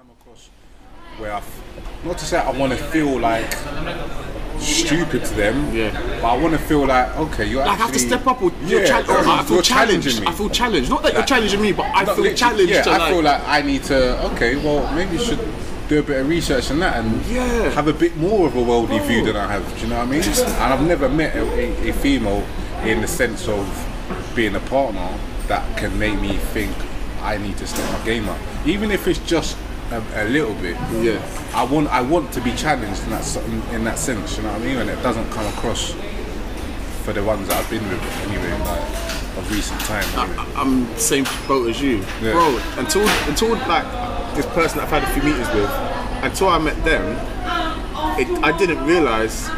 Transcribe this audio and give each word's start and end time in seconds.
come 0.00 0.16
across 0.18 0.48
where 1.18 1.34
I, 1.34 1.42
not 2.06 2.16
to 2.16 2.24
say 2.24 2.38
I 2.38 2.50
want 2.52 2.72
to 2.72 2.78
feel 2.78 3.18
like 3.20 3.52
stupid 4.58 5.26
to 5.26 5.34
them, 5.34 5.74
Yeah. 5.74 5.90
but 6.22 6.24
I 6.24 6.38
want 6.38 6.54
to 6.54 6.58
feel 6.58 6.86
like 6.86 7.14
okay, 7.18 7.44
you're 7.44 7.60
Like 7.60 7.72
I 7.72 7.74
have 7.74 7.92
to 7.92 7.98
step 7.98 8.26
up 8.26 8.40
or 8.40 8.50
you're 8.64 8.80
yeah, 8.80 9.02
chal- 9.02 9.10
or 9.10 9.18
I 9.18 9.42
feel 9.42 9.56
you're 9.56 9.62
challenging 9.62 10.20
me. 10.20 10.26
I 10.26 10.32
feel 10.32 10.48
challenged. 10.48 10.88
Not 10.88 11.02
that 11.02 11.12
you're 11.12 11.24
challenging 11.24 11.60
me, 11.60 11.72
but 11.72 11.84
I 11.84 12.06
feel 12.06 12.14
literally- 12.14 12.34
challenged 12.34 12.70
Yeah, 12.70 12.82
to 12.82 12.90
I 12.92 12.96
like, 12.96 13.12
feel 13.12 13.22
like 13.22 13.42
I 13.48 13.60
need 13.60 13.84
to. 13.84 14.24
Okay, 14.32 14.56
well, 14.56 14.90
maybe 14.94 15.18
you 15.18 15.22
should 15.22 15.40
do 15.90 15.98
a 15.98 16.02
bit 16.02 16.20
of 16.20 16.28
research 16.30 16.70
on 16.70 16.78
that 16.78 16.96
and 17.04 17.22
Yeah. 17.26 17.68
have 17.70 17.88
a 17.88 17.92
bit 17.92 18.16
more 18.16 18.46
of 18.46 18.56
a 18.56 18.62
worldly 18.62 19.00
view 19.00 19.20
oh. 19.20 19.26
than 19.26 19.36
I 19.36 19.52
have. 19.52 19.74
Do 19.74 19.82
you 19.82 19.88
know 19.88 19.98
what 19.98 20.08
I 20.08 20.10
mean? 20.10 20.22
and 20.22 20.72
I've 20.72 20.86
never 20.86 21.10
met 21.10 21.36
a, 21.36 21.42
a, 21.42 21.90
a 21.90 21.92
female 21.92 22.46
in 22.84 23.02
the 23.02 23.08
sense 23.08 23.48
of 23.48 23.66
being 24.34 24.54
a 24.54 24.60
partner 24.60 25.10
that 25.48 25.76
can 25.76 25.98
make 25.98 26.18
me 26.18 26.36
think 26.54 26.74
I 27.20 27.36
need 27.36 27.58
to 27.58 27.66
step 27.66 27.86
my 27.92 28.02
game 28.06 28.28
up, 28.30 28.38
even 28.64 28.90
if 28.90 29.06
it's 29.06 29.18
just 29.20 29.58
a, 29.90 30.02
a 30.14 30.24
little 30.28 30.54
bit. 30.54 30.76
Yeah. 31.02 31.20
I 31.54 31.64
want 31.64 31.88
I 31.88 32.00
want 32.00 32.32
to 32.32 32.40
be 32.40 32.52
challenged 32.54 33.02
in 33.04 33.10
that 33.10 33.36
in, 33.46 33.62
in 33.74 33.84
that 33.84 33.98
sense. 33.98 34.36
You 34.36 34.42
know 34.44 34.52
what 34.52 34.62
I 34.62 34.64
mean? 34.64 34.76
And 34.78 34.90
it 34.90 35.02
doesn't 35.02 35.28
come 35.30 35.46
across 35.54 35.92
for 37.04 37.12
the 37.12 37.22
ones 37.24 37.48
that 37.48 37.56
I've 37.62 37.70
been 37.70 37.86
with 37.88 38.02
anyway, 38.28 38.52
like 38.60 39.36
of 39.38 39.50
recent 39.50 39.80
time. 39.80 40.04
Anyway. 40.18 40.44
I'm 40.56 40.86
the 40.86 40.98
same 40.98 41.24
boat 41.48 41.68
as 41.70 41.80
you, 41.80 41.98
Yeah. 42.22 42.32
bro. 42.32 42.60
Until 42.76 43.06
until 43.28 43.50
like 43.68 43.84
this 44.36 44.46
person 44.46 44.78
that 44.78 44.84
I've 44.92 45.02
had 45.02 45.02
a 45.02 45.12
few 45.12 45.22
meetings 45.22 45.48
with, 45.54 45.70
until 46.24 46.48
I 46.48 46.58
met 46.58 46.82
them, 46.84 47.02
it, 48.18 48.44
I 48.44 48.56
didn't 48.56 48.84
realize. 48.86 49.48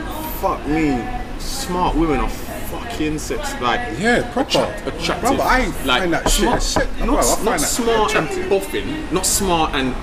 Fuck 0.40 0.66
me, 0.66 1.00
smart 1.38 1.94
women 1.94 2.18
are 2.18 2.28
fucking 2.28 3.16
sex 3.20 3.54
like 3.60 3.96
Yeah, 4.00 4.28
proper. 4.32 4.58
attractive. 4.86 5.20
Bro, 5.20 5.36
but 5.36 5.40
I 5.46 5.60
ain't 5.60 5.74
find 5.74 6.12
that 6.14 6.28
shit 6.28 6.40
smart, 6.42 6.62
sex- 6.62 6.88
not, 6.98 7.06
bro, 7.06 7.16
I 7.18 7.20
not 7.44 7.44
that 7.44 7.60
smart 7.60 8.14
and 8.16 8.28
attractive. 8.28 8.50
boffing, 8.50 9.12
not 9.12 9.24
smart 9.24 9.72
and 9.74 9.94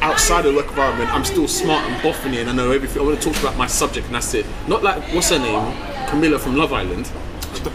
outside 0.00 0.42
the 0.42 0.52
work 0.54 0.68
environment. 0.68 1.10
I'm 1.14 1.24
still 1.24 1.48
smart 1.48 1.84
and 1.86 1.94
boffing 2.02 2.38
and 2.40 2.48
I 2.50 2.52
know 2.52 2.70
everything. 2.70 3.02
I 3.02 3.04
want 3.06 3.20
to 3.20 3.32
talk 3.32 3.40
about 3.42 3.56
my 3.56 3.66
subject, 3.66 4.06
and 4.06 4.14
that's 4.14 4.34
it. 4.34 4.46
Not 4.68 4.82
like 4.82 5.02
what's 5.14 5.30
her 5.30 5.38
name, 5.38 5.74
Camilla 6.08 6.38
from 6.38 6.56
Love 6.56 6.72
Island. 6.72 7.10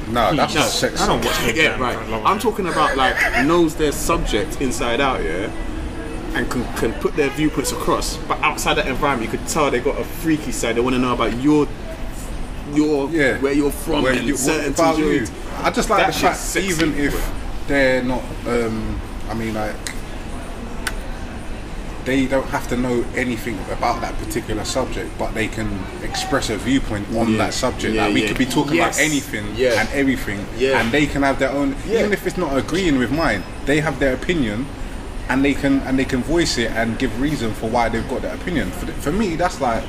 No, 0.10 0.36
that's 0.36 0.54
No, 0.56 0.62
not 0.62 0.70
sex. 0.70 1.02
I 1.02 1.08
don't 1.08 1.24
watch 1.24 1.40
no 1.42 1.48
Yeah, 1.54 1.80
right. 1.80 2.10
Love 2.10 2.26
I'm 2.26 2.40
talking 2.40 2.68
about 2.68 2.98
like 2.98 3.46
knows 3.46 3.76
their 3.76 3.92
subject 3.92 4.60
inside 4.62 5.00
out, 5.00 5.24
yeah, 5.24 5.50
and 6.36 6.50
can, 6.50 6.64
can 6.76 6.94
put 6.94 7.16
their 7.16 7.30
viewpoints 7.30 7.72
across. 7.72 8.18
But 8.18 8.40
outside 8.42 8.74
that 8.76 8.88
environment, 8.88 9.32
you 9.32 9.38
could 9.38 9.48
tell 9.48 9.72
they 9.72 9.80
got 9.80 10.00
a 10.00 10.04
freaky 10.04 10.52
side. 10.52 10.76
They 10.76 10.82
want 10.82 10.96
to 10.96 11.00
know 11.00 11.14
about 11.14 11.34
your, 11.42 11.68
your, 12.74 13.10
Yeah. 13.12 13.38
where 13.40 13.54
you're 13.54 13.72
from 13.72 14.04
Where 14.04 14.14
and 14.14 14.24
you- 14.28 14.34
what 14.34 14.40
certain 14.40 14.74
about 14.74 14.96
things 14.96 15.00
you're 15.00 15.14
you? 15.14 15.20
into. 15.22 15.32
I 15.64 15.70
just 15.72 15.90
like 15.90 16.06
That 16.06 16.14
the 16.14 16.20
fact, 16.20 16.56
even 16.58 16.94
if 16.98 17.32
they're 17.68 18.04
not, 18.04 18.24
um, 18.46 19.00
I 19.30 19.34
mean, 19.36 19.54
like, 19.54 19.76
they 22.08 22.26
don't 22.26 22.48
have 22.48 22.68
to 22.70 22.78
know 22.78 23.06
anything 23.16 23.60
about 23.70 24.00
that 24.02 24.18
particular 24.18 24.64
subject, 24.64 25.12
but 25.20 25.34
they 25.34 25.48
can 25.50 25.70
express 26.04 26.50
a 26.50 26.58
viewpoint 26.58 27.06
on 27.16 27.34
Yeah. 27.34 27.38
that 27.38 27.54
subject. 27.54 27.94
Yeah, 27.94 28.06
like, 28.06 28.14
we 28.14 28.22
yeah. 28.22 28.28
could 28.30 28.38
be 28.38 28.46
talking 28.46 28.76
Yes. 28.76 28.96
about 28.98 29.06
anything 29.06 29.46
Yeah. 29.58 29.80
and 29.82 29.90
everything, 29.94 30.40
Yeah. 30.58 30.80
and 30.80 30.92
they 30.92 31.06
can 31.06 31.22
have 31.24 31.38
their 31.38 31.52
own, 31.52 31.76
Yeah. 31.86 32.00
even 32.00 32.14
if 32.14 32.26
it's 32.26 32.38
not 32.38 32.58
agreeing 32.58 32.98
with 32.98 33.12
mine, 33.12 33.44
they 33.66 33.82
have 33.82 34.00
their 34.00 34.14
opinion. 34.14 34.66
And 35.30 35.44
they 35.44 35.54
can 35.54 35.82
and 35.86 36.00
they 36.00 36.06
can 36.06 36.24
voice 36.24 36.58
it 36.58 36.72
and 36.72 36.98
give 36.98 37.12
reason 37.20 37.54
for 37.54 37.68
why 37.70 37.90
they've 37.90 38.10
got 38.10 38.22
that 38.22 38.36
opinion. 38.36 38.72
For, 38.72 38.86
for 39.06 39.12
me, 39.12 39.36
that's 39.36 39.60
like, 39.60 39.84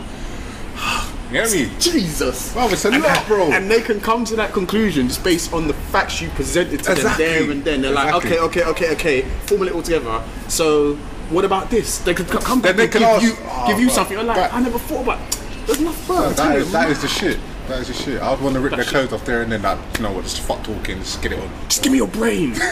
you 1.30 1.34
get 1.34 1.52
me? 1.52 1.70
Jesus. 1.78 2.52
Bro, 2.52 2.70
it's 2.70 2.84
a 2.84 2.90
and, 2.90 3.04
lot, 3.04 3.24
bro. 3.28 3.52
And 3.52 3.70
they 3.70 3.80
can 3.80 4.00
come 4.00 4.24
to 4.24 4.34
that 4.34 4.52
conclusion 4.52 5.06
just 5.06 5.22
based 5.22 5.52
on 5.52 5.68
the 5.68 5.74
facts 5.92 6.20
you 6.20 6.28
presented 6.30 6.82
to 6.82 6.90
Exactly. 6.92 7.04
them 7.04 7.16
there 7.18 7.50
and 7.52 7.64
then. 7.64 7.82
They're 7.82 7.92
Exactly. 7.92 8.30
like, 8.30 8.40
okay, 8.42 8.62
okay, 8.62 8.64
okay, 8.64 8.90
okay, 8.94 9.22
formulate 9.46 9.74
it 9.74 9.76
all 9.76 9.82
together. 9.82 10.22
So, 10.48 10.98
what 11.30 11.44
about 11.44 11.70
this? 11.70 11.98
They 11.98 12.14
could 12.14 12.26
come 12.28 12.60
back 12.60 12.76
Then 12.76 12.76
they 12.76 12.82
and 12.84 12.92
can 12.92 13.00
give 13.00 13.10
ask- 13.10 13.22
you, 13.24 13.36
Oh, 13.50 13.66
give 13.68 13.78
you 13.80 13.86
bro. 13.86 13.94
something. 13.94 14.16
You're 14.16 14.24
like, 14.26 14.36
But- 14.36 14.52
I 14.54 14.60
never 14.60 14.78
thought 14.78 15.02
about. 15.02 15.18
There's 15.66 15.80
enough, 15.80 16.06
bro. 16.06 16.16
I'm 16.16 16.22
That 16.30 16.36
telling 16.36 16.56
is, 16.58 16.66
you, 16.66 16.72
that 16.72 16.90
is 16.90 17.00
the 17.02 17.08
shit. 17.08 17.38
That 17.68 17.80
is 17.80 17.88
the 17.88 17.94
shit. 17.94 18.22
I'd 18.22 18.40
want 18.40 18.54
to 18.54 18.60
rip 18.60 18.74
their 18.74 18.84
clothes 18.84 19.12
off 19.12 19.24
there 19.26 19.42
and 19.42 19.52
then, 19.52 19.60
like, 19.62 19.78
you 19.98 20.02
know 20.04 20.12
what, 20.12 20.24
just 20.24 20.40
fuck 20.40 20.62
talking, 20.64 20.98
just 21.00 21.20
get 21.20 21.32
it 21.32 21.38
on. 21.38 21.50
Just 21.68 21.82
give 21.82 21.92
me 21.92 21.98
your 21.98 22.08
brain. 22.08 22.54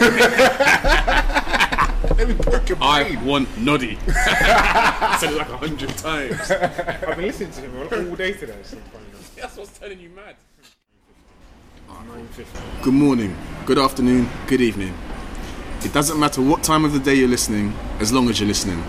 Let 2.17 2.27
me 2.27 2.33
poke 2.33 2.67
your 2.69 2.77
brain. 2.77 2.89
I 2.89 3.03
brain. 3.03 3.25
want 3.25 3.57
noddy. 3.59 3.97
I 4.07 5.17
said 5.19 5.33
it 5.33 5.37
like 5.37 5.49
a 5.49 5.57
hundred 5.57 5.89
times. 5.97 6.49
I've 6.51 7.15
been 7.15 7.25
listening 7.27 7.51
to 7.51 7.61
him 7.61 8.09
all 8.09 8.15
day 8.15 8.33
today. 8.33 8.55
So. 8.63 8.77
That's 9.39 9.55
what's 9.57 9.77
turning 9.77 9.99
you 9.99 10.09
mad. 10.09 10.35
950. 11.87 12.59
Good 12.83 12.93
morning, 12.93 13.35
good 13.65 13.77
afternoon, 13.77 14.29
good 14.47 14.61
evening. 14.61 14.93
It 15.87 15.93
doesn't 15.93 16.19
matter 16.19 16.41
what 16.41 16.63
time 16.63 16.83
of 16.83 16.91
the 16.91 16.99
day 16.99 17.15
you're 17.15 17.29
listening, 17.29 17.73
as 18.01 18.11
long 18.11 18.29
as 18.29 18.41
you're 18.41 18.47
listening. 18.47 18.83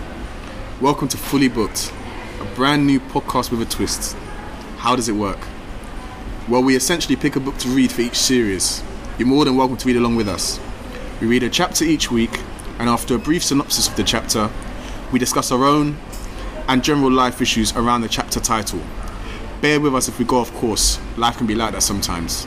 Welcome 0.81 1.07
to 1.07 1.17
Fully 1.17 1.47
Booked, 1.47 1.93
a 2.41 2.55
brand 2.55 2.85
new 2.85 2.99
podcast 2.99 3.51
with 3.51 3.61
a 3.61 3.65
twist. 3.65 4.17
How 4.79 4.97
does 4.97 5.07
it 5.07 5.13
work? 5.13 5.39
Well, 6.49 6.61
we 6.61 6.75
essentially 6.75 7.15
pick 7.15 7.37
a 7.37 7.39
book 7.39 7.57
to 7.59 7.69
read 7.69 7.93
for 7.93 8.01
each 8.01 8.17
series. 8.17 8.83
You're 9.17 9.29
more 9.29 9.45
than 9.45 9.55
welcome 9.55 9.77
to 9.77 9.87
read 9.87 9.95
along 9.95 10.17
with 10.17 10.27
us. 10.27 10.59
We 11.21 11.27
read 11.27 11.41
a 11.41 11.49
chapter 11.49 11.85
each 11.85 12.11
week, 12.11 12.37
and 12.79 12.89
after 12.89 13.15
a 13.15 13.17
brief 13.17 13.45
synopsis 13.45 13.87
of 13.87 13.95
the 13.95 14.03
chapter, 14.03 14.49
we 15.13 15.19
discuss 15.19 15.53
our 15.53 15.63
own 15.63 15.97
and 16.67 16.83
general 16.83 17.11
life 17.11 17.41
issues 17.41 17.73
around 17.77 18.01
the 18.01 18.09
chapter 18.09 18.41
title. 18.41 18.81
Bear 19.61 19.79
with 19.79 19.95
us 19.95 20.09
if 20.09 20.19
we 20.19 20.25
go 20.25 20.39
off 20.39 20.53
course, 20.55 20.99
life 21.15 21.37
can 21.37 21.47
be 21.47 21.55
like 21.55 21.71
that 21.71 21.81
sometimes. 21.81 22.45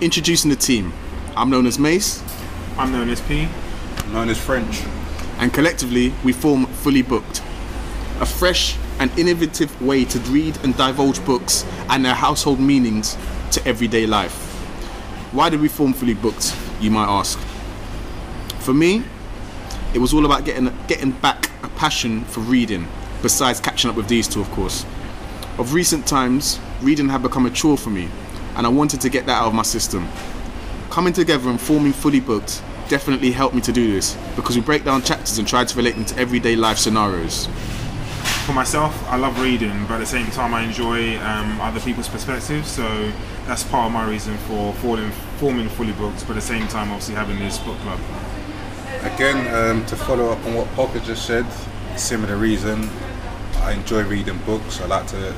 Introducing 0.00 0.50
the 0.50 0.56
team. 0.56 0.92
I'm 1.36 1.48
known 1.48 1.66
as 1.66 1.78
Mace, 1.78 2.24
I'm 2.78 2.90
known 2.92 3.08
as 3.10 3.20
P. 3.20 3.48
Known 4.12 4.28
as 4.30 4.38
French. 4.38 4.82
and 5.38 5.52
collectively 5.52 6.12
we 6.24 6.32
form 6.32 6.66
Fully 6.66 7.02
Booked, 7.02 7.40
a 8.20 8.26
fresh 8.26 8.76
and 9.00 9.10
innovative 9.18 9.80
way 9.82 10.04
to 10.04 10.18
read 10.20 10.56
and 10.62 10.76
divulge 10.76 11.24
books 11.24 11.64
and 11.88 12.04
their 12.04 12.14
household 12.14 12.60
meanings 12.60 13.16
to 13.50 13.66
everyday 13.66 14.06
life. 14.06 14.34
Why 15.32 15.48
did 15.50 15.60
we 15.60 15.68
form 15.68 15.94
Fully 15.94 16.14
Booked, 16.14 16.54
you 16.80 16.90
might 16.90 17.08
ask? 17.08 17.38
For 18.60 18.72
me, 18.72 19.02
it 19.94 19.98
was 19.98 20.14
all 20.14 20.24
about 20.24 20.44
getting 20.44 20.72
getting 20.86 21.10
back 21.10 21.50
a 21.64 21.68
passion 21.68 22.24
for 22.24 22.40
reading, 22.40 22.86
besides 23.20 23.58
catching 23.60 23.90
up 23.90 23.96
with 23.96 24.08
these 24.08 24.28
two, 24.28 24.40
of 24.40 24.50
course. 24.52 24.86
Of 25.58 25.74
recent 25.74 26.06
times, 26.06 26.60
reading 26.80 27.08
had 27.08 27.22
become 27.22 27.46
a 27.46 27.50
chore 27.50 27.76
for 27.76 27.90
me, 27.90 28.08
and 28.56 28.66
I 28.66 28.70
wanted 28.70 29.00
to 29.00 29.08
get 29.10 29.26
that 29.26 29.42
out 29.42 29.48
of 29.48 29.54
my 29.54 29.62
system. 29.62 30.08
Coming 30.92 31.14
together 31.14 31.48
and 31.48 31.58
forming 31.58 31.94
Fully 31.94 32.20
Booked 32.20 32.62
definitely 32.90 33.32
helped 33.32 33.54
me 33.54 33.62
to 33.62 33.72
do 33.72 33.90
this 33.90 34.14
because 34.36 34.56
we 34.56 34.60
break 34.60 34.84
down 34.84 35.00
chapters 35.00 35.38
and 35.38 35.48
try 35.48 35.64
to 35.64 35.74
relate 35.74 35.94
them 35.94 36.04
to 36.04 36.18
everyday 36.18 36.54
life 36.54 36.76
scenarios. 36.76 37.46
For 38.44 38.52
myself, 38.52 39.02
I 39.08 39.16
love 39.16 39.40
reading, 39.40 39.86
but 39.86 39.94
at 39.94 39.98
the 40.00 40.06
same 40.06 40.26
time, 40.32 40.52
I 40.52 40.60
enjoy 40.60 41.18
um, 41.20 41.58
other 41.62 41.80
people's 41.80 42.10
perspectives. 42.10 42.68
So 42.68 43.10
that's 43.46 43.62
part 43.62 43.86
of 43.86 43.92
my 43.92 44.06
reason 44.06 44.36
for 44.36 44.74
forming, 44.74 45.10
forming 45.38 45.70
fully 45.70 45.92
booked, 45.92 46.26
but 46.26 46.32
at 46.32 46.34
the 46.34 46.40
same 46.42 46.68
time, 46.68 46.90
obviously 46.90 47.14
having 47.14 47.38
this 47.38 47.56
book 47.56 47.78
club. 47.78 47.98
Again, 49.14 49.54
um, 49.54 49.86
to 49.86 49.96
follow 49.96 50.28
up 50.28 50.44
on 50.44 50.52
what 50.52 50.68
Pocker 50.74 51.00
just 51.00 51.24
said, 51.24 51.46
similar 51.96 52.36
reason. 52.36 52.90
I 53.60 53.72
enjoy 53.72 54.02
reading 54.02 54.36
books. 54.44 54.82
I 54.82 54.88
like 54.88 55.06
to 55.06 55.34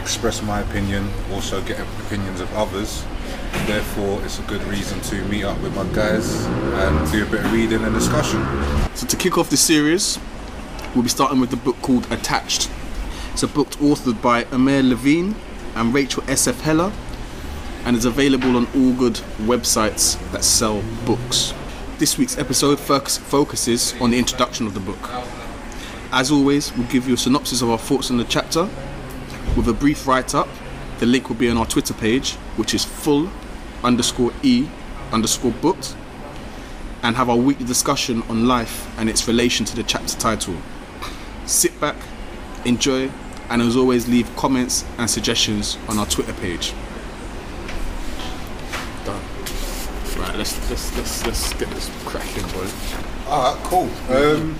express 0.00 0.40
my 0.40 0.60
opinion, 0.62 1.10
also 1.30 1.62
get 1.62 1.78
opinions 2.06 2.40
of 2.40 2.50
others. 2.54 3.04
Therefore, 3.66 4.22
it's 4.22 4.38
a 4.38 4.42
good 4.42 4.62
reason 4.64 5.00
to 5.02 5.24
meet 5.24 5.44
up 5.44 5.58
with 5.62 5.74
my 5.74 5.84
guys 5.94 6.44
and 6.44 7.10
do 7.10 7.22
a 7.26 7.30
bit 7.30 7.44
of 7.44 7.52
reading 7.52 7.82
and 7.82 7.94
discussion. 7.94 8.44
So 8.94 9.06
to 9.06 9.16
kick 9.16 9.38
off 9.38 9.48
the 9.48 9.56
series, 9.56 10.18
we'll 10.94 11.02
be 11.04 11.08
starting 11.08 11.40
with 11.40 11.48
the 11.50 11.56
book 11.56 11.80
called 11.80 12.06
Attached. 12.12 12.70
It's 13.32 13.42
a 13.42 13.48
book 13.48 13.70
authored 13.80 14.20
by 14.20 14.44
Amir 14.52 14.82
Levine 14.82 15.34
and 15.76 15.94
Rachel 15.94 16.22
S.F. 16.28 16.60
Heller 16.60 16.92
and 17.86 17.96
is 17.96 18.04
available 18.04 18.56
on 18.56 18.66
all 18.76 18.92
good 18.92 19.14
websites 19.46 20.18
that 20.32 20.44
sell 20.44 20.82
books. 21.06 21.54
This 21.98 22.18
week's 22.18 22.36
episode 22.36 22.78
focus- 22.78 23.16
focuses 23.16 23.94
on 24.00 24.10
the 24.10 24.18
introduction 24.18 24.66
of 24.66 24.74
the 24.74 24.80
book. 24.80 25.10
As 26.12 26.30
always, 26.30 26.70
we'll 26.76 26.86
give 26.88 27.08
you 27.08 27.14
a 27.14 27.16
synopsis 27.16 27.62
of 27.62 27.70
our 27.70 27.78
thoughts 27.78 28.10
on 28.10 28.18
the 28.18 28.24
chapter 28.24 28.68
with 29.56 29.68
a 29.68 29.72
brief 29.72 30.06
write 30.06 30.34
up. 30.34 30.48
The 30.98 31.06
link 31.06 31.28
will 31.28 31.36
be 31.36 31.48
on 31.48 31.56
our 31.56 31.66
Twitter 31.66 31.94
page, 31.94 32.32
which 32.56 32.74
is 32.74 32.84
full 32.84 33.28
underscore 33.84 34.32
e 34.42 34.68
underscore 35.12 35.52
booked 35.52 35.94
and 37.02 37.16
have 37.16 37.28
our 37.28 37.36
weekly 37.36 37.66
discussion 37.66 38.22
on 38.30 38.48
life 38.48 38.90
and 38.98 39.10
its 39.10 39.28
relation 39.28 39.66
to 39.66 39.76
the 39.76 39.82
chapter 39.82 40.16
title. 40.16 40.56
Sit 41.44 41.78
back, 41.78 41.96
enjoy, 42.64 43.10
and 43.50 43.60
as 43.60 43.76
always, 43.76 44.08
leave 44.08 44.34
comments 44.36 44.84
and 44.96 45.08
suggestions 45.08 45.76
on 45.88 45.98
our 45.98 46.06
Twitter 46.06 46.32
page. 46.32 46.72
Done. 49.04 49.22
Right, 50.18 50.34
let's 50.36 50.70
let's 50.70 50.96
let's 50.96 51.26
let's 51.26 51.52
get 51.52 51.68
this 51.70 51.90
cracking, 52.06 52.44
boy. 52.52 52.66
Alright, 53.28 53.62
cool. 53.64 53.90
Um, 54.08 54.58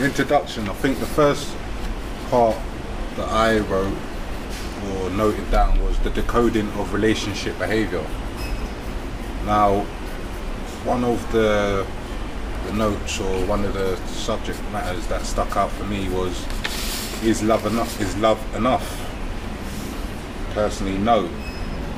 introduction. 0.00 0.68
I 0.68 0.72
think 0.74 0.98
the 0.98 1.06
first 1.06 1.54
part 2.30 2.56
that 3.16 3.28
I 3.28 3.60
wrote 3.60 3.96
or 4.92 5.10
noted 5.10 5.50
down 5.50 5.82
was 5.84 5.98
the 6.00 6.10
decoding 6.10 6.68
of 6.72 6.92
relationship 6.92 7.58
behavior. 7.58 8.04
Now, 9.44 9.80
one 10.84 11.04
of 11.04 11.32
the 11.32 11.86
the 12.66 12.72
notes 12.74 13.20
or 13.20 13.46
one 13.46 13.64
of 13.64 13.72
the 13.72 13.96
subject 14.08 14.60
matters 14.72 15.06
that 15.06 15.22
stuck 15.22 15.56
out 15.56 15.70
for 15.70 15.84
me 15.84 16.08
was 16.10 16.44
is 17.22 17.42
love 17.42 17.66
enough? 17.66 18.00
Is 18.00 18.16
love 18.18 18.38
enough? 18.54 18.86
Personally, 20.54 20.98
no. 20.98 21.28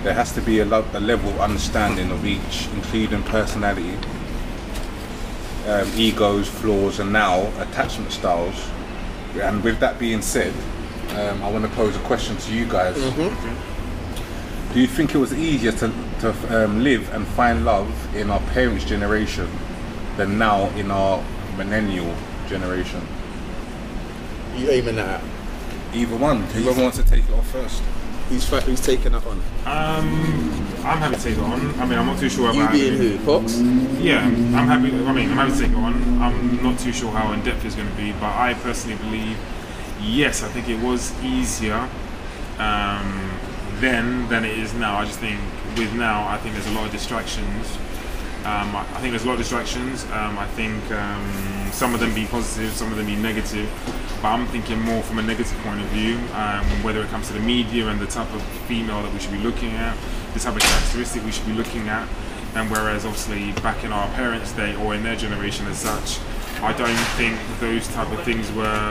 There 0.03 0.15
has 0.15 0.33
to 0.33 0.41
be 0.41 0.61
a, 0.61 0.65
a 0.65 1.01
level 1.01 1.31
of 1.31 1.41
understanding 1.41 2.11
of 2.11 2.25
each, 2.25 2.69
including 2.75 3.23
personality, 3.25 3.99
um, 5.67 5.91
egos, 5.95 6.49
flaws, 6.49 7.01
and 7.01 7.13
now 7.13 7.49
attachment 7.61 8.13
styles. 8.13 8.71
And 9.35 9.63
with 9.63 9.79
that 9.81 9.99
being 9.99 10.23
said, 10.23 10.55
um, 11.17 11.43
I 11.43 11.51
want 11.51 11.65
to 11.65 11.71
pose 11.73 11.97
a 11.97 12.01
question 12.01 12.37
to 12.37 12.55
you 12.55 12.67
guys. 12.67 12.95
Do 14.73 14.81
you 14.81 14.87
think 14.87 15.15
it 15.15 15.19
was 15.19 15.33
easier 15.35 15.73
to, 15.73 15.93
to 16.21 16.65
um, 16.65 16.83
live 16.85 17.13
and 17.13 17.27
find 17.27 17.65
love 17.65 18.15
in 18.15 18.31
our 18.31 18.41
parents' 18.53 18.85
generation 18.85 19.49
than 20.17 20.39
now 20.39 20.69
in 20.77 20.91
our 20.91 21.23
millennial 21.57 22.15
generation? 22.49 23.01
You 24.57 24.71
aiming 24.71 24.97
that 24.97 25.21
at? 25.21 25.95
Either 25.95 26.17
one. 26.17 26.43
Whoever 26.43 26.83
wants 26.83 26.99
to 26.99 27.05
take 27.05 27.25
it 27.25 27.33
off 27.33 27.49
first. 27.51 27.83
Who's, 28.29 28.45
fa- 28.49 28.61
who's 28.61 28.81
taking 28.81 29.11
that 29.13 29.27
on? 29.27 29.39
Um, 29.67 30.07
I'm 30.85 30.99
happy 30.99 31.17
to 31.17 31.23
take 31.23 31.37
it 31.37 31.43
on. 31.43 31.81
I 31.81 31.85
mean, 31.85 31.99
I'm 31.99 32.07
not 32.07 32.21
too 32.21 32.29
sure 32.29 32.51
about. 32.51 32.55
You 32.55 32.63
about 32.63 32.73
being 32.73 32.97
who? 32.97 33.19
Fox? 33.19 33.59
Yeah, 34.01 34.25
I'm 34.25 34.53
happy. 34.53 34.93
I 35.05 35.13
mean, 35.13 35.31
I'm 35.31 35.37
happy 35.37 35.53
to 35.53 35.59
take 35.59 35.73
it 35.73 35.77
on. 35.77 36.23
I'm 36.23 36.63
not 36.63 36.79
too 36.79 36.93
sure 36.93 37.11
how 37.11 37.33
in 37.33 37.43
depth 37.43 37.65
it's 37.65 37.75
going 37.75 37.89
to 37.91 37.97
be, 37.97 38.13
but 38.13 38.33
I 38.37 38.55
personally 38.55 38.97
believe, 38.99 39.37
yes, 40.03 40.43
I 40.43 40.49
think 40.49 40.69
it 40.69 40.81
was 40.83 41.13
easier 41.23 41.89
um, 42.59 43.31
then 43.81 44.29
than 44.29 44.45
it 44.45 44.59
is 44.59 44.75
now. 44.75 44.99
I 44.99 45.05
just 45.05 45.19
think 45.19 45.41
with 45.77 45.93
now, 45.95 46.27
I 46.29 46.39
think 46.39 46.55
there's 46.55 46.67
a 46.67 46.73
lot 46.73 46.87
of 46.87 46.93
distractions. 46.93 47.77
Um, 48.41 48.75
I 48.75 48.85
think 49.01 49.13
there's 49.13 49.25
a 49.25 49.27
lot 49.27 49.35
of 49.35 49.41
distractions. 49.41 50.05
Um, 50.05 50.39
I 50.39 50.47
think 50.57 50.91
um, 50.93 51.71
some 51.73 51.93
of 51.93 52.01
them 52.01 52.15
be 52.15 52.25
positive, 52.25 52.73
some 52.73 52.91
of 52.91 52.97
them 52.97 53.07
be 53.07 53.17
negative. 53.17 53.69
But 54.23 54.29
I'm 54.29 54.47
thinking 54.49 54.81
more 54.81 55.03
from 55.03 55.19
a 55.19 55.23
negative 55.23 55.57
point 55.59 55.81
of 55.81 55.87
view, 55.89 56.17
um, 56.35 56.65
whether 56.83 57.03
it 57.03 57.09
comes 57.09 57.29
to 57.29 57.35
the 57.35 57.41
media 57.41 57.89
and 57.89 58.01
the 58.01 58.07
type 58.07 58.33
of 58.35 58.43
female 58.67 59.03
that 59.03 59.13
we 59.13 59.19
should 59.19 59.33
be 59.33 59.39
looking 59.39 59.73
at, 59.73 59.97
the 60.33 60.41
type 60.41 60.57
of 60.57 60.63
characteristic 60.63 61.25
we 61.25 61.33
should 61.33 61.47
be 61.47 61.53
looking 61.53 61.89
at. 61.89 62.09
And 62.55 62.71
whereas 62.71 63.05
obviously 63.05 63.53
back 63.61 63.85
in 63.85 63.93
our 63.93 64.09
parents' 64.15 64.53
day 64.53 64.75
or 64.75 64.95
in 64.95 65.03
their 65.03 65.17
generation 65.17 65.67
as 65.67 65.79
such, 65.79 66.19
I 66.63 66.73
don't 66.73 66.97
think 67.17 67.39
those 67.61 67.89
type 67.89 68.11
of 68.11 68.23
things 68.25 68.51
were 68.53 68.91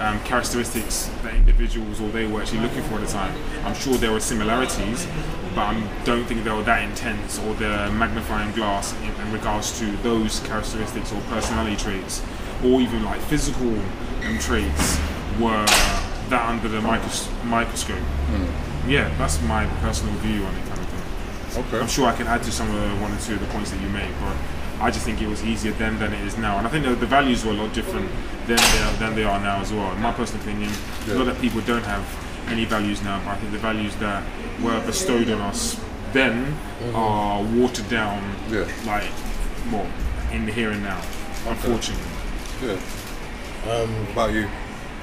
um, 0.00 0.20
characteristics 0.24 1.10
that 1.22 1.34
individuals 1.34 2.00
or 2.00 2.08
they 2.10 2.26
were 2.26 2.40
actually 2.42 2.60
looking 2.60 2.82
for 2.84 2.94
at 2.94 3.00
the 3.00 3.12
time. 3.12 3.34
I'm 3.64 3.74
sure 3.74 3.94
there 3.94 4.12
were 4.12 4.20
similarities, 4.20 5.06
but 5.54 5.74
I 5.74 6.02
don't 6.04 6.24
think 6.24 6.44
they 6.44 6.50
were 6.50 6.62
that 6.64 6.82
intense 6.82 7.38
or 7.38 7.54
the 7.54 7.90
magnifying 7.92 8.52
glass 8.52 8.94
in, 9.00 9.14
in 9.26 9.32
regards 9.32 9.78
to 9.78 9.84
those 9.98 10.40
characteristics 10.40 11.12
or 11.12 11.20
personality 11.22 11.76
traits, 11.76 12.22
or 12.64 12.80
even 12.80 13.04
like 13.04 13.20
physical 13.22 13.68
um, 14.24 14.38
traits 14.38 14.98
were 15.40 15.64
that 16.28 16.48
under 16.48 16.68
the 16.68 16.80
micros- 16.80 17.28
microscope. 17.44 17.98
Yeah, 18.88 19.12
that's 19.18 19.40
my 19.42 19.66
personal 19.80 20.14
view 20.16 20.44
on 20.44 20.54
it, 20.54 20.66
kind 20.68 20.78
of 20.78 20.86
thing. 20.88 21.64
Okay. 21.64 21.80
I'm 21.80 21.88
sure 21.88 22.06
I 22.06 22.14
can 22.14 22.26
add 22.26 22.42
to 22.44 22.52
some 22.52 22.68
of 22.72 22.80
the 22.80 22.88
one 23.02 23.12
or 23.12 23.18
two 23.18 23.34
of 23.34 23.40
the 23.40 23.46
points 23.46 23.70
that 23.70 23.80
you 23.80 23.88
made, 23.88 24.12
but 24.20 24.36
I 24.80 24.90
just 24.90 25.04
think 25.04 25.22
it 25.22 25.28
was 25.28 25.42
easier 25.44 25.72
then 25.72 25.98
than 25.98 26.12
it 26.12 26.20
is 26.26 26.36
now, 26.36 26.58
and 26.58 26.66
I 26.66 26.70
think 26.70 26.84
the, 26.84 26.94
the 26.94 27.06
values 27.06 27.44
were 27.44 27.52
a 27.52 27.54
lot 27.54 27.72
different 27.72 28.10
then 28.46 28.58
they 28.58 28.82
are, 28.82 28.92
than 28.98 29.14
they 29.16 29.24
are 29.24 29.40
now 29.40 29.60
as 29.60 29.72
well. 29.72 29.90
In 29.92 30.00
my 30.02 30.12
personal 30.12 30.42
opinion, 30.42 30.70
a 31.08 31.14
lot 31.14 31.28
of 31.28 31.40
people 31.40 31.60
don't 31.62 31.84
have 31.84 32.04
any 32.48 32.64
values 32.64 33.02
now, 33.02 33.18
but 33.24 33.30
I 33.30 33.36
think 33.36 33.52
the 33.52 33.58
values 33.58 33.96
that 33.96 34.22
were 34.62 34.78
bestowed 34.86 35.30
on 35.30 35.40
us 35.40 35.80
then 36.12 36.56
are 36.94 37.42
watered 37.42 37.88
down, 37.88 38.22
Yeah. 38.48 38.68
like 38.86 39.10
well, 39.72 39.86
in 40.32 40.46
the 40.46 40.52
here 40.52 40.70
and 40.70 40.82
now. 40.82 41.00
Unfortunately, 41.46 42.04
Yeah. 42.62 42.78
Um, 43.72 44.06
about 44.12 44.32
you? 44.32 44.48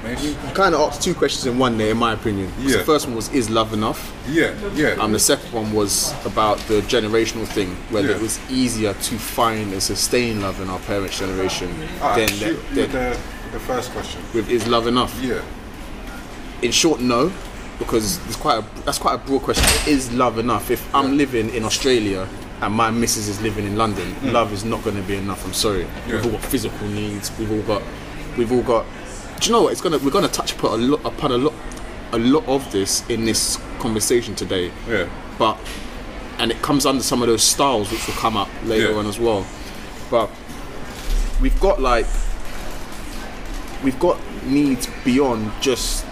You 0.04 0.34
kind 0.54 0.74
of 0.74 0.80
asked 0.82 1.02
two 1.02 1.14
questions 1.14 1.46
in 1.46 1.58
one 1.58 1.78
there, 1.78 1.90
in 1.90 1.96
my 1.96 2.12
opinion. 2.12 2.52
Yeah. 2.60 2.78
The 2.78 2.84
first 2.84 3.06
one 3.06 3.16
was, 3.16 3.32
is 3.32 3.48
love 3.48 3.72
enough? 3.72 4.12
Yeah, 4.28 4.54
yeah. 4.74 4.90
Um, 5.00 5.12
the 5.12 5.18
second 5.18 5.50
one 5.52 5.72
was 5.72 6.12
about 6.26 6.58
the 6.68 6.80
generational 6.82 7.46
thing, 7.46 7.74
whether 7.90 8.08
Yeah. 8.08 8.16
it 8.16 8.20
was 8.22 8.38
easier 8.50 8.92
to 8.92 9.18
find 9.18 9.72
and 9.72 9.82
sustain 9.82 10.42
love 10.42 10.60
in 10.60 10.68
our 10.68 10.78
parents' 10.80 11.18
generation 11.18 11.70
Alright, 12.02 12.28
than, 12.28 12.36
shoot 12.36 12.60
than, 12.74 12.90
the, 12.92 13.18
the 13.52 13.60
first 13.60 13.90
question. 13.92 14.20
with 14.34 14.50
is 14.50 14.66
love 14.66 14.86
enough? 14.86 15.18
Yeah. 15.22 15.40
In 16.62 16.70
short, 16.70 17.00
no, 17.00 17.32
because 17.78 18.18
it's 18.26 18.36
quite 18.36 18.58
a, 18.58 18.64
that's 18.84 18.98
quite 18.98 19.14
a 19.14 19.18
broad 19.18 19.42
question. 19.42 19.64
Is 19.90 20.12
love 20.12 20.38
enough? 20.38 20.70
If 20.70 20.94
I'm 20.94 21.16
living 21.16 21.48
in 21.54 21.64
Australia 21.64 22.28
and 22.60 22.74
my 22.74 22.90
missus 22.90 23.28
is 23.28 23.40
living 23.40 23.64
in 23.66 23.76
London, 23.76 24.14
love 24.32 24.52
is 24.52 24.64
not 24.64 24.84
going 24.84 24.96
to 24.96 25.02
be 25.02 25.16
enough. 25.16 25.44
I'm 25.46 25.52
sorry. 25.54 25.86
We've 26.06 26.24
all 26.24 26.32
got 26.32 26.42
physical 26.42 26.86
needs. 26.88 27.36
We've 27.38 27.50
all 27.50 27.62
got, 27.62 27.82
we've 28.36 28.52
all 28.52 28.62
got. 28.62 28.84
Do 29.44 29.50
you 29.50 29.56
know 29.56 29.62
what? 29.64 29.72
It's 29.72 29.82
gonna 29.82 29.98
we're 29.98 30.10
gonna 30.10 30.26
touch 30.28 30.54
upon 30.54 30.80
a 30.80 30.82
lot 30.82 31.04
upon 31.04 31.30
a 31.30 31.36
lot 31.36 31.52
a 32.12 32.18
lot 32.18 32.48
of 32.48 32.72
this 32.72 33.06
in 33.10 33.26
this 33.26 33.58
conversation 33.78 34.34
today. 34.34 34.72
Yeah. 34.88 35.06
But 35.38 35.58
and 36.38 36.50
it 36.50 36.62
comes 36.62 36.86
under 36.86 37.02
some 37.02 37.20
of 37.20 37.28
those 37.28 37.42
styles 37.42 37.92
which 37.92 38.06
will 38.06 38.14
come 38.14 38.38
up 38.38 38.48
later 38.64 38.92
Yeah. 38.92 38.96
on 38.98 39.06
as 39.06 39.18
well. 39.18 39.44
But 40.10 40.30
we've 41.42 41.60
got 41.60 41.78
like 41.78 42.06
we've 43.82 43.98
got 44.00 44.18
needs 44.46 44.88
beyond 45.04 45.52
just 45.60 46.06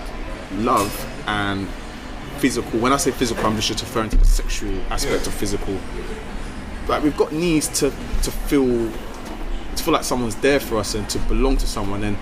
love 0.56 0.92
and 1.26 1.66
physical. 2.36 2.80
When 2.80 2.92
I 2.92 2.98
say 2.98 3.12
physical, 3.12 3.46
I'm 3.46 3.58
just 3.58 3.80
referring 3.80 4.10
to 4.10 4.18
the 4.18 4.26
sexual 4.26 4.78
aspect 4.90 5.22
Yeah. 5.22 5.28
of 5.28 5.34
physical. 5.34 5.78
Like 6.86 7.02
we've 7.02 7.16
got 7.16 7.32
needs 7.32 7.68
to 7.80 7.88
to 8.24 8.30
feel 8.30 8.66
to 9.76 9.82
feel 9.82 9.94
like 9.94 10.04
someone's 10.04 10.34
there 10.36 10.60
for 10.60 10.76
us 10.76 10.94
and 10.94 11.08
to 11.08 11.18
belong 11.20 11.56
to 11.56 11.66
someone 11.66 12.04
and 12.04 12.18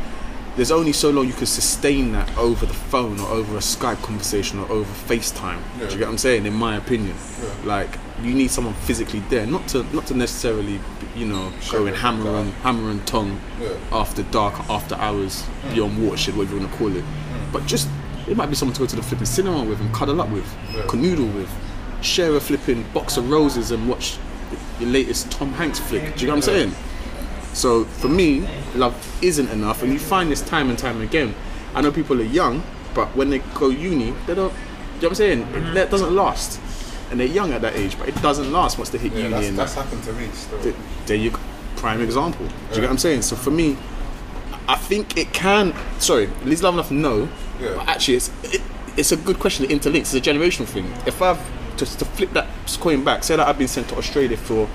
there's 0.60 0.70
only 0.70 0.92
so 0.92 1.08
long 1.08 1.26
you 1.26 1.32
can 1.32 1.46
sustain 1.46 2.12
that 2.12 2.28
over 2.36 2.66
the 2.66 2.74
phone 2.74 3.18
or 3.18 3.28
over 3.28 3.56
a 3.56 3.60
Skype 3.60 4.02
conversation 4.02 4.58
or 4.58 4.70
over 4.70 4.92
FaceTime. 5.08 5.58
Do 5.78 5.84
you 5.84 5.90
get 5.92 6.00
what 6.00 6.08
I'm 6.08 6.18
saying? 6.18 6.44
In 6.44 6.52
my 6.52 6.76
opinion, 6.76 7.16
like 7.64 7.88
you 8.20 8.34
need 8.34 8.50
someone 8.50 8.74
physically 8.74 9.20
there, 9.30 9.46
not 9.46 9.66
to 9.68 9.84
not 9.94 10.06
to 10.08 10.14
necessarily, 10.14 10.78
you 11.16 11.24
know, 11.24 11.50
go 11.70 11.86
and 11.86 11.96
hammer 11.96 12.36
and 12.36 12.52
hammer 12.62 12.90
and 12.90 13.06
tongue 13.06 13.40
Yeah. 13.58 13.68
after 13.90 14.22
dark, 14.24 14.52
after 14.68 14.96
hours, 14.96 15.46
beyond 15.72 15.96
watershed, 16.06 16.36
whatever 16.36 16.56
you 16.56 16.60
want 16.60 16.72
to 16.72 16.78
call 16.78 16.94
it. 16.94 17.04
But 17.54 17.64
just 17.64 17.88
it 18.28 18.36
might 18.36 18.50
be 18.50 18.54
someone 18.54 18.74
to 18.74 18.80
go 18.80 18.86
to 18.86 18.96
the 18.96 19.02
flipping 19.02 19.24
cinema 19.24 19.64
with 19.64 19.80
and 19.80 19.90
cuddle 19.94 20.20
up 20.20 20.28
with, 20.28 20.44
canoodle 20.88 21.34
with, 21.34 21.48
share 22.02 22.36
a 22.36 22.40
flipping 22.40 22.82
box 22.92 23.16
of 23.16 23.30
roses 23.30 23.70
and 23.70 23.88
watch 23.88 24.18
your 24.78 24.90
latest 24.90 25.30
Tom 25.30 25.54
Hanks 25.54 25.78
flick. 25.78 26.16
Do 26.16 26.20
you 26.20 26.26
know 26.26 26.34
what 26.34 26.36
I'm 26.36 26.42
saying? 26.42 26.74
So 27.52 27.84
for 27.84 28.08
me, 28.08 28.46
love 28.74 28.94
isn't 29.22 29.48
enough, 29.50 29.82
and 29.82 29.92
you 29.92 29.98
find 29.98 30.30
this 30.30 30.40
time 30.42 30.70
and 30.70 30.78
time 30.78 31.00
again. 31.00 31.34
I 31.74 31.80
know 31.80 31.90
people 31.92 32.20
are 32.20 32.24
young, 32.24 32.62
but 32.94 33.08
when 33.16 33.30
they 33.30 33.38
go 33.54 33.68
uni, 33.68 34.12
they 34.26 34.34
don't. 34.34 34.52
Do 34.52 34.56
you 34.56 34.60
know 34.60 34.60
what 35.00 35.04
I'm 35.08 35.14
saying? 35.14 35.40
It, 35.54 35.74
that 35.74 35.90
doesn't 35.90 36.14
last, 36.14 36.60
and 37.10 37.18
they're 37.18 37.26
young 37.26 37.52
at 37.52 37.62
that 37.62 37.74
age, 37.76 37.98
but 37.98 38.08
it 38.08 38.14
doesn't 38.22 38.52
last 38.52 38.78
once 38.78 38.90
they 38.90 38.98
hit 38.98 39.12
Yeah, 39.12 39.18
uni. 39.18 39.30
that's, 39.30 39.48
and 39.48 39.58
that's 39.58 39.74
that. 39.74 39.84
happened 39.84 40.04
to 40.04 40.12
me 40.12 40.28
still. 40.32 40.62
Th- 40.62 40.74
there 41.06 41.16
you 41.16 41.32
prime 41.76 42.00
example. 42.02 42.46
Do 42.46 42.52
you 42.52 42.74
get 42.76 42.82
what 42.82 42.90
I'm 42.90 42.98
saying? 42.98 43.22
So 43.22 43.34
for 43.36 43.50
me, 43.50 43.76
I 44.68 44.76
think 44.76 45.16
it 45.16 45.32
can. 45.32 45.74
Sorry, 45.98 46.28
Liz 46.44 46.62
Love 46.62 46.74
enough. 46.74 46.90
No, 46.90 47.28
Yeah. 47.60 47.74
but 47.76 47.88
actually, 47.88 48.16
it's 48.16 48.30
it, 48.44 48.62
it's 48.96 49.12
a 49.12 49.16
good 49.16 49.38
question. 49.40 49.64
It 49.64 49.70
interlinks. 49.70 50.14
It's 50.14 50.14
a 50.14 50.20
generational 50.20 50.66
thing. 50.66 50.92
If 51.06 51.20
I've 51.22 51.40
just 51.76 51.98
to 52.00 52.04
flip 52.04 52.32
that 52.34 52.46
coin 52.80 53.02
back, 53.04 53.24
say 53.24 53.36
that 53.36 53.48
I've 53.48 53.58
been 53.58 53.68
sent 53.68 53.88
to 53.88 53.96
Australia 53.96 54.36
for 54.36 54.68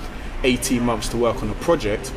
18 0.43 0.83
months 0.83 1.09
to 1.09 1.17
work 1.17 1.41
on 1.41 1.49
a 1.49 1.55
project. 1.55 2.11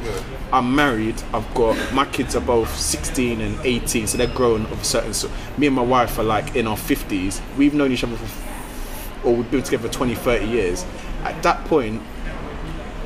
I'm 0.52 0.74
married. 0.74 1.20
I've 1.32 1.52
got 1.54 1.76
my 1.92 2.04
kids 2.06 2.34
are 2.34 2.40
both 2.40 2.74
16 2.76 3.40
and 3.40 3.58
18, 3.64 4.06
so 4.06 4.18
they're 4.18 4.26
grown 4.26 4.62
of 4.66 4.80
a 4.80 4.84
certain. 4.84 5.14
So 5.14 5.30
me 5.56 5.66
and 5.66 5.76
my 5.76 5.82
wife 5.82 6.18
are 6.18 6.24
like 6.24 6.56
in 6.56 6.66
our 6.66 6.76
50s. 6.76 7.40
We've 7.56 7.74
known 7.74 7.92
each 7.92 8.04
other 8.04 8.16
for, 8.16 9.28
or 9.28 9.34
we've 9.36 9.50
been 9.50 9.62
together 9.62 9.88
for 9.88 9.94
20, 9.94 10.14
30 10.14 10.46
years. 10.46 10.84
At 11.24 11.42
that 11.42 11.64
point, 11.66 12.02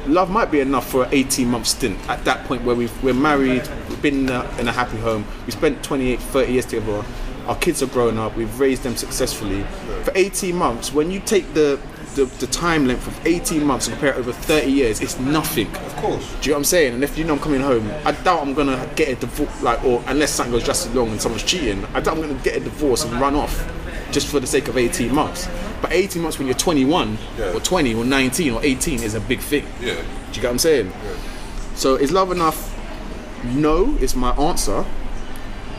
love 0.07 0.31
might 0.31 0.51
be 0.51 0.61
enough 0.61 0.89
for 0.89 1.05
an 1.05 1.11
18 1.13 1.49
month 1.49 1.67
stint 1.67 1.99
at 2.09 2.25
that 2.25 2.45
point 2.47 2.63
where 2.65 2.75
we've, 2.75 3.03
we're 3.03 3.15
married, 3.15 3.67
we've 3.89 4.03
been 4.03 4.29
in 4.29 4.29
a, 4.29 4.59
in 4.59 4.69
a 4.69 4.73
happy 4.73 4.97
home, 4.99 5.25
we 5.47 5.53
spent 5.53 5.83
28, 5.85 6.21
30 6.21 6.53
years 6.53 6.67
together, 6.67 7.05
our 7.47 7.57
kids 7.57 7.83
are 7.83 7.87
growing 7.87 8.19
up, 8.19 8.37
we've 8.37 8.59
raised 8.59 8.83
them 8.83 8.97
successfully. 8.97 9.63
For 10.05 10.13
18 10.15 10.55
months, 10.55 10.93
when 10.93 11.11
you 11.11 11.21
take 11.21 11.55
the, 11.55 11.81
the, 12.15 12.25
the 12.27 12.47
time 12.47 12.87
length 12.87 13.07
of 13.07 13.27
18 13.27 13.65
months 13.65 13.87
and 13.89 13.95
compare 13.97 14.15
it 14.15 14.19
over 14.19 14.33
30 14.33 14.71
years, 14.71 15.01
it's 15.01 15.19
nothing. 15.19 15.67
Of 15.75 15.97
course. 15.97 16.35
Do 16.41 16.49
you 16.49 16.51
know 16.51 16.55
what 16.55 16.59
I'm 16.59 16.65
saying? 16.65 16.95
And 16.95 17.05
if 17.05 17.17
you 17.19 17.25
know 17.25 17.35
I'm 17.35 17.41
coming 17.41 17.61
home, 17.61 17.91
I 18.05 18.13
doubt 18.13 18.41
I'm 18.43 18.55
gonna 18.55 18.89
get 18.97 19.09
a 19.09 19.15
divorce, 19.17 19.63
like, 19.63 19.83
or 19.85 20.03
unless 20.07 20.31
something 20.33 20.53
goes 20.53 20.65
drastically 20.65 20.99
wrong 20.99 21.11
and 21.11 21.21
someone's 21.21 21.45
cheating, 21.45 21.85
I 21.95 22.01
doubt 22.01 22.17
I'm 22.17 22.21
gonna 22.23 22.35
get 22.43 22.57
a 22.57 22.61
divorce 22.61 23.05
and 23.05 23.21
run 23.21 23.35
off 23.35 23.71
just 24.13 24.29
for 24.29 24.41
the 24.41 24.47
sake 24.47 24.69
of 24.69 24.77
18 24.77 25.15
months. 25.15 25.49
But 25.81 25.93
18 25.93 26.23
months 26.23 26.39
when 26.39 26.47
you're 26.47 26.57
21 26.57 27.19
Yeah. 27.39 27.53
or 27.55 27.61
20 27.61 27.95
or 27.95 28.05
19 28.05 28.53
or 28.55 28.61
18 28.63 29.03
is 29.03 29.15
a 29.15 29.21
big 29.21 29.41
thing. 29.41 29.65
Yeah. 29.81 29.95
Do 29.95 29.99
you 30.33 30.35
get 30.35 30.45
what 30.45 30.51
I'm 30.51 30.59
saying? 30.59 30.87
Yeah. 30.87 31.15
So 31.75 31.95
is 31.97 32.13
love 32.13 32.31
enough? 32.31 32.69
No, 33.45 33.97
is 34.01 34.15
my 34.15 34.31
answer. 34.33 34.85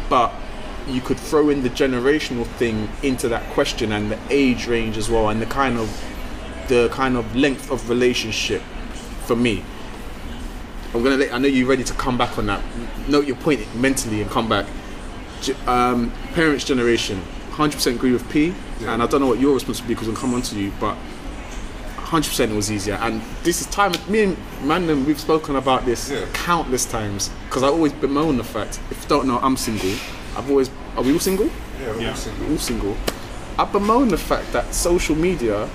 But 0.10 0.34
you 0.90 1.00
could 1.00 1.18
throw 1.18 1.50
in 1.50 1.64
the 1.64 1.70
generational 1.70 2.46
thing 2.46 2.90
into 3.04 3.30
that 3.30 3.44
question 3.52 3.92
and 3.94 4.12
the 4.12 4.20
age 4.30 4.68
range 4.68 4.98
as 4.98 5.10
well 5.10 5.30
and 5.30 5.42
the 5.42 5.46
kind 5.46 5.78
of 5.78 5.88
the 6.68 6.90
kind 6.92 7.18
of 7.18 7.36
length 7.36 7.72
of 7.72 7.90
relationship 7.90 8.62
for 9.26 9.36
me. 9.36 9.64
I'm 10.94 11.04
gonna 11.04 11.18
let. 11.18 11.34
I 11.34 11.38
know 11.40 11.48
you're 11.48 11.68
ready 11.68 11.84
to 11.84 11.94
come 11.94 12.18
back 12.18 12.38
on 12.38 12.46
that. 12.48 12.62
Note 13.08 13.26
your 13.26 13.36
point 13.38 13.60
mentally 13.76 14.22
and 14.22 14.30
come 14.30 14.48
back. 14.48 14.66
Um, 15.68 16.12
parents' 16.34 16.64
generation, 16.64 17.22
100% 17.52 17.96
agree 17.96 18.12
with 18.14 18.30
P, 18.30 18.54
Yeah. 18.80 18.94
and 18.94 19.04
I 19.04 19.08
don't 19.08 19.20
know 19.20 19.28
what 19.28 19.40
your 19.40 19.54
response 19.56 19.82
would 19.82 19.88
be 19.88 19.94
because 19.94 20.08
I'll 20.08 20.16
come 20.16 20.34
on 20.34 20.42
to 20.44 20.56
you, 20.56 20.72
but 20.80 20.96
100% 21.98 22.52
it 22.52 22.56
was 22.56 22.72
easier. 22.72 22.96
And 23.02 23.22
this 23.44 23.60
is 23.60 23.68
time. 23.68 23.92
Me 24.08 24.22
and 24.24 24.38
Mandem, 24.64 25.04
we've 25.06 25.20
spoken 25.20 25.56
about 25.56 25.86
this 25.86 26.10
Yeah. 26.12 26.26
countless 26.34 26.86
times 26.86 27.30
because 27.50 27.64
I 27.64 27.68
always 27.68 27.92
bemoan 27.94 28.38
the 28.38 28.44
fact. 28.44 28.80
If 28.92 29.02
you 29.04 29.10
don't 29.10 29.28
know, 29.28 29.40
I'm 29.42 29.58
single. 29.58 29.92
I've 30.38 30.50
always. 30.50 30.70
Are 30.96 31.04
we 31.04 31.12
all 31.12 31.20
single? 31.20 31.48
Yeah, 31.82 31.92
we're 31.92 32.02
Yeah. 32.02 32.10
all 32.12 32.16
single. 32.16 32.46
We're 32.46 32.52
all 32.54 32.60
single. 32.60 32.98
I 33.58 33.66
bemoan 33.66 34.10
the 34.10 34.18
fact 34.18 34.52
that 34.54 34.74
social 34.74 35.16
media, 35.16 35.68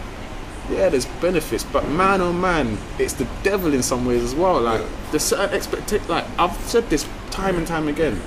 yeah, 0.70 0.88
there's 0.88 1.06
benefits, 1.20 1.64
but 1.64 1.88
man 1.88 2.20
oh 2.20 2.32
man, 2.32 2.78
it's 2.98 3.14
the 3.14 3.26
devil 3.42 3.72
in 3.74 3.82
some 3.82 4.04
ways 4.06 4.22
as 4.22 4.34
well. 4.34 4.60
Like 4.60 4.80
Yeah. 4.80 4.86
there's 5.10 5.22
certain 5.24 5.54
expectations. 5.54 6.08
Like 6.08 6.24
I've 6.38 6.56
said 6.60 6.88
this 6.90 7.06
time 7.30 7.56
and 7.56 7.66
time 7.66 7.88
again. 7.88 8.20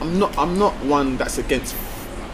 I'm 0.00 0.18
not. 0.18 0.36
I'm 0.38 0.58
not 0.58 0.74
one 0.84 1.16
that's 1.16 1.38
against. 1.38 1.74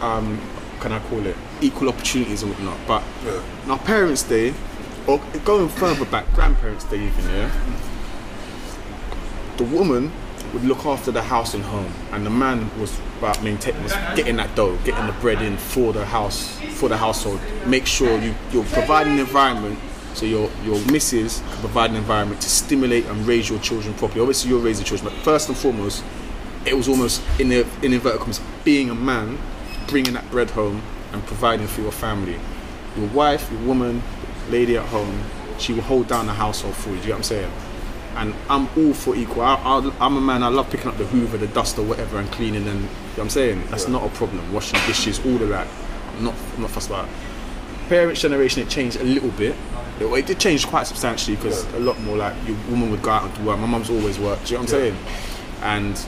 Um, 0.01 0.41
can 0.81 0.91
I 0.91 0.99
call 0.99 1.25
it 1.25 1.35
equal 1.61 1.87
opportunities 1.87 2.43
and 2.43 2.51
whatnot? 2.51 2.77
But 2.85 3.03
Yeah. 3.25 3.39
now 3.67 3.77
parents' 3.77 4.23
day, 4.23 4.53
or 5.07 5.19
going 5.45 5.69
further 5.69 6.03
back, 6.05 6.31
grandparents' 6.33 6.83
day 6.83 6.97
even, 6.97 7.29
yeah. 7.33 7.49
The 9.57 9.63
woman 9.63 10.11
would 10.53 10.65
look 10.65 10.85
after 10.85 11.11
the 11.11 11.21
house 11.23 11.53
and 11.53 11.63
home, 11.63 11.93
and 12.11 12.25
the 12.25 12.29
man 12.29 12.69
was 12.79 12.91
about 13.23 13.41
maintain 13.41 13.73
getting 14.15 14.35
that 14.35 14.53
dough, 14.55 14.77
getting 14.83 15.07
the 15.07 15.13
bread 15.13 15.41
in 15.41 15.57
for 15.57 15.93
the 15.93 16.05
house, 16.05 16.59
for 16.73 16.89
the 16.89 16.97
household. 16.97 17.39
Make 17.65 17.85
sure 17.85 18.19
you 18.19 18.35
you're 18.51 18.65
providing 18.65 19.13
an 19.13 19.19
environment 19.19 19.79
so 20.13 20.25
your 20.25 20.49
your 20.63 20.79
missus 20.91 21.39
can 21.39 21.59
provide 21.59 21.89
an 21.91 21.95
environment 21.95 22.41
to 22.41 22.49
stimulate 22.49 23.05
and 23.05 23.25
raise 23.25 23.49
your 23.49 23.59
children 23.59 23.93
properly. 23.95 24.21
Obviously, 24.21 24.49
you're 24.49 24.59
raising 24.59 24.85
children, 24.85 25.13
but 25.13 25.23
first 25.23 25.47
and 25.47 25.57
foremost, 25.57 26.03
it 26.65 26.75
was 26.75 26.89
almost 26.89 27.21
in 27.39 27.49
the 27.49 27.65
in 27.81 27.93
inverted 27.93 28.19
commas 28.19 28.41
being 28.65 28.89
a 28.89 28.95
man, 28.95 29.37
bringing 29.87 30.13
that 30.13 30.29
bread 30.29 30.49
home 30.49 30.81
and 31.13 31.25
providing 31.25 31.67
for 31.67 31.81
your 31.81 31.91
family. 31.93 32.37
Your 32.97 33.07
wife, 33.09 33.49
your 33.51 33.61
woman, 33.61 34.03
lady 34.49 34.77
at 34.77 34.85
home, 34.87 35.23
she 35.57 35.73
will 35.73 35.81
hold 35.81 36.07
down 36.07 36.27
the 36.27 36.33
household 36.33 36.75
for 36.75 36.89
you. 36.89 36.95
Do 36.95 37.01
you 37.01 37.07
get 37.07 37.11
what 37.11 37.17
I'm 37.17 37.23
saying? 37.23 37.51
And 38.15 38.35
I'm 38.49 38.67
all 38.77 38.93
for 38.93 39.15
equal. 39.15 39.41
I, 39.41 39.55
I'm 39.99 40.17
a 40.17 40.21
man. 40.21 40.43
I 40.43 40.47
love 40.49 40.69
picking 40.69 40.87
up 40.87 40.97
the 40.97 41.05
Hoover, 41.05 41.37
the 41.37 41.47
dust, 41.47 41.77
or 41.79 41.83
whatever, 41.83 42.19
and 42.19 42.31
cleaning. 42.31 42.67
And 42.67 42.81
you 42.81 42.85
know 42.85 42.89
what 43.15 43.23
I'm 43.23 43.29
saying 43.29 43.63
that's 43.69 43.87
not 43.87 44.03
a 44.05 44.09
problem. 44.09 44.53
Washing 44.53 44.79
dishes, 44.85 45.19
all 45.25 45.41
of 45.41 45.49
that. 45.49 45.67
I'm 46.17 46.25
not, 46.25 46.35
I'm 46.55 46.61
not 46.61 46.71
fussed 46.71 46.89
about. 46.89 47.05
it. 47.07 47.11
Parents' 47.89 48.21
generation, 48.21 48.61
it 48.61 48.69
changed 48.69 48.97
a 48.99 49.03
little 49.03 49.31
bit. 49.31 49.55
It, 49.99 50.05
it 50.05 50.25
did 50.27 50.39
change 50.39 50.65
quite 50.67 50.85
substantially 50.87 51.35
because 51.37 51.65
a 51.73 51.79
lot 51.79 51.99
more 52.01 52.15
like 52.17 52.35
your 52.47 52.55
woman 52.69 52.91
would 52.91 53.01
go 53.01 53.09
out 53.11 53.23
and 53.37 53.45
work. 53.47 53.57
My 53.59 53.65
mum's 53.65 53.89
always 53.89 54.19
worked. 54.19 54.49
You 54.51 54.57
know 54.57 54.63
what 54.63 54.73
I'm 54.73 54.79
Yeah. 54.79 54.91
saying? 54.91 54.97
And 55.63 56.05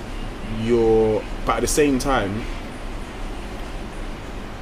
you're, 0.64 1.24
but 1.46 1.58
at 1.58 1.62
the 1.62 1.68
same 1.68 1.98
time, 1.98 2.44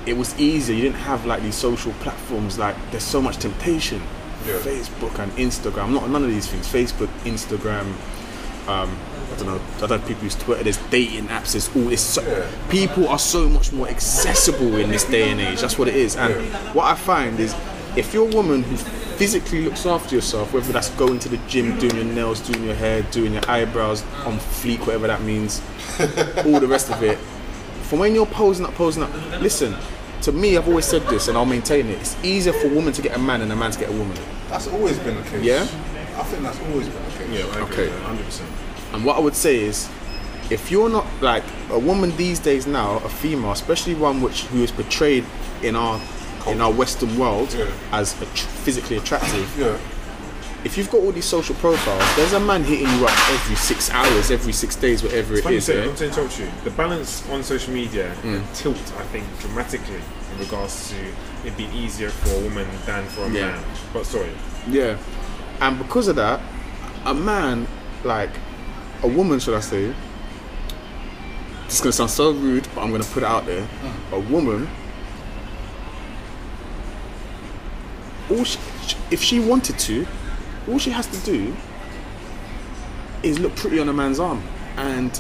it 0.06 0.18
was 0.18 0.38
easier. 0.40 0.76
You 0.76 0.82
didn't 0.84 0.98
have 0.98 1.26
like 1.26 1.42
these 1.44 1.56
social 1.56 1.92
platforms. 1.94 2.58
Like 2.58 2.76
there's 2.92 3.04
so 3.04 3.22
much 3.22 3.38
temptation. 3.38 4.02
Yeah. 4.46 4.60
Facebook 4.60 5.20
and 5.20 5.32
Instagram. 5.34 5.92
Not 5.94 6.10
none 6.10 6.24
of 6.24 6.30
these 6.30 6.48
things. 6.48 6.68
Facebook, 6.68 7.08
Instagram. 7.24 7.94
Um, 8.68 8.98
I 9.32 9.36
don't 9.38 9.48
know. 9.48 9.62
I 9.82 9.88
don't 9.88 10.06
people 10.08 10.24
use 10.24 10.36
Twitter. 10.36 10.64
There's 10.64 10.78
dating 10.90 11.28
apps. 11.28 11.54
There's 11.54 11.76
all 11.76 11.90
this. 11.90 12.02
So, 12.02 12.22
Yeah. 12.22 12.48
People 12.70 13.08
are 13.08 13.20
so 13.20 13.50
much 13.50 13.72
more 13.72 13.88
accessible 13.88 14.76
in 14.78 14.90
this 14.90 15.04
day 15.06 15.32
and 15.32 15.42
age. 15.42 15.62
That's 15.62 15.78
what 15.78 15.88
it 15.88 15.96
is. 15.96 16.16
And 16.16 16.34
what 16.76 16.86
I 16.86 16.96
find 16.96 17.40
is, 17.40 17.56
if 17.96 18.14
you're 18.14 18.28
a 18.30 18.36
woman 18.36 18.64
who 18.64 18.78
physically 18.78 19.62
looks 19.64 19.86
after 19.86 20.16
yourself, 20.16 20.54
whether 20.54 20.72
that's 20.74 20.90
going 20.92 21.20
to 21.20 21.30
the 21.30 21.38
gym, 21.48 21.78
doing 21.80 21.96
your 21.96 22.06
nails, 22.06 22.40
doing 22.42 22.66
your 22.66 22.76
hair, 22.76 23.02
doing 23.12 23.34
your 23.34 23.48
eyebrows 23.50 24.02
on 24.26 24.38
fleek, 24.38 24.80
whatever 24.80 25.08
that 25.08 25.22
means, 25.22 25.62
all 26.46 26.60
the 26.60 26.68
rest 26.68 26.90
of 26.90 27.02
it, 27.04 27.18
from 27.84 28.00
when 28.00 28.16
you're 28.16 28.26
posing 28.26 28.66
up, 28.66 28.74
posing 28.74 29.04
up, 29.04 29.14
listen, 29.42 29.76
to 30.24 30.32
me, 30.32 30.58
I've 30.58 30.68
always 30.68 30.86
said 30.86 31.04
this 31.04 31.28
and 31.28 31.38
I'll 31.38 31.46
maintain 31.46 31.88
it. 31.88 32.00
It's 32.00 32.16
easier 32.24 32.54
for 32.54 32.68
a 32.68 32.74
woman 32.74 32.94
to 32.94 33.02
get 33.02 33.16
a 33.16 33.20
man 33.20 33.42
than 33.42 33.52
a 33.52 33.56
man 33.56 33.72
to 33.72 33.80
get 33.80 33.90
a 33.90 33.94
woman. 33.94 34.18
That's 34.50 34.68
always 34.68 34.98
been 35.00 35.16
the 35.16 35.24
case. 35.30 35.44
Yeah? 35.44 35.62
I 36.18 36.24
think 36.24 36.44
that's 36.44 36.60
always 36.62 36.88
been 36.88 37.04
the 37.04 37.12
case. 37.12 37.30
Yeah, 37.46 37.46
I 37.60 37.64
agree 37.66 37.86
Okay. 37.86 37.90
100%. 37.90 38.42
And 38.94 39.06
what 39.06 39.18
I 39.18 39.20
would 39.20 39.36
say 39.36 39.60
is, 39.60 39.90
if 40.50 40.70
you're 40.72 40.90
not 40.90 41.06
like 41.22 41.44
a 41.72 41.80
woman 41.80 42.16
these 42.16 42.40
days 42.40 42.68
now, 42.68 42.98
a 42.98 43.10
female, 43.10 43.52
especially 43.52 43.96
one 43.96 44.22
which 44.22 44.44
who 44.46 44.62
is 44.64 44.72
portrayed 44.72 45.26
in 45.62 45.76
our 45.76 46.00
in 46.48 46.60
our 46.60 46.72
Western 46.74 47.18
world 47.18 47.54
Yeah. 47.58 47.66
as 47.94 48.22
a 48.22 48.26
tr- 48.26 48.48
physically 48.66 48.98
attractive, 48.98 49.50
Yeah. 49.58 49.78
If 50.64 50.78
you've 50.78 50.90
got 50.90 51.02
all 51.02 51.12
these 51.12 51.26
social 51.26 51.56
profiles, 51.56 52.16
there's 52.16 52.34
a 52.34 52.40
man 52.40 52.64
hitting 52.64 52.88
you 52.88 53.06
up 53.06 53.30
every 53.32 53.56
six 53.56 53.90
hours, 53.92 54.32
every 54.32 54.54
six 54.54 54.76
days, 54.78 55.04
whatever 55.04 55.34
it's 55.34 55.40
it 55.40 55.44
Funny 55.44 55.56
you 55.56 55.58
is. 55.58 55.66
say, 55.66 55.80
yeah? 55.80 55.86
not 55.86 55.98
to 55.98 56.06
interrupt 56.06 56.40
you. 56.40 56.48
The 56.64 56.70
balance 56.72 57.30
on 57.30 57.44
social 57.44 57.74
media 57.74 58.16
Mm. 58.24 58.42
tilt, 58.56 58.78
I 58.98 59.04
think, 59.04 59.26
dramatically 59.42 60.02
in 60.34 60.40
regards 60.40 60.90
to 60.92 60.96
it 61.48 61.58
being 61.58 61.74
easier 61.74 62.10
for 62.10 62.30
a 62.38 62.40
woman 62.44 62.68
than 62.86 63.06
for 63.08 63.24
a 63.26 63.30
Yeah. 63.30 63.52
man. 63.52 63.64
But 63.94 64.06
sorry, 64.06 64.32
Yeah. 64.70 64.96
And 65.60 65.78
because 65.78 66.08
of 66.08 66.16
that, 66.16 66.40
a 67.06 67.14
man, 67.14 67.68
like 68.06 68.32
a 69.04 69.08
woman, 69.08 69.40
should 69.40 69.56
I 69.56 69.60
say, 69.60 69.94
it's 71.66 71.82
gonna 71.82 71.92
sound 71.92 72.10
so 72.12 72.32
rude, 72.32 72.68
but 72.74 72.82
I'm 72.82 72.92
gonna 72.92 73.04
put 73.04 73.24
it 73.24 73.30
out 73.30 73.46
there. 73.46 73.68
A 74.14 74.20
woman, 74.20 74.70
all 78.32 78.44
she, 78.46 78.58
if 79.12 79.22
she 79.22 79.40
wanted 79.40 79.78
to, 79.80 80.06
all 80.68 80.80
she 80.80 80.92
has 80.92 81.08
to 81.08 81.18
do 81.26 81.56
is 83.24 83.40
look 83.40 83.56
pretty 83.56 83.80
on 83.80 83.90
a 83.90 83.94
man's 83.94 84.20
arm. 84.20 84.44
And 84.78 85.20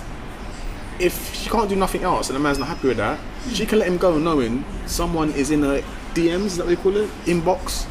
if 0.99 1.33
she 1.33 1.49
can't 1.49 1.69
do 1.69 1.75
nothing 1.75 2.03
else 2.03 2.29
and 2.29 2.35
the 2.35 2.39
man's 2.39 2.59
not 2.59 2.67
happy 2.67 2.87
with 2.87 2.97
that, 2.97 3.19
she 3.51 3.65
can 3.65 3.79
let 3.79 3.87
him 3.87 3.97
go 3.97 4.17
knowing 4.17 4.63
someone 4.85 5.31
is 5.31 5.51
in 5.51 5.63
her 5.63 5.81
DMs, 6.13 6.45
is 6.45 6.57
that 6.57 6.65
what 6.65 6.75
they 6.75 6.81
call 6.81 6.95
it? 6.97 7.09
Inbox. 7.25 7.87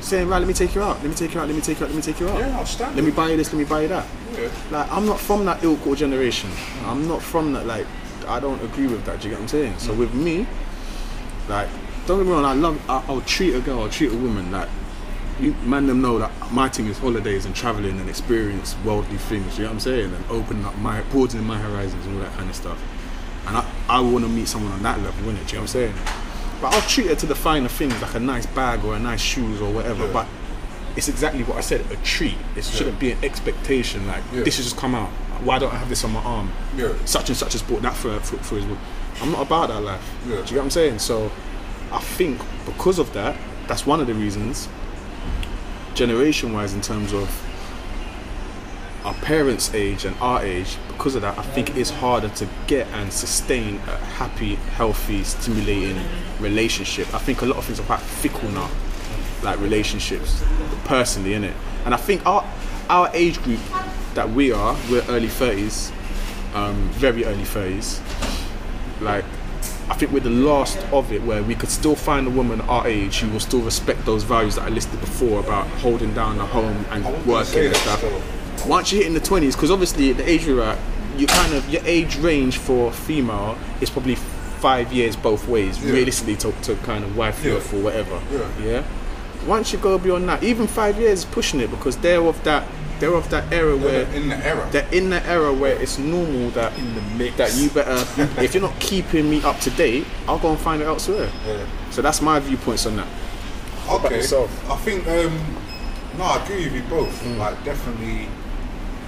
Saying, 0.00 0.28
right, 0.28 0.38
let 0.38 0.48
me 0.48 0.54
take 0.54 0.74
you 0.74 0.82
out, 0.82 0.96
let 1.02 1.04
me 1.08 1.14
take 1.14 1.34
you 1.34 1.40
out, 1.40 1.46
let 1.46 1.54
me 1.54 1.62
take 1.62 1.78
you 1.78 1.86
out, 1.86 1.92
let 1.92 1.96
me 1.96 2.02
take 2.02 2.18
you 2.18 2.28
out. 2.28 2.40
Yeah, 2.40 2.58
outstanding. 2.58 2.96
Let 2.96 3.04
me 3.04 3.12
buy 3.12 3.30
you 3.30 3.36
this, 3.36 3.52
let 3.52 3.58
me 3.60 3.64
buy 3.64 3.82
you 3.82 3.88
that. 3.88 4.06
Yeah. 4.32 4.50
Like, 4.72 4.90
I'm 4.90 5.06
not 5.06 5.20
from 5.20 5.44
that 5.44 5.62
ilk 5.62 5.86
or 5.86 5.94
generation. 5.94 6.50
I'm 6.84 7.06
not 7.06 7.22
from 7.22 7.52
that, 7.52 7.64
like, 7.64 7.86
I 8.26 8.40
don't 8.40 8.60
agree 8.64 8.88
with 8.88 9.04
that, 9.04 9.20
do 9.20 9.28
you 9.28 9.34
get 9.34 9.40
what 9.40 9.42
I'm 9.42 9.48
saying? 9.48 9.78
So 9.78 9.92
mm. 9.92 9.98
with 9.98 10.14
me, 10.14 10.48
like, 11.48 11.68
don't 12.06 12.18
get 12.18 12.26
me 12.26 12.32
wrong, 12.32 12.44
I 12.44 12.54
love, 12.54 12.90
I, 12.90 13.04
I'll 13.06 13.20
treat 13.20 13.54
a 13.54 13.60
girl, 13.60 13.82
I'll 13.82 13.88
treat 13.88 14.10
a 14.10 14.16
woman, 14.16 14.50
like, 14.50 14.68
you, 15.40 15.52
man 15.64 15.86
them 15.86 16.00
know 16.00 16.18
that 16.18 16.30
my 16.52 16.68
thing 16.68 16.86
is 16.86 16.98
holidays 16.98 17.44
and 17.44 17.54
traveling 17.54 17.98
and 18.00 18.08
experience 18.08 18.76
worldly 18.84 19.18
things, 19.18 19.56
you 19.58 19.64
know 19.64 19.70
what 19.70 19.74
I'm 19.74 19.80
saying? 19.80 20.14
And 20.14 20.24
opening 20.30 20.64
up 20.64 20.76
my, 20.78 21.02
broadening 21.02 21.46
my 21.46 21.58
horizons 21.58 22.04
and 22.06 22.16
all 22.16 22.22
that 22.22 22.32
kind 22.36 22.48
of 22.48 22.56
stuff. 22.56 22.80
And 23.46 23.56
I, 23.56 23.70
I 23.88 24.00
want 24.00 24.24
to 24.24 24.30
meet 24.30 24.48
someone 24.48 24.72
on 24.72 24.82
that 24.82 24.98
level, 25.00 25.22
innit? 25.24 25.24
Do 25.24 25.30
you 25.30 25.36
know 25.36 25.44
what 25.44 25.60
I'm 25.60 25.66
saying? 25.68 25.94
But 26.60 26.74
I'll 26.74 26.88
treat 26.88 27.06
her 27.06 27.14
to 27.14 27.26
the 27.26 27.34
finer 27.34 27.68
things, 27.68 28.00
like 28.02 28.14
a 28.14 28.20
nice 28.20 28.46
bag 28.46 28.84
or 28.84 28.94
a 28.94 28.98
nice 28.98 29.20
shoes 29.20 29.60
or 29.60 29.72
whatever. 29.72 30.06
Yeah. 30.06 30.12
But 30.12 30.26
it's 30.96 31.08
exactly 31.08 31.44
what 31.44 31.56
I 31.56 31.60
said, 31.60 31.80
a 31.92 31.96
treat. 31.96 32.34
It 32.56 32.64
shouldn't 32.64 32.98
be 32.98 33.12
an 33.12 33.24
expectation, 33.24 34.06
like, 34.06 34.22
Yeah. 34.32 34.42
this 34.42 34.56
has 34.56 34.66
just 34.66 34.76
come 34.76 34.94
out. 34.94 35.08
Why 35.44 35.58
don't 35.60 35.72
I 35.72 35.76
have 35.76 35.88
this 35.88 36.02
on 36.04 36.12
my 36.12 36.20
arm? 36.22 36.50
Yeah. 36.76 36.92
Such 37.04 37.28
and 37.28 37.36
such 37.38 37.52
has 37.52 37.62
bought 37.62 37.82
that 37.82 37.94
for, 37.94 38.18
for, 38.20 38.36
for 38.38 38.56
his 38.56 38.64
woman. 38.64 38.80
I'm 39.22 39.30
not 39.32 39.46
about 39.46 39.68
that 39.68 39.80
life. 39.82 40.04
Do 40.24 40.30
you 40.30 40.34
know 40.36 40.42
what 40.42 40.58
I'm 40.58 40.70
saying? 40.70 40.98
So 40.98 41.30
I 41.92 41.98
think 42.00 42.40
because 42.66 42.98
of 42.98 43.12
that, 43.12 43.36
that's 43.68 43.86
one 43.86 44.00
of 44.00 44.06
the 44.08 44.14
reasons, 44.14 44.68
generation 45.98 46.52
wise, 46.52 46.74
in 46.74 46.80
terms 46.80 47.12
of 47.12 47.28
our 49.04 49.14
parents' 49.14 49.74
age 49.74 50.04
and 50.04 50.16
our 50.20 50.44
age, 50.44 50.76
because 50.86 51.16
of 51.16 51.22
that, 51.22 51.36
I 51.36 51.42
think 51.42 51.70
it 51.70 51.76
is 51.76 51.90
harder 51.90 52.28
to 52.28 52.48
get 52.68 52.86
and 52.88 53.12
sustain 53.12 53.76
a 53.88 53.96
happy, 53.96 54.54
healthy, 54.54 55.24
stimulating 55.24 56.00
relationship. 56.38 57.12
I 57.12 57.18
think 57.18 57.42
a 57.42 57.46
lot 57.46 57.56
of 57.56 57.64
things 57.64 57.80
are 57.80 57.82
quite 57.82 57.98
fickle 57.98 58.48
now, 58.50 58.70
like 59.42 59.58
relationships, 59.58 60.40
personally, 60.84 61.30
innit? 61.30 61.54
And 61.84 61.92
I 61.92 61.96
think 61.96 62.24
our 62.24 62.44
our 62.88 63.10
age 63.12 63.42
group 63.42 63.60
that 64.14 64.30
we 64.30 64.52
are, 64.52 64.76
we're 64.90 65.04
early 65.08 65.28
30s, 65.28 65.92
um, 66.54 66.88
very 66.90 67.24
early 67.24 67.42
30s. 67.42 68.00
Think 69.98 70.12
we're 70.12 70.20
the 70.20 70.30
last 70.30 70.78
of 70.92 71.10
it 71.12 71.22
where 71.24 71.42
we 71.42 71.56
could 71.56 71.70
still 71.70 71.96
find 71.96 72.28
a 72.28 72.30
woman 72.30 72.60
our 72.62 72.86
age 72.86 73.18
who 73.18 73.28
will 73.32 73.40
still 73.40 73.60
respect 73.62 74.04
those 74.06 74.22
values 74.22 74.54
that 74.54 74.62
I 74.62 74.68
listed 74.68 75.00
before 75.00 75.40
about 75.40 75.66
holding 75.82 76.14
down 76.14 76.38
a 76.38 76.46
home 76.46 76.84
and 76.92 77.04
I 77.04 77.10
was 77.10 77.18
gonna 77.24 77.32
working 77.32 77.66
and 77.66 77.76
stuff. 77.76 78.00
so- 78.02 78.68
Once 78.68 78.92
you 78.92 78.98
hit 78.98 79.08
in 79.08 79.14
the 79.14 79.20
20s, 79.20 79.56
because 79.56 79.72
obviously 79.72 80.12
the 80.12 80.28
age 80.28 80.46
we're 80.46 80.62
at, 80.62 80.78
you 81.16 81.26
kind 81.26 81.52
of, 81.52 81.68
your 81.68 81.82
age 81.84 82.16
range 82.18 82.58
for 82.58 82.92
female 82.92 83.58
is 83.80 83.90
probably 83.90 84.14
five 84.14 84.92
years 84.92 85.16
both 85.16 85.48
ways, 85.48 85.78
Yeah. 85.82 85.90
realistically, 85.90 86.36
to, 86.36 86.52
to 86.62 86.76
kind 86.76 87.02
of 87.02 87.16
wife 87.16 87.44
you 87.44 87.54
Yeah. 87.54 87.58
for 87.60 87.76
whatever. 87.78 88.20
Yeah. 88.32 88.64
yeah? 88.64 88.82
Once 89.48 89.72
you 89.72 89.80
go 89.80 89.98
beyond 89.98 90.28
that, 90.28 90.44
even 90.44 90.68
five 90.68 91.00
years 91.00 91.20
is 91.20 91.24
pushing 91.24 91.58
it 91.58 91.70
because 91.70 91.96
they're 91.96 92.22
of 92.22 92.40
that, 92.44 92.62
they're 93.00 93.14
of 93.14 93.28
that 93.30 93.52
era 93.52 93.76
where 93.76 94.04
They're 94.04 94.14
in 94.22 94.28
the 94.28 94.36
era. 94.36 94.68
they're 94.72 94.88
in 94.92 95.10
the 95.10 95.24
era 95.26 95.52
where 95.52 95.80
it's 95.80 95.98
normal 95.98 96.50
that 96.50 96.76
in 96.78 96.94
the 96.94 97.00
mix. 97.16 97.36
that 97.36 97.54
you 97.56 97.70
better 97.70 97.92
if 98.42 98.54
you're 98.54 98.62
not 98.62 98.78
keeping 98.80 99.28
me 99.30 99.42
up 99.42 99.58
to 99.60 99.70
date, 99.70 100.06
I'll 100.26 100.38
go 100.38 100.50
and 100.50 100.58
find 100.58 100.82
it 100.82 100.86
elsewhere. 100.86 101.30
Yeah. 101.46 101.66
So 101.90 102.02
that's 102.02 102.20
my 102.20 102.38
viewpoints 102.40 102.86
on 102.86 102.96
that. 102.96 103.08
Okay. 103.88 104.18
I 104.20 104.76
think 104.84 105.06
um, 105.08 105.56
no, 106.18 106.24
I 106.24 106.42
agree 106.44 106.64
with 106.64 106.74
you 106.74 106.82
both. 106.90 107.22
Mm. 107.22 107.38
Like 107.38 107.62
definitely, 107.64 108.28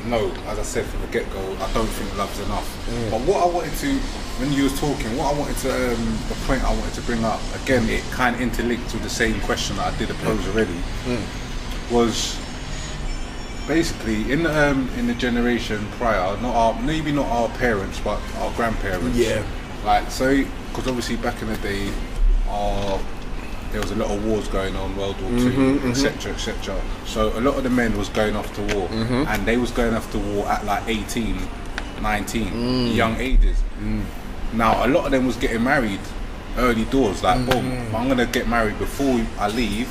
no, 0.06 0.30
as 0.47 0.59
I 0.59 0.62
said 0.62 0.87
from 0.87 1.00
the 1.02 1.09
get 1.09 1.30
go, 1.32 1.40
I 1.61 1.70
don't 1.73 1.87
think 1.87 2.16
love's 2.16 2.38
enough. 2.40 2.68
But 3.11 3.20
what 3.23 3.42
I 3.42 3.47
wanted 3.47 3.75
to, 3.78 3.92
when 4.40 4.52
you 4.52 4.64
was 4.64 4.78
talking, 4.80 5.16
what 5.18 5.35
I 5.35 5.38
wanted 5.38 5.56
to, 5.59 5.92
um, 5.92 6.18
the 6.28 6.35
point 6.47 6.64
I 6.64 6.73
wanted 6.73 6.94
to 6.94 7.02
bring 7.02 7.23
up, 7.25 7.40
again, 7.62 7.88
it 7.88 8.02
kind 8.12 8.35
of 8.37 8.40
interlinked 8.40 8.92
with 8.94 9.02
the 9.02 9.11
same 9.11 9.38
question 9.40 9.76
that 9.76 9.92
I 9.92 9.99
did 9.99 10.09
pose 10.11 10.47
already, 10.49 10.76
was 11.90 12.38
basically 13.74 14.32
in 14.32 14.44
um, 14.46 14.88
in 14.98 15.06
the 15.06 15.14
generation 15.14 15.78
prior, 15.98 16.36
not 16.42 16.54
our 16.62 16.82
maybe 16.82 17.12
not 17.12 17.26
our 17.26 17.48
parents, 17.50 18.00
but 18.00 18.20
our 18.38 18.50
grandparents. 18.58 19.16
Yeah. 19.16 19.42
Like 19.84 20.10
so, 20.10 20.26
because 20.68 20.88
obviously 20.88 21.16
back 21.16 21.40
in 21.40 21.48
the 21.48 21.56
day, 21.58 21.92
our 22.48 22.98
there 23.70 23.80
was 23.80 23.92
a 23.92 23.94
lot 23.94 24.10
of 24.10 24.24
wars 24.26 24.48
going 24.48 24.74
on, 24.74 24.96
World 24.96 25.20
War 25.22 25.30
Mm-hmm, 25.30 25.82
Two, 25.84 25.88
etc., 25.90 26.32
etc. 26.32 26.80
So 27.06 27.20
a 27.38 27.42
lot 27.46 27.54
of 27.56 27.62
the 27.62 27.70
men 27.70 27.96
was 27.96 28.08
going 28.08 28.34
off 28.34 28.52
to 28.56 28.62
war, 28.74 28.88
Mm-hmm. 28.88 29.24
and 29.28 29.46
they 29.46 29.56
was 29.56 29.70
going 29.70 29.94
off 29.94 30.10
to 30.12 30.18
war 30.18 30.48
at 30.48 30.64
like 30.66 30.82
18, 30.88 31.38
19, 32.02 32.52
Mm. 32.52 32.96
young 32.96 33.14
ages. 33.16 33.56
Now 34.52 34.84
a 34.84 34.88
lot 34.88 35.04
of 35.06 35.12
them 35.12 35.24
was 35.26 35.36
getting 35.36 35.62
married 35.62 36.00
early 36.58 36.84
doors, 36.86 37.22
like 37.22 37.38
boom, 37.48 37.64
Mm-hmm. 37.70 37.94
I'm 37.96 38.08
gonna 38.08 38.26
get 38.26 38.48
married 38.48 38.78
before 38.80 39.20
I 39.38 39.46
leave. 39.48 39.88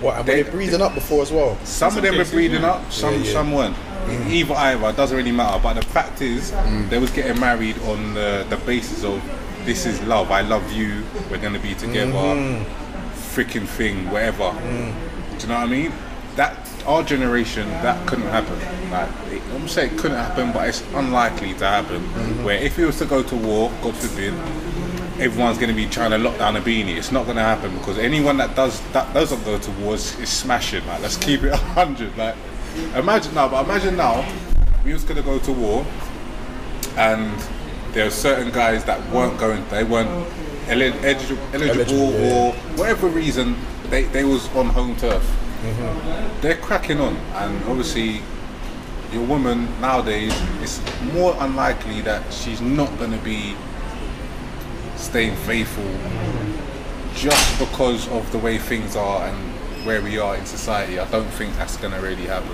What? 0.00 0.18
And 0.18 0.26
They- 0.26 0.38
were 0.38 0.44
they 0.44 0.50
breathing 0.50 0.82
up 0.82 0.94
before 0.94 1.22
as 1.22 1.30
well? 1.30 1.58
Some 1.64 1.96
of 1.96 2.02
them 2.02 2.16
were 2.16 2.24
breeding 2.24 2.62
yeah. 2.62 2.70
up, 2.70 2.92
some 2.92 3.22
Yeah, 3.22 3.32
some 3.32 3.52
weren't. 3.52 3.76
Mm. 4.06 4.30
Either 4.30 4.54
either, 4.54 4.88
it 4.88 4.96
doesn't 4.96 5.16
really 5.16 5.32
matter. 5.32 5.60
But 5.62 5.74
the 5.74 5.82
fact 5.82 6.22
is, 6.22 6.52
mm. 6.52 6.88
they 6.88 6.98
was 6.98 7.10
getting 7.10 7.38
married 7.38 7.76
on 7.82 8.14
the, 8.14 8.46
the 8.48 8.56
basis 8.58 9.04
of 9.04 9.22
this 9.64 9.86
is 9.86 10.00
love. 10.02 10.30
I 10.30 10.40
love 10.40 10.72
you. 10.72 11.04
We're 11.30 11.38
gonna 11.38 11.58
be 11.58 11.74
together. 11.74 12.12
Mm-hmm. 12.12 13.38
Freaking 13.38 13.66
thing, 13.66 14.10
whatever. 14.10 14.50
Mm. 14.50 14.94
Do 15.38 15.42
you 15.42 15.48
know 15.48 15.54
what 15.54 15.64
I 15.64 15.66
mean? 15.66 15.92
That 16.36 16.56
our 16.86 17.02
generation, 17.02 17.68
that 17.68 18.06
couldn't 18.06 18.28
happen. 18.28 18.58
Like 18.90 19.08
it, 19.32 19.42
I'm 19.54 19.68
saying 19.68 19.94
it 19.94 19.98
couldn't 19.98 20.16
happen, 20.16 20.52
but 20.52 20.68
it's 20.68 20.82
unlikely 20.94 21.54
to 21.54 21.66
happen. 21.66 22.00
Mm-hmm. 22.00 22.44
Where 22.44 22.58
if 22.58 22.78
we 22.78 22.84
was 22.84 22.98
to 22.98 23.04
go 23.04 23.22
to 23.22 23.36
war, 23.36 23.70
God 23.82 23.94
forbid, 23.96 24.34
everyone's 25.20 25.58
going 25.58 25.68
to 25.68 25.74
be 25.74 25.86
trying 25.86 26.10
to 26.10 26.18
lock 26.18 26.38
down 26.38 26.56
a 26.56 26.60
beanie. 26.60 26.96
It's 26.96 27.12
not 27.12 27.24
going 27.24 27.36
to 27.36 27.42
happen 27.42 27.76
because 27.78 27.98
anyone 27.98 28.38
that 28.38 28.56
does 28.56 28.80
that 28.92 29.12
doesn't 29.12 29.44
go 29.44 29.58
to 29.58 29.70
wars 29.72 30.18
is, 30.18 30.28
smashing. 30.28 30.84
Like 30.86 31.02
let's 31.02 31.16
keep 31.16 31.42
it 31.42 31.54
hundred. 31.76 32.16
Like 32.16 32.34
imagine 32.96 33.34
now, 33.34 33.48
but 33.48 33.64
imagine 33.64 33.96
now, 33.96 34.26
we 34.84 34.92
was 34.92 35.04
going 35.04 35.16
to 35.16 35.22
go 35.22 35.38
to 35.38 35.52
war, 35.52 35.86
and 36.96 37.38
there 37.92 38.06
are 38.06 38.10
certain 38.10 38.50
guys 38.50 38.84
that 38.84 38.98
weren't 39.10 39.38
going. 39.38 39.66
They 39.68 39.84
weren't 39.84 40.08
eli- 40.68 40.96
eligible, 41.04 41.42
eligible 41.52 42.14
or 42.24 42.52
whatever 42.76 43.08
reason. 43.08 43.56
They 43.90 44.04
they 44.04 44.24
was 44.24 44.48
on 44.56 44.66
home 44.66 44.96
turf. 44.96 45.22
Mm-hmm. 45.22 46.40
They're 46.40 46.56
cracking 46.56 47.00
on, 47.00 47.16
and 47.34 47.62
obviously 47.64 48.22
your 49.12 49.24
woman 49.24 49.68
nowadays 49.80 50.32
it's 50.60 50.80
more 51.12 51.34
unlikely 51.40 52.00
that 52.00 52.32
she's 52.32 52.60
not 52.60 52.96
going 52.96 53.10
to 53.10 53.18
be 53.18 53.56
staying 55.00 55.36
faithful 55.36 55.84
just 57.14 57.58
because 57.58 58.08
of 58.08 58.30
the 58.32 58.38
way 58.38 58.58
things 58.58 58.96
are 58.96 59.26
and 59.26 59.36
where 59.86 60.00
we 60.02 60.18
are 60.18 60.36
in 60.36 60.46
society. 60.46 60.98
I 60.98 61.10
don't 61.10 61.28
think 61.30 61.56
that's 61.56 61.76
going 61.76 61.92
to 61.92 62.00
really 62.00 62.26
happen. 62.26 62.50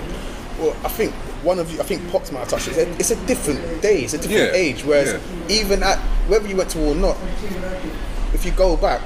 Well, 0.59 0.75
I 0.83 0.89
think 0.89 1.13
one 1.43 1.59
of 1.59 1.71
you, 1.71 1.79
I 1.79 1.83
think 1.83 2.09
Pops 2.11 2.31
might 2.31 2.39
have 2.39 2.49
touched 2.49 2.69
it. 2.69 2.87
It's 2.99 3.11
a, 3.11 3.25
different 3.27 3.81
day, 3.81 4.01
it's 4.03 4.13
a 4.13 4.17
different 4.17 4.53
Yeah, 4.53 4.59
age. 4.59 4.83
Whereas 4.83 5.13
yeah. 5.13 5.47
even 5.61 5.83
at 5.83 5.99
whether 6.27 6.47
you 6.47 6.55
went 6.55 6.69
to 6.71 6.79
war 6.79 6.93
or 6.93 6.95
not, 6.95 7.17
if 8.33 8.43
you 8.43 8.51
go 8.51 8.75
back 8.75 9.01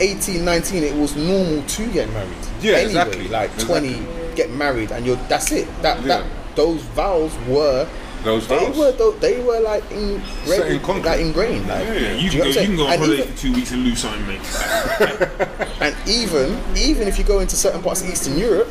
18, 0.00 0.44
19, 0.44 0.82
it 0.82 0.94
was 0.96 1.14
normal 1.14 1.62
to 1.62 1.92
get 1.92 2.08
married. 2.10 2.30
Yeah, 2.60 2.72
anyway, 2.72 2.86
exactly, 2.86 3.28
Like 3.28 3.52
exactly. 3.54 3.94
20, 3.94 4.34
get 4.34 4.50
married, 4.50 4.90
and 4.90 5.06
you're 5.06 5.16
that's 5.28 5.52
it. 5.52 5.68
That 5.82 6.00
Yeah. 6.00 6.06
that 6.22 6.26
those 6.56 6.80
vows 6.82 7.32
were. 7.46 7.86
Those 8.24 8.46
they 8.46 8.58
vows. 8.66 8.76
were 8.76 8.92
tho- 8.92 9.12
they 9.12 9.40
were 9.42 9.60
like 9.60 9.88
in, 9.90 10.20
Set 10.44 10.70
in 10.70 10.82
like 11.02 11.20
ingrained. 11.20 11.66
Like, 11.66 11.86
Yeah, 11.86 11.92
yeah. 11.94 12.12
You 12.14 12.30
do 12.30 12.38
can, 12.42 12.52
go, 12.52 12.60
you 12.60 12.66
can 12.66 12.76
go 12.76 12.86
on? 12.86 12.92
And 12.92 13.00
holiday 13.02 13.22
even- 13.22 13.34
for 13.34 13.40
two 13.40 13.52
weeks 13.54 13.70
and 13.72 13.84
lose 13.84 13.98
something, 13.98 14.26
mate. 14.26 14.40
And 15.80 15.96
even 16.08 16.58
even 16.76 17.08
if 17.08 17.18
you 17.18 17.24
go 17.24 17.40
into 17.40 17.56
certain 17.56 17.82
parts 17.82 18.02
of 18.02 18.08
Eastern 18.10 18.36
Europe, 18.36 18.68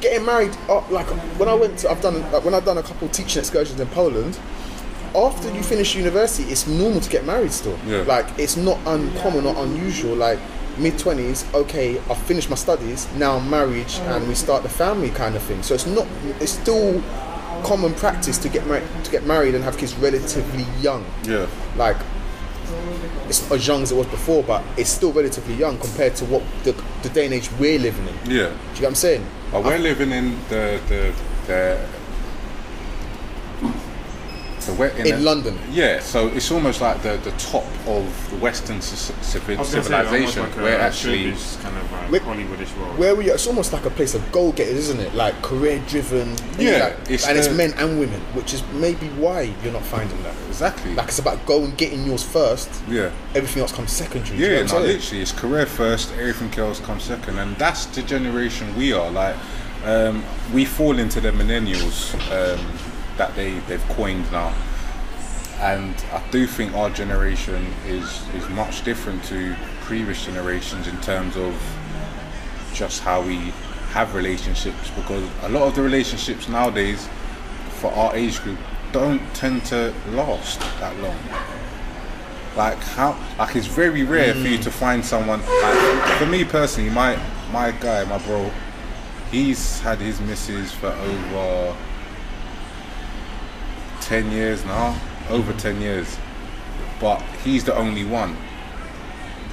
getting 0.00 0.24
married, 0.24 0.56
uh, 0.68 0.82
like 0.90 1.06
when 1.38 1.48
I 1.48 1.54
went, 1.54 1.78
to, 1.80 1.90
I've 1.90 2.00
done 2.02 2.20
like, 2.32 2.44
when 2.44 2.54
I've 2.54 2.64
done 2.64 2.78
a 2.78 2.82
couple 2.82 3.08
teaching 3.08 3.40
excursions 3.40 3.80
in 3.80 3.86
Poland. 3.88 4.38
After 5.14 5.50
you 5.54 5.62
finish 5.62 5.94
university, 5.94 6.50
it's 6.50 6.66
normal 6.66 7.00
to 7.00 7.08
get 7.08 7.24
married 7.24 7.50
still. 7.52 7.78
Yeah. 7.86 8.02
Like 8.02 8.26
it's 8.38 8.56
not 8.56 8.78
uncommon 8.86 9.46
or 9.46 9.56
unusual. 9.64 10.14
Like 10.14 10.38
mid 10.76 10.98
twenties, 10.98 11.46
okay, 11.54 11.98
I've 12.10 12.18
finished 12.18 12.50
my 12.50 12.56
studies, 12.56 13.08
now 13.14 13.38
marriage, 13.38 13.98
and 14.00 14.28
we 14.28 14.34
start 14.34 14.62
the 14.62 14.68
family 14.68 15.08
kind 15.10 15.34
of 15.34 15.42
thing. 15.42 15.62
So 15.62 15.72
it's 15.74 15.86
not, 15.86 16.06
it's 16.40 16.52
still 16.52 17.02
common 17.64 17.94
practice 17.94 18.38
to 18.38 18.48
get 18.48 18.66
married 18.66 18.84
to 19.04 19.10
get 19.10 19.24
married 19.24 19.54
and 19.54 19.64
have 19.64 19.76
kids 19.78 19.94
relatively 19.96 20.64
young 20.80 21.04
Yeah. 21.24 21.46
like 21.76 21.96
it's 23.28 23.42
not 23.42 23.52
as 23.58 23.66
young 23.66 23.82
as 23.82 23.90
it 23.92 23.96
was 23.96 24.06
before, 24.06 24.42
but 24.44 24.62
it's 24.76 24.90
still 24.90 25.12
relatively 25.12 25.54
young 25.54 25.78
compared 25.78 26.14
to 26.16 26.24
what 26.26 26.42
the, 26.64 26.72
the 27.02 27.08
day 27.08 27.24
and 27.24 27.34
age 27.34 27.50
we're 27.58 27.78
living 27.78 28.06
in. 28.06 28.14
Yeah. 28.14 28.24
Do 28.26 28.30
you 28.30 28.48
get 28.74 28.80
what 28.82 28.88
I'm 28.88 28.94
saying? 28.94 29.26
But 29.52 29.64
we're 29.64 29.78
living 29.78 30.10
in 30.12 30.36
the 30.48 30.80
the 30.88 31.12
the 31.46 31.86
the 34.66 34.72
we- 34.74 34.90
In 35.00 35.04
the- 35.04 35.16
London. 35.18 35.58
Yeah, 35.70 36.00
so 36.00 36.28
it's 36.28 36.50
almost 36.50 36.80
like 36.80 37.02
the, 37.02 37.16
the 37.24 37.30
top 37.32 37.64
of 37.86 38.30
the 38.30 38.36
Western 38.36 38.80
ci- 38.80 39.14
civil, 39.22 39.56
I 39.56 39.60
was 39.60 39.74
gonna 39.74 39.84
say, 39.84 39.94
almost 39.94 40.10
civilization. 40.34 40.42
like 40.42 40.56
a 40.56 40.62
where 40.62 40.80
actually, 40.80 41.32
kind 41.62 41.76
of 41.76 41.92
like 41.92 42.10
Where- 42.12 42.20
Hollywoodish 42.20 42.76
world. 42.78 42.98
Where 42.98 43.14
we 43.14 43.30
it's 43.30 43.46
almost 43.46 43.72
like 43.72 43.84
a 43.84 43.90
place 43.90 44.14
of 44.14 44.30
goal 44.32 44.52
getters, 44.52 44.76
isn't 44.88 45.00
it? 45.00 45.14
Like 45.14 45.40
career 45.42 45.82
driven. 45.88 46.34
Yeah, 46.58 46.78
like- 46.98 47.10
it's 47.10 47.26
and 47.26 47.38
it's 47.38 47.48
men 47.50 47.72
and 47.78 47.98
women, 47.98 48.20
which 48.34 48.52
is 48.54 48.62
maybe 48.74 49.08
why 49.10 49.52
you're 49.62 49.72
not 49.72 49.82
finding 49.84 50.22
that. 50.24 50.34
exactly. 50.48 50.94
Like 50.94 51.08
it's 51.08 51.18
about 51.18 51.44
going 51.46 51.74
getting 51.76 52.04
yours 52.04 52.22
first. 52.22 52.68
yeah. 52.88 53.10
Everything 53.34 53.62
else 53.62 53.72
comes 53.72 53.92
secondary. 53.92 54.36
do 54.38 54.42
you 54.42 54.50
Yeah, 54.50 54.56
know 54.62 54.74
what 54.74 54.82
no, 54.82 54.86
literally, 54.92 55.22
it's 55.22 55.32
career 55.32 55.66
first, 55.66 56.10
everything 56.12 56.58
else 56.58 56.80
comes 56.80 57.04
second, 57.04 57.38
and 57.38 57.54
that's 57.56 57.86
the 57.86 58.02
generation 58.02 58.74
we 58.76 58.92
are. 58.92 59.10
Like, 59.10 59.36
um, 59.84 60.24
we 60.54 60.64
fall 60.64 60.98
into 60.98 61.20
the 61.20 61.30
millennials 61.32 62.14
um, 62.32 62.58
that 63.16 63.34
they 63.34 63.58
they've 63.60 63.86
coined 63.90 64.30
now, 64.30 64.54
and 65.60 65.94
I 66.12 66.22
do 66.30 66.46
think 66.46 66.74
our 66.74 66.90
generation 66.90 67.66
is 67.86 68.22
is 68.34 68.48
much 68.50 68.84
different 68.84 69.24
to 69.24 69.56
previous 69.82 70.24
generations 70.24 70.86
in 70.88 71.00
terms 71.00 71.36
of 71.36 71.54
just 72.74 73.00
how 73.02 73.22
we 73.22 73.36
have 73.92 74.14
relationships. 74.14 74.90
Because 74.90 75.28
a 75.42 75.48
lot 75.48 75.62
of 75.62 75.74
the 75.74 75.82
relationships 75.82 76.48
nowadays, 76.48 77.08
for 77.80 77.90
our 77.92 78.14
age 78.14 78.40
group, 78.42 78.58
don't 78.92 79.22
tend 79.34 79.64
to 79.66 79.94
last 80.10 80.60
that 80.80 80.96
long. 81.00 81.18
Like 82.56 82.78
how 82.78 83.18
like 83.38 83.54
it's 83.56 83.66
very 83.66 84.02
rare 84.02 84.32
for 84.32 84.40
you 84.40 84.58
mm. 84.58 84.62
to 84.62 84.70
find 84.70 85.04
someone 85.04 85.40
like 85.40 86.18
for 86.18 86.26
me 86.26 86.44
personally, 86.44 86.90
my 86.90 87.18
my 87.52 87.70
guy, 87.70 88.04
my 88.04 88.18
bro, 88.18 88.50
he's 89.30 89.80
had 89.80 89.98
his 89.98 90.20
missus 90.20 90.72
for 90.72 90.88
over 90.88 91.76
ten 94.06 94.30
years 94.30 94.64
now. 94.64 94.98
Over 95.30 95.52
ten 95.54 95.80
years. 95.80 96.16
But 97.00 97.20
he's 97.44 97.64
the 97.64 97.74
only 97.76 98.04
one. 98.04 98.34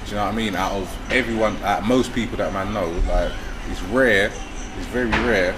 Do 0.04 0.10
you 0.10 0.16
know 0.16 0.24
what 0.24 0.32
I 0.32 0.36
mean? 0.36 0.54
Out 0.54 0.72
of 0.72 1.12
everyone 1.12 1.56
out 1.62 1.80
of 1.82 1.88
most 1.88 2.12
people 2.14 2.36
that 2.38 2.52
man 2.52 2.72
know, 2.72 2.88
like 3.08 3.32
it's 3.70 3.82
rare, 3.84 4.26
it's 4.78 4.86
very 4.88 5.10
rare 5.26 5.54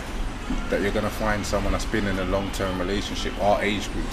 that 0.70 0.80
you're 0.80 0.92
gonna 0.92 1.10
find 1.10 1.44
someone 1.44 1.72
that's 1.72 1.84
been 1.86 2.06
in 2.06 2.18
a 2.18 2.24
long 2.26 2.50
term 2.52 2.78
relationship, 2.78 3.32
our 3.42 3.60
age 3.62 3.90
group. 3.92 4.06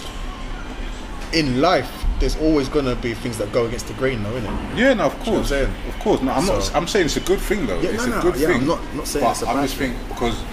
In 1.33 1.61
life, 1.61 1.89
there's 2.19 2.35
always 2.37 2.67
gonna 2.69 2.95
be 2.95 3.13
things 3.13 3.37
that 3.37 3.51
go 3.51 3.65
against 3.65 3.87
the 3.87 3.93
grain, 3.93 4.21
though, 4.23 4.35
isn't 4.35 4.53
it? 4.53 4.77
Yeah, 4.77 4.93
no, 4.93 5.05
of 5.05 5.15
I'm 5.19 5.25
course, 5.25 5.49
saying? 5.49 5.73
of 5.87 5.99
course. 5.99 6.21
No, 6.21 6.31
I'm 6.31 6.45
not. 6.45 6.75
I'm 6.75 6.87
saying 6.87 7.05
it's 7.05 7.17
a 7.17 7.21
good 7.21 7.39
thing 7.39 7.65
though. 7.65 7.79
Yeah, 7.81 7.89
it's 7.91 8.05
no, 8.05 8.13
a 8.13 8.15
no, 8.17 8.21
good 8.21 8.39
yeah, 8.39 8.47
thing. 8.49 8.61
I'm 8.61 8.67
not- 8.67 8.95
not 8.95 9.07
saying 9.07 9.25
but 9.25 9.31
it's 9.31 9.41
a 9.43 9.47
I'm 9.47 9.55
bad 9.55 9.61
just 9.63 9.75
thing. 9.77 9.93
think 9.93 10.07
because 10.09 10.43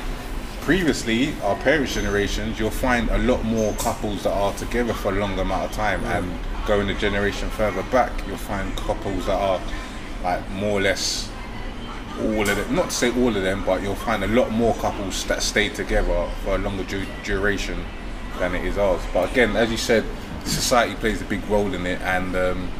previously 0.61 1.35
our 1.43 1.57
parents' 1.57 1.95
generations, 1.95 2.59
you'll 2.59 2.71
find 2.71 3.09
a 3.11 3.19
lot 3.19 3.45
more 3.45 3.73
couples 3.75 4.23
that 4.25 4.33
are 4.33 4.53
together 4.55 4.93
for 4.93 5.13
a 5.13 5.19
long 5.19 5.39
amount 5.39 5.71
of 5.71 5.73
time, 5.73 6.05
and 6.05 6.31
going 6.67 6.89
a 6.91 6.95
generation 6.95 7.49
further 7.51 7.83
back, 7.85 8.13
you'll 8.27 8.37
find 8.37 8.77
couples 8.77 9.27
that 9.27 9.39
are 9.39 9.61
like 10.23 10.49
more 10.51 10.79
or 10.79 10.83
less 10.83 11.31
all 12.21 12.49
of 12.49 12.57
them. 12.57 12.75
Not 12.75 12.91
to 12.91 12.95
say 12.95 13.11
all 13.11 13.35
of 13.35 13.43
them, 13.43 13.65
but 13.65 13.83
you'll 13.83 13.95
find 13.95 14.23
a 14.23 14.29
lot 14.29 14.51
more 14.51 14.75
couples 14.75 15.25
that 15.25 15.43
stay 15.43 15.69
together 15.69 16.29
for 16.45 16.57
a 16.57 16.59
longer 16.59 16.85
du- 16.85 17.07
duration 17.25 17.83
than 18.39 18.55
it 18.55 18.65
is 18.65 18.79
ours. 18.79 19.03
But 19.13 19.31
again, 19.31 19.57
as 19.57 19.71
you 19.71 19.77
said, 19.77 20.05
society 20.45 20.95
plays 20.95 21.23
a 21.23 21.25
big 21.25 21.45
role 21.49 21.73
in 21.73 21.87
it, 21.87 22.01
and 22.03 22.37
um, 22.37 22.71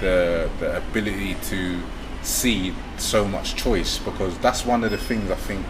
the 0.00 0.50
the 0.58 0.78
ability 0.78 1.36
to 1.44 1.80
see 2.22 2.74
so 2.98 3.26
much 3.26 3.54
choice 3.54 3.98
because 3.98 4.36
that's 4.38 4.66
one 4.66 4.84
of 4.84 4.90
the 4.90 4.98
things 4.98 5.30
I 5.30 5.36
think 5.36 5.64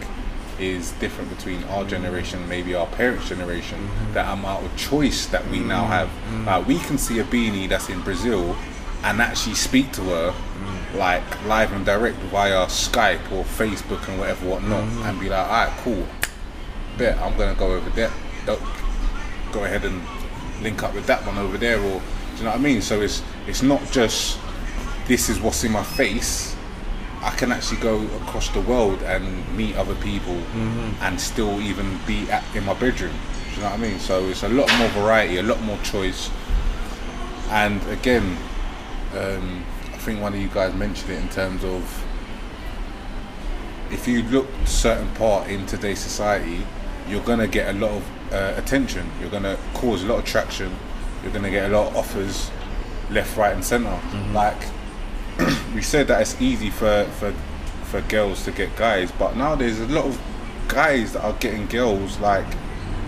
is 0.61 0.91
different 0.93 1.29
between 1.35 1.63
our 1.65 1.83
generation, 1.85 2.47
maybe 2.47 2.75
our 2.75 2.87
parents' 2.87 3.27
generation, 3.27 3.79
mm-hmm. 3.79 4.13
that 4.13 4.31
amount 4.31 4.65
of 4.65 4.75
choice 4.77 5.25
that 5.27 5.45
we 5.49 5.59
now 5.59 5.83
mm-hmm. 5.83 5.91
have. 5.91 6.07
Mm-hmm. 6.07 6.45
Like 6.45 6.67
we 6.67 6.79
can 6.79 6.97
see 6.97 7.19
a 7.19 7.23
beanie 7.23 7.67
that's 7.67 7.89
in 7.89 8.01
Brazil 8.01 8.55
and 9.03 9.21
actually 9.21 9.55
speak 9.55 9.91
to 9.93 10.01
her 10.03 10.33
like 10.93 11.45
live 11.45 11.71
and 11.71 11.85
direct 11.85 12.17
via 12.17 12.65
Skype 12.67 13.31
or 13.31 13.43
Facebook 13.43 14.07
and 14.09 14.19
whatever 14.19 14.49
whatnot 14.49 14.83
and 14.83 15.19
be 15.19 15.29
like, 15.29 15.47
alright, 15.47 15.77
cool. 15.79 16.05
bet 16.97 17.17
I'm 17.19 17.37
gonna 17.37 17.55
go 17.55 17.73
over 17.73 17.89
there. 17.91 18.11
Don't 18.45 18.61
go 19.51 19.63
ahead 19.63 19.85
and 19.85 20.01
link 20.61 20.83
up 20.83 20.93
with 20.93 21.07
that 21.07 21.25
one 21.25 21.37
over 21.37 21.57
there, 21.57 21.77
or 21.77 21.81
do 21.81 22.37
you 22.37 22.43
know 22.43 22.51
what 22.51 22.55
I 22.55 22.57
mean? 22.57 22.81
So 22.81 23.01
it's 23.01 23.23
it's 23.47 23.63
not 23.63 23.81
just 23.91 24.39
this 25.07 25.29
is 25.29 25.39
what's 25.39 25.63
in 25.63 25.71
my 25.71 25.83
face. 25.83 26.55
I 27.23 27.29
can 27.31 27.51
actually 27.51 27.79
go 27.81 28.01
across 28.23 28.49
the 28.49 28.61
world 28.61 29.01
and 29.03 29.55
meet 29.55 29.75
other 29.75 29.95
people 29.95 30.35
and 31.01 31.19
still 31.21 31.61
even 31.61 31.99
be 32.07 32.29
at, 32.31 32.43
in 32.55 32.65
my 32.65 32.73
bedroom. 32.73 33.13
Do 33.49 33.55
you 33.55 33.61
know 33.61 33.69
what 33.69 33.79
I 33.79 33.81
mean? 33.81 33.99
So 33.99 34.25
it's 34.29 34.43
a 34.43 34.49
lot 34.49 34.71
more 34.77 34.87
variety, 34.89 35.37
a 35.37 35.43
lot 35.43 35.61
more 35.61 35.77
choice. 35.83 36.29
And 37.49 37.85
again, 37.89 38.37
um, 39.15 39.63
I 39.93 39.97
think 39.97 40.21
one 40.21 40.33
of 40.33 40.39
you 40.39 40.47
guys 40.47 40.73
mentioned 40.73 41.11
it 41.11 41.19
in 41.19 41.29
terms 41.29 41.63
of 41.63 41.83
if 43.91 44.07
you 44.07 44.23
look 44.23 44.47
certain 44.65 45.09
part 45.15 45.47
in 45.49 45.65
today's 45.65 45.99
society, 45.99 46.65
you're 47.07 47.23
gonna 47.23 47.47
get 47.47 47.75
a 47.75 47.77
lot 47.77 47.91
of 47.91 48.33
uh, 48.33 48.53
attention. 48.55 49.11
You're 49.19 49.29
gonna 49.29 49.57
cause 49.73 50.03
a 50.03 50.07
lot 50.07 50.19
of 50.19 50.25
traction. 50.25 50.73
You're 51.21 51.33
gonna 51.33 51.51
get 51.51 51.69
a 51.69 51.77
lot 51.77 51.89
of 51.89 51.97
offers, 51.97 52.49
left, 53.09 53.37
right, 53.37 53.53
and 53.53 53.63
center. 53.63 53.99
Like 54.33 54.57
we 55.75 55.81
said 55.81 56.07
that 56.07 56.21
it's 56.21 56.39
easy 56.41 56.69
for 56.69 57.05
for 57.19 57.33
for 57.85 58.01
girls 58.01 58.45
to 58.45 58.51
get 58.51 58.75
guys, 58.75 59.11
but 59.11 59.35
now 59.35 59.55
there's 59.55 59.79
a 59.79 59.87
lot 59.87 60.05
of 60.05 60.19
guys 60.67 61.13
that 61.13 61.23
are 61.23 61.33
getting 61.33 61.67
girls 61.67 62.17
like 62.19 62.45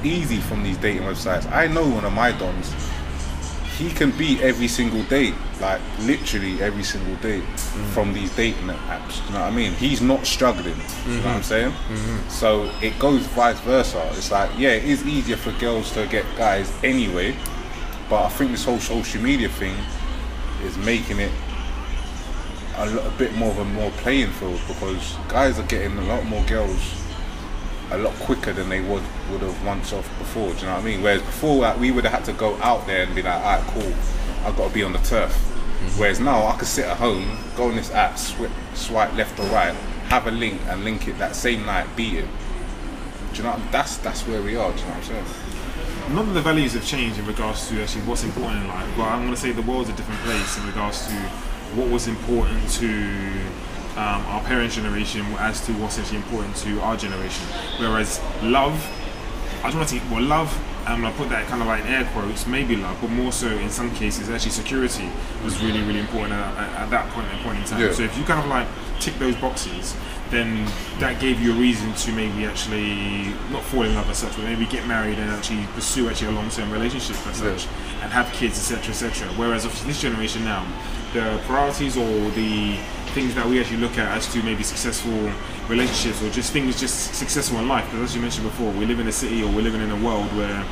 easy 0.03 0.37
from 0.37 0.63
these 0.63 0.77
dating 0.77 1.03
websites. 1.03 1.49
I 1.51 1.67
know 1.67 1.87
one 1.87 2.05
of 2.05 2.13
my 2.13 2.31
dons. 2.31 2.73
He 3.77 3.89
can 3.89 4.11
beat 4.11 4.41
every 4.41 4.67
single 4.67 5.01
date, 5.03 5.33
like 5.59 5.81
literally 6.01 6.61
every 6.61 6.83
single 6.83 7.15
date, 7.15 7.43
mm. 7.43 7.85
from 7.87 8.13
these 8.13 8.33
dating 8.35 8.67
apps. 8.67 9.25
You 9.25 9.33
know 9.33 9.39
what 9.39 9.51
I 9.51 9.55
mean? 9.55 9.73
He's 9.73 9.99
not 9.99 10.27
struggling. 10.27 10.75
Do 10.75 11.11
you 11.11 11.17
know 11.17 11.23
what 11.23 11.25
I'm 11.25 11.41
mm-hmm. 11.41 11.41
saying? 11.41 11.71
Mm-hmm. 11.71 12.29
So 12.29 12.71
it 12.83 12.99
goes 12.99 13.25
vice 13.27 13.59
versa. 13.61 14.07
It's 14.11 14.31
like, 14.31 14.51
yeah, 14.57 14.71
it 14.71 14.83
is 14.83 15.05
easier 15.07 15.37
for 15.37 15.51
girls 15.53 15.91
to 15.93 16.05
get 16.05 16.23
guys 16.37 16.71
anyway, 16.83 17.35
but 18.09 18.25
I 18.25 18.29
think 18.29 18.51
this 18.51 18.65
whole 18.65 18.79
social 18.79 19.21
media 19.23 19.49
thing 19.49 19.75
is 20.63 20.77
making 20.77 21.19
it 21.19 21.31
a, 22.75 23.07
a 23.07 23.11
bit 23.17 23.33
more 23.35 23.51
of 23.51 23.59
a 23.59 23.65
more 23.65 23.91
playing 23.91 24.31
field 24.31 24.59
because 24.67 25.15
guys 25.27 25.59
are 25.59 25.67
getting 25.67 25.97
a 25.97 26.03
lot 26.03 26.25
more 26.25 26.43
girls 26.45 27.03
a 27.91 27.97
lot 27.97 28.13
quicker 28.15 28.51
than 28.53 28.69
they 28.69 28.81
would 28.81 29.03
would 29.29 29.41
have 29.41 29.65
once 29.65 29.93
off 29.93 30.07
before. 30.17 30.51
Do 30.53 30.61
you 30.61 30.65
know 30.65 30.75
what 30.75 30.81
I 30.81 30.85
mean? 30.85 31.01
Whereas 31.01 31.21
before, 31.21 31.57
like, 31.61 31.79
we 31.79 31.91
would 31.91 32.03
have 32.05 32.13
had 32.13 32.25
to 32.25 32.33
go 32.33 32.55
out 32.57 32.87
there 32.87 33.03
and 33.03 33.15
be 33.15 33.21
like, 33.21 33.35
alright, 33.35 33.63
cool, 33.73 33.93
I've 34.45 34.55
got 34.57 34.69
to 34.69 34.73
be 34.73 34.83
on 34.83 34.93
the 34.93 34.99
turf. 34.99 35.31
Mm-hmm. 35.31 35.99
Whereas 35.99 36.19
now, 36.19 36.47
I 36.47 36.55
can 36.55 36.65
sit 36.65 36.85
at 36.85 36.97
home, 36.97 37.37
go 37.55 37.65
on 37.65 37.75
this 37.75 37.91
app, 37.91 38.17
swipe, 38.17 38.51
swipe 38.73 39.13
left 39.15 39.39
or 39.39 39.45
right, 39.47 39.73
have 40.09 40.27
a 40.27 40.31
link, 40.31 40.59
and 40.67 40.83
link 40.83 41.07
it 41.07 41.17
that 41.19 41.35
same 41.35 41.65
night, 41.65 41.87
beat 41.95 42.15
it. 42.15 42.27
Do 43.33 43.37
you 43.37 43.43
know? 43.43 43.51
What, 43.51 43.71
that's 43.71 43.97
that's 43.97 44.21
where 44.27 44.41
we 44.41 44.55
are. 44.55 44.71
Do 44.71 44.79
you 44.79 44.85
know 44.85 44.91
what 44.91 44.97
I'm 44.97 45.03
saying? 45.03 45.25
None 46.15 46.27
of 46.27 46.33
the 46.33 46.41
values 46.41 46.73
have 46.73 46.85
changed 46.85 47.17
in 47.17 47.25
regards 47.25 47.69
to 47.69 47.81
actually 47.81 48.01
what's 48.01 48.23
important 48.23 48.61
in 48.61 48.67
life, 48.67 48.89
but 48.97 49.03
I'm 49.03 49.21
going 49.21 49.33
to 49.33 49.39
say 49.39 49.51
the 49.51 49.61
world's 49.61 49.89
a 49.89 49.93
different 49.93 50.19
place 50.21 50.57
in 50.57 50.67
regards 50.67 51.07
to 51.07 51.31
what 51.75 51.89
was 51.89 52.07
important 52.07 52.69
to 52.71 52.87
um, 53.95 54.25
our 54.25 54.41
parents' 54.43 54.75
generation 54.75 55.25
as 55.39 55.65
to 55.65 55.71
what's 55.73 55.99
actually 55.99 56.17
important 56.17 56.55
to 56.57 56.79
our 56.81 56.97
generation. 56.97 57.45
Whereas 57.77 58.21
love, 58.41 58.75
I 59.63 59.69
don't 59.69 59.77
want 59.77 59.89
to 59.89 59.99
say, 59.99 60.03
well, 60.11 60.21
love, 60.21 60.51
I'm 60.85 61.01
going 61.01 61.13
to 61.13 61.17
put 61.17 61.29
that 61.29 61.47
kind 61.47 61.61
of 61.61 61.67
like 61.67 61.85
in 61.85 61.87
air 61.87 62.09
quotes, 62.11 62.45
maybe 62.45 62.75
love, 62.75 62.97
but 62.99 63.09
more 63.09 63.31
so 63.31 63.47
in 63.47 63.69
some 63.69 63.93
cases, 63.95 64.29
actually 64.29 64.51
security 64.51 65.09
was 65.43 65.61
really, 65.63 65.81
really 65.81 65.99
important 65.99 66.33
at, 66.33 66.57
at, 66.57 66.81
at 66.81 66.89
that 66.89 67.09
point, 67.11 67.27
point 67.43 67.59
in 67.59 67.65
time. 67.65 67.81
Yeah. 67.81 67.93
So 67.93 68.03
if 68.03 68.17
you 68.17 68.23
kind 68.25 68.39
of 68.39 68.47
like 68.47 68.67
tick 68.99 69.13
those 69.15 69.35
boxes, 69.35 69.95
then 70.33 70.65
that 70.99 71.19
gave 71.19 71.39
you 71.39 71.53
a 71.53 71.55
reason 71.55 71.93
to 71.93 72.11
maybe 72.11 72.45
actually 72.45 73.33
not 73.51 73.63
fall 73.63 73.83
in 73.83 73.93
love 73.95 74.09
as 74.09 74.17
such, 74.17 74.35
but 74.35 74.43
maybe 74.45 74.65
get 74.65 74.85
married 74.87 75.17
and 75.19 75.29
actually 75.29 75.65
pursue 75.73 76.09
actually 76.09 76.27
a 76.27 76.31
long-term 76.31 76.71
relationship 76.71 77.15
as 77.27 77.37
such, 77.37 77.67
and 78.01 78.11
have 78.11 78.31
kids, 78.33 78.57
etc., 78.57 78.89
etc. 78.89 79.27
Whereas 79.35 79.65
of 79.65 79.85
this 79.85 80.01
generation 80.01 80.43
now, 80.43 80.65
the 81.13 81.39
priorities 81.45 81.95
or 81.95 82.29
the 82.31 82.77
things 83.13 83.35
that 83.35 83.45
we 83.45 83.59
actually 83.59 83.77
look 83.77 83.97
at 83.97 84.17
as 84.17 84.31
to 84.33 84.41
maybe 84.41 84.63
successful 84.63 85.31
relationships 85.69 86.21
or 86.23 86.29
just 86.31 86.51
things 86.51 86.79
just 86.79 87.13
successful 87.13 87.59
in 87.59 87.67
life. 87.67 87.85
Because 87.85 88.09
as 88.09 88.15
you 88.15 88.21
mentioned 88.21 88.45
before, 88.45 88.71
we 88.71 88.85
live 88.85 88.99
in 88.99 89.07
a 89.07 89.11
city 89.11 89.43
or 89.43 89.51
we're 89.51 89.61
living 89.61 89.81
in 89.81 89.91
a 89.91 90.03
world 90.03 90.25
where 90.35 90.65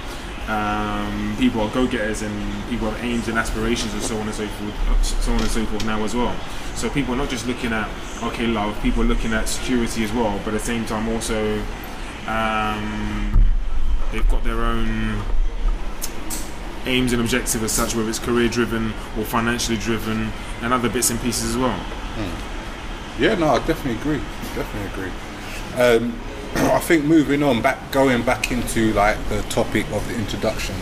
um, 0.48 1.36
people 1.38 1.62
are 1.62 1.70
go-getters 1.74 2.22
and 2.22 2.70
people 2.70 2.90
have 2.90 3.04
aims 3.04 3.28
and 3.28 3.38
aspirations 3.38 3.94
and 3.94 4.02
so 4.02 4.18
on 4.18 4.28
and 4.28 4.36
so 4.36 4.48
forth, 4.48 5.06
so 5.06 5.32
on 5.32 5.40
and 5.40 5.50
so 5.50 5.66
forth 5.66 5.86
now 5.86 6.04
as 6.04 6.16
well. 6.16 6.36
So 6.76 6.90
people 6.90 7.14
are 7.14 7.18
not 7.18 7.30
just 7.30 7.46
looking 7.48 7.74
at 7.74 7.90
okay 8.24 8.48
love, 8.48 8.82
people 8.82 9.04
are 9.04 9.06
looking 9.06 9.34
at 9.34 9.48
security 9.48 10.04
as 10.04 10.12
well, 10.12 10.40
but 10.44 10.54
at 10.54 10.60
the 10.60 10.66
same 10.66 10.86
time 10.86 11.08
also 11.10 11.62
um, 12.28 13.46
they've 14.12 14.28
got 14.30 14.44
their 14.44 14.62
own 14.62 15.22
aims 16.86 17.14
and 17.14 17.22
objectives 17.22 17.64
as 17.64 17.72
such, 17.72 17.96
whether 17.96 18.10
it's 18.10 18.20
career 18.20 18.50
driven 18.50 18.94
or 19.18 19.24
financially 19.24 19.78
driven, 19.78 20.32
and 20.62 20.74
other 20.74 20.90
bits 20.90 21.10
and 21.12 21.20
pieces 21.22 21.52
as 21.52 21.58
well. 21.58 21.80
Yeah, 23.20 23.36
no, 23.36 23.50
I 23.50 23.60
definitely 23.60 24.00
agree. 24.02 24.22
Definitely 24.56 25.06
agree. 25.06 25.12
Um, 25.80 26.20
I 26.56 26.80
think 26.80 27.06
moving 27.06 27.44
on, 27.44 27.62
back 27.62 27.92
going 27.92 28.24
back 28.24 28.52
into 28.52 28.94
like 28.94 29.18
the 29.30 29.42
topic 29.44 29.86
of 29.92 30.08
the 30.08 30.16
introduction, 30.16 30.76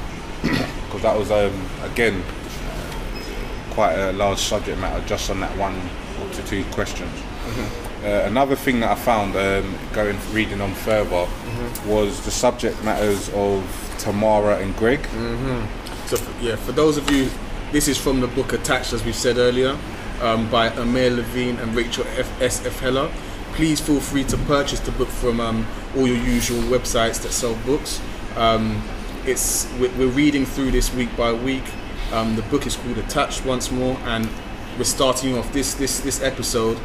because 0.42 1.02
that 1.02 1.16
was 1.18 1.30
um, 1.30 1.66
again 1.82 2.22
quite 3.70 3.94
a 3.94 4.12
large 4.12 4.38
subject 4.38 4.78
matter 4.80 5.04
just 5.06 5.30
on 5.30 5.40
that 5.40 5.56
one 5.56 5.74
or 6.20 6.28
to 6.32 6.42
two 6.46 6.64
questions. 6.72 7.10
Uh, 8.04 8.26
another 8.26 8.54
thing 8.54 8.80
that 8.80 8.90
I 8.90 8.94
found 8.94 9.34
um, 9.36 9.74
going 9.92 10.16
reading 10.32 10.60
on 10.60 10.72
further 10.74 11.26
was 11.86 12.24
the 12.24 12.30
subject 12.30 12.82
matters 12.84 13.28
of 13.30 13.64
Tamara 13.98 14.58
and 14.58 14.74
Greg. 14.76 15.00
So 16.06 16.16
f- 16.16 16.36
yeah, 16.40 16.56
for 16.56 16.72
those 16.72 16.96
of 16.96 17.10
you, 17.10 17.28
this 17.72 17.88
is 17.88 17.98
from 17.98 18.20
the 18.20 18.28
book 18.28 18.52
Attached, 18.52 18.92
as 18.92 19.04
we 19.04 19.12
said 19.12 19.36
earlier, 19.36 19.76
um, 20.22 20.48
by 20.50 20.68
Amir 20.68 21.10
Levine 21.10 21.56
and 21.58 21.74
Rachel 21.74 22.04
F- 22.16 22.40
S. 22.42 22.64
F. 22.64 22.78
Heller. 22.80 23.10
Please 23.58 23.80
feel 23.80 23.98
free 23.98 24.22
to 24.22 24.36
purchase 24.36 24.78
the 24.78 24.92
book 24.92 25.08
from 25.08 25.40
um, 25.40 25.66
all 25.96 26.06
your 26.06 26.16
usual 26.16 26.60
websites 26.70 27.20
that 27.22 27.32
sell 27.32 27.56
books. 27.66 28.00
Um, 28.36 28.80
it's 29.26 29.68
we're, 29.80 30.06
reading 30.06 30.46
through 30.46 30.70
this 30.70 30.94
week 30.94 31.08
by 31.16 31.32
week. 31.32 31.64
Um, 32.12 32.36
the 32.36 32.42
book 32.42 32.68
is 32.68 32.76
called 32.76 32.98
Attached 32.98 33.44
once 33.44 33.72
more, 33.72 33.96
and 34.04 34.28
we're 34.78 34.84
starting 34.84 35.36
off 35.36 35.52
this 35.52 35.74
this 35.74 35.98
this 35.98 36.22
episode. 36.22 36.78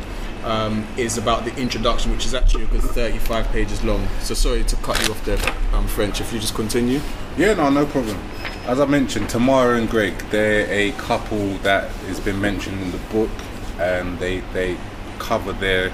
Um, 0.45 0.87
is 0.97 1.19
about 1.19 1.45
the 1.45 1.55
introduction, 1.57 2.11
which 2.11 2.25
is 2.25 2.33
actually 2.33 2.63
a 2.63 2.67
good 2.67 2.81
35 2.81 3.49
pages 3.49 3.83
long. 3.83 4.07
So 4.21 4.33
sorry 4.33 4.63
to 4.63 4.75
cut 4.77 4.99
you 5.05 5.11
off 5.11 5.23
there, 5.25 5.37
um, 5.73 5.85
French. 5.87 6.21
If 6.21 6.33
you 6.33 6.39
just 6.39 6.55
continue. 6.55 7.01
Yeah, 7.37 7.53
no, 7.53 7.69
no 7.69 7.85
problem. 7.85 8.17
As 8.65 8.79
I 8.79 8.87
mentioned, 8.87 9.29
Tamara 9.29 9.77
and 9.77 9.87
Greg, 9.87 10.17
they're 10.31 10.65
a 10.71 10.91
couple 10.93 11.53
that 11.59 11.91
has 12.07 12.19
been 12.19 12.41
mentioned 12.41 12.81
in 12.81 12.91
the 12.91 12.97
book, 13.11 13.29
and 13.77 14.17
they 14.17 14.39
they 14.53 14.75
cover 15.19 15.53
their 15.53 15.91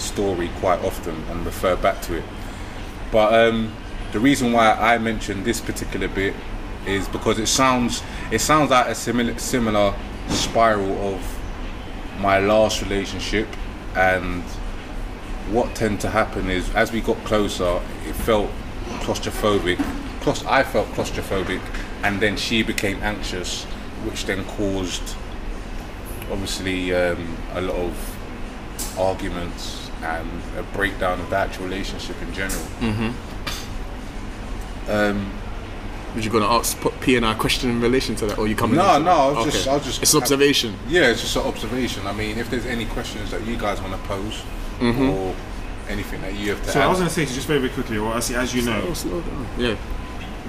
story 0.00 0.50
quite 0.60 0.82
often 0.84 1.14
and 1.30 1.44
refer 1.44 1.76
back 1.76 2.00
to 2.02 2.14
it. 2.14 2.24
But 3.10 3.34
um, 3.34 3.72
the 4.12 4.20
reason 4.20 4.52
why 4.52 4.72
I 4.72 4.98
mentioned 4.98 5.44
this 5.44 5.60
particular 5.60 6.08
bit 6.08 6.34
is 6.86 7.08
because 7.08 7.38
it 7.38 7.46
sounds 7.48 8.02
it 8.30 8.40
sounds 8.40 8.70
like 8.70 8.86
a 8.86 8.94
similar 8.94 9.38
similar 9.38 9.94
spiral 10.28 11.14
of 11.14 11.38
my 12.20 12.38
last 12.38 12.82
relationship 12.82 13.46
and 13.94 14.42
what 15.50 15.74
tend 15.74 16.00
to 16.00 16.10
happen 16.10 16.50
is 16.50 16.68
as 16.74 16.92
we 16.92 17.00
got 17.00 17.16
closer 17.24 17.80
it 18.06 18.14
felt 18.14 18.50
claustrophobic 19.00 19.78
Claus- 20.20 20.44
I 20.44 20.62
felt 20.62 20.88
claustrophobic 20.88 21.60
and 22.02 22.20
then 22.20 22.36
she 22.36 22.62
became 22.62 23.02
anxious 23.02 23.64
which 24.04 24.24
then 24.26 24.44
caused 24.44 25.14
obviously 26.30 26.94
um, 26.94 27.36
a 27.52 27.60
lot 27.60 27.76
of 27.76 28.98
arguments 28.98 29.77
and 30.02 30.28
a 30.56 30.62
breakdown 30.76 31.20
of 31.20 31.28
the 31.30 31.36
actual 31.36 31.64
relationship 31.64 32.20
in 32.22 32.32
general 32.32 32.62
um, 34.88 35.30
Was 36.14 36.24
you 36.24 36.30
going 36.30 36.42
to 36.44 36.48
ask 36.50 36.78
put 36.80 36.98
P 37.00 37.16
and 37.16 37.26
I 37.26 37.32
a 37.32 37.34
question 37.34 37.70
in 37.70 37.80
relation 37.80 38.14
to 38.16 38.26
that, 38.26 38.38
or 38.38 38.46
you 38.48 38.56
coming? 38.56 38.76
No, 38.76 38.94
into 38.94 39.04
no, 39.04 39.10
I 39.10 39.30
that? 39.30 39.36
was 39.44 39.54
just- 39.54 39.68
I 39.68 39.74
was 39.74 39.84
just- 39.84 40.02
It's 40.02 40.14
observation. 40.14 40.74
Yeah, 40.88 41.08
it's 41.10 41.20
just 41.20 41.36
an 41.36 41.42
observation. 41.42 42.06
I 42.06 42.12
mean, 42.12 42.38
if 42.38 42.48
there's 42.50 42.66
any 42.66 42.86
questions 42.86 43.30
that 43.30 43.44
you 43.46 43.56
guys 43.56 43.80
want 43.80 43.92
to 43.92 44.08
pose 44.08 44.42
or 44.80 45.34
anything 45.88 46.20
that 46.22 46.34
you 46.34 46.50
have 46.50 46.62
to 46.64 46.70
So 46.72 46.80
add. 46.80 46.86
I 46.86 46.88
was 46.88 46.98
going 46.98 47.08
to 47.08 47.14
say 47.14 47.24
to 47.26 47.32
just 47.34 47.46
very, 47.46 47.58
very 47.60 47.72
quickly, 47.72 47.98
well, 47.98 48.14
as, 48.14 48.30
as 48.30 48.54
you 48.54 48.62
know, 48.62 48.92
slow 48.94 49.20
down. 49.20 49.46
Yeah. 49.58 49.74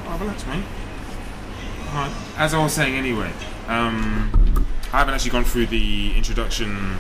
Oh, 0.08 0.18
relax, 0.20 0.46
mate. 0.48 0.64
Alright. 1.90 2.12
As 2.38 2.54
I 2.54 2.62
was 2.64 2.74
saying 2.74 2.96
anyway, 2.96 3.32
um, 3.68 4.32
I 4.94 5.00
haven't 5.00 5.14
actually 5.16 5.32
gone 5.32 5.44
through 5.44 5.68
the 5.68 6.16
introduction 6.16 6.98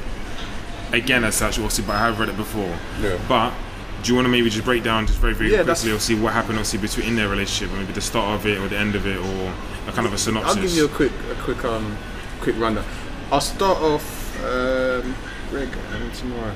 again 0.91 1.23
as 1.23 1.35
such, 1.35 1.57
obviously, 1.57 1.85
but 1.85 1.95
I 1.95 1.99
have 1.99 2.19
read 2.19 2.29
it 2.29 2.37
before. 2.37 2.77
Yeah. 3.01 3.17
But 3.27 3.53
do 4.01 4.09
you 4.09 4.15
want 4.15 4.25
to 4.25 4.29
maybe 4.29 4.49
just 4.49 4.65
break 4.65 4.83
down 4.83 5.07
just 5.07 5.19
very, 5.19 5.33
very 5.33 5.51
Yeah, 5.51 5.63
quickly, 5.63 5.91
or 5.91 5.99
see 5.99 6.15
what 6.15 6.33
happened, 6.33 6.53
obviously, 6.57 6.79
between 6.79 7.07
in 7.07 7.15
their 7.15 7.29
relationship, 7.29 7.75
maybe 7.77 7.93
the 7.93 8.01
start 8.01 8.39
of 8.39 8.45
it 8.45 8.57
or 8.57 8.67
the 8.67 8.77
end 8.77 8.95
of 8.95 9.05
it, 9.05 9.17
or 9.17 9.53
a 9.87 9.91
kind 9.91 10.07
of 10.07 10.13
a 10.13 10.17
synopsis? 10.17 10.55
I'll 10.55 10.61
give 10.63 10.73
you 10.73 10.85
a 10.85 10.89
quick, 10.89 11.11
a 11.31 11.35
quick, 11.43 11.63
um, 11.65 11.97
quick 12.41 12.57
rundown. 12.57 12.85
I'll 13.31 13.41
start 13.41 13.77
off, 13.79 14.43
um, 14.43 15.15
Greg 15.49 15.69
and 15.91 16.13
Tamara. 16.13 16.55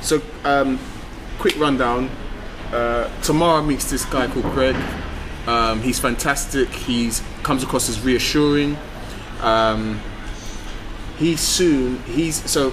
So, 0.00 0.22
um, 0.44 0.78
quick 1.38 1.58
rundown. 1.58 2.10
uh, 2.72 3.08
Tamara 3.22 3.62
meets 3.62 3.90
this 3.90 4.04
guy 4.04 4.26
called 4.28 4.44
Greg. 4.52 4.76
Um, 5.46 5.80
he's 5.82 5.98
fantastic. 5.98 6.68
He's 6.70 7.22
comes 7.42 7.62
across 7.62 7.88
as 7.88 8.00
reassuring. 8.00 8.76
Um, 9.40 10.00
he 11.18 11.36
soon 11.36 12.02
he's 12.02 12.48
so. 12.50 12.72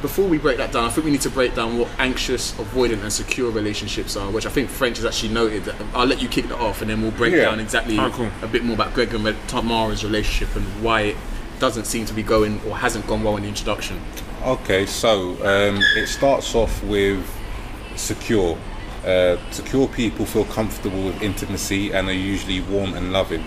Before 0.00 0.26
we 0.28 0.38
break 0.38 0.58
that 0.58 0.70
down, 0.70 0.84
I 0.84 0.90
think 0.90 1.06
we 1.06 1.10
need 1.10 1.22
to 1.22 1.30
break 1.30 1.56
down 1.56 1.76
what 1.76 1.88
anxious, 1.98 2.52
avoidant, 2.52 3.02
and 3.02 3.12
secure 3.12 3.50
relationships 3.50 4.16
are, 4.16 4.30
which 4.30 4.46
I 4.46 4.48
think 4.50 4.70
French 4.70 4.98
has 4.98 5.04
actually 5.04 5.32
noted. 5.34 5.74
I'll 5.92 6.06
let 6.06 6.22
you 6.22 6.28
kick 6.28 6.46
that 6.48 6.58
off, 6.60 6.82
and 6.82 6.88
then 6.90 7.02
we'll 7.02 7.10
break 7.10 7.34
Yeah. 7.34 7.46
down 7.46 7.58
exactly 7.58 7.98
Oh, 7.98 8.08
cool. 8.10 8.30
a 8.42 8.46
bit 8.46 8.62
more 8.64 8.74
about 8.74 8.94
Greg 8.94 9.12
and 9.12 9.26
Tamara's 9.48 10.04
relationship 10.04 10.54
and 10.54 10.64
why 10.84 11.00
it 11.00 11.16
doesn't 11.58 11.86
seem 11.86 12.06
to 12.06 12.14
be 12.14 12.22
going 12.22 12.60
or 12.68 12.76
hasn't 12.76 13.08
gone 13.08 13.24
well 13.24 13.36
in 13.36 13.42
the 13.42 13.48
introduction. 13.48 14.00
Okay, 14.46 14.86
so 14.86 15.30
um, 15.44 15.80
it 15.96 16.06
starts 16.06 16.54
off 16.54 16.80
with 16.84 17.24
secure. 17.96 18.56
Uh, 19.04 19.36
secure 19.50 19.88
people 19.88 20.26
feel 20.26 20.44
comfortable 20.44 21.02
with 21.02 21.20
intimacy 21.22 21.90
and 21.92 22.08
are 22.08 22.12
usually 22.12 22.60
warm 22.60 22.94
and 22.94 23.12
loving. 23.12 23.44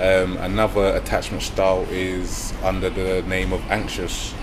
Um, 0.00 0.36
another 0.38 0.96
attachment 0.96 1.42
style 1.42 1.86
is 1.90 2.52
under 2.62 2.90
the 2.90 3.22
name 3.22 3.52
of 3.54 3.62
anxious, 3.70 4.34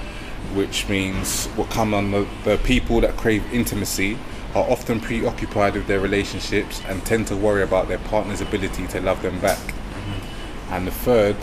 which 0.55 0.87
means 0.89 1.47
what 1.47 1.69
come 1.69 1.93
on 1.93 2.11
the 2.11 2.59
people 2.63 3.01
that 3.01 3.15
crave 3.17 3.43
intimacy 3.53 4.17
are 4.55 4.69
often 4.69 4.99
preoccupied 4.99 5.73
with 5.73 5.87
their 5.87 5.99
relationships 5.99 6.81
and 6.87 7.05
tend 7.05 7.27
to 7.27 7.35
worry 7.35 7.61
about 7.61 7.87
their 7.87 7.99
partner's 7.99 8.41
ability 8.41 8.87
to 8.87 8.99
love 8.99 9.21
them 9.21 9.39
back. 9.39 9.59
Mm-hmm. 9.59 10.73
And 10.73 10.87
the 10.87 10.91
third 10.91 11.37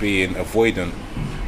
being 0.00 0.34
avoidant. 0.34 0.92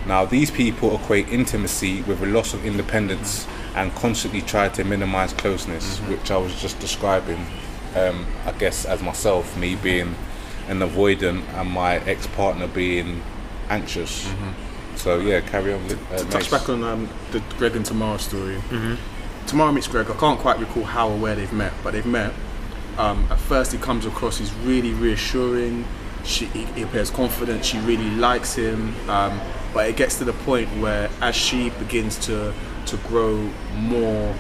Now, 0.07 0.25
these 0.25 0.51
people 0.51 0.95
equate 0.97 1.29
intimacy 1.29 2.03
with 2.03 2.23
a 2.23 2.27
loss 2.27 2.53
of 2.53 2.65
independence 2.65 3.47
and 3.75 3.95
constantly 3.95 4.43
try 4.43 4.69
to 4.71 4.85
minimize 4.85 5.33
closeness, 5.33 5.99
mm-hmm. 5.99 6.13
which 6.13 6.31
I 6.31 6.37
was 6.37 6.61
just 6.61 6.79
describing, 6.81 7.47
um, 7.95 8.27
I 8.45 8.53
guess, 8.53 8.85
as 8.85 9.03
myself, 9.03 9.57
me 9.57 9.77
being 9.77 10.15
an 10.69 10.81
avoidant 10.81 11.43
and 11.55 11.71
my 11.71 11.97
ex 12.01 12.27
partner 12.27 12.67
being 12.67 13.23
anxious. 13.69 14.27
Mm-hmm. 14.27 14.70
So, 15.01 15.19
yeah, 15.19 15.41
carry 15.41 15.73
on. 15.73 15.81
Uh, 15.83 16.19
to 16.19 16.25
touch 16.27 16.51
back 16.51 16.69
on 16.69 16.85
um, 16.85 17.09
the 17.31 17.43
Greg 17.57 17.75
and 17.75 17.87
Tamara 17.87 18.19
story. 18.19 18.61
Tamara 19.47 19.73
meets 19.73 19.89
Greg. 19.89 20.11
I 20.11 20.15
can't 20.15 20.39
quite 20.39 20.59
recall 20.59 20.85
how 20.85 21.09
or 21.09 21.17
where 21.17 21.35
they've 21.35 21.53
met, 21.55 21.73
but 21.83 21.93
they've 21.93 22.05
met. 22.05 22.35
Um, 22.99 23.27
at 23.31 23.39
first, 23.39 23.73
he 23.73 23.79
comes 23.79 24.05
across. 24.05 24.37
He's 24.37 24.53
really 24.57 24.93
reassuring. 24.93 25.87
She, 26.25 26.45
he, 26.47 26.65
he 26.67 26.83
appears 26.83 27.09
confident. 27.09 27.65
She 27.65 27.79
really 27.79 28.11
likes 28.11 28.55
him. 28.55 28.95
Um, 29.09 29.41
but 29.73 29.89
it 29.89 29.97
gets 29.97 30.19
to 30.19 30.25
the 30.25 30.35
point 30.35 30.69
where, 30.83 31.09
as 31.23 31.35
she 31.35 31.71
begins 31.71 32.19
to 32.27 32.53
to 32.87 32.97
grow 33.09 33.37
more 33.75 34.35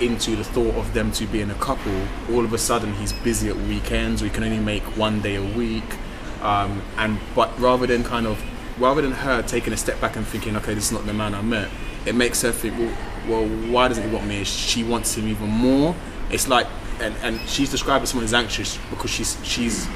into 0.00 0.36
the 0.36 0.44
thought 0.44 0.74
of 0.76 0.94
them 0.94 1.10
two 1.10 1.26
being 1.26 1.50
a 1.50 1.54
couple, 1.54 2.00
all 2.30 2.44
of 2.44 2.52
a 2.52 2.58
sudden 2.58 2.92
he's 2.94 3.12
busy 3.12 3.48
at 3.48 3.56
weekends. 3.56 4.22
We 4.22 4.30
can 4.30 4.44
only 4.44 4.60
make 4.60 4.84
one 4.96 5.20
day 5.20 5.34
a 5.34 5.56
week. 5.56 5.96
Um, 6.42 6.82
and 6.96 7.18
but 7.34 7.58
rather 7.58 7.88
than 7.88 8.04
kind 8.04 8.26
of 8.28 8.40
rather 8.78 9.02
than 9.02 9.12
her 9.12 9.42
taking 9.42 9.72
a 9.72 9.76
step 9.76 10.00
back 10.00 10.16
and 10.16 10.26
thinking, 10.26 10.56
okay, 10.56 10.74
this 10.74 10.86
is 10.86 10.92
not 10.92 11.06
the 11.06 11.12
man 11.14 11.34
I 11.34 11.42
met, 11.42 11.68
it 12.04 12.14
makes 12.14 12.42
her 12.42 12.52
think, 12.52 12.78
well, 12.78 12.94
well 13.28 13.48
why 13.70 13.88
doesn't 13.88 14.08
he 14.08 14.14
want 14.14 14.26
me? 14.26 14.44
She 14.44 14.84
wants 14.84 15.16
him 15.16 15.28
even 15.28 15.48
more. 15.48 15.94
It's 16.30 16.48
like, 16.48 16.66
and, 17.00 17.14
and 17.22 17.40
she's 17.48 17.70
described 17.70 18.02
as 18.02 18.10
someone 18.10 18.24
who's 18.24 18.34
anxious 18.34 18.78
because 18.90 19.10
she's 19.10 19.36
she's 19.44 19.86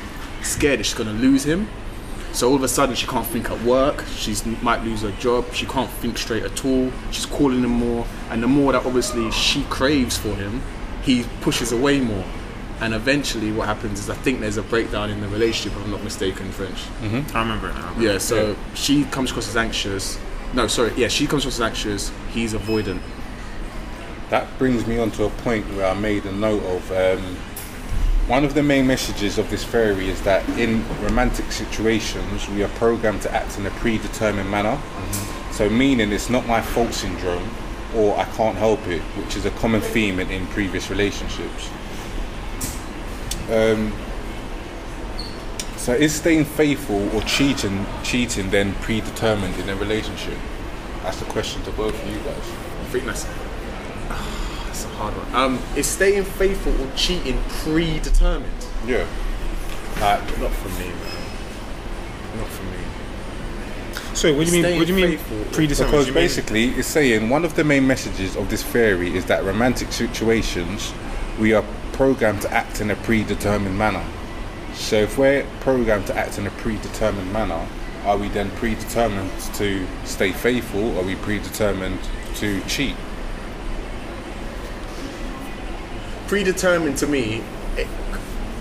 scared 0.42 0.80
that 0.80 0.84
she's 0.84 0.94
gonna 0.94 1.12
lose 1.12 1.44
him. 1.44 1.68
So 2.32 2.48
all 2.48 2.54
of 2.54 2.62
a 2.62 2.68
sudden 2.68 2.94
she 2.94 3.06
can't 3.06 3.26
think 3.26 3.50
at 3.50 3.60
work. 3.62 4.04
She 4.14 4.36
might 4.62 4.84
lose 4.84 5.02
her 5.02 5.10
job. 5.12 5.52
She 5.52 5.66
can't 5.66 5.90
think 5.90 6.16
straight 6.16 6.44
at 6.44 6.64
all. 6.64 6.92
She's 7.10 7.26
calling 7.26 7.62
him 7.62 7.70
more, 7.70 8.06
and 8.30 8.42
the 8.42 8.46
more 8.46 8.72
that 8.72 8.84
obviously 8.86 9.30
she 9.32 9.64
craves 9.64 10.16
for 10.16 10.34
him, 10.34 10.62
he 11.02 11.24
pushes 11.40 11.72
away 11.72 12.00
more. 12.00 12.24
And 12.80 12.94
eventually, 12.94 13.52
what 13.52 13.66
happens 13.66 14.00
is 14.00 14.08
I 14.08 14.14
think 14.14 14.40
there's 14.40 14.56
a 14.56 14.62
breakdown 14.62 15.10
in 15.10 15.20
the 15.20 15.28
relationship. 15.28 15.78
If 15.78 15.84
I'm 15.84 15.90
not 15.90 16.02
mistaken, 16.02 16.50
French. 16.50 16.86
I 17.34 17.40
remember 17.40 17.68
it 17.68 17.74
now. 17.74 17.94
Yeah. 17.98 18.18
So 18.18 18.56
she 18.74 19.04
comes 19.04 19.30
across 19.30 19.48
as 19.48 19.56
anxious. 19.56 20.18
No, 20.54 20.66
sorry. 20.66 20.92
Yeah, 20.96 21.08
she 21.08 21.26
comes 21.26 21.42
across 21.44 21.56
as 21.56 21.60
anxious. 21.60 22.12
He's 22.30 22.54
avoidant. 22.54 23.00
That 24.30 24.46
brings 24.58 24.86
me 24.86 24.98
on 24.98 25.10
to 25.12 25.24
a 25.24 25.30
point 25.30 25.66
where 25.74 25.86
I 25.86 25.94
made 25.94 26.24
a 26.24 26.32
note 26.32 26.62
of. 26.64 26.92
Um, 26.92 27.36
one 28.26 28.44
of 28.44 28.54
the 28.54 28.62
main 28.62 28.86
messages 28.86 29.38
of 29.38 29.50
this 29.50 29.64
theory 29.64 30.08
is 30.08 30.22
that 30.22 30.48
in 30.50 30.86
romantic 31.02 31.50
situations, 31.50 32.48
we 32.50 32.62
are 32.62 32.68
programmed 32.68 33.22
to 33.22 33.34
act 33.34 33.58
in 33.58 33.66
a 33.66 33.70
predetermined 33.70 34.48
manner. 34.48 34.80
So, 35.50 35.68
meaning 35.68 36.12
it's 36.12 36.30
not 36.30 36.46
my 36.46 36.62
fault 36.62 36.94
syndrome 36.94 37.50
or 37.94 38.16
I 38.16 38.24
can't 38.36 38.56
help 38.56 38.86
it, 38.86 39.02
which 39.18 39.36
is 39.36 39.46
a 39.46 39.50
common 39.52 39.80
theme 39.80 40.20
in, 40.20 40.30
in 40.30 40.46
previous 40.48 40.90
relationships. 40.90 41.70
Um, 43.50 43.92
so, 45.76 45.92
is 45.92 46.14
staying 46.14 46.44
faithful 46.44 47.08
or 47.16 47.22
cheating 47.22 47.86
cheating 48.04 48.50
then 48.50 48.74
predetermined 48.76 49.56
in 49.58 49.68
a 49.68 49.76
relationship? 49.76 50.36
That's 51.02 51.18
the 51.18 51.24
question 51.26 51.62
to 51.64 51.70
both 51.72 51.94
of 52.00 52.08
you 52.10 52.18
guys. 52.18 52.36
I 52.36 52.84
think 52.92 53.04
that's. 53.06 53.24
That's 54.66 54.84
a 54.84 54.88
hard 54.88 55.14
one. 55.14 55.34
Um, 55.34 55.58
is 55.76 55.86
staying 55.86 56.24
faithful 56.24 56.78
or 56.80 56.90
cheating 56.94 57.40
predetermined? 57.64 58.66
Yeah. 58.86 59.06
Like, 60.00 60.20
Not 60.38 60.52
for 60.52 60.68
me, 60.68 60.86
man. 60.88 62.36
Not 62.36 62.46
for 62.46 62.62
me. 62.64 64.14
So 64.14 64.34
what 64.36 64.46
do 64.46 64.56
you 64.56 64.62
mean? 64.62 64.78
What 64.78 64.86
do 64.86 64.94
you 64.94 65.00
mean? 65.02 65.18
faithful. 65.18 65.38
Predetermined? 65.52 65.90
Because 65.90 66.04
Do 66.04 66.10
you 66.10 66.14
mean- 66.14 66.24
basically, 66.24 66.64
it's 66.70 66.88
saying 66.88 67.28
one 67.30 67.44
of 67.44 67.56
the 67.56 67.64
main 67.64 67.86
messages 67.86 68.36
of 68.36 68.48
this 68.50 68.62
theory 68.62 69.16
is 69.16 69.24
that 69.26 69.44
romantic 69.44 69.92
situations, 69.92 70.92
we 71.38 71.52
are 71.52 71.64
programmed 71.92 72.42
to 72.42 72.52
act 72.52 72.80
in 72.80 72.90
a 72.90 72.96
predetermined 72.96 73.76
manner. 73.76 74.04
So 74.74 74.96
if 74.96 75.18
we're 75.18 75.46
programmed 75.60 76.06
to 76.08 76.16
act 76.16 76.38
in 76.38 76.46
a 76.46 76.50
predetermined 76.50 77.32
manner, 77.32 77.66
are 78.04 78.16
we 78.16 78.28
then 78.28 78.50
predetermined 78.52 79.30
to 79.54 79.86
stay 80.04 80.32
faithful? 80.32 80.96
Or 80.96 81.02
are 81.02 81.06
we 81.06 81.16
predetermined 81.16 81.98
to 82.36 82.60
cheat? 82.62 82.96
Predetermined 86.28 86.96
to 86.98 87.06
me, 87.06 87.42
it, 87.76 87.88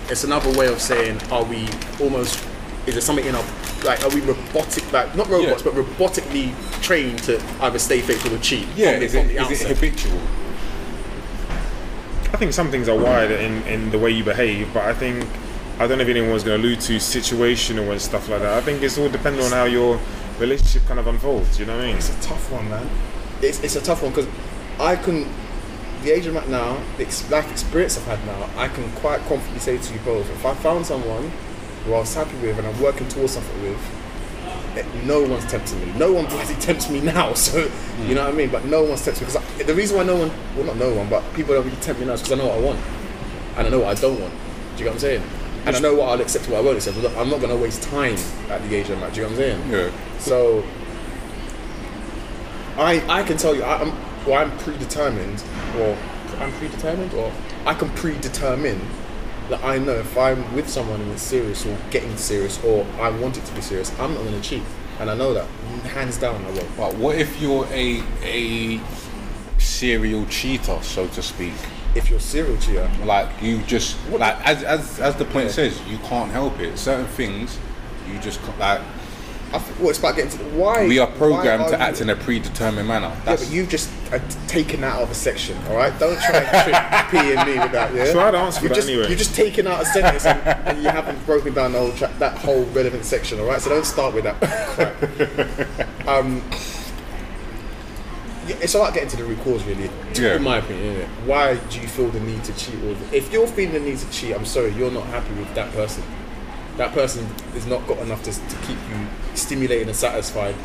it's 0.09 0.23
another 0.23 0.51
way 0.57 0.67
of 0.67 0.81
saying, 0.81 1.21
are 1.31 1.43
we 1.43 1.67
almost? 2.01 2.43
Is 2.87 2.95
there 2.95 3.01
something 3.01 3.25
in 3.25 3.35
our 3.35 3.43
like? 3.83 4.03
Are 4.03 4.09
we 4.09 4.21
robotic? 4.21 4.91
Like 4.91 5.15
not 5.15 5.29
robots, 5.29 5.63
Yeah. 5.63 5.71
but 5.71 5.85
robotically 5.85 6.81
trained 6.81 7.19
to 7.23 7.39
either 7.61 7.77
stay 7.77 8.01
faithful 8.01 8.33
or 8.33 8.39
cheat? 8.39 8.67
Yeah, 8.75 8.93
from 8.93 9.03
is 9.03 9.11
from 9.13 9.29
it, 9.29 9.33
the 9.35 9.49
is 9.51 9.61
it 9.61 9.67
habitual? 9.75 10.19
I 12.39 12.43
think 12.43 12.53
some 12.53 12.71
things 12.71 12.87
are 12.87 12.97
wired 12.97 13.31
in, 13.31 13.61
in 13.63 13.91
the 13.91 13.99
way 13.99 14.11
you 14.11 14.23
behave, 14.23 14.73
but 14.73 14.85
I 14.85 14.93
think 14.93 15.27
I 15.77 15.87
don't 15.87 15.97
know 15.97 16.03
if 16.03 16.07
anyone 16.07 16.31
was 16.31 16.41
going 16.41 16.61
to 16.61 16.65
allude 16.65 16.79
to 16.79 16.95
situational 16.95 17.91
and 17.91 17.99
stuff 17.99 18.29
like 18.29 18.39
that. 18.39 18.53
I 18.53 18.61
think 18.61 18.81
it's 18.81 18.97
all 18.97 19.09
dependent 19.09 19.43
on 19.43 19.51
how 19.51 19.65
your 19.65 19.99
relationship 20.39 20.85
kind 20.85 21.01
of 21.01 21.07
unfolds. 21.07 21.59
You 21.59 21.65
know 21.65 21.75
what 21.75 21.83
I 21.83 21.87
mean? 21.87 21.97
It's 21.97 22.17
a 22.17 22.21
tough 22.21 22.49
one, 22.49 22.69
man. 22.69 22.89
It's, 23.41 23.61
it's 23.61 23.75
a 23.75 23.81
tough 23.81 24.03
one 24.03 24.13
because 24.13 24.29
I 24.79 24.95
can, 24.95 25.27
the 26.03 26.11
age 26.11 26.27
I'm 26.27 26.37
at 26.37 26.47
now, 26.47 26.81
the 26.95 27.03
life 27.29 27.51
experience 27.51 27.97
I've 27.97 28.05
had 28.05 28.25
now, 28.25 28.49
I 28.55 28.69
can 28.69 28.89
quite 28.93 29.19
confidently 29.23 29.59
say 29.59 29.77
to 29.77 29.93
you 29.93 29.99
both, 30.05 30.29
if 30.29 30.45
I 30.45 30.53
found 30.53 30.85
someone 30.85 31.29
who 31.83 31.93
I 31.93 31.99
was 31.99 32.15
happy 32.15 32.37
with 32.37 32.57
and 32.57 32.65
I'm 32.65 32.81
working 32.81 33.09
towards 33.09 33.33
something 33.33 33.61
with, 33.63 33.81
no 35.05 35.21
one's 35.23 35.45
tempting 35.45 35.79
me. 35.79 35.97
No 35.97 36.11
one 36.11 36.25
bloody 36.25 36.55
tempts 36.55 36.89
me 36.89 37.01
now. 37.01 37.33
So 37.39 37.69
you 38.05 38.15
know 38.15 38.25
what 38.25 38.33
I 38.33 38.37
mean. 38.37 38.49
But 38.49 38.65
no 38.65 38.83
one's 38.83 39.03
tempting 39.03 39.27
me 39.27 39.33
because 39.33 39.65
the 39.65 39.73
reason 39.73 39.97
why 39.97 40.03
no 40.03 40.15
one, 40.15 40.31
well 40.55 40.65
not 40.65 40.77
no 40.77 40.93
one, 40.93 41.09
but 41.09 41.23
people 41.33 41.55
don't 41.55 41.65
really 41.65 41.77
tempt 41.77 41.99
me 41.99 42.07
now 42.07 42.13
is 42.13 42.21
because 42.21 42.39
I 42.39 42.43
know 42.43 42.49
what 42.49 42.57
I 42.57 42.61
want 42.61 42.79
and 43.57 43.67
I 43.67 43.69
know 43.69 43.79
what 43.79 43.97
I 43.97 43.99
don't 43.99 44.19
want. 44.19 44.33
Do 44.33 44.83
you 44.83 44.85
get 44.85 44.85
what 44.85 44.93
I'm 44.93 44.99
saying? 44.99 45.23
And 45.65 45.75
I 45.75 45.79
know 45.79 45.93
what 45.95 46.09
I'll 46.09 46.21
accept, 46.21 46.45
and 46.45 46.53
what 46.53 46.61
I 46.61 46.65
won't 46.65 46.77
accept. 46.77 46.97
I'm 47.17 47.29
not 47.29 47.41
going 47.41 47.49
to 47.49 47.61
waste 47.61 47.83
time 47.83 48.15
at 48.49 48.61
the 48.67 48.75
age 48.75 48.89
I'm 48.89 49.03
at. 49.03 49.13
Do 49.13 49.21
you 49.21 49.27
get 49.27 49.37
what 49.37 49.45
I'm 49.45 49.69
saying? 49.69 49.71
Yeah. 49.71 50.19
So 50.19 50.63
I 52.77 53.03
I 53.09 53.23
can 53.23 53.37
tell 53.37 53.53
you 53.53 53.63
I, 53.63 53.81
I'm 53.81 53.93
well 54.25 54.41
I'm 54.41 54.57
predetermined 54.59 55.43
or 55.77 55.97
I'm 56.37 56.51
predetermined 56.53 57.13
or 57.13 57.31
I 57.65 57.73
can 57.73 57.89
predetermine 57.89 58.79
that 59.49 59.63
I 59.63 59.77
know 59.77 59.93
if 59.93 60.17
I'm 60.17 60.53
with 60.55 60.69
someone 60.69 61.01
and 61.01 61.11
it's 61.11 61.21
serious 61.21 61.65
or 61.65 61.77
getting 61.91 62.15
serious 62.17 62.63
or 62.63 62.85
I 62.99 63.09
want 63.09 63.37
it 63.37 63.45
to 63.45 63.53
be 63.53 63.61
serious, 63.61 63.91
I'm 63.99 64.13
not 64.13 64.23
going 64.23 64.39
to 64.39 64.47
cheat, 64.47 64.63
and 64.99 65.09
I 65.09 65.15
know 65.15 65.33
that 65.33 65.47
hands 65.87 66.17
down 66.17 66.43
I 66.45 66.51
won't. 66.51 66.77
But 66.77 66.95
what 66.95 67.17
if 67.17 67.41
you're 67.41 67.65
a 67.71 68.03
a 68.23 68.79
serial 69.57 70.25
cheater, 70.27 70.79
so 70.81 71.07
to 71.07 71.21
speak? 71.21 71.53
If 71.95 72.09
you're 72.09 72.19
serial 72.19 72.57
cheater, 72.57 72.89
Like 73.03 73.29
you 73.41 73.61
just 73.63 73.95
What 74.09 74.21
like 74.21 74.37
as 74.47 74.63
as 74.63 74.99
as 74.99 75.15
the 75.15 75.25
point 75.25 75.47
Yeah. 75.47 75.51
says, 75.53 75.81
you 75.87 75.97
can't 75.99 76.31
help 76.31 76.59
it. 76.59 76.77
Certain 76.77 77.07
things 77.07 77.57
you 78.07 78.19
just 78.19 78.39
like. 78.59 78.81
I 79.51 79.57
th- 79.57 79.79
well, 79.79 79.89
it's 79.89 79.97
about 79.97 80.15
getting 80.15 80.29
to 80.31 80.37
the, 80.37 80.43
why 80.51 80.85
We 80.85 80.99
are 80.99 81.07
programmed 81.07 81.63
why 81.63 81.69
to 81.71 81.77
you- 81.77 81.81
act 81.83 82.01
in 82.01 82.09
a 82.11 82.15
predetermined 82.15 82.87
manner. 82.87 83.07
Yeah, 83.07 83.21
That's, 83.25 83.45
but 83.45 83.51
you've 83.53 83.67
just 83.69 83.89
uh, 84.13 84.19
taken 84.47 84.81
that 84.81 84.95
out 84.95 85.01
of 85.01 85.09
a 85.11 85.15
section, 85.15 85.57
all 85.69 85.75
right? 85.75 85.97
Don't 85.97 86.19
try 86.21 86.37
and 86.39 87.09
trick 87.09 87.11
P 87.23 87.33
and 87.33 87.49
me 87.49 87.59
with 87.59 87.71
that, 87.71 87.93
yeah? 87.93 88.05
So 88.05 88.19
I'd 88.19 88.35
answer 88.35 88.61
you've 88.61 88.69
that 88.69 88.75
just, 88.75 88.87
anyway. 88.87 89.09
You've 89.09 89.17
just 89.17 89.35
taken 89.35 89.65
out 89.65 89.81
a 89.81 89.85
sentence 89.85 90.25
and, 90.25 90.39
and 90.67 90.83
you 90.83 90.89
haven't 90.89 91.25
broken 91.25 91.53
down 91.55 91.71
the 91.71 91.79
whole 91.79 91.91
tra- 91.93 92.13
that 92.19 92.37
whole 92.37 92.63
relevant 92.65 93.05
section, 93.05 93.39
all 93.39 93.47
right? 93.47 93.59
So 93.59 93.69
don't 93.71 93.85
start 93.85 94.13
with 94.13 94.25
that 94.25 94.39
crap. 94.39 96.07
um, 96.07 96.43
it's 98.47 98.75
about 98.75 98.93
getting 98.93 99.09
to 99.09 99.17
the 99.17 99.23
root 99.23 99.39
cause, 99.41 99.63
really. 99.63 99.89
Yeah. 100.15 100.35
In 100.35 100.43
my 100.43 100.57
opinion, 100.57 100.95
innit? 100.95 101.07
Why 101.25 101.55
do 101.55 101.79
you 101.81 101.87
feel 101.87 102.09
the 102.09 102.19
need 102.19 102.43
to 102.45 102.53
cheat? 102.53 102.75
Or 102.83 102.95
if 103.13 103.31
you're 103.31 103.47
feeling 103.47 103.73
the 103.73 103.79
need 103.79 103.97
to 103.99 104.09
cheat, 104.11 104.35
I'm 104.35 104.45
sorry, 104.45 104.71
you're 104.73 104.91
not 104.91 105.05
happy 105.07 105.33
with 105.35 105.53
that 105.55 105.71
person. 105.73 106.03
That 106.79 106.93
person 106.93 107.25
has 107.53 107.65
not 107.67 107.85
got 107.87 107.97
enough 107.99 108.23
to, 108.23 108.31
to 108.31 108.55
keep 108.65 108.77
you 108.89 109.05
stimulated 109.35 109.87
and 109.87 109.95
satisfied, 109.95 110.55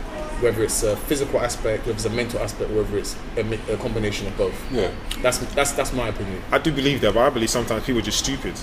whether 0.40 0.62
it's 0.62 0.84
a 0.84 0.96
physical 0.96 1.40
aspect, 1.40 1.86
whether 1.86 1.96
it's 1.96 2.04
a 2.04 2.10
mental 2.10 2.38
aspect, 2.38 2.70
whether 2.70 2.96
it's 2.96 3.16
a, 3.36 3.72
a 3.72 3.76
combination 3.78 4.28
of 4.28 4.36
both. 4.38 4.54
Yeah. 4.72 4.92
That's 5.22 5.38
that's 5.54 5.72
that's 5.72 5.92
my 5.92 6.08
opinion. 6.08 6.40
I 6.52 6.58
do 6.58 6.72
believe 6.72 7.00
that, 7.00 7.14
but 7.14 7.20
I 7.26 7.30
believe 7.30 7.50
sometimes 7.50 7.84
people 7.84 7.98
are 8.00 8.04
just 8.04 8.20
stupid. 8.20 8.54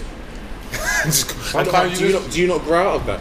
Just- 1.04 1.30
Sometimes 1.52 2.00
do 2.00 2.06
you 2.08 2.14
you 2.14 2.20
not 2.22 2.32
do 2.32 2.42
you 2.42 2.48
not 2.48 2.62
grow 2.64 2.88
out 2.90 2.96
of 3.02 3.06
that? 3.08 3.20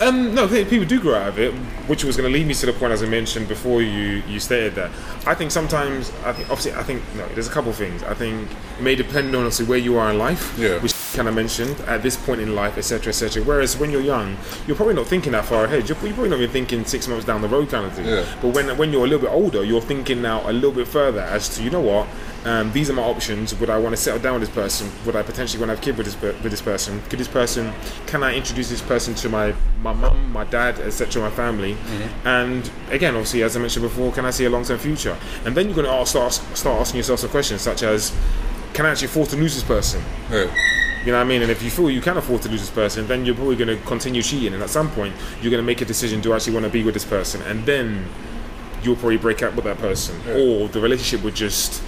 Um, 0.00 0.34
no, 0.34 0.46
people 0.48 0.84
do 0.86 1.00
grow 1.00 1.14
out 1.14 1.28
of 1.28 1.38
it, 1.38 1.52
which 1.88 2.02
was 2.04 2.16
going 2.16 2.32
to 2.32 2.36
lead 2.36 2.46
me 2.46 2.54
to 2.54 2.66
the 2.66 2.72
point 2.72 2.92
as 2.92 3.02
I 3.02 3.06
mentioned 3.06 3.46
before 3.48 3.80
you 3.82 4.22
you 4.28 4.40
stated 4.40 4.74
that. 4.76 4.90
I 5.26 5.34
think 5.34 5.50
sometimes, 5.52 6.10
I 6.24 6.32
think 6.32 6.50
obviously, 6.50 6.72
I 6.74 6.82
think 6.82 7.02
no, 7.16 7.26
there's 7.34 7.46
a 7.48 7.50
couple 7.52 7.70
of 7.70 7.76
things. 7.76 8.02
I 8.02 8.14
think 8.14 8.48
it 8.78 8.82
may 8.82 8.94
depend 8.96 9.28
on 9.36 9.42
obviously 9.42 9.66
where 9.66 9.78
you 9.78 9.98
are 9.98 10.10
in 10.10 10.18
life, 10.18 10.56
Yeah. 10.58 10.78
which 10.80 10.92
kind 11.18 11.28
of 11.28 11.34
mentioned 11.34 11.80
at 11.88 12.00
this 12.00 12.16
point 12.16 12.40
in 12.40 12.54
life, 12.54 12.78
etc., 12.78 13.08
etc. 13.08 13.42
Whereas 13.42 13.76
when 13.76 13.90
you're 13.90 14.00
young, 14.00 14.36
you're 14.68 14.76
probably 14.76 14.94
not 14.94 15.08
thinking 15.08 15.32
that 15.32 15.44
far 15.44 15.64
ahead. 15.64 15.88
You're, 15.88 15.98
you're 15.98 16.14
probably 16.14 16.30
not 16.30 16.38
even 16.38 16.52
thinking 16.52 16.84
six 16.84 17.08
months 17.08 17.24
down 17.24 17.42
the 17.42 17.48
road 17.48 17.68
kind 17.70 17.84
of 17.86 17.92
thing. 17.92 18.06
Yeah. 18.06 18.24
But 18.40 18.54
when 18.54 18.78
when 18.78 18.92
you're 18.92 19.04
a 19.04 19.08
little 19.08 19.26
bit 19.26 19.32
older, 19.32 19.64
you're 19.64 19.80
thinking 19.80 20.22
now 20.22 20.48
a 20.48 20.52
little 20.52 20.70
bit 20.70 20.86
further 20.86 21.20
as 21.20 21.48
to 21.56 21.62
you 21.62 21.70
know 21.70 21.80
what. 21.80 22.06
Um, 22.44 22.72
these 22.72 22.88
are 22.88 22.92
my 22.92 23.02
options. 23.02 23.52
Would 23.58 23.68
I 23.68 23.78
want 23.78 23.96
to 23.96 24.00
settle 24.00 24.20
down 24.20 24.34
with 24.38 24.48
this 24.48 24.54
person? 24.54 24.88
Would 25.04 25.16
I 25.16 25.22
potentially 25.24 25.60
want 25.60 25.70
to 25.70 25.74
have 25.74 25.82
a 25.82 25.84
kid 25.84 25.96
with 25.98 26.06
this 26.06 26.42
with 26.44 26.52
this 26.52 26.62
person? 26.62 27.02
Could 27.10 27.18
this 27.18 27.26
person? 27.28 27.72
Can 28.06 28.22
I 28.22 28.34
introduce 28.36 28.68
this 28.70 28.80
person 28.80 29.14
to 29.16 29.28
my 29.28 29.54
my 29.82 29.92
mum, 29.92 30.32
my 30.32 30.44
dad, 30.44 30.78
etc., 30.78 31.20
my 31.20 31.30
family? 31.30 31.76
And 32.24 32.70
again, 32.90 33.14
obviously, 33.14 33.42
as 33.42 33.56
I 33.56 33.60
mentioned 33.60 33.82
before, 33.82 34.12
can 34.12 34.24
I 34.24 34.30
see 34.30 34.44
a 34.44 34.50
long 34.50 34.64
term 34.64 34.78
future? 34.78 35.16
And 35.44 35.56
then 35.56 35.66
you're 35.66 35.74
going 35.74 35.86
to 35.88 35.92
ask, 35.92 36.10
start 36.12 36.32
start 36.56 36.80
asking 36.80 36.98
yourself 36.98 37.18
some 37.20 37.30
questions 37.30 37.60
such 37.60 37.82
as, 37.82 38.12
can 38.72 38.86
I 38.86 38.90
actually 38.90 39.06
afford 39.06 39.28
to 39.30 39.36
lose 39.36 39.54
this 39.56 39.64
person? 39.64 40.00
Yeah. 40.30 40.54
You 41.08 41.12
know 41.12 41.20
what 41.20 41.24
I 41.24 41.28
mean? 41.28 41.40
And 41.40 41.50
if 41.50 41.62
you 41.62 41.70
feel 41.70 41.88
you 41.88 42.02
can 42.02 42.18
afford 42.18 42.42
to 42.42 42.50
lose 42.50 42.60
this 42.60 42.68
person, 42.68 43.06
then 43.06 43.24
you're 43.24 43.34
probably 43.34 43.56
going 43.56 43.74
to 43.74 43.82
continue 43.86 44.20
cheating. 44.22 44.52
And 44.52 44.62
at 44.62 44.68
some 44.68 44.90
point, 44.90 45.14
you're 45.40 45.50
going 45.50 45.62
to 45.62 45.66
make 45.66 45.80
a 45.80 45.86
decision: 45.86 46.20
Do 46.20 46.34
I 46.34 46.36
actually 46.36 46.52
want 46.52 46.66
to 46.66 46.70
be 46.70 46.82
with 46.82 46.92
this 46.92 47.06
person? 47.06 47.40
And 47.44 47.64
then 47.64 48.04
you'll 48.82 48.94
probably 48.96 49.16
break 49.16 49.42
up 49.42 49.54
with 49.54 49.64
that 49.64 49.78
person, 49.78 50.20
or 50.28 50.68
the 50.68 50.82
relationship 50.82 51.24
would 51.24 51.34
just 51.34 51.82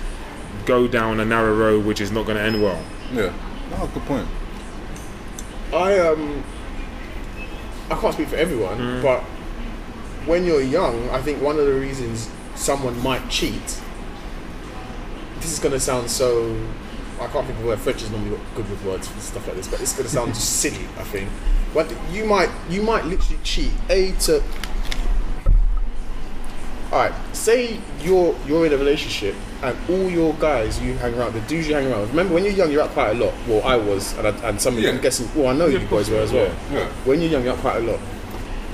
go 0.65 0.89
down 0.89 1.21
a 1.21 1.25
narrow 1.27 1.55
road, 1.55 1.85
which 1.85 2.01
is 2.01 2.11
not 2.11 2.25
going 2.25 2.39
to 2.39 2.43
end 2.43 2.63
well. 2.63 2.83
Yeah. 3.13 3.31
No, 3.71 3.87
good 3.93 4.05
point. 4.05 4.27
I 5.75 5.99
um 5.99 6.43
I 7.91 7.97
can't 7.97 8.15
speak 8.15 8.29
for 8.29 8.37
everyone, 8.37 8.79
Mm. 8.79 9.03
but 9.03 9.21
when 10.25 10.47
you're 10.47 10.63
young, 10.63 11.11
I 11.11 11.21
think 11.21 11.43
one 11.43 11.59
of 11.59 11.67
the 11.67 11.75
reasons 11.75 12.31
someone 12.55 12.99
might 13.03 13.29
cheat. 13.29 13.83
This 15.41 15.53
is 15.53 15.59
gonna 15.59 15.79
sound 15.79 16.11
so. 16.11 16.57
I 17.21 17.27
can't 17.27 17.47
think 17.47 17.59
of 17.59 17.65
a 17.65 17.69
word. 17.69 17.79
French 17.79 18.03
is 18.03 18.11
normally 18.11 18.39
good 18.55 18.69
with 18.71 18.83
words 18.85 19.07
for 19.09 19.21
stuff 19.21 19.47
like 19.47 19.57
this, 19.57 19.69
but 19.69 19.81
it's 19.81 19.93
gonna 19.95 20.09
sound 20.09 20.35
just 20.35 20.61
silly. 20.61 20.87
I 20.99 21.05
think. 21.05 21.29
But 21.75 21.93
you 22.11 22.25
might 22.25 22.51
you 22.69 22.83
might 22.83 23.05
literally 23.05 23.39
cheat. 23.45 23.73
A 23.91 24.13
to. 24.13 24.43
All 26.93 26.99
right. 26.99 27.13
Say 27.33 27.79
you're 28.01 28.35
you're 28.47 28.67
in 28.67 28.73
a 28.73 28.77
relationship 28.77 29.35
and 29.63 29.77
all 29.89 30.11
your 30.11 30.35
guys 30.35 30.81
you 30.81 30.95
hang 30.95 31.15
around, 31.15 31.35
the 31.35 31.41
dudes 31.43 31.69
you 31.69 31.75
hang 31.75 31.87
around. 31.87 32.01
with- 32.01 32.11
Remember 32.11 32.35
when 32.35 32.45
you're 32.45 32.53
young, 32.55 32.73
you're 32.73 32.83
out 32.83 32.91
quite 32.91 33.11
a 33.11 33.15
lot. 33.15 33.33
Well, 33.47 33.63
I 33.63 33.77
was, 33.77 34.17
and, 34.19 34.27
I, 34.27 34.31
and 34.49 34.61
some 34.61 34.77
of 34.77 34.83
you, 34.83 34.89
I'm 34.89 35.01
guessing. 35.01 35.29
Well, 35.37 35.49
I 35.49 35.53
know 35.53 35.67
you 35.67 35.79
boys 35.81 36.11
were 36.11 36.17
as 36.19 36.33
well. 36.33 36.53
Yeah. 36.73 36.87
When 37.05 37.21
you're 37.21 37.31
young, 37.31 37.45
you're 37.45 37.53
out 37.53 37.59
quite 37.61 37.77
a 37.77 37.81
lot. 37.81 38.01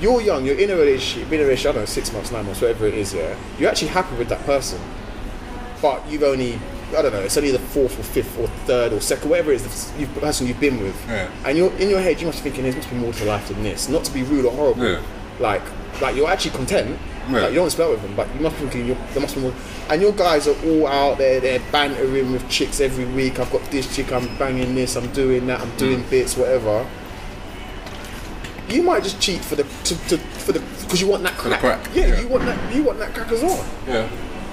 You're 0.01 0.21
young, 0.21 0.45
you're 0.45 0.57
in 0.57 0.69
a 0.69 0.75
relationship, 0.75 1.29
been 1.29 1.39
in 1.39 1.45
a 1.45 1.49
relationship, 1.49 1.69
I 1.71 1.73
don't 1.73 1.81
know, 1.81 1.85
six 1.87 2.13
months, 2.13 2.31
nine 2.31 2.45
months, 2.45 2.61
whatever 2.61 2.85
it 2.87 2.93
is, 2.93 3.13
yeah. 3.15 3.35
You're 3.59 3.69
actually 3.69 3.87
happy 3.89 4.15
with 4.15 4.29
that 4.29 4.43
person. 4.45 4.79
But 5.81 6.07
you've 6.07 6.21
only, 6.23 6.59
I 6.95 7.01
don't 7.01 7.11
know, 7.13 7.19
it's 7.21 7.35
only 7.35 7.49
the 7.51 7.56
fourth 7.77 7.99
or 7.99 8.03
fifth 8.03 8.39
or 8.39 8.47
third 8.65 8.91
or 8.93 8.99
second, 8.99 9.29
whatever 9.29 9.51
it 9.51 9.61
is, 9.61 9.91
the, 9.91 10.07
person 10.19 10.47
you've 10.47 10.59
been 10.59 10.81
with. 10.81 10.95
Yeah. 11.07 11.29
And 11.45 11.57
you're 11.57 11.71
in 11.73 11.89
your 11.89 12.01
head, 12.01 12.19
you 12.19 12.25
must 12.25 12.43
be 12.43 12.49
thinking, 12.49 12.63
there 12.65 12.75
must 12.75 12.89
be 12.89 12.95
more 12.95 13.13
to 13.13 13.25
life 13.25 13.47
than 13.49 13.61
this. 13.61 13.87
Not 13.87 14.03
to 14.05 14.11
be 14.13 14.23
rude 14.23 14.45
or 14.45 14.51
horrible. 14.51 14.83
Yeah. 14.83 15.01
Like, 15.39 15.61
like 16.01 16.15
you're 16.15 16.29
actually 16.29 16.51
content. 16.51 16.97
Yeah. 17.29 17.41
Like 17.41 17.49
you 17.49 17.55
don't 17.55 17.69
spell 17.69 17.91
with 17.91 18.01
them, 18.01 18.15
but 18.15 18.33
you 18.33 18.41
must 18.41 18.55
be 18.55 18.61
thinking 18.61 18.87
you're, 18.87 18.97
there 19.13 19.21
must 19.21 19.35
be 19.35 19.41
more. 19.41 19.53
And 19.89 20.01
your 20.01 20.13
guys 20.13 20.47
are 20.47 20.55
all 20.65 20.87
out 20.87 21.17
there, 21.19 21.39
they're 21.39 21.61
bantering 21.71 22.31
with 22.31 22.49
chicks 22.49 22.79
every 22.79 23.05
week. 23.05 23.39
I've 23.39 23.51
got 23.51 23.63
this 23.69 23.93
chick, 23.95 24.11
I'm 24.11 24.35
banging 24.37 24.73
this, 24.75 24.95
I'm 24.95 25.11
doing 25.13 25.45
that, 25.47 25.59
I'm 25.61 25.75
doing 25.77 26.03
Mm. 26.03 26.09
bits, 26.09 26.35
whatever 26.37 26.85
you 28.69 28.83
might 28.83 29.01
just 29.01 29.21
cheat 29.21 29.39
for 29.39 29.55
the 29.55 29.63
to, 29.85 29.95
to 30.09 30.17
for 30.17 30.51
the 30.51 30.59
because 30.81 30.99
you 30.99 31.07
want 31.07 31.23
that 31.23 31.33
crack, 31.37 31.63
Yeah, 31.93 32.07
yeah. 32.07 32.19
you 32.19 32.27
want 32.27 32.43
that 32.45 32.75
you 32.75 32.83
want 32.83 32.99
that 32.99 33.13
crack 33.13 33.31
as 33.31 33.41
well. 33.41 33.65
Yeah. 33.87 34.09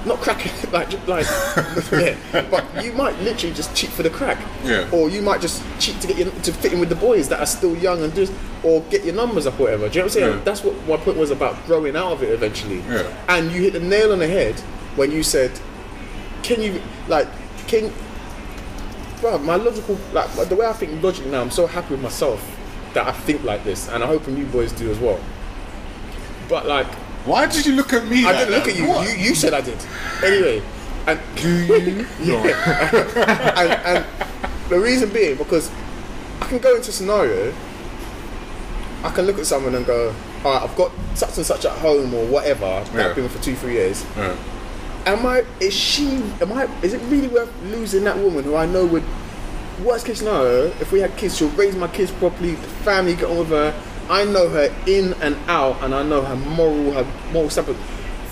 Not 0.07 0.21
crack 0.21 0.45
like 0.73 0.93
like 1.09 1.27
yeah, 1.93 2.17
but 2.51 2.85
you 2.85 2.93
might 2.93 3.19
literally 3.21 3.55
just 3.55 3.75
cheat 3.75 3.90
for 3.90 4.03
the 4.03 4.11
crack. 4.11 4.38
Yeah. 4.62 4.88
Or 4.93 5.09
you 5.09 5.23
might 5.23 5.40
just 5.40 5.62
cheat 5.79 6.01
to 6.01 6.07
get 6.07 6.19
your, 6.19 6.31
to 6.31 6.53
fit 6.53 6.73
in 6.73 6.81
with 6.81 6.90
the 6.90 6.97
boys 6.97 7.29
that 7.31 7.40
are 7.40 7.47
still 7.47 7.77
young 7.77 8.03
and 8.03 8.14
just 8.14 8.33
or 8.62 8.83
get 8.90 9.05
your 9.05 9.14
numbers 9.14 9.47
up 9.47 9.59
or 9.59 9.64
whatever. 9.64 9.88
Do 9.88 9.95
you 9.95 10.01
know 10.01 10.07
what 10.07 10.17
I'm 10.17 10.21
saying? 10.21 10.38
Yeah. 10.38 10.45
That's 10.45 10.62
what 10.62 10.75
my 10.87 10.97
point 10.97 11.17
was 11.17 11.31
about 11.31 11.64
growing 11.67 11.97
out 11.97 12.12
of 12.12 12.23
it 12.23 12.31
eventually. 12.31 12.81
Yeah. 12.81 13.25
And 13.29 13.51
you 13.51 13.62
hit 13.62 13.73
the 13.73 13.81
nail 13.81 14.12
on 14.12 14.19
the 14.19 14.29
head 14.29 14.59
when 14.97 15.11
you 15.11 15.23
said, 15.23 15.53
"Can 16.43 16.61
you 16.61 16.83
like 17.09 17.29
can." 17.67 17.93
Bro, 19.21 19.38
my 19.38 19.57
logical, 19.57 19.99
like 20.12 20.31
the 20.49 20.57
way 20.57 20.67
I 20.67 20.75
think 20.75 21.03
logically 21.03 21.31
now, 21.31 21.40
I'm 21.40 21.51
so 21.51 21.67
happy 21.67 21.95
with 21.95 22.03
myself 22.03 22.55
that 22.93 23.07
I 23.07 23.12
think 23.12 23.43
like 23.43 23.64
this, 23.64 23.88
and 23.88 24.03
I'm 24.03 24.09
hoping 24.09 24.37
you 24.37 24.45
boys 24.47 24.73
do 24.73 24.90
as 24.90 24.99
well. 24.99 25.19
But 26.49 26.67
like, 26.67 26.87
Why 27.24 27.46
did 27.46 27.64
you 27.66 27.74
look 27.74 27.92
at 27.92 28.06
me? 28.06 28.24
I 28.26 28.32
like 28.32 28.38
didn't 28.48 28.54
look 28.54 28.68
at 28.68 28.76
you. 28.76 28.88
What? 28.88 29.08
You, 29.08 29.14
you 29.24 29.34
said 29.34 29.54
I 29.54 29.60
did. 29.60 29.78
Anyway, 30.22 30.62
and 31.06 31.20
do 31.37 31.48
you? 31.64 32.37
and, 32.44 33.72
and 33.87 34.06
the 34.68 34.78
reason 34.80 35.10
being 35.10 35.37
because 35.37 35.70
I 36.40 36.46
can 36.46 36.58
go 36.58 36.76
into 36.76 36.90
a 36.90 36.92
scenario. 36.92 37.54
I 39.02 39.10
can 39.10 39.26
look 39.26 39.38
at 39.38 39.44
someone 39.46 39.74
and 39.74 39.84
go, 39.84 40.14
"All 40.44 40.54
right, 40.54 40.62
I've 40.62 40.76
got 40.76 40.90
such 41.14 41.37
and 41.37 41.44
such 41.44 41.66
at 41.66 41.72
home 41.78 42.14
or 42.14 42.24
whatever 42.26 42.60
that 42.66 42.94
Yeah. 42.94 43.08
I've 43.08 43.14
been 43.14 43.24
with 43.24 43.37
for 43.37 43.42
two, 43.42 43.54
three 43.54 43.74
years. 43.74 44.04
Yeah. 44.16 44.34
Am 45.06 45.26
I? 45.26 45.44
Is 45.60 45.74
she? 45.74 46.22
Am 46.40 46.52
I? 46.52 46.68
Is 46.82 46.94
it 46.94 47.02
really 47.10 47.28
worth 47.28 47.52
losing 47.64 48.04
that 48.04 48.16
woman 48.16 48.44
who 48.44 48.56
I 48.56 48.64
know 48.66 48.87
would? 48.87 49.04
Worst 49.82 50.06
case 50.06 50.20
scenario, 50.20 50.66
if 50.80 50.92
we 50.92 51.00
had 51.00 51.16
kids, 51.16 51.37
she'll 51.37 51.48
raise 51.50 51.74
my 51.74 51.88
kids 51.88 52.12
properly. 52.12 52.54
The 52.54 52.68
family 52.87 53.14
get 53.16 53.24
on 53.24 53.38
with 53.38 53.48
her. 53.48 53.74
I 54.11 54.25
know 54.25 54.49
her 54.49 54.75
in 54.87 55.14
and 55.23 55.37
out, 55.49 55.83
and 55.83 55.95
I 55.95 56.03
know 56.03 56.23
her 56.23 56.37
moral, 56.37 56.93
her 56.93 57.07
moral 57.33 57.51
standpoint. 57.51 57.79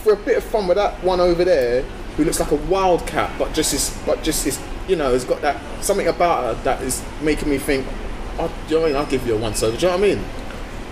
For 0.02 0.14
a 0.14 0.16
bit 0.16 0.36
of 0.36 0.44
fun 0.44 0.66
with 0.66 0.76
that 0.76 1.02
one 1.04 1.20
over 1.20 1.44
there, 1.44 1.82
who 2.16 2.24
looks 2.24 2.40
like 2.40 2.50
a 2.50 2.56
wildcat, 2.56 3.30
but 3.38 3.52
just 3.54 3.72
is, 3.72 3.96
but 4.04 4.22
just 4.22 4.46
is, 4.46 4.60
you 4.88 4.96
know, 4.96 5.12
has 5.12 5.24
got 5.24 5.40
that 5.42 5.60
something 5.82 6.08
about 6.08 6.44
her 6.56 6.62
that 6.64 6.82
is 6.82 7.02
making 7.22 7.48
me 7.48 7.58
think. 7.58 7.86
Oh, 8.38 8.48
do 8.68 8.74
you 8.74 8.76
know 8.76 8.80
what 8.80 8.84
I 8.84 8.88
mean? 8.92 8.96
I'll 8.96 9.10
give 9.10 9.26
you 9.26 9.34
a 9.34 9.38
once 9.38 9.62
over. 9.62 9.76
Do 9.76 9.86
you 9.86 9.92
know 9.92 9.98
what 9.98 10.04
I 10.04 10.14
mean? 10.14 10.24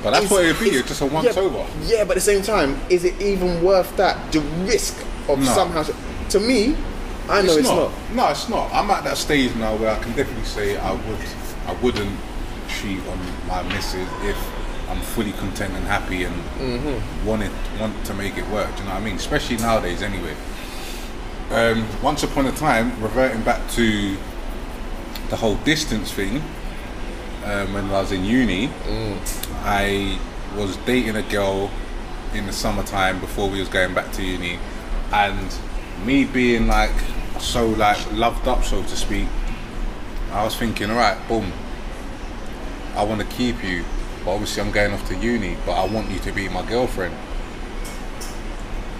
But 0.02 0.10
that's 0.12 0.24
Is- 0.26 0.30
what 0.30 0.44
it'd 0.44 0.60
be. 0.60 0.70
It's 0.70 0.88
just 0.88 1.00
a 1.02 1.06
once 1.06 1.34
yeah, 1.36 1.42
over. 1.42 1.66
Yeah, 1.84 2.04
but 2.04 2.12
at 2.12 2.14
the 2.14 2.20
same 2.20 2.42
time, 2.42 2.80
is 2.88 3.04
it 3.04 3.20
even 3.20 3.62
worth 3.62 3.94
that? 3.96 4.32
The 4.32 4.40
risk 4.40 4.96
of 5.28 5.38
No. 5.40 5.44
somehow. 5.46 5.84
To 6.30 6.40
me, 6.40 6.76
I 7.28 7.42
know 7.42 7.56
it's, 7.56 7.68
not. 7.68 7.92
No, 8.14 8.28
it's 8.28 8.48
not. 8.48 8.72
I'm 8.72 8.90
at 8.90 9.04
that 9.04 9.16
stage 9.16 9.54
now 9.56 9.76
where 9.76 9.90
I 9.90 9.98
can 9.98 10.12
definitely 10.14 10.44
say 10.44 10.76
I 10.76 10.92
would, 10.92 11.18
I 11.66 11.72
wouldn't 11.82 12.16
cheat 12.68 13.00
on 13.08 13.18
my 13.46 13.62
missus 13.64 14.08
if 14.22 14.36
I'm 14.90 15.00
fully 15.00 15.32
content 15.32 15.72
and 15.74 15.86
happy 15.86 16.24
and 16.24 16.34
Mm-hmm. 16.58 17.26
want 17.26 17.42
it, 17.42 17.52
want 17.80 18.04
to 18.06 18.14
make 18.14 18.36
it 18.36 18.46
work. 18.48 18.68
Do 18.76 18.82
you 18.82 18.88
know 18.88 18.94
what 18.94 19.02
I 19.02 19.04
mean? 19.04 19.16
Especially 19.16 19.56
nowadays, 19.56 20.02
anyway. 20.02 20.34
Um, 21.50 21.86
once 22.02 22.22
upon 22.22 22.46
a 22.46 22.52
time, 22.52 23.00
reverting 23.02 23.42
back 23.42 23.68
to 23.72 24.16
the 25.30 25.36
whole 25.36 25.56
distance 25.64 26.12
thing, 26.12 26.42
um, 27.44 27.72
when 27.72 27.86
I 27.86 28.00
was 28.02 28.12
in 28.12 28.24
uni, 28.24 28.68
Mm. 28.68 29.16
I 29.64 30.18
was 30.56 30.76
dating 30.78 31.16
a 31.16 31.22
girl 31.22 31.70
in 32.34 32.46
the 32.46 32.52
summertime 32.52 33.18
before 33.20 33.48
we 33.48 33.58
was 33.60 33.68
going 33.68 33.94
back 33.94 34.12
to 34.12 34.22
uni, 34.22 34.58
and 35.12 35.54
me 36.04 36.24
being 36.24 36.66
like 36.66 36.92
so 37.40 37.66
like 37.68 37.98
loved 38.12 38.46
up, 38.46 38.64
so 38.64 38.82
to 38.82 38.96
speak, 38.96 39.26
I 40.32 40.44
was 40.44 40.54
thinking, 40.56 40.90
all 40.90 40.96
right, 40.96 41.16
boom, 41.28 41.52
I 42.96 43.02
want 43.04 43.20
to 43.20 43.26
keep 43.26 43.62
you, 43.64 43.84
but 44.24 44.32
obviously 44.32 44.62
I'm 44.62 44.70
going 44.70 44.92
off 44.92 45.06
to 45.08 45.16
uni, 45.16 45.56
but 45.66 45.72
I 45.72 45.86
want 45.86 46.10
you 46.10 46.18
to 46.20 46.32
be 46.32 46.48
my 46.48 46.64
girlfriend. 46.66 47.14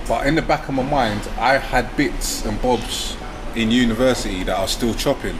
But 0.08 0.26
in 0.26 0.34
the 0.34 0.42
back 0.42 0.68
of 0.68 0.74
my 0.74 0.82
mind, 0.82 1.28
I 1.38 1.58
had 1.58 1.96
bits 1.96 2.44
and 2.44 2.60
bobs 2.60 3.16
in 3.54 3.70
university 3.70 4.42
that 4.44 4.58
I 4.58 4.66
still 4.66 4.94
chopping. 4.94 5.38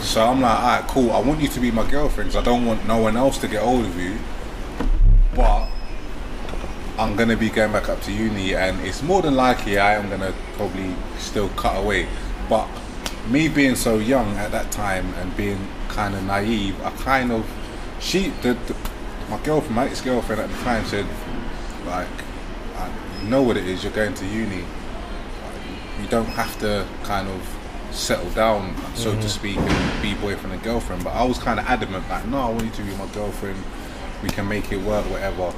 So 0.00 0.24
I'm 0.24 0.40
like, 0.40 0.58
alright, 0.58 0.88
cool. 0.88 1.12
I 1.12 1.20
want 1.20 1.40
you 1.40 1.48
to 1.48 1.60
be 1.60 1.70
my 1.70 1.88
girlfriend. 1.88 2.30
'cause 2.30 2.40
I 2.40 2.44
don't 2.44 2.64
want 2.66 2.86
no 2.86 2.98
one 2.98 3.16
else 3.16 3.38
to 3.38 3.48
get 3.48 3.62
hold 3.62 3.84
of 3.84 4.00
you. 4.00 4.16
But 5.34 5.68
I'm 6.98 7.16
gonna 7.16 7.36
be 7.36 7.50
going 7.50 7.72
back 7.72 7.88
up 7.88 8.02
to 8.02 8.12
uni, 8.12 8.54
and 8.54 8.80
it's 8.80 9.02
more 9.02 9.22
than 9.22 9.34
likely 9.34 9.78
I 9.78 9.94
am 9.94 10.10
gonna 10.10 10.32
probably 10.56 10.94
still 11.18 11.48
cut 11.50 11.76
away. 11.76 12.06
But 12.48 12.66
me 13.28 13.48
being 13.48 13.76
so 13.76 13.98
young 13.98 14.36
at 14.36 14.50
that 14.52 14.70
time 14.70 15.14
and 15.20 15.36
being 15.36 15.68
kind 15.88 16.14
of 16.14 16.24
naive, 16.24 16.74
I 16.84 16.90
kind 16.90 17.30
of 17.30 17.44
she 18.00 18.32
the, 18.42 18.56
the 18.66 18.74
my 19.30 19.38
girlfriend, 19.44 19.76
my 19.76 19.86
ex-girlfriend 19.86 20.42
at 20.42 20.50
the 20.50 20.56
time 20.64 20.84
said, 20.84 21.06
like, 21.86 22.08
I, 22.76 22.90
you 23.22 23.28
know 23.28 23.42
what 23.42 23.56
it 23.56 23.66
is. 23.66 23.84
You're 23.84 23.92
going 23.92 24.14
to 24.14 24.26
uni. 24.26 24.64
you 26.00 26.08
don't 26.08 26.26
have 26.26 26.58
to 26.60 26.86
kind 27.04 27.28
of 27.28 27.56
settle 27.92 28.30
down, 28.30 28.74
so 28.94 29.12
to 29.12 29.18
mm-hmm. 29.18 29.28
speak, 29.28 29.56
and 29.56 30.02
be 30.02 30.14
boyfriend 30.14 30.52
and 30.52 30.62
girlfriend. 30.62 31.04
But 31.04 31.10
I 31.10 31.22
was 31.24 31.38
kind 31.38 31.60
of 31.60 31.66
adamant, 31.66 32.08
like, 32.08 32.26
no, 32.26 32.38
I 32.38 32.50
want 32.50 32.64
you 32.64 32.70
to 32.70 32.82
be 32.82 32.96
my 32.96 33.06
girlfriend. 33.14 33.62
We 34.22 34.28
can 34.28 34.48
make 34.48 34.72
it 34.72 34.80
work, 34.80 35.08
whatever. 35.08 35.54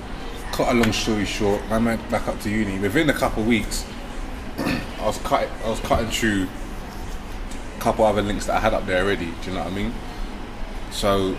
Cut 0.52 0.68
a 0.68 0.74
long 0.74 0.92
story 0.92 1.24
short, 1.24 1.62
I 1.70 1.78
went 1.78 2.10
back 2.10 2.28
up 2.28 2.38
to 2.40 2.50
uni. 2.50 2.78
Within 2.78 3.08
a 3.08 3.14
couple 3.14 3.42
of 3.42 3.48
weeks, 3.48 3.86
I 4.58 5.06
was 5.06 5.16
cut, 5.18 5.48
I 5.64 5.70
was 5.70 5.80
cutting 5.80 6.10
through 6.10 6.46
a 7.76 7.80
couple 7.80 8.04
other 8.04 8.22
links 8.22 8.46
that 8.46 8.56
I 8.56 8.60
had 8.60 8.74
up 8.74 8.84
there 8.84 9.02
already. 9.02 9.32
Do 9.42 9.50
you 9.50 9.56
know 9.56 9.64
what 9.64 9.72
I 9.72 9.74
mean? 9.74 9.94
So, 10.90 11.36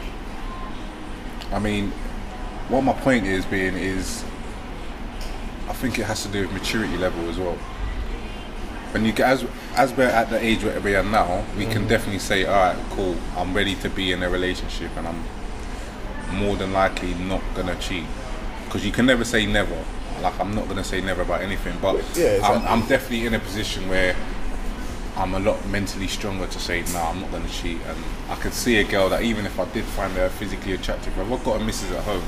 I 1.51 1.59
mean, 1.59 1.93
what 2.69 2.83
my 2.83 2.93
point 2.93 3.25
is 3.25 3.45
being 3.45 3.75
is, 3.75 4.23
I 5.67 5.73
think 5.73 5.99
it 5.99 6.05
has 6.05 6.23
to 6.23 6.29
do 6.29 6.41
with 6.41 6.51
maturity 6.51 6.97
level 6.97 7.29
as 7.29 7.37
well. 7.37 7.57
When 8.91 9.05
you 9.05 9.13
as 9.23 9.45
as 9.75 9.91
we're 9.93 10.03
at 10.03 10.29
the 10.29 10.39
age 10.39 10.63
where 10.63 10.79
we 10.79 10.95
are 10.95 11.03
now, 11.03 11.43
we 11.57 11.65
can 11.65 11.85
mm. 11.85 11.89
definitely 11.89 12.19
say, 12.19 12.45
all 12.45 12.53
right, 12.53 12.77
cool, 12.91 13.15
I'm 13.35 13.53
ready 13.53 13.75
to 13.75 13.89
be 13.89 14.11
in 14.11 14.21
a 14.21 14.29
relationship, 14.29 14.91
and 14.95 15.07
I'm 15.07 15.23
more 16.31 16.55
than 16.55 16.73
likely 16.73 17.13
not 17.15 17.41
gonna 17.55 17.75
cheat. 17.79 18.05
Because 18.65 18.85
you 18.85 18.91
can 18.91 19.05
never 19.05 19.25
say 19.25 19.45
never. 19.45 19.83
Like 20.21 20.39
I'm 20.39 20.53
not 20.53 20.67
gonna 20.67 20.83
say 20.83 21.01
never 21.01 21.23
about 21.23 21.41
anything, 21.41 21.77
but 21.81 21.95
Yeah, 22.15 22.35
exactly. 22.35 22.67
I'm, 22.67 22.81
I'm 22.81 22.87
definitely 22.87 23.25
in 23.25 23.33
a 23.33 23.39
position 23.39 23.89
where 23.89 24.15
I'm 25.15 25.33
a 25.33 25.39
lot 25.39 25.65
mentally 25.67 26.07
stronger 26.07 26.47
to 26.47 26.59
say 26.59 26.83
no, 26.93 26.99
I'm 26.99 27.21
not 27.21 27.31
gonna 27.31 27.49
cheat. 27.49 27.79
And 27.87 27.97
I 28.29 28.35
could 28.35 28.53
see 28.53 28.77
a 28.77 28.83
girl 28.83 29.09
that 29.09 29.23
even 29.23 29.45
if 29.45 29.59
I 29.59 29.65
did 29.65 29.85
find 29.85 30.13
her 30.13 30.29
physically 30.29 30.73
attractive, 30.73 31.17
if 31.17 31.31
I've 31.31 31.43
got 31.43 31.61
a 31.61 31.63
missus 31.63 31.91
at 31.91 32.03
home, 32.03 32.23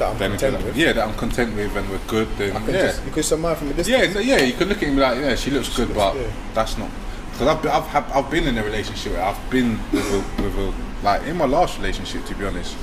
That 0.00 0.12
I'm 0.12 0.18
then 0.18 0.30
content 0.30 0.64
with. 0.64 0.76
yeah, 0.78 0.94
that 0.94 1.06
I'm 1.06 1.14
content 1.14 1.54
with 1.54 1.76
and 1.76 1.90
we're 1.90 2.00
good, 2.06 2.26
then 2.38 2.56
I 2.56 2.60
can 2.64 2.74
yeah. 2.74 2.86
just, 2.86 3.04
you 3.04 3.10
can 3.10 3.22
admire 3.22 3.54
from 3.54 3.68
a 3.68 3.74
distance. 3.74 4.14
Yeah, 4.14 4.36
yeah, 4.36 4.42
you 4.42 4.54
could 4.54 4.68
look 4.68 4.82
at 4.82 4.88
me 4.88 4.94
like, 4.98 5.18
yeah, 5.18 5.34
she 5.34 5.50
looks 5.50 5.76
good, 5.76 5.94
but 5.94 6.16
yeah. 6.16 6.32
that's 6.54 6.78
not. 6.78 6.90
Because 7.32 7.48
I've, 7.48 7.62
been- 7.62 7.70
I've, 7.70 8.16
I've 8.16 8.30
been 8.30 8.46
in 8.46 8.56
a 8.56 8.64
relationship 8.64 9.12
where 9.12 9.22
I've 9.22 9.50
been 9.50 9.78
with 9.92 10.06
a, 10.06 10.42
with 10.42 10.56
a, 10.56 10.74
like, 11.04 11.24
in 11.24 11.36
my 11.36 11.44
last 11.44 11.76
relationship, 11.76 12.24
to 12.24 12.34
be 12.34 12.46
honest, 12.46 12.74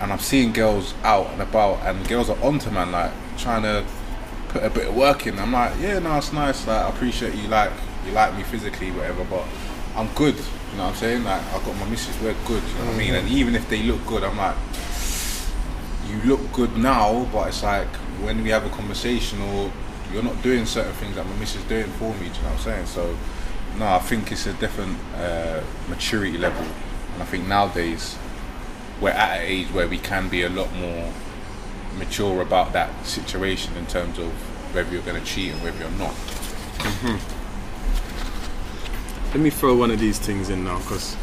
and 0.00 0.12
I'm 0.12 0.20
seeing 0.20 0.52
girls 0.52 0.94
out 1.02 1.30
and 1.30 1.42
about, 1.42 1.80
and 1.84 2.06
girls 2.06 2.30
are 2.30 2.40
onto 2.44 2.70
man, 2.70 2.92
like, 2.92 3.10
trying 3.36 3.62
to 3.62 3.84
put 4.50 4.62
a 4.62 4.70
bit 4.70 4.86
of 4.86 4.94
work 4.94 5.26
in. 5.26 5.36
I'm 5.40 5.52
like, 5.52 5.72
yeah, 5.80 5.98
no, 5.98 6.16
it's 6.16 6.32
nice, 6.32 6.64
like, 6.64 6.80
I 6.80 6.90
appreciate 6.90 7.34
you, 7.34 7.48
like, 7.48 7.72
you 8.06 8.12
like 8.12 8.36
me 8.36 8.44
physically, 8.44 8.92
whatever, 8.92 9.24
but 9.24 9.44
I'm 9.96 10.06
good, 10.14 10.36
you 10.36 10.76
know 10.76 10.84
what 10.84 10.90
I'm 10.90 10.94
saying? 10.94 11.24
Like, 11.24 11.42
I've 11.52 11.64
got 11.64 11.76
my 11.76 11.88
missus, 11.88 12.16
we're 12.20 12.36
good, 12.46 12.62
you 12.62 12.78
know 12.78 12.84
what 12.84 12.94
I 12.94 12.98
mean? 12.98 13.14
Mm-hmm. 13.14 13.26
And 13.26 13.28
even 13.30 13.56
if 13.56 13.68
they 13.68 13.82
look 13.82 14.06
good, 14.06 14.22
I'm 14.22 14.36
like, 14.36 14.54
you 16.08 16.20
look 16.22 16.52
good 16.52 16.76
now, 16.76 17.28
but 17.32 17.48
it's 17.48 17.62
like 17.62 17.88
when 18.24 18.42
we 18.42 18.50
have 18.50 18.64
a 18.66 18.70
conversation 18.70 19.40
or 19.42 19.70
you're 20.12 20.22
not 20.22 20.40
doing 20.42 20.66
certain 20.66 20.92
things 20.94 21.16
that 21.16 21.26
my 21.26 21.34
missus 21.36 21.62
doing 21.64 21.86
for 21.92 22.12
me. 22.14 22.18
Do 22.18 22.24
you 22.24 22.30
know 22.30 22.34
what 22.42 22.52
I'm 22.52 22.58
saying? 22.58 22.86
So, 22.86 23.16
no, 23.78 23.86
I 23.86 23.98
think 23.98 24.30
it's 24.30 24.46
a 24.46 24.52
different 24.54 24.98
uh, 25.16 25.62
maturity 25.88 26.36
level, 26.38 26.66
and 27.14 27.22
I 27.22 27.26
think 27.26 27.46
nowadays 27.46 28.16
we're 29.00 29.10
at 29.10 29.40
an 29.40 29.46
age 29.46 29.68
where 29.72 29.88
we 29.88 29.98
can 29.98 30.28
be 30.28 30.42
a 30.42 30.48
lot 30.48 30.72
more 30.74 31.12
mature 31.98 32.42
about 32.42 32.72
that 32.72 33.06
situation 33.06 33.76
in 33.76 33.86
terms 33.86 34.18
of 34.18 34.30
whether 34.74 34.90
you're 34.92 35.02
going 35.02 35.20
to 35.20 35.26
cheat 35.26 35.52
and 35.52 35.62
whether 35.62 35.78
you're 35.78 35.90
not. 35.98 36.14
Let 39.32 39.40
me 39.40 39.50
throw 39.50 39.74
one 39.76 39.90
of 39.90 39.98
these 39.98 40.18
things 40.18 40.50
in 40.50 40.64
now 40.64 40.78
because 40.78 41.16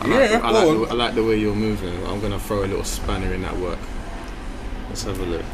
I, 0.00 0.06
Yeah, 0.06 0.16
like, 0.18 0.44
I, 0.44 0.50
like 0.50 0.64
the, 0.64 0.86
I 0.90 0.94
like 0.94 1.14
the 1.14 1.24
way 1.24 1.36
you're 1.36 1.54
moving. 1.56 2.06
I'm 2.06 2.20
gonna 2.20 2.38
throw 2.38 2.60
a 2.64 2.66
little 2.66 2.84
spanner 2.84 3.32
in 3.34 3.42
that 3.42 3.56
work. 3.56 3.78
Let's 4.98 5.16
have 5.16 5.20
a 5.20 5.30
look. 5.30 5.44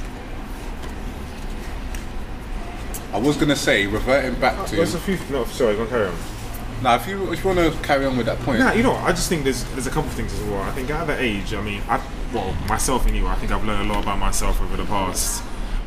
I 3.13 3.19
was 3.19 3.37
going 3.37 3.51
to 3.51 3.57
say, 3.57 3.87
reverting 3.87 4.41
back 4.41 4.67
to. 4.69 4.77
There's 4.77 4.95
a 4.95 4.99
few. 4.99 5.19
No, 5.31 5.45
sorry, 5.45 5.77
go 5.77 5.85
carry 5.87 6.07
on. 6.07 6.15
now, 6.83 6.95
if 6.95 7.07
you 7.07 7.31
if 7.31 7.45
you 7.45 7.51
want 7.55 7.59
to 7.59 7.79
carry 7.83 8.07
on 8.07 8.17
with 8.17 8.25
that 8.25 8.39
point, 8.39 8.61
Nah, 8.61 8.73
you 8.73 8.83
know, 8.83 8.93
what, 8.93 9.05
I 9.05 9.11
just 9.11 9.29
think 9.29 9.45
there's 9.45 9.65
there's 9.73 9.87
a 9.87 9.91
couple 9.91 10.09
of 10.09 10.15
things 10.15 10.33
as 10.33 10.43
well. 10.45 10.63
I 10.63 10.71
think 10.71 10.89
at 10.89 11.07
that 11.09 11.21
age, 11.21 11.53
I 11.53 11.61
mean, 11.61 11.83
I 11.91 12.03
well 12.33 12.55
myself 12.71 13.07
anyway. 13.07 13.29
I 13.29 13.35
think 13.35 13.53
I've 13.53 13.65
learned 13.67 13.91
a 13.91 13.93
lot 13.93 14.03
about 14.03 14.19
myself 14.19 14.63
over 14.63 14.79
the 14.79 14.87
past 14.87 15.43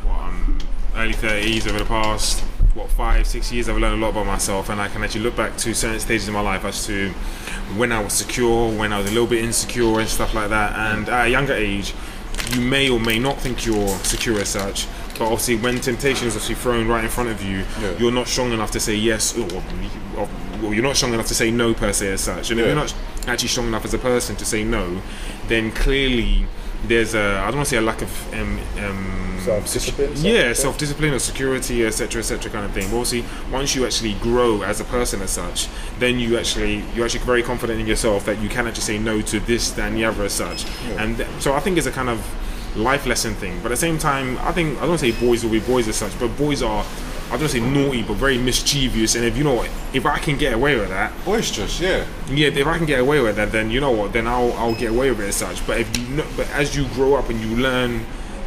what 0.06 0.20
um, 0.20 0.58
early 0.94 1.14
thirties, 1.14 1.66
over 1.66 1.80
the 1.80 1.84
past 1.84 2.38
what 2.74 2.88
five 2.90 3.26
six 3.26 3.50
years. 3.50 3.68
I've 3.68 3.78
learned 3.78 4.00
a 4.00 4.06
lot 4.06 4.10
about 4.10 4.26
myself, 4.26 4.68
and 4.68 4.80
I 4.80 4.86
can 4.86 5.02
actually 5.02 5.22
look 5.22 5.34
back 5.34 5.56
to 5.56 5.74
certain 5.74 5.98
stages 5.98 6.28
in 6.28 6.34
my 6.34 6.42
life 6.42 6.64
as 6.64 6.86
to 6.86 7.10
when 7.76 7.90
I 7.90 8.00
was 8.04 8.12
secure, 8.12 8.70
when 8.70 8.92
I 8.92 8.98
was 8.98 9.10
a 9.10 9.12
little 9.12 9.26
bit 9.26 9.42
insecure, 9.42 9.98
and 9.98 10.08
stuff 10.08 10.32
like 10.32 10.50
that. 10.50 10.76
And 10.92 11.08
at 11.08 11.26
a 11.26 11.28
younger 11.28 11.54
age, 11.54 11.92
you 12.54 12.60
may 12.60 12.88
or 12.88 12.98
may 13.00 13.18
not 13.18 13.38
think 13.38 13.64
you're 13.66 13.88
secure 14.04 14.38
as 14.40 14.48
such. 14.48 14.86
But 15.18 15.22
obviously, 15.24 15.56
when 15.56 15.80
temptation 15.80 16.28
is 16.28 16.34
obviously 16.34 16.54
thrown 16.54 16.86
right 16.88 17.02
in 17.04 17.10
front 17.10 17.28
of 17.30 17.42
you, 17.42 17.64
Yeah. 17.80 17.92
you're 17.98 18.12
not 18.12 18.28
strong 18.28 18.52
enough 18.52 18.70
to 18.72 18.80
say 18.80 18.94
yes, 18.94 19.36
or, 19.36 19.48
or, 20.16 20.28
or 20.62 20.74
you're 20.74 20.82
not 20.82 20.96
strong 20.96 21.12
enough 21.12 21.26
to 21.26 21.34
say 21.34 21.50
no 21.50 21.74
per 21.74 21.92
se 21.92 22.12
as 22.12 22.20
such. 22.20 22.50
And 22.50 22.60
if 22.60 22.64
Yeah. 22.66 22.72
you're 22.72 22.80
not 22.82 22.94
actually 23.26 23.48
strong 23.48 23.66
enough 23.66 23.84
as 23.84 23.94
a 23.94 23.98
person 23.98 24.36
to 24.36 24.44
say 24.44 24.62
no, 24.64 25.02
then 25.48 25.72
clearly 25.72 26.46
there's 26.88 27.14
a 27.14 27.38
I 27.38 27.46
don't 27.46 27.56
want 27.56 27.68
to 27.68 27.70
say 27.70 27.76
a 27.76 27.82
lack 27.82 28.02
of 28.02 28.34
um, 28.34 28.58
um, 28.78 29.28
Self-discipline, 29.38 30.12
yeah, 30.16 30.52
self-discipline 30.52 31.14
or 31.14 31.18
security, 31.18 31.86
etc., 31.86 32.18
etc., 32.18 32.50
kind 32.50 32.66
of 32.66 32.72
thing. 32.72 32.90
But 32.90 32.98
obviously, 32.98 33.24
once 33.50 33.74
you 33.74 33.86
actually 33.86 34.14
grow 34.14 34.62
as 34.62 34.80
a 34.80 34.84
person 34.84 35.22
as 35.22 35.30
such, 35.30 35.68
then 35.98 36.18
you 36.18 36.36
actually 36.36 36.82
you're 36.94 37.04
actually 37.04 37.24
very 37.24 37.42
confident 37.42 37.80
in 37.80 37.86
yourself 37.86 38.24
that 38.26 38.40
you 38.40 38.48
can 38.48 38.66
actually 38.66 38.82
say 38.82 38.98
no 38.98 39.22
to 39.22 39.40
this, 39.40 39.70
that, 39.72 39.88
and 39.88 39.96
the 39.96 40.04
other 40.04 40.24
as 40.24 40.32
such. 40.32 40.66
And 40.98 41.16
th- 41.16 41.28
so 41.38 41.54
I 41.54 41.60
think 41.60 41.78
it's 41.78 41.86
a 41.86 41.92
kind 41.92 42.10
of 42.10 42.18
life 42.78 43.06
lesson 43.06 43.34
thing. 43.34 43.58
But 43.58 43.66
at 43.66 43.70
the 43.70 43.76
same 43.76 43.98
time, 43.98 44.38
I 44.38 44.52
think 44.52 44.80
I 44.80 44.86
don't 44.86 44.98
say 44.98 45.12
boys 45.12 45.44
will 45.44 45.50
be 45.50 45.60
boys 45.60 45.88
as 45.88 45.96
such, 45.96 46.18
but 46.18 46.28
boys 46.36 46.62
are. 46.62 46.84
I 47.30 47.36
don't 47.36 47.48
say 47.48 47.60
naughty, 47.60 48.02
but 48.02 48.14
very 48.14 48.38
mischievous. 48.38 49.14
And 49.14 49.22
if 49.22 49.36
you 49.36 49.44
know, 49.44 49.52
what, 49.52 49.70
if 49.92 50.06
I 50.06 50.18
can 50.18 50.38
get 50.38 50.54
away 50.54 50.76
with 50.76 50.88
that, 50.88 51.12
boisterous, 51.26 51.78
yeah. 51.78 52.06
yeah, 52.30 52.48
if 52.48 52.66
I 52.66 52.78
can 52.78 52.86
get 52.86 53.00
away 53.00 53.20
with 53.20 53.36
that, 53.36 53.52
then 53.52 53.70
you 53.70 53.80
know 53.80 53.90
what? 53.90 54.14
Then 54.14 54.26
I'll 54.26 54.52
I'll 54.54 54.74
get 54.74 54.90
away 54.90 55.10
with 55.10 55.20
it 55.20 55.28
as 55.28 55.36
such. 55.36 55.66
But 55.66 55.78
if 55.78 55.98
you 55.98 56.06
know, 56.08 56.26
but 56.36 56.48
as 56.50 56.74
you 56.74 56.86
grow 56.94 57.16
up 57.16 57.28
and 57.28 57.38
you 57.38 57.54
learn, 57.56 58.06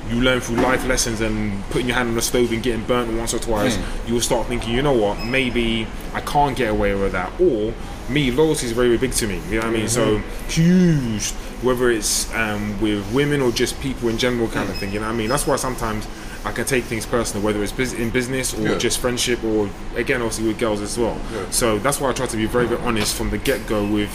you 0.10 0.22
learn 0.22 0.42
through 0.42 0.58
life 0.58 0.86
lessons 0.88 1.22
and 1.22 1.64
putting 1.66 1.88
your 1.88 1.96
hand 1.96 2.10
on 2.10 2.16
the 2.16 2.24
stove 2.24 2.52
and 2.52 2.64
getting 2.64 2.84
burnt 2.86 3.16
once 3.16 3.36
or 3.36 3.40
twice, 3.40 3.76
hmm. 3.76 4.08
you 4.08 4.16
will 4.16 4.22
start 4.22 4.48
thinking, 4.48 4.74
you 4.74 4.82
know 4.82 4.98
what? 4.98 5.24
Maybe 5.24 5.86
I 6.14 6.22
can't 6.22 6.58
get 6.58 6.72
away 6.72 6.96
with 6.96 7.12
that. 7.12 7.40
Or 7.40 7.74
me, 8.10 8.32
loyalty 8.32 8.66
is 8.66 8.72
very, 8.72 8.88
very 8.88 8.98
big 8.98 9.12
to 9.14 9.28
me. 9.28 9.40
You 9.50 9.56
know 9.56 9.58
what 9.58 9.66
I 9.66 9.72
mean? 9.72 9.82
Hmm. 9.82 9.88
So 9.88 10.18
huge. 10.50 11.34
Whether 11.62 11.90
it's 11.92 12.34
um, 12.34 12.80
with 12.82 13.06
women 13.14 13.42
or 13.42 13.52
just 13.52 13.80
people 13.82 14.10
in 14.10 14.18
general, 14.18 14.48
kind 14.48 14.70
of 14.70 14.76
thing. 14.78 14.92
You 14.94 15.00
know 15.00 15.06
what 15.08 15.14
I 15.14 15.18
mean? 15.18 15.30
That's 15.30 15.46
why 15.48 15.56
sometimes. 15.58 16.08
I 16.44 16.52
can 16.52 16.66
take 16.66 16.86
things 16.86 17.06
personal, 17.06 17.46
whether 17.46 17.62
it's 17.62 17.72
bus- 17.72 17.94
in 17.94 18.10
business 18.10 18.56
or 18.58 18.62
Yeah. 18.70 18.78
just 18.80 18.98
friendship, 18.98 19.44
or 19.44 19.70
again, 19.96 20.24
obviously 20.24 20.48
with 20.48 20.58
girls 20.58 20.82
as 20.82 20.98
well. 20.98 21.16
Yeah. 21.32 21.42
So 21.52 21.78
that's 21.78 22.02
why 22.02 22.10
I 22.10 22.14
try 22.14 22.26
to 22.26 22.36
be 22.36 22.48
very, 22.48 22.66
very 22.66 22.82
honest 22.82 23.14
from 23.14 23.30
the 23.30 23.38
get 23.38 23.68
go 23.68 23.86
with 23.86 24.10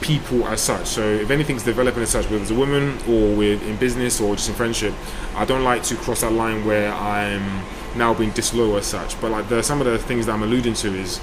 people 0.00 0.46
as 0.46 0.60
such. 0.60 0.86
So 0.86 1.02
if 1.02 1.30
anything's 1.32 1.64
developing 1.64 2.04
as 2.04 2.10
such, 2.10 2.26
whether 2.26 2.40
it's 2.40 2.52
a 2.52 2.54
woman 2.54 2.98
or 3.08 3.34
with 3.34 3.66
in 3.66 3.74
business 3.78 4.20
or 4.20 4.36
just 4.36 4.48
in 4.48 4.54
friendship, 4.54 4.94
I 5.34 5.44
don't 5.44 5.64
like 5.64 5.82
to 5.90 5.96
cross 5.96 6.20
that 6.20 6.30
line 6.32 6.64
where 6.64 6.92
I'm 6.92 7.42
now 7.96 8.14
being 8.14 8.30
disloyal 8.30 8.76
as 8.76 8.86
such. 8.86 9.20
But 9.20 9.32
like 9.32 9.48
the, 9.48 9.60
some 9.60 9.80
of 9.80 9.86
the 9.88 9.98
things 9.98 10.26
that 10.26 10.32
I'm 10.34 10.44
alluding 10.44 10.74
to 10.74 10.94
is 10.94 11.18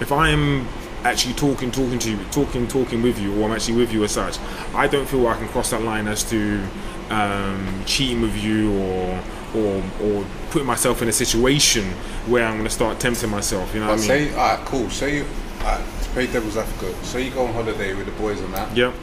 if 0.00 0.12
I'm 0.12 0.66
actually 1.04 1.34
talking, 1.34 1.70
talking 1.70 1.98
to 2.00 2.10
you, 2.10 2.24
talking, 2.30 2.66
talking 2.68 3.02
with 3.02 3.18
you, 3.18 3.40
or 3.40 3.46
I'm 3.46 3.52
actually 3.52 3.76
with 3.76 3.92
you 3.92 4.04
as 4.04 4.12
such, 4.12 4.38
I 4.74 4.86
don't 4.86 5.06
feel 5.08 5.26
I 5.26 5.36
can 5.36 5.48
cross 5.48 5.70
that 5.70 5.82
line 5.82 6.06
as 6.08 6.22
to 6.30 6.62
um, 7.10 7.82
cheating 7.86 8.22
with 8.22 8.36
you 8.42 8.72
or 8.80 9.20
or 9.54 9.82
or 10.02 10.24
putting 10.50 10.66
myself 10.66 11.02
in 11.02 11.08
a 11.08 11.12
situation 11.12 11.84
where 12.26 12.44
I'm 12.44 12.54
going 12.54 12.64
to 12.64 12.70
start 12.70 12.98
tempting 13.00 13.30
myself. 13.30 13.74
You 13.74 13.80
know 13.80 13.86
But 13.88 13.98
what 13.98 14.10
I 14.10 14.18
mean? 14.18 14.28
say, 14.30 14.34
alright, 14.38 14.66
cool. 14.66 14.88
Say 14.90 15.16
you, 15.18 15.24
to 15.60 16.08
play 16.14 16.26
devil's 16.26 16.56
advocate. 16.56 16.96
Say 17.04 17.24
you 17.26 17.30
go 17.30 17.46
on 17.46 17.52
holiday 17.52 17.94
with 17.94 18.06
the 18.06 18.12
boys 18.12 18.40
and 18.40 18.52
that. 18.54 18.74
Yep. 18.76 18.94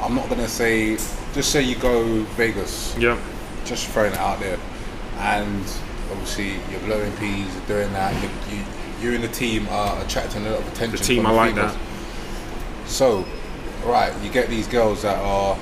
I'm 0.00 0.14
not 0.14 0.28
gonna 0.28 0.48
say. 0.48 0.96
Just 1.34 1.52
say 1.52 1.62
you 1.62 1.76
go 1.76 2.22
Vegas. 2.36 2.96
Yep. 2.98 3.18
Just 3.64 3.86
throwing 3.88 4.12
it 4.12 4.18
out 4.18 4.40
there, 4.40 4.58
and 5.18 5.62
obviously 6.10 6.54
you're 6.70 6.80
blowing 6.80 7.12
peas, 7.18 7.54
you're 7.54 7.66
doing 7.66 7.92
that. 7.92 8.14
You, 8.22 8.56
you, 8.56 8.64
you 9.00 9.14
and 9.14 9.22
the 9.24 9.28
team 9.28 9.66
are 9.70 10.00
attracting 10.02 10.46
a 10.46 10.50
lot 10.50 10.60
of 10.60 10.68
attention. 10.68 10.98
The 10.98 11.04
team, 11.04 11.26
I 11.26 11.30
like 11.30 11.54
females. 11.54 11.72
that. 11.74 12.88
So, 12.88 13.24
right, 13.84 14.12
you 14.22 14.30
get 14.30 14.48
these 14.48 14.66
girls 14.66 15.02
that 15.02 15.18
are 15.18 15.56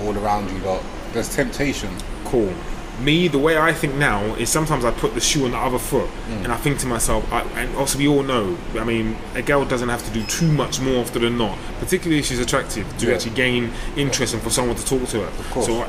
all 0.00 0.16
around 0.18 0.50
you. 0.50 0.58
Lot. 0.64 0.82
There's 1.12 1.34
temptation. 1.34 1.90
cool. 2.24 2.52
Me, 3.00 3.26
the 3.26 3.38
way 3.38 3.58
I 3.58 3.72
think 3.72 3.94
now 3.96 4.22
is 4.36 4.48
sometimes 4.48 4.84
I 4.84 4.90
put 4.90 5.14
the 5.14 5.20
shoe 5.20 5.44
on 5.46 5.50
the 5.52 5.56
other 5.56 5.78
foot, 5.78 6.08
Mm. 6.28 6.44
and 6.44 6.52
I 6.52 6.56
think 6.56 6.78
to 6.80 6.86
myself, 6.86 7.30
I, 7.32 7.40
and 7.60 7.74
also 7.76 7.98
we 7.98 8.06
all 8.06 8.22
know. 8.22 8.56
I 8.78 8.84
mean, 8.84 9.16
a 9.34 9.42
girl 9.42 9.64
doesn't 9.64 9.88
have 9.88 10.04
to 10.06 10.10
do 10.12 10.22
too 10.24 10.46
much 10.52 10.78
more 10.80 11.00
often 11.00 11.22
than 11.22 11.36
not, 11.38 11.58
particularly 11.80 12.20
if 12.20 12.26
she's 12.26 12.38
attractive, 12.38 12.86
to 12.98 13.06
Yeah. 13.08 13.14
actually 13.14 13.32
gain 13.32 13.70
interest 13.96 14.34
and 14.34 14.42
for 14.42 14.50
someone 14.50 14.76
to 14.76 14.84
talk 14.84 15.08
to 15.08 15.20
her. 15.20 15.26
Of 15.26 15.50
course. 15.50 15.66
So, 15.66 15.84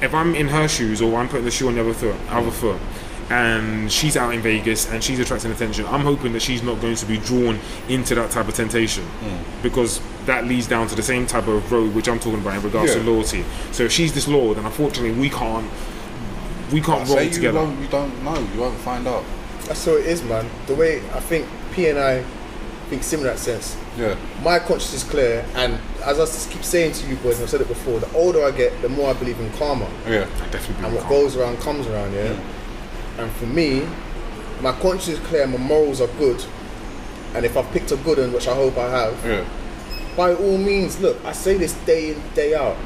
if 0.00 0.14
I'm 0.14 0.34
in 0.34 0.48
her 0.48 0.68
shoes 0.68 1.02
or 1.02 1.18
I'm 1.18 1.28
putting 1.28 1.44
the 1.46 1.50
shoe 1.50 1.68
on 1.68 1.74
the 1.74 1.80
other 1.80 1.94
foot, 1.94 2.14
other 2.30 2.50
foot, 2.50 2.76
and 3.30 3.90
she's 3.90 4.16
out 4.16 4.34
in 4.34 4.40
Vegas 4.40 4.90
and 4.90 5.02
she's 5.02 5.20
attracting 5.20 5.52
attention, 5.52 5.86
I'm 5.86 6.00
hoping 6.00 6.32
that 6.32 6.42
she's 6.42 6.62
not 6.62 6.80
going 6.80 6.96
to 6.96 7.06
be 7.06 7.16
drawn 7.18 7.58
into 7.88 8.14
that 8.16 8.30
type 8.32 8.48
of 8.48 8.54
temptation 8.54 9.04
hmm. 9.04 9.62
because 9.62 10.00
that 10.26 10.44
leads 10.46 10.66
down 10.66 10.88
to 10.88 10.94
the 10.96 11.02
same 11.02 11.26
type 11.26 11.46
of 11.46 11.70
road 11.70 11.94
which 11.94 12.08
I'm 12.08 12.18
talking 12.18 12.40
about 12.40 12.56
in 12.56 12.62
regards 12.62 12.92
Yeah. 12.94 13.02
to 13.02 13.10
loyalty. 13.10 13.44
So 13.72 13.84
if 13.84 13.92
she's 13.92 14.12
disloyal, 14.12 14.54
then 14.54 14.66
unfortunately 14.66 15.12
we 15.12 15.30
can't 15.30 15.70
we 16.72 16.80
can't 16.80 17.06
Say 17.06 17.14
roll 17.14 17.24
you 17.24 17.30
together. 17.30 17.58
won't, 17.58 17.80
you 17.80 17.88
don't 17.88 18.24
know. 18.24 18.38
You 18.54 18.60
won't 18.60 18.78
find 18.80 19.06
out. 19.06 19.24
That's 19.64 19.84
how 19.84 19.92
it 19.92 20.06
is, 20.06 20.22
man. 20.22 20.48
The 20.66 20.74
way 20.74 20.98
I 21.10 21.20
think 21.20 21.48
P 21.72 21.88
and 21.88 21.98
I 21.98 22.24
think 22.88 23.02
similar 23.02 23.30
in 23.30 23.36
that 23.36 23.40
sense. 23.40 23.76
Yeah. 23.96 24.16
My 24.42 24.58
conscience 24.58 24.94
is 24.94 25.04
clear, 25.04 25.44
and 25.54 25.78
as 26.04 26.18
I 26.18 26.22
s- 26.22 26.46
keep 26.46 26.64
saying 26.64 26.92
to 26.92 27.06
you 27.08 27.16
boys, 27.16 27.36
and 27.36 27.44
I've 27.44 27.50
said 27.50 27.60
it 27.60 27.68
before, 27.68 27.98
the 28.00 28.10
older 28.12 28.44
I 28.44 28.50
get, 28.50 28.80
the 28.82 28.88
more 28.88 29.10
I 29.10 29.12
believe 29.14 29.38
in 29.40 29.50
karma. 29.52 29.88
Yeah. 30.06 30.26
I 30.42 30.48
definitely 30.48 30.74
and 30.74 30.82
believe 30.82 30.94
what 30.94 31.02
calm. 31.02 31.10
goes 31.10 31.36
around 31.36 31.58
comes 31.60 31.86
around, 31.86 32.12
yeah. 32.12 32.34
Hmm. 32.34 32.59
And 33.18 33.30
for 33.32 33.46
me, 33.46 33.86
my 34.60 34.72
conscience 34.72 35.08
is 35.08 35.26
clear, 35.26 35.46
my 35.46 35.56
morals 35.58 36.00
are 36.00 36.08
good, 36.18 36.42
and 37.34 37.44
if 37.44 37.56
I've 37.56 37.70
picked 37.72 37.92
a 37.92 37.96
good 37.96 38.18
one, 38.18 38.32
which 38.32 38.48
I 38.48 38.54
hope 38.54 38.76
I 38.76 38.88
have, 38.90 39.24
Yeah. 39.26 39.44
by 40.16 40.34
all 40.34 40.58
means, 40.58 41.00
look, 41.00 41.16
I 41.24 41.32
say 41.32 41.56
this 41.56 41.72
day 41.86 42.10
in 42.12 42.22
day 42.34 42.54
out. 42.54 42.76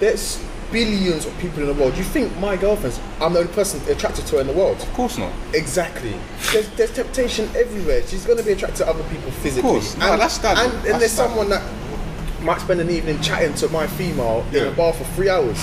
There's 0.00 0.38
billions 0.72 1.24
of 1.26 1.36
people 1.38 1.60
in 1.60 1.66
the 1.66 1.74
world. 1.74 1.96
You 1.96 2.02
think 2.04 2.36
my 2.38 2.56
girlfriend's? 2.56 2.98
I'm 3.20 3.32
the 3.32 3.40
only 3.40 3.52
person 3.52 3.80
attracted 3.88 4.26
to 4.26 4.36
her 4.36 4.40
in 4.40 4.46
the 4.48 4.52
world. 4.52 4.76
Of 4.78 4.92
course 4.92 5.16
not. 5.18 5.30
Exactly. 5.52 6.14
There's, 6.52 6.68
there's 6.70 6.92
temptation 6.92 7.48
everywhere. 7.56 8.04
She's 8.06 8.24
going 8.26 8.38
to 8.38 8.44
be 8.44 8.52
attracted 8.52 8.78
to 8.78 8.88
other 8.88 9.04
people 9.04 9.30
physically. 9.30 9.70
Of 9.70 9.74
course. 9.82 9.96
No, 9.96 10.12
and, 10.12 10.20
that's 10.20 10.34
standard. 10.34 10.62
And, 10.64 10.72
and 10.74 10.84
That's 10.86 10.98
there's 10.98 11.12
someone 11.12 11.48
that 11.50 11.62
might 12.42 12.60
spend 12.60 12.80
an 12.80 12.90
evening 12.90 13.20
chatting 13.20 13.54
to 13.54 13.68
my 13.68 13.86
female 13.86 14.44
in 14.48 14.54
Yeah. 14.54 14.62
a 14.62 14.70
bar 14.72 14.92
for 14.92 15.04
three 15.14 15.28
hours. 15.30 15.58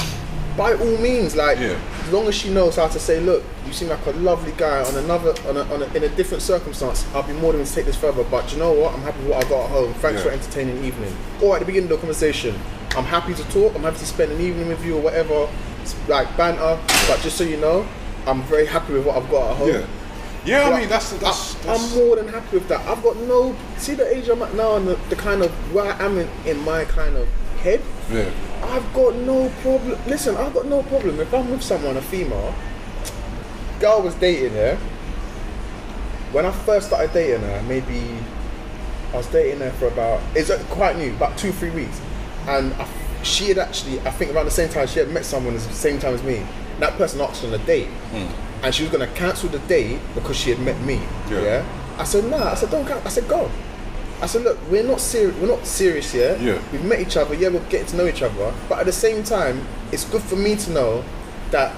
By 0.57 0.73
all 0.73 0.97
means, 0.97 1.35
like 1.35 1.59
Yeah. 1.59 1.77
as 2.05 2.11
long 2.13 2.27
as 2.27 2.35
she 2.35 2.49
knows 2.49 2.77
how 2.77 2.87
to 2.87 2.99
say, 2.99 3.19
look, 3.19 3.43
you 3.71 3.77
seem 3.77 3.89
like 3.89 4.05
a 4.05 4.11
lovely 4.11 4.51
guy 4.57 4.83
on 4.83 4.95
another, 4.95 5.33
on 5.47 5.55
a, 5.55 5.61
on 5.73 5.81
a, 5.81 5.85
in 5.95 6.03
a 6.03 6.09
different 6.09 6.43
circumstance. 6.43 7.05
I'll 7.15 7.23
be 7.23 7.31
more 7.33 7.53
than 7.53 7.61
willing 7.61 7.65
to 7.65 7.73
take 7.73 7.85
this 7.85 7.95
further. 7.95 8.23
But 8.25 8.51
you 8.51 8.59
know 8.59 8.73
what? 8.73 8.93
I'm 8.93 9.01
happy 9.01 9.19
with 9.19 9.29
what 9.29 9.45
I 9.45 9.49
got 9.49 9.63
at 9.65 9.69
home. 9.71 9.93
Thanks 9.95 10.19
Yeah. 10.19 10.25
for 10.25 10.31
entertaining 10.31 10.83
evening. 10.83 11.15
Or 11.41 11.55
at 11.55 11.59
the 11.59 11.65
beginning 11.65 11.85
of 11.89 11.97
the 11.97 12.01
conversation, 12.01 12.55
I'm 12.97 13.05
happy 13.05 13.33
to 13.33 13.43
talk. 13.51 13.73
I'm 13.75 13.83
happy 13.83 13.99
to 13.99 14.05
spend 14.05 14.31
an 14.33 14.41
evening 14.41 14.67
with 14.67 14.83
you 14.83 14.97
or 14.97 15.01
whatever, 15.01 15.47
like 16.09 16.35
banter. 16.35 16.77
But 17.07 17.21
just 17.21 17.37
so 17.37 17.45
you 17.45 17.57
know, 17.57 17.87
I'm 18.27 18.43
very 18.43 18.65
happy 18.65 18.93
with 18.93 19.05
what 19.05 19.15
I've 19.15 19.29
got 19.31 19.51
at 19.51 19.57
home. 19.57 19.69
Yeah. 19.69 19.85
Yeah, 20.43 20.69
But 20.69 20.73
I 20.73 20.79
mean 20.79 20.89
that's 20.89 21.11
that's, 21.19 21.53
that's 21.53 21.93
am 21.93 21.99
more 21.99 22.15
than 22.15 22.27
happy 22.27 22.57
with 22.57 22.67
that. 22.69 22.81
I've 22.87 23.03
got 23.03 23.15
no 23.15 23.55
see 23.77 23.93
the 23.93 24.11
age 24.11 24.27
I'm 24.27 24.41
at 24.41 24.55
now 24.55 24.75
and 24.75 24.87
the, 24.87 24.95
the 25.09 25.15
kind 25.15 25.43
of 25.43 25.51
where 25.71 25.93
I 25.93 26.03
am 26.03 26.17
in, 26.17 26.27
in 26.47 26.57
my 26.65 26.83
kind 26.85 27.15
of 27.15 27.27
head. 27.61 27.79
yeah. 28.11 28.27
I've 28.63 28.91
got 28.93 29.15
no 29.17 29.49
problem. 29.61 29.99
Listen, 30.07 30.35
I've 30.37 30.51
got 30.53 30.65
no 30.65 30.81
problem 30.83 31.19
if 31.19 31.31
I'm 31.31 31.51
with 31.51 31.61
someone, 31.61 31.95
a 31.95 32.01
female. 32.01 32.55
Girl 33.81 34.01
was 34.01 34.13
dating 34.15 34.53
her. 34.53 34.75
When 36.31 36.45
I 36.45 36.51
first 36.51 36.87
started 36.87 37.11
dating 37.13 37.41
her, 37.41 37.63
maybe 37.63 38.15
I 39.11 39.17
was 39.17 39.27
dating 39.27 39.59
her 39.59 39.71
for 39.71 39.87
about 39.87 40.21
it's 40.35 40.51
quite 40.65 40.97
new, 40.97 41.11
about 41.13 41.37
two 41.37 41.51
three 41.51 41.71
weeks, 41.71 41.99
and 42.47 42.73
I, 42.75 42.87
she 43.23 43.49
had 43.49 43.57
actually 43.57 43.99
I 44.01 44.11
think 44.11 44.33
around 44.33 44.45
the 44.45 44.51
same 44.51 44.69
time 44.69 44.87
she 44.87 44.99
had 44.99 45.09
met 45.09 45.25
someone 45.25 45.55
at 45.55 45.61
the 45.61 45.73
same 45.73 45.99
time 45.99 46.13
as 46.13 46.23
me. 46.23 46.45
That 46.79 46.93
person 46.93 47.21
asked 47.21 47.43
on 47.43 47.53
a 47.53 47.57
date, 47.57 47.87
hmm. 47.87 48.63
and 48.63 48.73
she 48.73 48.83
was 48.83 48.91
gonna 48.91 49.07
cancel 49.07 49.49
the 49.49 49.59
date 49.59 49.99
because 50.13 50.37
she 50.37 50.51
had 50.51 50.59
met 50.59 50.79
me. 50.81 51.01
Yeah. 51.29 51.41
Yeah. 51.41 51.95
I 51.97 52.03
said 52.03 52.25
nah. 52.25 52.51
I 52.51 52.55
said 52.55 52.69
don't. 52.69 52.85
Can-. 52.85 53.01
I 53.05 53.09
said 53.09 53.27
go. 53.27 53.51
I 54.21 54.27
said 54.27 54.43
look, 54.43 54.59
we're 54.69 54.83
not 54.83 55.01
serious. 55.01 55.35
We're 55.37 55.47
not 55.47 55.65
serious 55.65 56.13
yet. 56.13 56.39
Yeah. 56.39 56.61
We've 56.71 56.85
met 56.85 56.99
each 56.99 57.17
other. 57.17 57.33
Yeah, 57.33 57.49
we're 57.49 57.67
getting 57.69 57.87
to 57.87 57.97
know 57.97 58.05
each 58.05 58.21
other. 58.21 58.53
But 58.69 58.79
at 58.79 58.85
the 58.85 58.91
same 58.91 59.23
time, 59.23 59.65
it's 59.91 60.05
good 60.05 60.21
for 60.21 60.35
me 60.35 60.55
to 60.55 60.71
know 60.71 61.03
that 61.49 61.75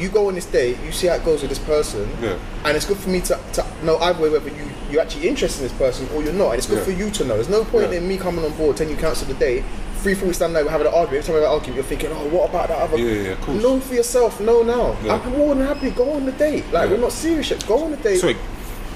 you 0.00 0.08
go 0.08 0.28
on 0.28 0.34
this 0.34 0.46
date, 0.46 0.78
you 0.84 0.92
see 0.92 1.06
how 1.08 1.14
it 1.14 1.24
goes 1.24 1.42
with 1.42 1.50
this 1.50 1.58
person, 1.58 2.08
Yeah. 2.22 2.36
and 2.64 2.76
it's 2.76 2.86
good 2.86 2.96
for 2.98 3.10
me 3.10 3.20
to, 3.22 3.38
to 3.54 3.66
know 3.84 3.98
either 3.98 4.20
way 4.22 4.28
whether 4.30 4.48
you 4.48 4.68
you're 4.90 5.00
actually 5.02 5.28
interested 5.28 5.62
in 5.62 5.68
this 5.68 5.78
person 5.78 6.08
or 6.14 6.20
you're 6.22 6.32
not. 6.32 6.50
And 6.50 6.58
it's 6.58 6.66
good 6.66 6.78
Yeah. 6.78 6.84
for 6.84 6.90
you 6.90 7.10
to 7.10 7.24
know. 7.24 7.34
There's 7.34 7.48
no 7.48 7.62
point 7.64 7.92
Yeah. 7.92 7.98
in 7.98 8.08
me 8.08 8.16
coming 8.16 8.44
on 8.44 8.50
board, 8.54 8.76
telling 8.76 8.92
you 8.92 8.98
cancel 8.98 9.28
the 9.28 9.34
date. 9.34 9.62
Three, 10.02 10.14
four 10.14 10.26
weeks 10.26 10.38
down 10.40 10.52
the 10.52 10.58
line, 10.58 10.64
we're 10.64 10.70
having 10.72 10.86
an 10.88 10.94
argument. 10.94 11.22
Every 11.22 11.26
time 11.26 11.34
we 11.36 11.40
have 11.42 11.50
an 11.50 11.54
argument, 11.54 11.76
you're 11.76 11.84
thinking, 11.84 12.10
oh, 12.12 12.26
what 12.36 12.50
about 12.50 12.68
that 12.68 12.78
other? 12.78 12.98
Yeah, 12.98 13.22
yeah, 13.22 13.28
of 13.32 13.40
course. 13.42 13.62
Know 13.62 13.78
for 13.78 13.94
yourself. 13.94 14.40
Know 14.40 14.62
now. 14.64 14.96
Yeah. 15.04 15.14
I'm 15.24 15.30
more 15.38 15.54
than 15.54 15.64
happy. 15.64 15.90
Go 15.90 16.10
on 16.12 16.26
the 16.26 16.32
date. 16.32 16.64
Like 16.72 16.88
Yeah. 16.88 16.96
we're 16.96 17.00
not 17.02 17.12
serious 17.12 17.50
yet. 17.50 17.64
Go 17.68 17.84
on 17.84 17.92
the 17.92 17.98
date. 17.98 18.18
Sorry, 18.18 18.36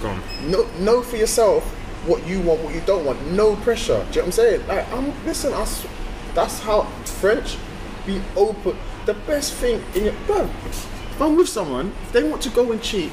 go 0.02 0.08
on. 0.08 0.20
Know, 0.50 0.66
know 0.80 1.02
for 1.02 1.16
yourself 1.16 1.62
what 2.06 2.26
you 2.26 2.40
want, 2.40 2.60
what 2.62 2.74
you 2.74 2.80
don't 2.84 3.04
want. 3.04 3.30
No 3.30 3.54
pressure. 3.56 3.98
Do 3.98 4.00
you 4.00 4.04
know 4.04 4.10
what 4.22 4.24
I'm 4.26 4.32
saying? 4.32 4.66
Like, 4.66 4.92
I'm 4.92 5.12
listen. 5.26 5.52
I 5.52 5.64
that's 6.34 6.58
how 6.60 6.82
French. 7.04 7.56
Be 8.04 8.20
open. 8.36 8.76
The 9.06 9.14
best 9.26 9.52
thing 9.54 9.82
in 9.94 10.04
your 10.04 10.14
bro. 10.26 10.48
If 10.66 11.20
I'm 11.20 11.36
with 11.36 11.48
someone, 11.48 11.92
if 12.02 12.12
they 12.12 12.22
want 12.22 12.42
to 12.42 12.48
go 12.50 12.72
and 12.72 12.82
cheat, 12.82 13.12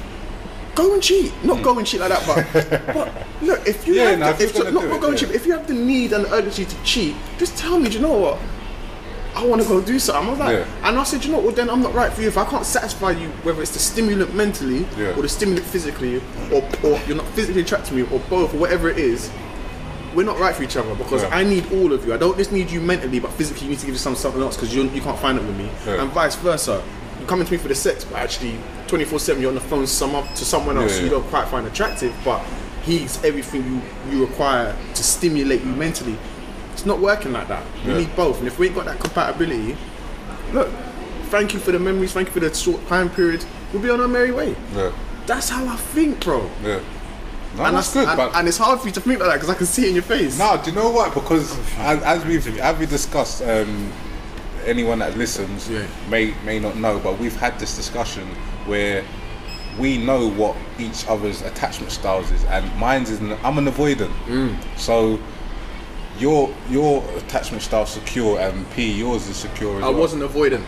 go 0.73 0.93
and 0.93 1.03
cheat. 1.03 1.31
Not 1.43 1.61
go 1.63 1.77
and 1.77 1.85
cheat 1.85 1.99
like 1.99 2.09
that, 2.09 2.25
but 2.25 2.85
but 2.95 3.27
look, 3.41 3.67
if 3.67 3.85
you 3.85 3.95
Yeah, 3.95 4.11
have 4.11 4.19
no, 4.19 4.33
the, 4.33 4.43
if 4.43 4.55
you're 4.55 4.67
if, 4.67 4.73
gonna 4.73 4.87
not, 4.87 4.89
not 4.89 4.95
it, 4.97 5.01
go 5.01 5.07
and 5.09 5.21
yeah. 5.21 5.27
cheat, 5.27 5.35
if 5.35 5.45
you 5.45 5.51
have 5.53 5.67
the 5.67 5.73
need 5.73 6.13
and 6.13 6.25
the 6.25 6.33
urgency 6.33 6.65
to 6.65 6.83
cheat, 6.83 7.15
just 7.37 7.57
tell 7.57 7.77
me. 7.77 7.89
Do 7.89 7.95
you 7.97 8.01
know 8.01 8.17
what? 8.17 8.39
I 9.35 9.45
want 9.45 9.61
to 9.61 9.67
go 9.67 9.79
do 9.81 9.97
something. 9.97 10.27
I 10.27 10.29
was 10.31 10.39
like, 10.39 10.57
Yeah. 10.57 10.87
and 10.89 10.97
I 10.99 11.03
said, 11.03 11.23
you 11.23 11.31
know, 11.31 11.37
what, 11.37 11.45
well 11.45 11.55
then 11.55 11.69
I'm 11.69 11.81
not 11.81 11.93
right 11.93 12.11
for 12.11 12.21
you. 12.21 12.27
If 12.27 12.37
I 12.37 12.43
can't 12.45 12.65
satisfy 12.65 13.11
you, 13.11 13.29
whether 13.43 13.61
it's 13.61 13.71
the 13.71 13.79
stimulant 13.79 14.33
mentally 14.35 14.85
Yeah. 14.97 15.15
or 15.15 15.21
the 15.21 15.29
stimulant 15.29 15.65
physically, 15.65 16.17
or, 16.51 16.61
or 16.83 16.99
you're 17.07 17.15
not 17.17 17.27
physically 17.27 17.61
attracted 17.61 17.89
to 17.89 17.95
me, 17.95 18.01
or 18.11 18.19
both, 18.29 18.53
or 18.53 18.57
whatever 18.57 18.89
it 18.89 18.97
is, 18.97 19.29
we're 20.16 20.26
not 20.26 20.39
right 20.39 20.55
for 20.55 20.64
each 20.64 20.76
other 20.78 20.93
because 20.95 21.24
Yeah. 21.24 21.30
I 21.36 21.43
need 21.43 21.72
all 21.74 21.93
of 21.93 22.05
you. 22.05 22.14
I 22.14 22.18
don't 22.18 22.38
just 22.38 22.51
need 22.51 22.70
you 22.70 22.82
mentally, 22.82 23.20
but 23.20 23.32
physically 23.34 23.64
you 23.64 23.70
need 23.70 23.80
to 23.80 23.86
give 23.86 23.95
you 23.95 23.99
some 23.99 24.16
something 24.16 24.41
else 24.41 24.55
because 24.55 24.74
you 24.76 24.84
you 24.89 25.01
can't 25.01 25.20
find 25.20 25.38
it 25.38 25.43
with 25.45 25.57
me, 25.57 25.70
Yeah. 25.86 26.01
and 26.01 26.12
vice 26.12 26.36
versa. 26.36 26.82
You're 27.20 27.28
coming 27.28 27.45
to 27.45 27.51
me 27.51 27.57
for 27.57 27.68
the 27.68 27.76
sex, 27.76 28.03
but 28.03 28.18
actually 28.20 28.55
24/7 28.88 29.39
you're 29.41 29.49
on 29.49 29.55
the 29.55 29.62
phone 29.62 29.82
to 29.82 29.88
some 29.88 30.12
to 30.36 30.45
someone 30.45 30.78
else 30.78 30.97
Yeah, 30.97 31.03
you 31.03 31.09
don't 31.09 31.30
quite 31.30 31.47
find 31.47 31.66
attractive, 31.68 32.14
but 32.26 32.41
he's 32.84 33.20
everything 33.24 33.64
you 33.70 33.82
you 34.12 34.26
require 34.26 34.76
to 34.95 35.03
stimulate 35.03 35.62
you 35.64 35.72
mentally. 35.72 36.18
It's 36.74 36.86
not 36.86 36.99
working 36.99 37.32
like 37.34 37.47
that. 37.49 37.64
We 37.86 37.91
Yeah. 37.91 37.97
need 37.99 38.16
both, 38.16 38.39
and 38.39 38.47
if 38.47 38.57
we 38.57 38.68
ain't 38.68 38.76
got 38.76 38.86
that 38.86 38.99
compatibility, 38.99 39.78
look. 40.53 40.70
Thank 41.30 41.53
you 41.53 41.62
for 41.62 41.72
the 41.72 41.80
memories. 41.80 42.12
Thank 42.12 42.28
you 42.28 42.34
for 42.34 42.41
the 42.41 42.53
short 42.53 42.86
time 42.89 43.07
period. 43.09 43.45
We'll 43.72 43.82
be 43.82 43.89
on 43.89 44.01
our 44.01 44.07
merry 44.09 44.32
way. 44.32 44.53
That's 45.28 45.47
how 45.49 45.66
I 45.66 45.78
think, 45.78 46.20
bro. 46.26 46.49
Yeah. 46.66 46.80
No, 47.58 47.66
and 47.66 47.76
that's 47.76 47.93
good, 47.93 48.08
and, 48.08 48.16
but 48.18 48.34
and 48.36 48.47
it's 48.47 48.58
hard 48.58 48.80
for 48.80 48.88
you 48.88 48.93
to 48.93 49.02
think 49.02 49.20
like 49.20 49.30
that 49.30 49.36
because 49.36 49.49
I 49.49 49.56
can 49.56 49.66
see 49.66 49.84
it 49.86 49.89
in 49.89 49.95
your 49.95 50.04
face. 50.04 50.38
No, 50.39 50.60
do 50.64 50.70
you 50.70 50.76
know 50.76 50.89
what? 50.89 51.14
Because 51.14 51.58
as, 51.80 52.02
as 52.04 52.26
we've 52.26 52.60
as 52.60 52.78
we 52.80 52.86
discussed, 52.86 53.41
um, 53.41 53.91
anyone 54.66 54.99
that 54.99 55.18
listens 55.18 55.70
Yeah. 55.70 55.86
may 56.10 56.34
may 56.45 56.60
not 56.60 56.78
know, 56.78 56.99
but 56.99 57.20
we've 57.20 57.36
had 57.36 57.60
this 57.60 57.76
discussion 57.76 58.26
where 58.66 59.04
we 59.80 59.97
know 59.97 60.30
what 60.30 60.56
each 60.80 61.08
other's 61.08 61.41
attachment 61.41 61.91
styles 61.91 62.32
is, 62.32 62.43
and 62.45 62.64
mine's 62.78 63.10
is 63.10 63.20
an, 63.20 63.34
I'm 63.43 63.58
an 63.58 63.66
avoidant. 63.66 64.14
Mm. 64.28 64.56
So 64.78 65.20
your 66.20 66.54
your 66.70 67.04
attachment 67.18 67.64
style 67.64 67.86
secure, 67.86 68.39
and 68.39 68.70
P 68.72 68.91
yours 68.93 69.28
is 69.28 69.36
secure 69.36 69.78
as 69.78 69.84
I 69.84 69.89
well. 69.89 69.99
wasn't 69.99 70.24
avoidant. 70.24 70.64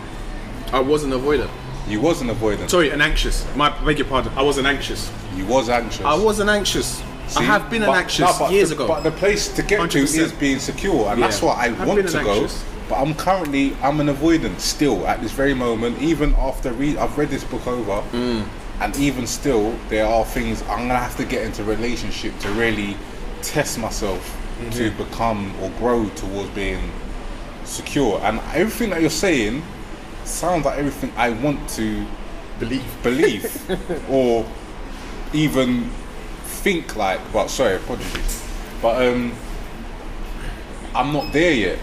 I 0.72 0.80
wasn't 0.80 1.12
avoidant. 1.14 1.50
You 1.88 2.00
wasn't 2.00 2.30
avoidant. 2.30 2.70
Sorry, 2.70 2.90
an 2.90 3.00
anxious. 3.00 3.44
My 3.56 3.68
beg 3.84 3.98
your 3.98 4.08
pardon. 4.08 4.32
I 4.36 4.42
wasn't 4.42 4.66
anxious. 4.66 5.10
You 5.36 5.44
was 5.46 5.68
anxious. 5.68 6.04
I 6.04 6.14
wasn't 6.16 6.48
anxious. 6.50 7.02
I 7.36 7.42
have 7.42 7.70
been 7.70 7.82
an 7.82 7.90
anxious 7.90 8.38
no, 8.38 8.48
years 8.50 8.68
the, 8.70 8.74
ago. 8.76 8.86
But 8.88 9.00
the 9.02 9.10
place 9.10 9.48
to 9.54 9.62
get 9.62 9.78
to 9.90 9.98
100%. 9.98 10.18
is 10.18 10.32
being 10.32 10.58
secure, 10.58 11.10
and 11.10 11.22
that's 11.22 11.40
Yeah. 11.40 11.48
what 11.48 11.58
I 11.58 11.64
I've 11.66 11.86
want 11.86 12.06
to 12.06 12.22
go. 12.22 12.48
But 12.88 12.96
I'm 13.00 13.14
currently 13.14 13.74
I'm 13.82 13.98
an 14.00 14.08
avoidant 14.08 14.60
still 14.60 15.06
at 15.06 15.20
this 15.22 15.32
very 15.32 15.54
moment. 15.54 16.00
Even 16.00 16.34
after 16.38 16.72
read, 16.72 16.96
I've 16.98 17.16
read 17.18 17.30
this 17.30 17.44
book 17.44 17.66
over, 17.66 18.02
Mm. 18.12 18.44
and 18.80 18.96
even 18.96 19.26
still, 19.26 19.74
there 19.88 20.06
are 20.06 20.24
things 20.24 20.62
I'm 20.68 20.86
gonna 20.88 20.96
have 20.98 21.16
to 21.16 21.24
get 21.24 21.44
into 21.44 21.64
relationship 21.64 22.38
to 22.40 22.48
really 22.50 22.96
test 23.42 23.78
myself 23.78 24.36
to 24.72 24.90
Mm-hmm. 24.90 25.02
become 25.02 25.52
or 25.62 25.70
grow 25.78 26.04
towards 26.16 26.50
being 26.50 26.90
secure. 27.64 28.20
And 28.22 28.40
everything 28.54 28.90
that 28.90 29.00
you're 29.00 29.10
saying 29.10 29.62
sounds 30.26 30.64
like 30.64 30.78
everything 30.78 31.12
I 31.16 31.30
want 31.30 31.68
to 31.70 32.06
Believe. 32.60 32.84
believe 33.02 34.06
or 34.10 34.46
even 35.32 35.90
think 36.44 36.94
like 36.94 37.20
well 37.34 37.48
sorry 37.48 37.74
apologies 37.76 38.48
but 38.80 39.04
um 39.06 39.32
i'm 40.94 41.12
not 41.12 41.32
there 41.32 41.52
yet 41.52 41.78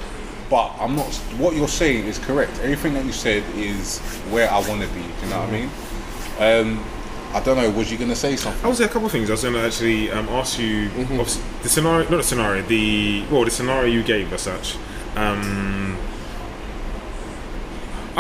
but 0.50 0.74
i'm 0.80 0.96
not 0.96 1.06
what 1.38 1.54
you're 1.56 1.68
saying 1.68 2.06
is 2.06 2.18
correct 2.20 2.52
everything 2.62 2.94
that 2.94 3.04
you 3.04 3.12
said 3.12 3.44
is 3.56 4.00
where 4.32 4.50
i 4.50 4.60
want 4.70 4.82
to 4.82 4.88
be 4.90 5.02
do 5.02 5.08
you 5.26 5.30
know 5.30 5.40
what 5.42 5.50
i 5.50 5.52
mean 5.52 5.70
um 6.40 6.86
i 7.34 7.42
don't 7.44 7.58
know 7.58 7.70
was 7.72 7.92
you 7.92 7.98
going 7.98 8.10
to 8.10 8.16
say 8.16 8.38
something 8.38 8.64
I 8.64 8.70
was 8.70 8.78
say 8.78 8.86
a 8.86 8.88
couple 8.88 9.08
of 9.08 9.12
things. 9.12 9.30
I 9.30 9.34
was 9.34 9.42
going 9.42 9.54
to 9.56 9.62
actually 9.62 10.10
um, 10.12 10.30
ask 10.30 10.58
you 10.58 10.88
Mm-hmm. 10.90 11.64
the 11.64 11.70
scenario, 11.70 12.10
not 12.10 12.18
the 12.18 12.24
scenario, 12.24 12.62
the 12.64 13.26
well, 13.30 13.44
the 13.44 13.52
scenario 13.52 13.92
you 13.92 14.04
gave 14.04 14.32
as 14.34 14.42
such. 14.44 14.78
Um, 15.18 15.98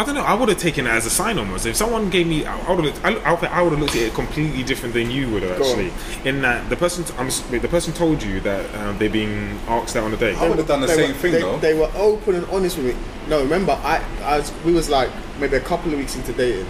I 0.01 0.03
don't 0.03 0.15
know. 0.15 0.23
I 0.23 0.33
would 0.33 0.49
have 0.49 0.57
taken 0.57 0.87
it 0.87 0.89
as 0.89 1.05
a 1.05 1.11
sign 1.11 1.37
almost. 1.37 1.67
If 1.67 1.75
someone 1.75 2.09
gave 2.09 2.25
me, 2.25 2.43
I 2.43 2.73
would 2.73 2.85
have, 2.85 3.05
I, 3.05 3.11
I 3.23 3.61
would 3.61 3.71
have 3.71 3.79
looked 3.79 3.95
at 3.95 4.01
it 4.01 4.15
completely 4.15 4.63
different 4.63 4.95
than 4.95 5.11
you 5.11 5.29
would 5.29 5.43
have 5.43 5.61
actually. 5.61 5.93
In 6.27 6.41
that 6.41 6.67
the 6.71 6.75
person, 6.75 7.05
I'm, 7.19 7.27
the 7.51 7.67
person 7.67 7.93
told 7.93 8.23
you 8.23 8.39
that 8.39 8.73
um, 8.77 8.97
they're 8.97 9.11
being 9.11 9.59
asked 9.67 9.95
out 9.95 10.05
on 10.05 10.11
a 10.11 10.17
date. 10.17 10.37
I 10.37 10.49
would 10.49 10.57
have 10.57 10.67
done 10.67 10.81
the 10.81 10.87
same 10.87 11.09
were, 11.09 11.17
thing 11.17 11.31
they, 11.33 11.41
though 11.41 11.59
They 11.59 11.73
were 11.75 11.91
open 11.93 12.33
and 12.33 12.45
honest 12.47 12.77
with 12.77 12.87
me. 12.87 13.03
No, 13.27 13.43
remember, 13.43 13.73
I, 13.73 14.03
I 14.23 14.43
we 14.65 14.73
was 14.73 14.89
like 14.89 15.11
maybe 15.39 15.57
a 15.57 15.61
couple 15.61 15.93
of 15.93 15.99
weeks 15.99 16.15
into 16.15 16.33
dating. 16.33 16.65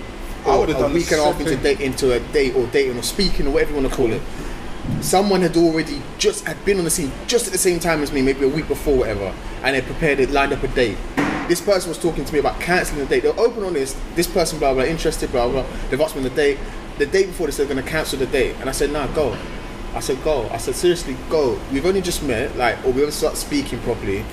I 0.46 0.58
would've 0.58 0.76
a 0.76 0.80
done 0.80 0.92
the 0.92 1.00
week 1.00 1.10
and 1.14 1.22
a 1.22 1.24
half 1.24 1.40
into 1.40 1.52
thing. 1.52 1.64
date 1.64 1.80
into 1.80 2.12
a 2.12 2.20
date 2.34 2.54
or 2.54 2.68
dating 2.68 2.98
or 2.98 3.04
speaking 3.04 3.48
or 3.48 3.52
whatever 3.52 3.72
you 3.72 3.78
want 3.78 3.90
to 3.92 3.96
call 3.96 4.12
it. 4.12 4.22
Someone 5.00 5.40
had 5.42 5.56
already 5.56 6.02
just 6.18 6.46
had 6.46 6.64
been 6.66 6.80
on 6.80 6.84
the 6.84 6.90
scene 6.90 7.14
just 7.28 7.46
at 7.48 7.54
the 7.54 7.60
same 7.60 7.80
time 7.80 8.02
as 8.02 8.12
me, 8.12 8.22
maybe 8.22 8.44
a 8.44 8.50
week 8.50 8.68
before, 8.68 8.98
whatever, 8.98 9.34
and 9.64 9.74
they 9.74 9.82
prepared 9.82 10.20
it, 10.20 10.32
lined 10.32 10.52
up 10.52 10.64
a 10.64 10.68
date. 10.68 10.98
This 11.48 11.62
person 11.62 11.90
was 11.90 11.98
talking 11.98 12.26
to 12.26 12.34
me 12.34 12.40
about 12.40 12.60
cancelling 12.60 13.02
the 13.02 13.06
date. 13.08 13.24
They're 13.24 13.40
open 13.40 13.64
on 13.64 13.74
this. 13.74 14.00
This 14.16 14.28
person, 14.28 14.60
blah 14.60 14.74
blah, 14.74 14.84
interested, 14.84 15.32
blah 15.32 15.50
blah. 15.50 15.66
They've 15.90 16.02
asked 16.02 16.16
me 16.16 16.24
the 16.24 16.30
date. 16.30 16.58
The 16.98 17.06
day 17.06 17.26
before, 17.26 17.48
they 17.48 17.52
said 17.52 17.68
they're 17.68 17.76
gonna 17.76 17.88
cancel 17.88 18.20
the 18.20 18.28
date, 18.28 18.56
and 18.60 18.70
I 18.70 18.74
said, 18.74 18.92
Nah, 18.92 19.08
go. 19.08 19.36
I 19.94 20.00
said, 20.00 20.24
go. 20.24 20.48
I 20.50 20.58
said, 20.58 20.76
seriously, 20.76 21.18
go. 21.30 21.60
We've 21.72 21.86
only 21.86 22.02
just 22.02 22.24
met, 22.24 22.56
like, 22.56 22.78
or 22.86 22.92
we 22.92 23.02
haven't 23.02 23.12
started 23.12 23.38
speaking 23.38 23.80
properly. 23.80 24.24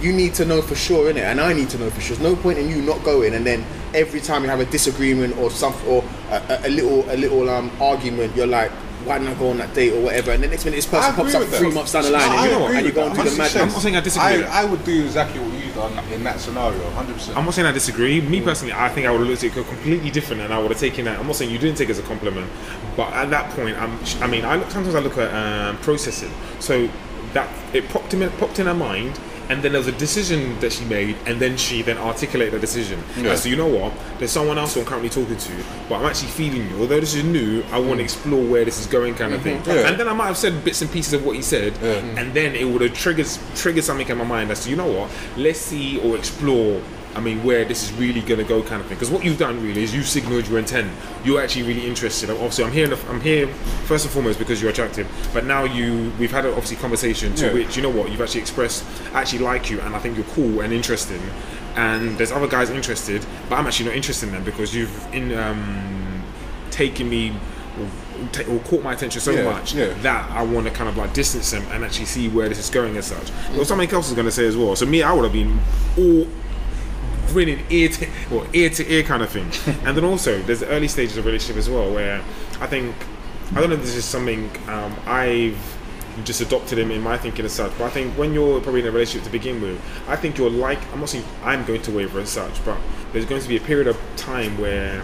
You 0.00 0.12
need 0.12 0.34
to 0.34 0.44
know 0.46 0.62
for 0.62 0.74
sure, 0.74 1.12
innit? 1.12 1.24
And 1.24 1.40
I 1.40 1.52
need 1.52 1.68
to 1.70 1.78
know 1.78 1.90
for 1.90 2.00
sure. 2.00 2.16
There's 2.16 2.34
no 2.34 2.40
point 2.40 2.58
in 2.58 2.68
you 2.70 2.80
not 2.80 3.04
going, 3.04 3.34
and 3.34 3.46
then 3.46 3.64
every 3.94 4.20
time 4.20 4.42
you 4.42 4.48
have 4.48 4.60
a 4.60 4.64
disagreement 4.64 5.36
or 5.36 5.50
some 5.50 5.74
or 5.86 6.02
a, 6.30 6.36
a, 6.48 6.68
a 6.68 6.70
little 6.70 7.10
a 7.10 7.16
little 7.16 7.48
um 7.50 7.70
argument, 7.80 8.34
you're 8.34 8.46
like, 8.46 8.72
why 9.04 9.18
didn't 9.18 9.34
I 9.34 9.38
go 9.38 9.50
on 9.50 9.58
that 9.58 9.74
date 9.74 9.92
or 9.92 10.00
whatever? 10.00 10.32
And 10.32 10.42
the 10.42 10.48
next 10.48 10.64
minute, 10.64 10.76
this 10.76 10.86
person 10.86 11.14
pops 11.14 11.34
up 11.34 11.42
three 11.44 11.72
months 11.72 11.92
down 11.92 12.04
the 12.04 12.10
line, 12.10 12.30
I 12.30 12.46
and, 12.46 12.50
you 12.50 12.64
agree 12.64 12.76
and 12.78 12.86
you 12.86 12.92
go 12.92 13.08
that, 13.08 13.18
into 13.18 13.22
the 13.22 13.30
100%. 13.30 13.38
madness. 13.38 13.56
I'm 13.56 13.68
not 13.68 13.82
saying 13.82 13.96
I 13.96 14.00
disagree 14.00 14.44
I. 14.44 14.62
I 14.62 14.64
would 14.64 14.84
do 14.84 15.04
exactly 15.04 15.40
what 15.40 15.52
you've 15.52 15.74
done 15.74 15.98
in 16.12 16.24
that 16.24 16.40
scenario, 16.40 16.78
100%. 16.90 17.36
I'm 17.36 17.44
not 17.44 17.54
saying 17.54 17.66
I 17.66 17.72
disagree. 17.72 18.20
Me 18.20 18.40
personally, 18.40 18.72
I 18.74 18.88
think 18.88 19.06
I 19.06 19.10
would 19.10 19.20
have 19.20 19.28
looked 19.28 19.44
at 19.44 19.56
it 19.56 19.66
completely 19.66 20.10
different, 20.10 20.42
and 20.42 20.52
I 20.52 20.58
would 20.58 20.70
have 20.70 20.80
taken 20.80 21.04
that. 21.06 21.18
I'm 21.18 21.26
not 21.26 21.36
saying 21.36 21.50
you 21.50 21.58
didn't 21.58 21.78
take 21.78 21.88
it 21.88 21.92
as 21.92 21.98
a 21.98 22.02
compliment, 22.02 22.50
but 22.96 23.12
at 23.12 23.30
that 23.30 23.50
point, 23.52 23.76
I'm, 23.76 23.98
I 24.22 24.26
mean, 24.26 24.44
I 24.44 24.56
look, 24.56 24.70
sometimes 24.70 24.94
I 24.94 25.00
look 25.00 25.18
at 25.18 25.32
um, 25.32 25.76
processing. 25.78 26.32
So 26.60 26.88
that 27.32 27.48
it 27.74 27.88
popped 27.88 28.14
in, 28.14 28.28
popped 28.32 28.58
in 28.58 28.66
her 28.66 28.74
mind, 28.74 29.18
and 29.52 29.62
then 29.62 29.72
there 29.72 29.80
was 29.80 29.88
a 29.88 29.92
decision 29.92 30.58
that 30.60 30.72
she 30.72 30.82
made, 30.86 31.14
and 31.26 31.38
then 31.38 31.58
she 31.58 31.82
then 31.82 31.98
articulated 31.98 32.54
the 32.54 32.58
decision. 32.58 32.98
Yeah. 33.18 33.32
As 33.32 33.42
to 33.42 33.50
you 33.50 33.56
know 33.56 33.66
what, 33.66 33.92
there's 34.18 34.32
someone 34.32 34.56
else 34.56 34.72
who 34.72 34.80
I'm 34.80 34.86
currently 34.86 35.10
talking 35.10 35.36
to, 35.36 35.52
but 35.90 35.96
I'm 35.96 36.06
actually 36.06 36.30
feeling 36.30 36.70
you. 36.70 36.80
Although 36.80 37.00
this 37.00 37.14
is 37.14 37.22
new, 37.22 37.62
I 37.70 37.78
want 37.78 37.98
to 37.98 37.98
mm. 37.98 38.04
explore 38.04 38.42
where 38.42 38.64
this 38.64 38.80
is 38.80 38.86
going, 38.86 39.14
kind 39.14 39.34
of 39.34 39.42
mm-hmm. 39.42 39.62
thing. 39.62 39.76
Yeah. 39.76 39.88
And 39.88 40.00
then 40.00 40.08
I 40.08 40.14
might 40.14 40.28
have 40.28 40.38
said 40.38 40.64
bits 40.64 40.80
and 40.80 40.90
pieces 40.90 41.12
of 41.12 41.26
what 41.26 41.36
he 41.36 41.42
said, 41.42 41.74
Yeah. 41.82 42.00
and 42.18 42.32
then 42.32 42.54
it 42.54 42.64
would 42.64 42.80
have 42.80 42.94
triggered 42.94 43.28
triggered 43.54 43.84
something 43.84 44.08
in 44.08 44.16
my 44.16 44.24
mind 44.24 44.50
as 44.50 44.64
to 44.64 44.70
you 44.70 44.76
know 44.76 44.90
what, 44.90 45.10
let's 45.36 45.60
see 45.60 46.00
or 46.00 46.16
explore. 46.16 46.80
I 47.14 47.20
mean, 47.20 47.44
where 47.44 47.64
this 47.64 47.82
is 47.82 47.92
really 47.98 48.20
going 48.22 48.38
to 48.38 48.44
go, 48.44 48.62
kind 48.62 48.80
of 48.80 48.86
thing. 48.88 48.96
Because 48.96 49.10
what 49.10 49.22
you've 49.24 49.38
done 49.38 49.62
really 49.62 49.82
is 49.82 49.94
you've 49.94 50.08
signaled 50.08 50.46
your 50.48 50.58
intent. 50.58 50.90
You're 51.24 51.42
actually 51.42 51.64
really 51.64 51.86
interested. 51.86 52.30
Obviously, 52.30 52.64
I'm 52.64 52.72
here. 52.72 52.92
I'm 53.08 53.20
here 53.20 53.48
first 53.86 54.04
and 54.06 54.12
foremost 54.12 54.38
because 54.38 54.62
you're 54.62 54.70
attractive. 54.70 55.06
But 55.34 55.44
now 55.44 55.64
you, 55.64 56.10
we've 56.18 56.30
had 56.30 56.46
an 56.46 56.52
obviously 56.52 56.76
conversation 56.78 57.34
to 57.36 57.46
Yeah. 57.48 57.52
which 57.52 57.76
you 57.76 57.82
know 57.82 57.90
what 57.90 58.10
you've 58.10 58.20
actually 58.22 58.40
expressed. 58.40 58.84
I 59.12 59.20
actually 59.20 59.40
like 59.40 59.70
you, 59.70 59.80
and 59.82 59.94
I 59.94 59.98
think 59.98 60.16
you're 60.16 60.26
cool 60.26 60.60
and 60.62 60.72
interesting. 60.72 61.20
And 61.76 62.16
there's 62.18 62.32
other 62.32 62.48
guys 62.48 62.70
interested, 62.70 63.24
but 63.48 63.56
I'm 63.58 63.66
actually 63.66 63.86
not 63.86 63.96
interested 63.96 64.26
in 64.28 64.32
them 64.34 64.44
because 64.44 64.74
you've 64.74 65.14
in 65.14 65.32
um, 65.38 66.22
taken 66.70 67.08
me 67.08 67.32
or, 67.80 67.88
ta- 68.32 68.50
or 68.50 68.58
caught 68.60 68.82
my 68.82 68.92
attention 68.92 69.20
so 69.22 69.30
Yeah, 69.30 69.44
much 69.44 69.74
yeah. 69.74 69.92
that 70.02 70.30
I 70.30 70.42
want 70.42 70.66
to 70.66 70.72
kind 70.72 70.88
of 70.88 70.96
like 70.98 71.14
distance 71.14 71.50
them 71.50 71.62
and 71.72 71.82
actually 71.84 72.04
see 72.04 72.28
where 72.28 72.48
this 72.48 72.58
is 72.58 72.68
going 72.68 72.96
as 72.98 73.06
such. 73.06 73.30
Was 73.56 73.68
something 73.68 73.90
else 73.90 74.08
is 74.08 74.14
going 74.14 74.26
to 74.26 74.30
say 74.32 74.46
as 74.46 74.56
well. 74.56 74.76
So 74.76 74.84
me, 74.86 75.02
I 75.02 75.12
would 75.12 75.24
have 75.24 75.32
been 75.32 75.58
all 75.96 76.26
grinning 77.28 77.64
ear 77.70 77.88
to 77.88 78.08
or 78.30 78.46
ear 78.52 78.70
to 78.70 78.92
ear 78.92 79.02
kind 79.02 79.22
of 79.22 79.30
thing. 79.30 79.50
and 79.84 79.96
then 79.96 80.04
also 80.04 80.40
there's 80.42 80.60
the 80.60 80.68
early 80.68 80.88
stages 80.88 81.16
of 81.16 81.26
relationship 81.26 81.56
as 81.56 81.68
well 81.68 81.92
where 81.92 82.22
I 82.60 82.66
think 82.66 82.94
I 83.54 83.60
don't 83.60 83.70
know 83.70 83.76
if 83.76 83.82
this 83.82 83.96
is 83.96 84.04
something 84.04 84.50
um, 84.68 84.96
I've 85.06 85.58
just 86.24 86.40
adopted 86.40 86.78
him 86.78 86.90
in 86.90 87.00
my 87.00 87.16
thinking 87.16 87.44
as 87.44 87.52
such, 87.52 87.72
but 87.78 87.84
I 87.84 87.90
think 87.90 88.16
when 88.18 88.34
you're 88.34 88.60
probably 88.60 88.80
in 88.80 88.86
a 88.86 88.90
relationship 88.90 89.24
to 89.24 89.32
begin 89.32 89.60
with, 89.62 89.80
I 90.08 90.16
think 90.16 90.38
you're 90.38 90.50
like 90.50 90.78
I'm 90.92 91.00
not 91.00 91.08
saying 91.08 91.24
I'm 91.42 91.64
going 91.64 91.82
to 91.82 91.90
waver 91.90 92.20
as 92.20 92.28
such, 92.28 92.64
but 92.64 92.78
there's 93.12 93.26
going 93.26 93.40
to 93.40 93.48
be 93.48 93.56
a 93.56 93.60
period 93.60 93.86
of 93.86 93.98
time 94.16 94.58
where 94.58 95.02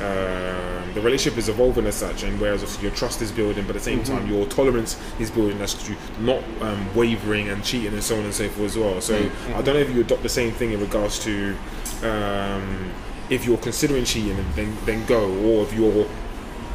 um 0.00 0.94
the 0.94 1.00
relationship 1.02 1.38
is 1.38 1.48
evolving 1.50 1.86
as 1.86 1.94
such, 1.94 2.22
and 2.22 2.40
whereas 2.40 2.62
obviously 2.62 2.84
your 2.88 2.96
trust 2.96 3.20
is 3.20 3.30
building, 3.30 3.64
but 3.66 3.76
at 3.76 3.82
the 3.82 3.90
same 3.90 4.02
time 4.02 4.26
your 4.26 4.46
tolerance 4.46 4.98
is 5.20 5.30
building 5.30 5.60
as 5.60 5.74
to 5.74 5.94
not 6.20 6.42
um, 6.62 6.94
wavering 6.94 7.48
and 7.50 7.62
cheating 7.62 7.92
and 7.92 8.02
so 8.02 8.16
on 8.16 8.24
and 8.24 8.32
so 8.32 8.48
forth 8.48 8.70
as 8.70 8.78
well. 8.78 9.00
So 9.02 9.14
I 9.54 9.60
don't 9.62 9.74
know 9.74 9.80
if 9.80 9.90
you 9.94 10.00
adopt 10.00 10.22
the 10.22 10.28
same 10.30 10.52
thing 10.52 10.72
in 10.72 10.80
regards 10.80 11.18
to 11.24 11.54
um, 12.02 12.90
if 13.28 13.44
you're 13.44 13.58
considering 13.58 14.04
cheating, 14.04 14.36
then 14.54 14.74
then 14.86 15.04
go, 15.06 15.28
or 15.44 15.64
if 15.64 15.72
you're 15.74 16.06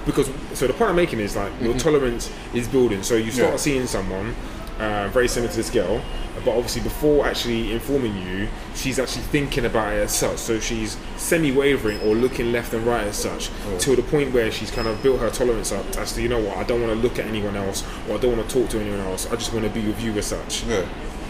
because 0.05 0.29
so 0.53 0.67
the 0.67 0.73
point 0.73 0.89
I'm 0.91 0.95
making 0.95 1.19
is 1.19 1.35
like 1.35 1.51
your 1.61 1.75
tolerance 1.77 2.31
is 2.53 2.67
building. 2.67 3.01
So 3.03 3.15
you 3.15 3.31
start 3.31 3.51
Yeah. 3.53 3.57
seeing 3.57 3.87
someone 3.87 4.35
uh, 4.79 5.09
very 5.09 5.27
similar 5.27 5.49
to 5.51 5.57
this 5.57 5.69
girl, 5.69 6.01
but 6.43 6.51
obviously 6.51 6.81
before 6.81 7.25
actually 7.25 7.71
informing 7.71 8.15
you, 8.17 8.47
she's 8.75 8.99
actually 8.99 9.23
thinking 9.23 9.65
about 9.65 9.93
it 9.93 9.97
as 9.97 10.15
such. 10.15 10.37
So 10.37 10.59
she's 10.59 10.97
semi-wavering 11.17 12.01
or 12.01 12.15
looking 12.15 12.51
left 12.51 12.73
and 12.73 12.85
right 12.85 13.05
as 13.07 13.17
such, 13.17 13.49
oh. 13.67 13.77
till 13.77 13.95
the 13.95 14.03
point 14.03 14.33
where 14.33 14.51
she's 14.51 14.71
kind 14.71 14.87
of 14.87 15.01
built 15.03 15.19
her 15.19 15.29
tolerance 15.29 15.71
up 15.71 15.85
as 15.97 16.13
to 16.13 16.21
you 16.21 16.29
know 16.29 16.39
what, 16.39 16.57
I 16.57 16.63
don't 16.63 16.81
want 16.81 16.93
to 16.93 16.99
look 16.99 17.19
at 17.19 17.25
anyone 17.25 17.55
else 17.55 17.83
or 18.07 18.15
I 18.15 18.17
don't 18.19 18.37
want 18.37 18.47
to 18.49 18.61
talk 18.61 18.69
to 18.71 18.79
anyone 18.79 18.99
else. 19.01 19.31
I 19.31 19.35
just 19.35 19.53
want 19.53 19.65
to 19.65 19.71
be 19.71 19.85
with 19.85 20.01
you 20.01 20.11
as 20.13 20.27
such. 20.27 20.63
Yeah. 20.65 20.87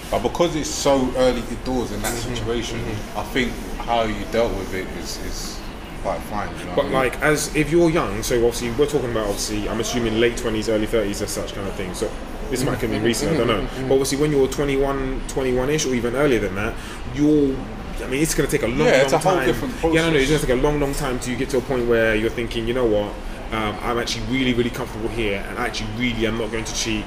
But 0.09 0.23
because 0.23 0.55
it's 0.57 0.69
so 0.69 1.09
early 1.15 1.41
doors 1.63 1.91
in 1.91 2.01
that 2.01 2.13
mm-hmm. 2.13 2.35
situation, 2.35 2.79
mm-hmm. 2.79 3.19
I 3.19 3.23
think 3.23 3.51
how 3.77 4.03
you 4.03 4.25
dealt 4.31 4.55
with 4.57 4.73
it 4.73 4.85
is, 4.97 5.17
is 5.25 5.59
quite 6.01 6.19
fine. 6.23 6.49
You 6.59 6.65
know 6.65 6.75
But 6.75 6.81
I 6.81 6.83
mean? 6.85 6.93
like, 6.93 7.21
as 7.21 7.55
if 7.55 7.71
you're 7.71 7.89
young, 7.89 8.21
so 8.21 8.35
obviously 8.35 8.71
we're 8.71 8.87
talking 8.87 9.11
about 9.11 9.27
obviously, 9.27 9.69
I'm 9.69 9.79
assuming 9.79 10.19
late 10.19 10.35
twenties, 10.37 10.67
early 10.67 10.85
thirties, 10.85 11.21
as 11.21 11.29
such 11.29 11.53
kind 11.53 11.67
of 11.67 11.73
thing. 11.75 11.93
So 11.93 12.11
this 12.51 12.63
might 12.63 12.77
have 12.79 12.91
been 12.91 13.01
recent, 13.03 13.31
I 13.33 13.37
don't 13.37 13.47
know. 13.47 13.67
But 13.87 13.93
obviously, 13.93 14.17
when 14.19 14.31
you're 14.31 14.47
21, 14.47 15.21
21ish, 15.27 15.89
or 15.89 15.95
even 15.95 16.15
earlier 16.15 16.39
than 16.39 16.55
that, 16.55 16.75
you're. 17.15 17.55
I 18.03 18.07
mean, 18.07 18.21
it's 18.23 18.33
going 18.33 18.49
to 18.49 18.57
take 18.57 18.65
a 18.65 18.67
long, 18.67 18.79
Yeah, 18.87 18.91
long 18.93 19.01
it's 19.01 19.13
a 19.13 19.17
whole 19.19 19.33
time. 19.33 19.45
different 19.47 19.75
Yeah, 19.93 20.01
no, 20.03 20.09
no, 20.11 20.17
it's 20.17 20.29
going 20.29 20.41
to 20.41 20.47
take 20.47 20.57
a 20.57 20.61
long, 20.61 20.79
long 20.79 20.93
time 20.93 21.19
to 21.19 21.35
get 21.35 21.49
to 21.51 21.57
a 21.59 21.61
point 21.61 21.87
where 21.87 22.15
you're 22.15 22.31
thinking, 22.31 22.67
you 22.67 22.73
know 22.73 22.85
what, 22.85 23.13
um, 23.51 23.77
I'm 23.83 23.99
actually 23.99 24.25
really, 24.25 24.53
really 24.55 24.71
comfortable 24.71 25.09
here, 25.09 25.43
and 25.47 25.57
actually, 25.59 25.89
really, 25.97 26.25
I'm 26.25 26.37
not 26.37 26.51
going 26.51 26.63
to 26.65 26.73
cheat. 26.75 27.05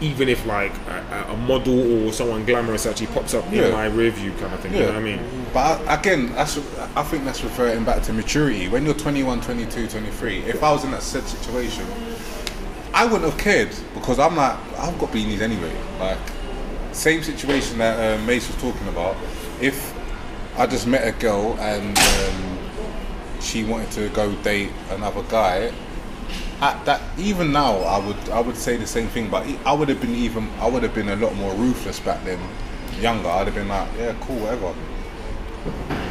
Even 0.00 0.28
if 0.28 0.46
like 0.46 0.72
a, 0.88 1.26
a 1.32 1.36
model 1.36 2.06
or 2.06 2.12
someone 2.12 2.44
glamorous 2.46 2.86
actually 2.86 3.08
pops 3.08 3.34
up 3.34 3.44
Yeah. 3.50 3.66
in 3.66 3.72
my 3.72 3.86
rear 3.86 4.12
view 4.12 4.30
kind 4.38 4.54
of 4.54 4.60
thing, 4.60 4.72
you 4.74 4.80
know 4.80 4.86
what 4.88 4.96
I 4.96 5.00
mean? 5.00 5.18
But 5.52 5.80
again, 5.88 6.32
that's 6.34 6.56
I 6.94 7.02
think 7.02 7.24
that's 7.24 7.42
referring 7.42 7.82
back 7.82 8.02
to 8.04 8.12
maturity. 8.12 8.68
When 8.68 8.84
you're 8.84 8.94
21, 8.94 9.40
22, 9.40 9.88
23, 9.88 10.38
if 10.44 10.62
I 10.62 10.70
was 10.70 10.84
in 10.84 10.92
that 10.92 11.02
said 11.02 11.24
situation, 11.24 11.84
I 12.94 13.04
wouldn't 13.04 13.30
have 13.30 13.38
cared 13.38 13.74
because 13.94 14.18
I'm 14.18 14.36
like, 14.36 14.56
I've 14.78 14.98
got 14.98 15.10
beanies 15.10 15.40
anyway. 15.40 15.72
Like, 15.98 16.18
same 16.92 17.22
situation 17.22 17.78
that 17.78 18.18
uh, 18.18 18.22
Mace 18.24 18.46
was 18.48 18.56
talking 18.60 18.88
about. 18.88 19.16
If 19.60 19.94
I 20.58 20.66
just 20.66 20.86
met 20.86 21.06
a 21.06 21.12
girl 21.12 21.56
and 21.60 21.96
um, 21.98 22.58
she 23.40 23.64
wanted 23.64 23.90
to 23.92 24.08
go 24.10 24.34
date 24.36 24.70
another 24.90 25.22
guy, 25.24 25.72
at 26.60 26.84
that 26.86 27.00
even 27.16 27.52
now 27.52 27.76
I 27.78 28.04
would 28.04 28.28
I 28.30 28.40
would 28.40 28.56
say 28.56 28.76
the 28.76 28.86
same 28.86 29.08
thing. 29.08 29.30
But 29.30 29.46
I 29.64 29.72
would 29.72 29.88
have 29.88 30.00
been 30.00 30.14
even 30.14 30.50
I 30.58 30.68
would 30.68 30.82
have 30.82 30.94
been 30.94 31.08
a 31.08 31.16
lot 31.16 31.34
more 31.36 31.54
ruthless 31.54 32.00
back 32.00 32.24
then, 32.24 32.40
younger. 33.00 33.28
I'd 33.28 33.46
have 33.46 33.54
been 33.54 33.68
like, 33.68 33.88
yeah, 33.96 34.14
cool, 34.22 34.38
whatever. 34.40 34.74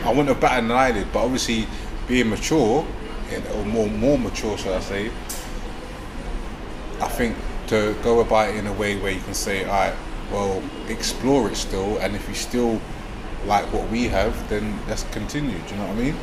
I 0.06 0.10
wouldn't 0.10 0.30
have 0.30 0.40
batted 0.40 0.66
an 0.66 0.72
eyelid, 0.72 1.08
but 1.12 1.26
obviously 1.26 1.68
being 2.08 2.30
mature, 2.30 2.86
or 3.54 3.66
more 3.66 3.88
more 3.88 4.18
mature, 4.18 4.58
shall 4.58 4.76
I 4.76 4.80
say? 4.80 5.12
I 7.02 7.08
think 7.08 7.36
to 7.68 7.96
go 8.02 8.22
about 8.22 8.50
it 8.50 8.56
in 8.56 8.68
a 8.68 8.74
way 8.74 8.98
where 8.98 9.12
you 9.12 9.22
can 9.22 9.34
say, 9.34 9.64
all 9.66 9.70
right, 9.72 9.94
well, 10.32 10.64
explore 10.90 11.50
it 11.50 11.56
still, 11.56 11.98
and 12.00 12.16
if 12.16 12.28
you 12.28 12.34
still 12.34 12.82
like 13.46 13.72
what 13.72 13.90
we 13.90 14.06
have, 14.06 14.50
then 14.50 14.80
let's 14.88 15.04
continue. 15.12 15.58
Do 15.60 15.76
you 15.76 15.78
know 15.78 15.88
what 15.88 15.98
I 15.98 16.00
mean? 16.00 16.16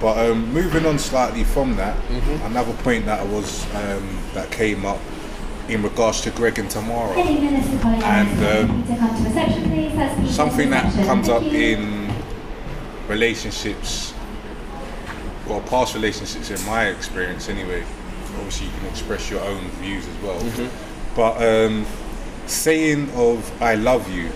But 0.00 0.30
um, 0.30 0.52
moving 0.52 0.84
on 0.84 0.98
slightly 0.98 1.44
from 1.44 1.76
that, 1.76 1.96
another 2.44 2.74
point 2.82 3.06
that 3.06 3.26
was 3.28 3.64
um, 3.74 4.18
that 4.34 4.50
came 4.50 4.84
up 4.84 5.00
in 5.68 5.82
regards 5.82 6.20
to 6.22 6.30
Greg 6.30 6.58
and 6.58 6.70
Tamara. 6.70 7.16
And 7.16 8.68
um, 8.68 8.84
something 10.28 10.70
that 10.70 10.92
comes 11.06 11.28
up 11.28 11.42
in 11.42 12.12
relationships 13.08 14.12
or 15.48 15.60
past 15.62 15.94
relationships 15.94 16.50
in 16.50 16.66
my 16.66 16.88
experience 16.88 17.48
anyway 17.48 17.84
obviously 18.36 18.66
you 18.66 18.72
can 18.78 18.86
express 18.88 19.30
your 19.30 19.40
own 19.42 19.64
views 19.82 20.06
as 20.06 20.16
well. 20.22 20.38
But 21.14 21.42
um, 21.42 21.86
saying 22.46 23.10
of 23.14 23.50
i 23.62 23.74
love 23.74 24.08
you 24.10 24.30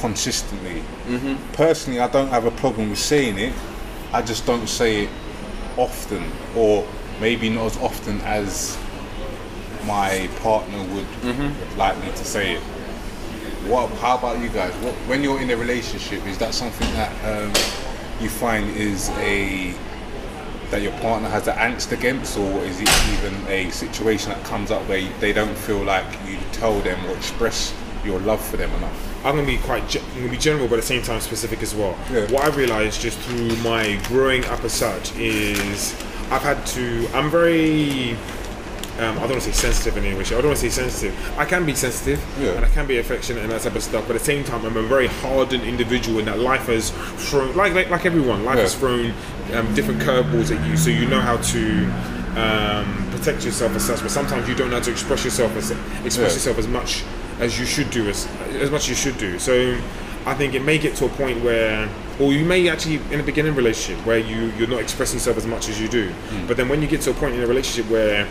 consistently. 0.00 0.82
Personally 1.54 2.00
i 2.00 2.08
don't 2.08 2.28
have 2.28 2.44
a 2.44 2.50
problem 2.52 2.90
with 2.90 2.98
saying 2.98 3.38
it. 3.38 3.54
I 4.12 4.22
just 4.22 4.46
don't 4.46 4.68
say 4.68 5.04
it 5.04 5.10
often 5.76 6.30
or 6.56 6.86
maybe 7.20 7.48
not 7.50 7.66
as 7.66 7.76
often 7.78 8.20
as 8.22 8.76
my 9.86 10.28
partner 10.42 10.78
would, 10.94 11.06
would 11.24 11.76
like 11.76 11.96
me 12.02 12.10
to 12.10 12.24
say 12.24 12.54
it. 12.54 12.60
What? 13.70 13.90
How 13.98 14.16
about 14.18 14.40
you 14.40 14.48
guys? 14.48 14.72
What, 14.84 14.94
when 15.08 15.22
you're 15.22 15.40
in 15.40 15.50
a 15.50 15.56
relationship, 15.56 16.24
is 16.26 16.38
that 16.38 16.54
something 16.54 16.88
that 16.94 17.12
um, 17.24 17.52
you 18.20 18.28
find 18.28 18.68
is 18.76 19.10
a 19.18 19.74
that 20.70 20.82
your 20.82 20.92
partner 21.00 21.28
has 21.28 21.46
an 21.48 21.56
angst 21.56 21.92
against, 21.92 22.36
or 22.38 22.60
is 22.64 22.80
it 22.80 22.88
even 23.12 23.34
a 23.48 23.70
situation 23.70 24.30
that 24.30 24.42
comes 24.44 24.70
up 24.70 24.82
where 24.88 25.08
they 25.20 25.32
don't 25.32 25.56
feel 25.56 25.82
like 25.84 26.04
you 26.26 26.36
tell 26.52 26.78
them 26.80 27.04
or 27.06 27.16
express 27.16 27.74
your 28.04 28.18
love 28.20 28.44
for 28.44 28.56
them 28.56 28.70
enough? 28.72 29.02
I'm 29.24 29.34
gonna 29.36 29.46
be 29.46 29.58
quite, 29.58 29.88
ge- 29.88 29.96
I'm 29.98 30.18
gonna 30.20 30.30
be 30.30 30.36
general, 30.38 30.68
but 30.68 30.74
at 30.74 30.82
the 30.82 30.86
same 30.86 31.02
time 31.02 31.20
specific 31.20 31.62
as 31.62 31.74
well. 31.74 31.96
Yeah. 32.12 32.30
What 32.30 32.44
I've 32.44 32.56
realised 32.56 33.00
just 33.00 33.18
through 33.20 33.56
my 33.56 33.98
growing 34.08 34.44
up 34.46 34.62
as 34.64 34.72
such 34.72 35.14
is 35.16 35.94
I've 36.30 36.42
had 36.42 36.64
to. 36.66 37.08
I'm 37.14 37.30
very 37.30 38.16
Um, 38.98 39.18
I 39.18 39.20
don't 39.20 39.32
want 39.32 39.42
to 39.42 39.52
say 39.52 39.68
sensitive 39.68 39.98
in 39.98 40.06
any 40.06 40.14
way. 40.16 40.22
I 40.24 40.28
don't 40.40 40.46
want 40.46 40.56
to 40.58 40.70
say 40.70 40.70
sensitive. 40.70 41.14
I 41.38 41.44
can 41.44 41.66
be 41.66 41.74
sensitive 41.74 42.18
Yeah. 42.40 42.52
and 42.52 42.64
I 42.64 42.68
can 42.70 42.86
be 42.86 42.96
affectionate 42.96 43.42
and 43.42 43.52
that 43.52 43.60
type 43.60 43.74
of 43.76 43.82
stuff. 43.82 44.04
But 44.06 44.16
at 44.16 44.20
the 44.20 44.24
same 44.24 44.42
time, 44.42 44.64
I'm 44.64 44.74
a 44.78 44.82
very 44.84 45.08
hardened 45.08 45.64
individual 45.64 46.18
in 46.18 46.24
that 46.24 46.38
life 46.38 46.68
has 46.68 46.92
thrown, 47.28 47.54
like 47.54 47.74
like, 47.74 47.90
like 47.90 48.06
everyone, 48.06 48.46
life 48.46 48.56
Yeah. 48.56 48.62
has 48.62 48.74
thrown 48.74 49.12
um, 49.54 49.74
different 49.74 50.00
curveballs 50.00 50.54
at 50.56 50.66
you. 50.68 50.76
So 50.76 50.90
you 50.90 51.06
know 51.06 51.20
how 51.20 51.36
to 51.36 51.84
um, 52.36 53.10
protect 53.10 53.44
yourself 53.44 53.74
as 53.74 53.84
such. 53.84 54.00
But 54.02 54.10
sometimes 54.10 54.48
you 54.48 54.54
don't 54.54 54.70
know 54.70 54.76
how 54.76 54.82
to 54.82 54.90
express 54.90 55.24
yourself 55.24 55.54
as 55.56 55.70
express 56.04 56.16
Yeah. 56.16 56.22
yourself 56.22 56.58
as 56.58 56.68
much 56.68 57.04
as 57.40 57.58
you 57.58 57.66
should 57.66 57.90
do 57.90 58.08
as 58.08 58.26
as 58.60 58.70
much 58.70 58.82
as 58.82 58.88
you 58.90 58.94
should 58.94 59.18
do. 59.18 59.38
So 59.38 59.78
I 60.26 60.34
think 60.34 60.54
it 60.54 60.62
may 60.62 60.78
get 60.78 60.96
to 60.96 61.04
a 61.06 61.08
point 61.10 61.42
where, 61.44 61.88
or 62.18 62.32
you 62.32 62.44
may 62.44 62.68
actually 62.68 62.96
in 63.12 63.20
a 63.20 63.22
beginning 63.22 63.54
relationship 63.54 64.04
where 64.06 64.18
you 64.18 64.52
you're 64.58 64.68
not 64.68 64.80
expressing 64.80 65.18
yourself 65.18 65.36
as 65.36 65.46
much 65.46 65.68
as 65.68 65.80
you 65.80 65.88
do. 65.88 66.12
But 66.48 66.56
then 66.56 66.68
when 66.68 66.82
you 66.82 66.88
get 66.88 67.00
to 67.02 67.10
a 67.10 67.14
point 67.14 67.34
in 67.34 67.42
a 67.42 67.46
relationship 67.46 67.90
where 67.90 68.26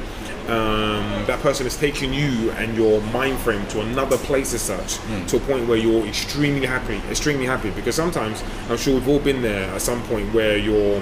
um, 0.50 1.26
that 1.26 1.40
person 1.42 1.66
is 1.66 1.76
taking 1.76 2.14
you 2.14 2.52
and 2.52 2.76
your 2.76 3.02
mind 3.12 3.40
frame 3.40 3.66
to 3.68 3.82
another 3.82 4.18
place 4.18 4.54
as 4.54 4.62
such, 4.62 4.98
to 5.28 5.38
a 5.38 5.40
point 5.42 5.68
where 5.68 5.78
you're 5.78 6.06
extremely 6.06 6.66
happy, 6.66 7.02
extremely 7.10 7.46
happy. 7.46 7.72
Because 7.72 7.96
sometimes 7.96 8.44
I'm 8.70 8.78
sure 8.78 8.94
we've 8.96 9.08
all 9.08 9.20
been 9.20 9.42
there 9.42 9.70
at 9.74 9.82
some 9.82 10.02
point 10.04 10.34
where 10.34 10.58
you're. 10.58 11.02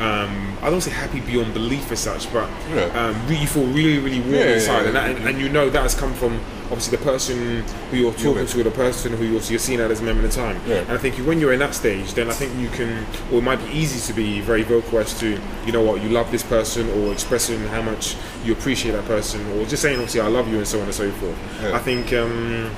Um, 0.00 0.56
I 0.62 0.70
don't 0.70 0.80
say 0.80 0.90
happy 0.90 1.20
beyond 1.20 1.52
belief 1.52 1.92
as 1.92 2.00
such, 2.00 2.32
but 2.32 2.48
Yeah. 2.74 2.84
um, 2.98 3.14
really, 3.28 3.42
you 3.42 3.46
feel 3.46 3.66
really, 3.66 3.98
really 3.98 4.20
warm 4.20 4.34
Yeah, 4.34 4.54
inside, 4.54 4.80
yeah. 4.80 4.86
and, 4.86 4.96
that, 4.96 5.10
and, 5.10 5.28
and 5.28 5.38
you 5.38 5.50
know 5.50 5.68
that 5.68 5.82
has 5.82 5.94
come 5.94 6.14
from 6.14 6.40
obviously 6.70 6.96
the 6.96 7.04
person 7.04 7.62
who 7.90 7.96
you're 7.98 8.12
talking 8.14 8.46
to, 8.46 8.62
the 8.62 8.70
person 8.70 9.12
who 9.12 9.24
you're, 9.24 9.42
you're 9.42 9.58
seeing 9.58 9.78
at 9.80 9.88
this 9.88 10.00
moment 10.00 10.24
in 10.24 10.30
time. 10.30 10.56
And 10.70 10.90
I 10.92 10.96
think 10.96 11.16
when 11.16 11.38
you're 11.38 11.52
in 11.52 11.58
that 11.58 11.74
stage, 11.74 12.14
then 12.14 12.30
I 12.30 12.32
think 12.32 12.56
you 12.58 12.68
can, 12.70 13.04
or 13.30 13.38
it 13.40 13.42
might 13.42 13.62
be 13.62 13.70
easy 13.76 14.00
to 14.10 14.14
be 14.16 14.40
very 14.40 14.62
vocal 14.62 14.98
as 15.00 15.12
to, 15.20 15.38
you 15.66 15.72
know 15.72 15.82
what, 15.82 16.02
you 16.02 16.08
love 16.08 16.30
this 16.30 16.44
person, 16.44 16.88
or 16.90 17.12
expressing 17.12 17.60
how 17.68 17.82
much 17.82 18.16
you 18.44 18.52
appreciate 18.54 18.92
that 18.92 19.04
person, 19.04 19.44
or 19.58 19.66
just 19.66 19.82
saying 19.82 19.96
obviously 19.96 20.20
I 20.22 20.28
love 20.28 20.48
you 20.48 20.56
and 20.58 20.66
so 20.66 20.78
on 20.78 20.84
and 20.86 20.94
so 20.94 21.10
forth. 21.12 21.36
I 21.74 21.78
think, 21.78 22.12
um, 22.14 22.70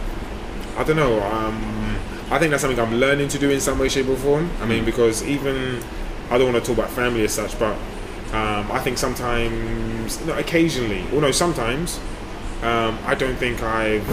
I 0.77 0.83
don't 0.83 0.97
know, 0.97 1.21
um, 1.23 1.97
I 2.33 2.39
think 2.41 2.51
that's 2.51 2.63
something 2.63 2.81
I'm 2.81 2.97
learning 2.97 3.29
to 3.29 3.39
do 3.39 3.51
in 3.51 3.61
some 3.61 3.79
way, 3.79 3.89
shape, 3.91 4.09
or 4.09 4.17
form. 4.17 4.51
I 4.61 4.65
Mm. 4.65 4.69
mean, 4.69 4.85
because 4.87 5.23
even 5.23 5.83
I 6.33 6.39
don't 6.39 6.51
want 6.53 6.65
to 6.65 6.69
talk 6.75 6.79
about 6.79 6.91
family 6.91 7.25
as 7.25 7.33
such, 7.35 7.59
but 7.59 7.75
um, 8.33 8.73
I 8.73 8.79
think 8.81 8.97
sometimes, 8.97 10.25
no, 10.25 10.37
occasionally, 10.39 11.05
or 11.13 11.21
no, 11.21 11.31
sometimes, 11.31 12.01
um, 12.63 12.99
I 13.05 13.15
don't 13.15 13.37
think 13.37 13.63
I've 13.63 14.07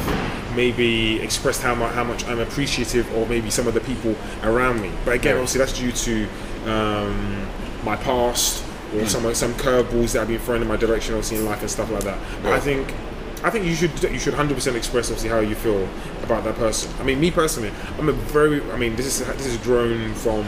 maybe 0.55 1.21
expressed 1.21 1.61
how 1.61 1.75
much 1.75 1.93
how 1.93 2.03
much 2.03 2.25
I'm 2.25 2.39
appreciative 2.39 3.05
or 3.15 3.25
maybe 3.27 3.49
some 3.49 3.67
of 3.67 3.73
the 3.73 3.79
people 3.81 4.15
around 4.43 4.81
me. 4.81 4.91
But 5.05 5.13
again, 5.15 5.35
Yeah. 5.35 5.41
obviously, 5.41 5.59
that's 5.59 5.73
due 5.79 5.91
to 5.93 6.27
um, 6.69 7.47
my 7.85 7.95
past 7.95 8.63
or 8.95 9.01
Hmm. 9.01 9.07
some 9.07 9.33
some 9.35 9.53
curveballs 9.53 10.11
that 10.13 10.23
I've 10.23 10.27
been 10.27 10.39
thrown 10.39 10.61
in 10.61 10.67
my 10.67 10.75
direction, 10.75 11.13
obviously 11.13 11.37
in 11.37 11.45
life 11.45 11.61
and 11.61 11.71
stuff 11.71 11.89
like 11.91 12.03
that. 12.03 12.17
But 12.43 12.53
I 12.53 12.59
think. 12.59 12.93
I 13.41 13.49
think 13.49 13.63
you 13.63 13.73
should 13.73 13.91
you 14.03 14.19
should 14.19 14.33
hundred 14.33 14.55
percent 14.55 14.75
express 14.75 15.05
obviously 15.09 15.29
how 15.29 15.39
you 15.39 15.55
feel 15.55 15.87
about 16.23 16.43
that 16.43 16.55
person. 16.57 16.91
I 16.99 17.03
mean, 17.03 17.21
me 17.21 17.31
personally, 17.31 17.71
I'm 17.97 18.09
a 18.09 18.11
very 18.11 18.61
I 18.73 18.77
mean 18.77 18.97
this 18.97 19.05
is 19.05 19.25
this 19.25 19.45
is 19.45 19.55
grown 19.59 20.13
from 20.15 20.43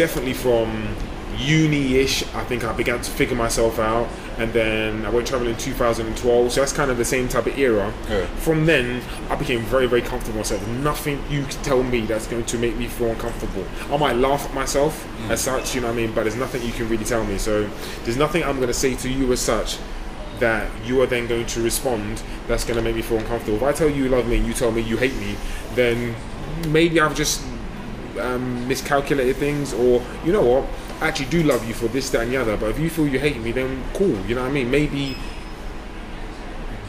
definitely 0.00 0.32
from 0.32 0.96
uni-ish 1.36 2.22
i 2.34 2.42
think 2.44 2.64
i 2.64 2.72
began 2.72 2.98
to 3.02 3.10
figure 3.10 3.36
myself 3.36 3.78
out 3.78 4.08
and 4.38 4.50
then 4.54 5.04
i 5.04 5.10
went 5.10 5.26
traveling 5.26 5.50
in 5.50 5.58
2012 5.58 6.52
so 6.52 6.60
that's 6.60 6.72
kind 6.72 6.90
of 6.90 6.96
the 6.96 7.04
same 7.04 7.28
type 7.28 7.46
of 7.46 7.58
era. 7.58 7.92
Yeah. 8.08 8.24
from 8.36 8.64
then 8.64 9.02
i 9.28 9.36
became 9.36 9.60
very 9.64 9.86
very 9.86 10.00
comfortable 10.00 10.38
myself. 10.38 10.66
Nothing 10.68 11.22
you 11.28 11.42
can 11.42 11.62
tell 11.62 11.82
me 11.82 12.00
that's 12.06 12.26
going 12.26 12.46
to 12.46 12.56
make 12.56 12.76
me 12.76 12.86
feel 12.86 13.10
uncomfortable. 13.10 13.66
I 13.90 13.98
might 13.98 14.16
laugh 14.16 14.46
at 14.46 14.54
myself 14.54 15.06
mm. 15.18 15.28
as 15.28 15.42
such 15.42 15.74
you 15.74 15.82
know 15.82 15.88
what 15.88 15.98
i 15.98 16.00
mean 16.00 16.12
but 16.14 16.22
there's 16.22 16.40
nothing 16.44 16.62
you 16.62 16.72
can 16.72 16.88
really 16.88 17.04
tell 17.04 17.24
me. 17.26 17.36
So 17.36 17.68
there's 18.04 18.16
nothing 18.16 18.42
i'm 18.42 18.56
going 18.56 18.74
to 18.76 18.80
say 18.86 18.94
to 19.04 19.08
you 19.10 19.30
as 19.34 19.40
such 19.40 19.76
that 20.38 20.70
you 20.86 21.02
are 21.02 21.06
then 21.06 21.26
going 21.26 21.44
to 21.54 21.60
respond 21.62 22.22
that's 22.48 22.64
going 22.64 22.78
to 22.78 22.82
make 22.82 22.96
me 22.96 23.02
feel 23.02 23.18
uncomfortable. 23.18 23.58
If 23.58 23.64
i 23.70 23.72
tell 23.72 23.90
you 23.90 24.04
you 24.04 24.08
love 24.08 24.26
me 24.26 24.38
and 24.38 24.46
you 24.46 24.54
tell 24.54 24.72
me 24.72 24.80
you 24.80 24.96
hate 24.96 25.16
me 25.16 25.36
then 25.74 26.14
maybe 26.68 26.98
i've 27.00 27.14
just 27.14 27.44
um, 28.18 28.66
miscalculated 28.66 29.36
things, 29.36 29.72
or 29.72 30.02
you 30.24 30.32
know 30.32 30.42
what, 30.42 30.64
I 31.00 31.08
actually 31.08 31.30
do 31.30 31.42
love 31.42 31.66
you 31.66 31.74
for 31.74 31.88
this, 31.88 32.10
that, 32.10 32.22
and 32.22 32.32
the 32.32 32.36
other. 32.36 32.56
But 32.56 32.70
if 32.70 32.78
you 32.78 32.90
feel 32.90 33.06
you 33.06 33.18
hate 33.18 33.38
me, 33.40 33.52
then 33.52 33.82
cool. 33.94 34.18
You 34.26 34.34
know 34.34 34.42
what 34.42 34.50
I 34.50 34.52
mean? 34.52 34.70
Maybe 34.70 35.16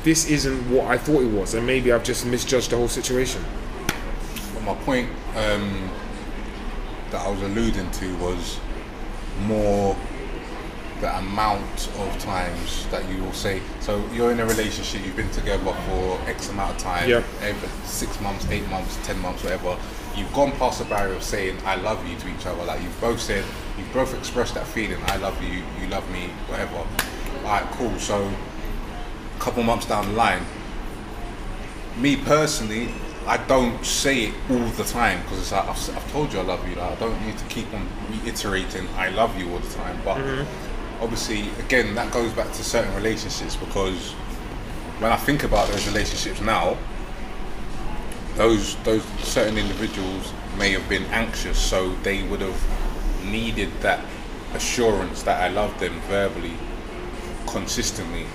this 0.04 0.30
isn't 0.30 0.70
what 0.70 0.88
I 0.88 0.98
thought 0.98 1.22
it 1.22 1.32
was, 1.32 1.54
and 1.54 1.66
maybe 1.66 1.92
I've 1.92 2.04
just 2.04 2.26
misjudged 2.26 2.72
the 2.72 2.78
whole 2.78 2.88
situation. 2.88 3.44
But 4.54 4.64
my 4.64 4.74
point 4.76 5.10
um, 5.36 5.90
that 7.12 7.26
I 7.26 7.30
was 7.30 7.42
alluding 7.42 7.90
to 7.92 8.18
was 8.18 8.60
more 9.42 9.96
the 11.02 11.18
amount 11.18 11.90
of 11.98 12.20
times 12.20 12.88
that 12.88 13.08
you 13.10 13.24
will 13.24 13.34
say. 13.34 13.60
So 13.80 14.04
you're 14.14 14.32
in 14.32 14.40
a 14.40 14.46
relationship, 14.46 15.04
you've 15.04 15.16
been 15.16 15.32
together 15.32 15.74
for 15.88 16.20
X 16.28 16.50
amount 16.50 16.76
of 16.76 16.78
time, 16.78 17.10
yeah. 17.10 17.24
every 17.42 17.70
six 17.86 18.22
months, 18.22 18.48
eight 18.50 18.68
months, 18.70 18.98
ten 19.04 19.20
months, 19.20 19.44
whatever. 19.44 19.78
You've 20.16 20.34
gone 20.34 20.52
past 20.54 20.80
the 20.80 20.86
barrier 20.86 21.16
of 21.16 21.24
saying 21.24 21.58
"I 21.66 21.76
love 21.76 22.06
you" 22.08 22.18
to 22.18 22.28
each 22.28 22.46
other. 22.46 22.64
Like 22.64 22.82
you've 22.82 23.00
both 23.02 23.20
said, 23.20 23.46
you've 23.78 23.94
both 23.94 24.18
expressed 24.18 24.56
that 24.56 24.68
feeling. 24.68 25.02
I 25.08 25.18
love 25.18 25.42
you, 25.42 25.64
you 25.80 25.88
love 25.88 26.10
me, 26.12 26.30
whatever. 26.48 26.78
All 26.78 26.86
right, 27.44 27.66
cool. 27.72 27.98
So 28.00 28.32
a 29.36 29.40
couple 29.40 29.64
months 29.64 29.86
down 29.86 30.08
the 30.08 30.14
line, 30.14 30.46
me 31.98 32.18
personally, 32.18 32.90
I 33.28 33.38
don't 33.38 33.86
say 33.86 34.26
it 34.26 34.34
all 34.50 34.68
the 34.70 34.84
time 34.84 35.22
because 35.22 35.40
it's 35.40 35.52
like 35.52 35.68
I've, 35.68 35.96
I've 35.96 36.12
told 36.12 36.34
you 36.34 36.40
I 36.40 36.44
love 36.44 36.68
you. 36.68 36.76
Like, 36.76 36.92
I 36.92 36.96
don't 36.96 37.26
need 37.26 37.38
to 37.38 37.46
keep 37.46 37.72
on 37.74 37.88
reiterating 38.10 38.88
I 38.96 39.10
love 39.10 39.38
you 39.38 39.52
all 39.52 39.60
the 39.60 39.74
time. 39.74 40.02
But 40.04 40.18
mm-hmm. 40.18 41.04
obviously, 41.04 41.50
again, 41.64 41.96
that 41.96 42.12
goes 42.12 42.34
back 42.34 42.48
to 42.48 42.64
certain 42.64 42.94
relationships 42.96 43.56
because 43.56 44.14
when 45.00 45.12
I 45.12 45.18
think 45.18 45.44
about 45.44 45.68
those 45.70 45.88
relationships 45.88 46.42
now, 46.42 46.78
those 48.36 48.76
those 48.84 49.04
certain 49.24 49.58
individuals 49.58 50.34
may 50.58 50.72
have 50.72 50.88
been 50.90 51.06
anxious, 51.06 51.58
so 51.60 51.94
they 52.04 52.24
would 52.24 52.42
have 52.42 52.62
needed 53.26 53.70
that 53.82 54.00
assurance 54.54 55.24
that 55.24 55.42
I 55.42 55.48
love 55.54 55.80
them 55.80 56.00
verbally, 56.02 56.54
consistently. 57.48 58.26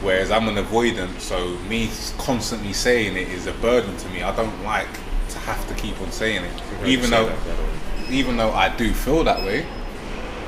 Whereas 0.00 0.30
I'm 0.30 0.48
an 0.48 0.56
avoidant, 0.56 1.20
so 1.20 1.56
me 1.68 1.88
constantly 2.18 2.72
saying 2.72 3.16
it 3.16 3.28
is 3.28 3.46
a 3.46 3.52
burden 3.52 3.96
to 3.96 4.08
me. 4.08 4.22
I 4.22 4.34
don't 4.34 4.64
like 4.64 4.92
to 5.30 5.38
have 5.40 5.66
to 5.68 5.74
keep 5.74 6.00
on 6.00 6.10
saying 6.10 6.44
it, 6.44 6.62
even 6.84 7.10
though, 7.10 7.26
that, 7.26 7.38
by 7.38 7.44
the 7.54 7.62
way. 7.62 7.68
even 8.10 8.36
though 8.36 8.52
I 8.52 8.74
do 8.76 8.92
feel 8.92 9.24
that 9.24 9.42
way. 9.44 9.66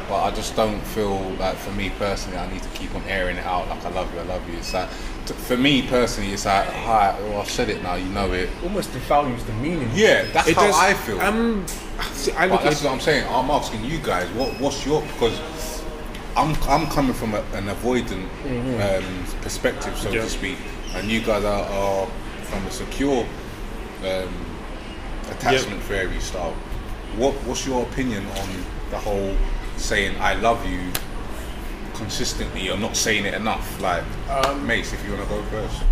But 0.08 0.22
I 0.22 0.30
just 0.32 0.54
don't 0.54 0.80
feel 0.82 1.18
like 1.38 1.56
for 1.56 1.70
me 1.72 1.90
personally, 1.98 2.36
I 2.36 2.52
need 2.52 2.62
to 2.62 2.68
keep 2.70 2.94
on 2.94 3.02
airing 3.04 3.36
it 3.38 3.46
out 3.46 3.68
like 3.68 3.84
I 3.86 3.88
love 3.90 4.12
you, 4.12 4.20
I 4.20 4.24
love 4.24 4.46
you. 4.50 4.58
It's 4.58 4.74
like 4.74 4.88
for 5.30 5.56
me 5.56 5.82
personally, 5.86 6.32
it's 6.32 6.44
like, 6.44 6.66
hi, 6.66 7.16
well, 7.22 7.40
I've 7.40 7.50
said 7.50 7.68
it 7.70 7.82
now, 7.82 7.94
you 7.94 8.04
know 8.06 8.32
it. 8.32 8.50
Almost 8.62 8.90
devalues 8.90 9.44
the 9.46 9.52
meaning. 9.54 9.90
Yeah, 9.94 10.24
that's 10.32 10.48
It 10.48 10.56
how 10.56 10.66
does- 10.66 10.76
I 10.76 10.94
feel. 10.94 11.20
Um, 11.20 11.64
see, 12.12 12.32
I 12.32 12.46
But 12.48 12.52
look 12.54 12.62
that's 12.64 12.80
at 12.82 12.86
what 12.86 12.92
I'm 12.94 13.00
saying. 13.00 13.26
I'm 13.28 13.50
asking 13.50 13.84
you 13.84 13.98
guys, 13.98 14.28
what 14.32 14.58
what's 14.60 14.84
your 14.84 15.02
because 15.02 15.38
I'm 16.36 16.54
I'm 16.68 16.86
coming 16.88 17.14
from 17.14 17.34
a, 17.34 17.40
an 17.54 17.66
avoidant 17.68 18.26
um, 18.80 19.24
perspective, 19.42 19.96
so 19.96 20.10
Yeah. 20.10 20.22
to 20.22 20.28
speak, 20.28 20.58
and 20.94 21.08
you 21.10 21.20
guys 21.20 21.44
are, 21.44 21.64
are 21.64 22.06
from 22.42 22.66
a 22.66 22.70
secure 22.70 23.24
um, 24.04 24.34
attachment 25.30 25.82
theory 25.84 26.20
style. 26.20 26.54
What 27.16 27.34
what's 27.44 27.64
your 27.66 27.82
opinion 27.84 28.26
on 28.26 28.48
the 28.90 28.98
whole 28.98 29.34
saying 29.76 30.16
I 30.20 30.34
love 30.34 30.64
you 30.68 30.80
consistently 31.94 32.70
or 32.70 32.76
not 32.76 32.96
saying 32.96 33.24
it 33.24 33.34
enough? 33.34 33.80
Like 33.80 34.04
Mace, 34.62 34.92
if 34.92 35.04
you 35.04 35.12
want 35.12 35.22
to 35.24 35.28
go 35.28 35.42
first. 35.44 35.82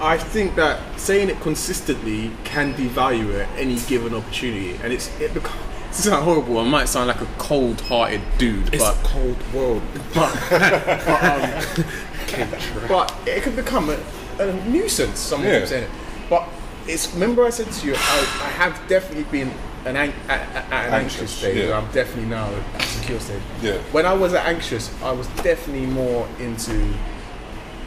I 0.00 0.16
think 0.16 0.54
that 0.54 0.80
saying 0.98 1.28
it 1.28 1.40
consistently 1.40 2.30
can 2.44 2.72
devalue 2.74 3.30
it 3.34 3.48
any 3.56 3.78
given 3.80 4.14
opportunity, 4.14 4.74
and 4.82 4.92
it's 4.92 5.08
it 5.20 5.34
becomes. 5.34 5.60
This 5.88 6.04
sounds 6.04 6.24
horrible. 6.24 6.58
I 6.58 6.64
might 6.68 6.84
sound 6.88 7.08
like 7.08 7.20
a 7.22 7.26
cold-hearted 7.38 8.20
dude, 8.36 8.72
it's 8.74 8.84
but 8.84 8.94
a 8.94 9.02
cold 9.08 9.52
world. 9.54 9.82
but, 10.14 10.46
but, 10.50 11.24
um, 11.24 12.88
but 12.88 13.14
it 13.26 13.42
can 13.42 13.56
become 13.56 13.88
a, 13.90 13.98
a 14.38 14.52
nuisance. 14.68 15.18
Someone 15.18 15.48
Yeah. 15.50 15.64
saying 15.64 15.84
it, 15.84 15.90
but 16.30 16.46
it's. 16.86 17.12
Remember, 17.14 17.44
I 17.44 17.50
said 17.50 17.72
to 17.72 17.86
you, 17.86 17.94
I, 17.94 18.18
I 18.44 18.50
have 18.50 18.78
definitely 18.86 19.24
been 19.24 19.50
an 19.84 19.96
ang- 19.96 20.12
at, 20.28 20.40
at 20.40 20.72
at 20.72 20.88
an 20.88 20.94
anxious, 20.94 21.20
Anxious, 21.20 21.30
stage. 21.38 21.56
yeah. 21.68 21.78
I'm 21.78 21.90
definitely 21.92 22.26
now 22.30 22.46
at 22.74 22.82
a 22.82 22.86
secure 22.86 23.20
stage. 23.20 23.42
Yeah. 23.62 23.78
When 23.92 24.06
I 24.06 24.12
was 24.12 24.34
anxious, 24.34 24.90
I 25.02 25.12
was 25.12 25.26
definitely 25.42 25.86
more 25.86 26.28
into 26.38 26.94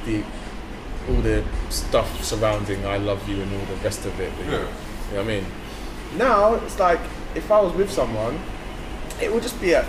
the 0.05 0.23
all 1.09 1.21
the 1.21 1.43
stuff 1.69 2.23
surrounding 2.23 2.85
I 2.85 2.97
love 2.97 3.27
you 3.27 3.41
and 3.41 3.51
all 3.53 3.65
the 3.75 3.81
rest 3.83 4.05
of 4.05 4.19
it. 4.19 4.31
You 4.39 4.51
know 4.51 4.59
Yeah. 4.59 5.17
what 5.17 5.19
I 5.21 5.23
mean? 5.27 5.45
Now 6.17 6.55
it's 6.55 6.79
like 6.79 6.99
if 7.35 7.51
I 7.51 7.59
was 7.61 7.73
with 7.73 7.91
someone, 7.91 8.39
it 9.21 9.31
would 9.33 9.43
just 9.43 9.59
be 9.61 9.73
a 9.73 9.85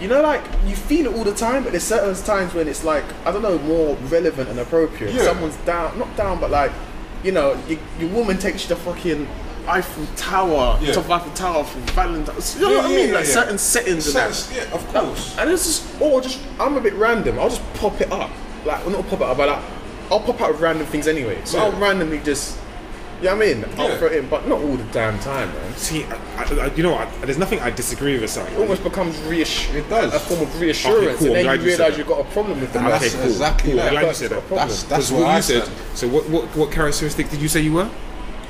you 0.00 0.08
know, 0.08 0.20
like 0.20 0.42
you 0.66 0.74
feel 0.74 1.06
it 1.06 1.14
all 1.16 1.22
the 1.22 1.34
time, 1.34 1.62
but 1.62 1.70
there's 1.70 1.84
certain 1.84 2.12
times 2.24 2.54
when 2.54 2.66
it's 2.66 2.82
like 2.82 3.04
I 3.24 3.30
don't 3.30 3.42
know, 3.42 3.58
more 3.58 3.94
relevant 4.10 4.48
and 4.48 4.58
appropriate. 4.58 5.14
Yeah. 5.14 5.22
Someone's 5.24 5.56
down, 5.58 5.96
not 5.98 6.16
down, 6.16 6.40
but 6.40 6.50
like 6.50 6.72
you 7.22 7.30
know, 7.30 7.56
you, 7.68 7.78
your 8.00 8.08
woman 8.10 8.36
takes 8.38 8.62
you 8.68 8.74
to 8.74 8.76
fucking 8.76 9.28
Eiffel 9.68 10.06
Tower, 10.16 10.78
Yeah. 10.82 10.92
top 10.92 11.04
of 11.04 11.10
Eiffel 11.12 11.32
Tower 11.32 11.64
for 11.64 11.78
Valentine's. 11.92 12.54
You 12.56 12.62
know 12.62 12.70
Yeah, 12.70 12.76
what 12.78 12.84
I 12.86 12.88
mean? 12.88 13.08
yeah, 13.08 13.14
like 13.14 13.26
yeah. 13.26 13.32
certain 13.32 13.58
settings 13.58 14.06
and 14.08 14.16
that. 14.16 14.48
Yeah, 14.54 14.74
of 14.74 14.86
course. 14.92 15.36
And 15.38 15.50
it's 15.50 15.64
just, 15.66 16.00
or 16.00 16.20
just, 16.20 16.40
I'm 16.58 16.76
a 16.76 16.80
bit 16.80 16.94
random. 16.94 17.38
I'll 17.38 17.48
just 17.50 17.62
pop 17.74 18.00
it 18.00 18.10
up. 18.12 18.30
Like, 18.64 18.84
well, 18.86 18.96
not 18.96 19.08
pop 19.08 19.20
it 19.20 19.26
up, 19.26 19.36
but 19.36 19.48
like, 19.48 19.62
I'll 20.10 20.20
pop 20.20 20.40
out 20.40 20.50
of 20.50 20.60
random 20.60 20.86
things 20.86 21.06
anyway. 21.08 21.40
So 21.44 21.58
Yeah. 21.58 21.64
I'll 21.64 21.72
randomly 21.72 22.18
just, 22.18 22.58
you 23.20 23.28
know 23.28 23.36
what 23.36 23.44
I 23.48 23.54
mean? 23.54 23.64
I'll 23.78 23.88
Yeah. 23.88 23.96
throw 23.98 24.08
it 24.08 24.12
in, 24.14 24.28
but 24.28 24.48
not 24.48 24.60
all 24.60 24.76
the 24.76 24.82
damn 24.92 25.18
time, 25.20 25.48
man. 25.54 25.76
See, 25.76 26.04
I, 26.04 26.42
I, 26.42 26.64
I- 26.66 26.74
you 26.74 26.82
know, 26.82 26.94
I, 26.96 27.06
there's 27.24 27.38
nothing 27.38 27.60
I 27.60 27.70
disagree 27.70 28.14
with. 28.14 28.24
Aside. 28.24 28.52
It 28.52 28.58
almost 28.58 28.82
becomes 28.82 29.16
reassur- 29.18 29.74
It 29.74 29.88
does. 29.88 30.12
a 30.12 30.18
form 30.18 30.42
of 30.42 30.60
reassurance, 30.60 31.06
Okay, 31.06 31.26
cool. 31.26 31.36
and 31.36 31.48
I'm 31.48 31.56
then 31.58 31.64
you 31.66 31.70
you 31.72 31.76
realise 31.78 31.98
you've 31.98 32.08
got 32.08 32.20
a 32.20 32.24
problem 32.24 32.60
with 32.60 32.72
the 32.72 32.78
And 32.80 32.88
ah, 32.88 32.90
that's 32.90 33.06
Okay, 33.14 33.16
cool. 33.22 33.30
exactly 33.30 33.70
Cool. 33.70 33.76
that. 33.78 33.86
I'm 33.86 33.92
glad 33.92 34.00
you 34.00 34.06
That's 34.06 34.18
said 34.18 34.30
that. 34.30 34.48
That's 34.50 34.82
that's 34.84 35.10
what, 35.12 35.20
what 35.22 35.30
I 35.30 35.36
you 35.36 35.42
said. 35.42 35.64
said. 35.64 35.72
So 35.94 36.08
what, 36.08 36.28
what 36.28 36.44
what 36.56 36.72
characteristic 36.72 37.30
did 37.30 37.40
you 37.40 37.48
say 37.48 37.60
you 37.60 37.72
were? 37.74 37.88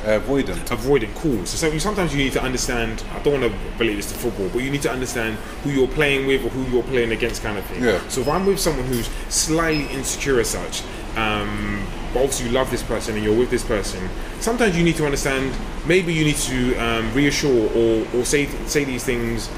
Avoidant. 0.02 0.70
Avoiding. 0.70 1.12
Cool. 1.14 1.46
So, 1.46 1.70
so 1.70 1.78
sometimes 1.78 2.12
you 2.12 2.18
need 2.18 2.32
to 2.32 2.42
understand. 2.42 3.04
I 3.12 3.20
don't 3.20 3.40
want 3.40 3.52
to 3.52 3.58
relate 3.78 3.96
this 3.96 4.10
to 4.12 4.18
football, 4.18 4.48
but 4.48 4.62
you 4.62 4.70
need 4.70 4.82
to 4.82 4.90
understand 4.90 5.36
who 5.62 5.70
you're 5.70 5.88
playing 5.88 6.26
with 6.26 6.44
or 6.44 6.48
who 6.48 6.70
you're 6.72 6.82
playing 6.82 7.12
against, 7.12 7.42
kind 7.42 7.56
of 7.56 7.64
thing. 7.66 7.82
Yeah. 7.84 8.06
So 8.08 8.20
if 8.20 8.28
I'm 8.28 8.44
with 8.44 8.58
someone 8.58 8.84
who's 8.86 9.08
slightly 9.28 9.86
insecure 9.86 10.40
as 10.40 10.48
such, 10.48 10.82
um, 11.16 11.86
but 12.12 12.20
obviously 12.20 12.46
you 12.46 12.52
love 12.52 12.70
this 12.70 12.82
person 12.82 13.14
and 13.14 13.24
you're 13.24 13.36
with 13.36 13.50
this 13.50 13.64
person, 13.64 14.08
sometimes 14.40 14.76
you 14.76 14.82
need 14.82 14.96
to 14.96 15.04
understand. 15.04 15.54
Maybe 15.86 16.12
you 16.12 16.24
need 16.24 16.36
to 16.36 16.76
um, 16.76 17.12
reassure 17.14 17.70
or, 17.70 18.06
or 18.14 18.24
say 18.24 18.46
say 18.66 18.84
these 18.84 19.04
things. 19.04 19.50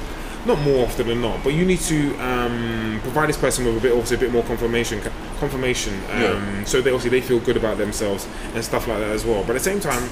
Not 0.45 0.59
more 0.61 0.85
often 0.85 1.07
than 1.07 1.21
not, 1.21 1.43
but 1.43 1.53
you 1.53 1.65
need 1.65 1.79
to 1.81 2.15
um, 2.19 2.99
provide 3.01 3.29
this 3.29 3.37
person 3.37 3.65
with 3.65 3.77
a 3.77 3.79
bit, 3.79 3.91
obviously, 3.91 4.17
a 4.17 4.19
bit 4.19 4.31
more 4.31 4.43
confirmation, 4.43 5.01
confirmation, 5.39 5.93
um, 6.11 6.21
Yeah. 6.21 6.63
so 6.65 6.81
they 6.81 6.91
obviously 6.91 7.19
they 7.19 7.25
feel 7.25 7.39
good 7.39 7.57
about 7.57 7.77
themselves 7.79 8.27
and 8.53 8.63
stuff 8.63 8.87
like 8.87 8.99
that 8.99 9.09
as 9.09 9.25
well. 9.25 9.41
But 9.43 9.55
at 9.55 9.63
the 9.63 9.69
same 9.71 9.79
time, 9.79 10.03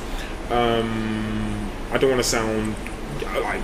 um, 0.50 1.70
I 1.92 1.98
don't 2.00 2.10
want 2.10 2.22
to 2.24 2.28
sound 2.28 2.76
like 3.44 3.62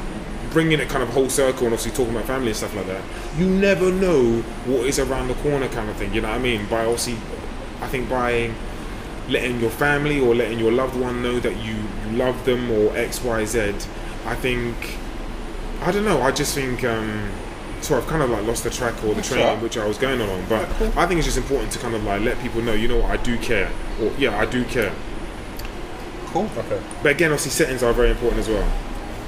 bringing 0.51 0.79
it 0.79 0.89
kind 0.89 1.01
of 1.03 1.09
whole 1.09 1.29
circle 1.29 1.65
and 1.65 1.73
obviously 1.73 1.91
talking 1.91 2.13
about 2.15 2.25
family 2.27 2.47
and 2.49 2.55
stuff 2.57 2.75
like 2.75 2.87
that. 2.87 3.01
You 3.37 3.45
never 3.47 3.91
know 3.91 4.41
what 4.65 4.85
is 4.85 4.99
around 4.99 5.27
the 5.27 5.35
corner, 5.35 5.67
kind 5.69 5.89
of 5.89 5.95
thing. 5.95 6.13
You 6.13 6.21
know 6.21 6.29
what 6.29 6.37
I 6.37 6.39
mean? 6.39 6.65
By 6.67 6.81
obviously, 6.85 7.15
I 7.81 7.87
think 7.87 8.09
by 8.09 8.51
letting 9.27 9.59
your 9.59 9.69
family 9.71 10.19
or 10.19 10.33
letting 10.35 10.59
your 10.59 10.71
loved 10.71 10.95
one 10.95 11.21
know 11.21 11.39
that 11.39 11.55
you, 11.57 11.75
you 12.05 12.17
love 12.17 12.45
them 12.45 12.69
or 12.71 12.95
X, 12.97 13.23
Y, 13.23 13.45
Z. 13.45 13.73
I 14.25 14.35
think 14.35 14.75
I 15.81 15.91
don't 15.91 16.05
know. 16.05 16.21
I 16.21 16.31
just 16.31 16.53
think. 16.55 16.83
Um, 16.83 17.31
so 17.81 17.97
I've 17.97 18.07
kind 18.07 18.21
of 18.21 18.29
like 18.29 18.45
lost 18.45 18.63
the 18.63 18.69
track 18.69 19.01
or 19.03 19.13
the 19.13 19.21
train 19.21 19.41
alright. 19.41 19.63
which 19.63 19.77
I 19.77 19.85
was 19.85 19.97
going 19.97 20.19
along, 20.19 20.45
but 20.49 20.69
I 20.97 21.07
think 21.07 21.17
it's 21.19 21.25
just 21.25 21.37
important 21.37 21.71
to 21.71 21.79
kind 21.79 21.95
of 21.95 22.03
like 22.03 22.21
let 22.21 22.37
people 22.39 22.61
know, 22.61 22.73
you 22.73 22.87
know 22.87 22.97
what, 22.97 23.11
I 23.11 23.17
do 23.23 23.37
care, 23.37 23.71
or 24.01 24.11
yeah, 24.17 24.37
I 24.37 24.45
do 24.45 24.65
care. 24.65 24.93
Cool. 26.27 26.49
Okay. 26.57 26.81
But 27.01 27.13
again, 27.13 27.31
obviously, 27.31 27.51
settings 27.51 27.81
are 27.83 27.93
very 27.93 28.11
important 28.11 28.39
as 28.41 28.49
well. 28.49 28.71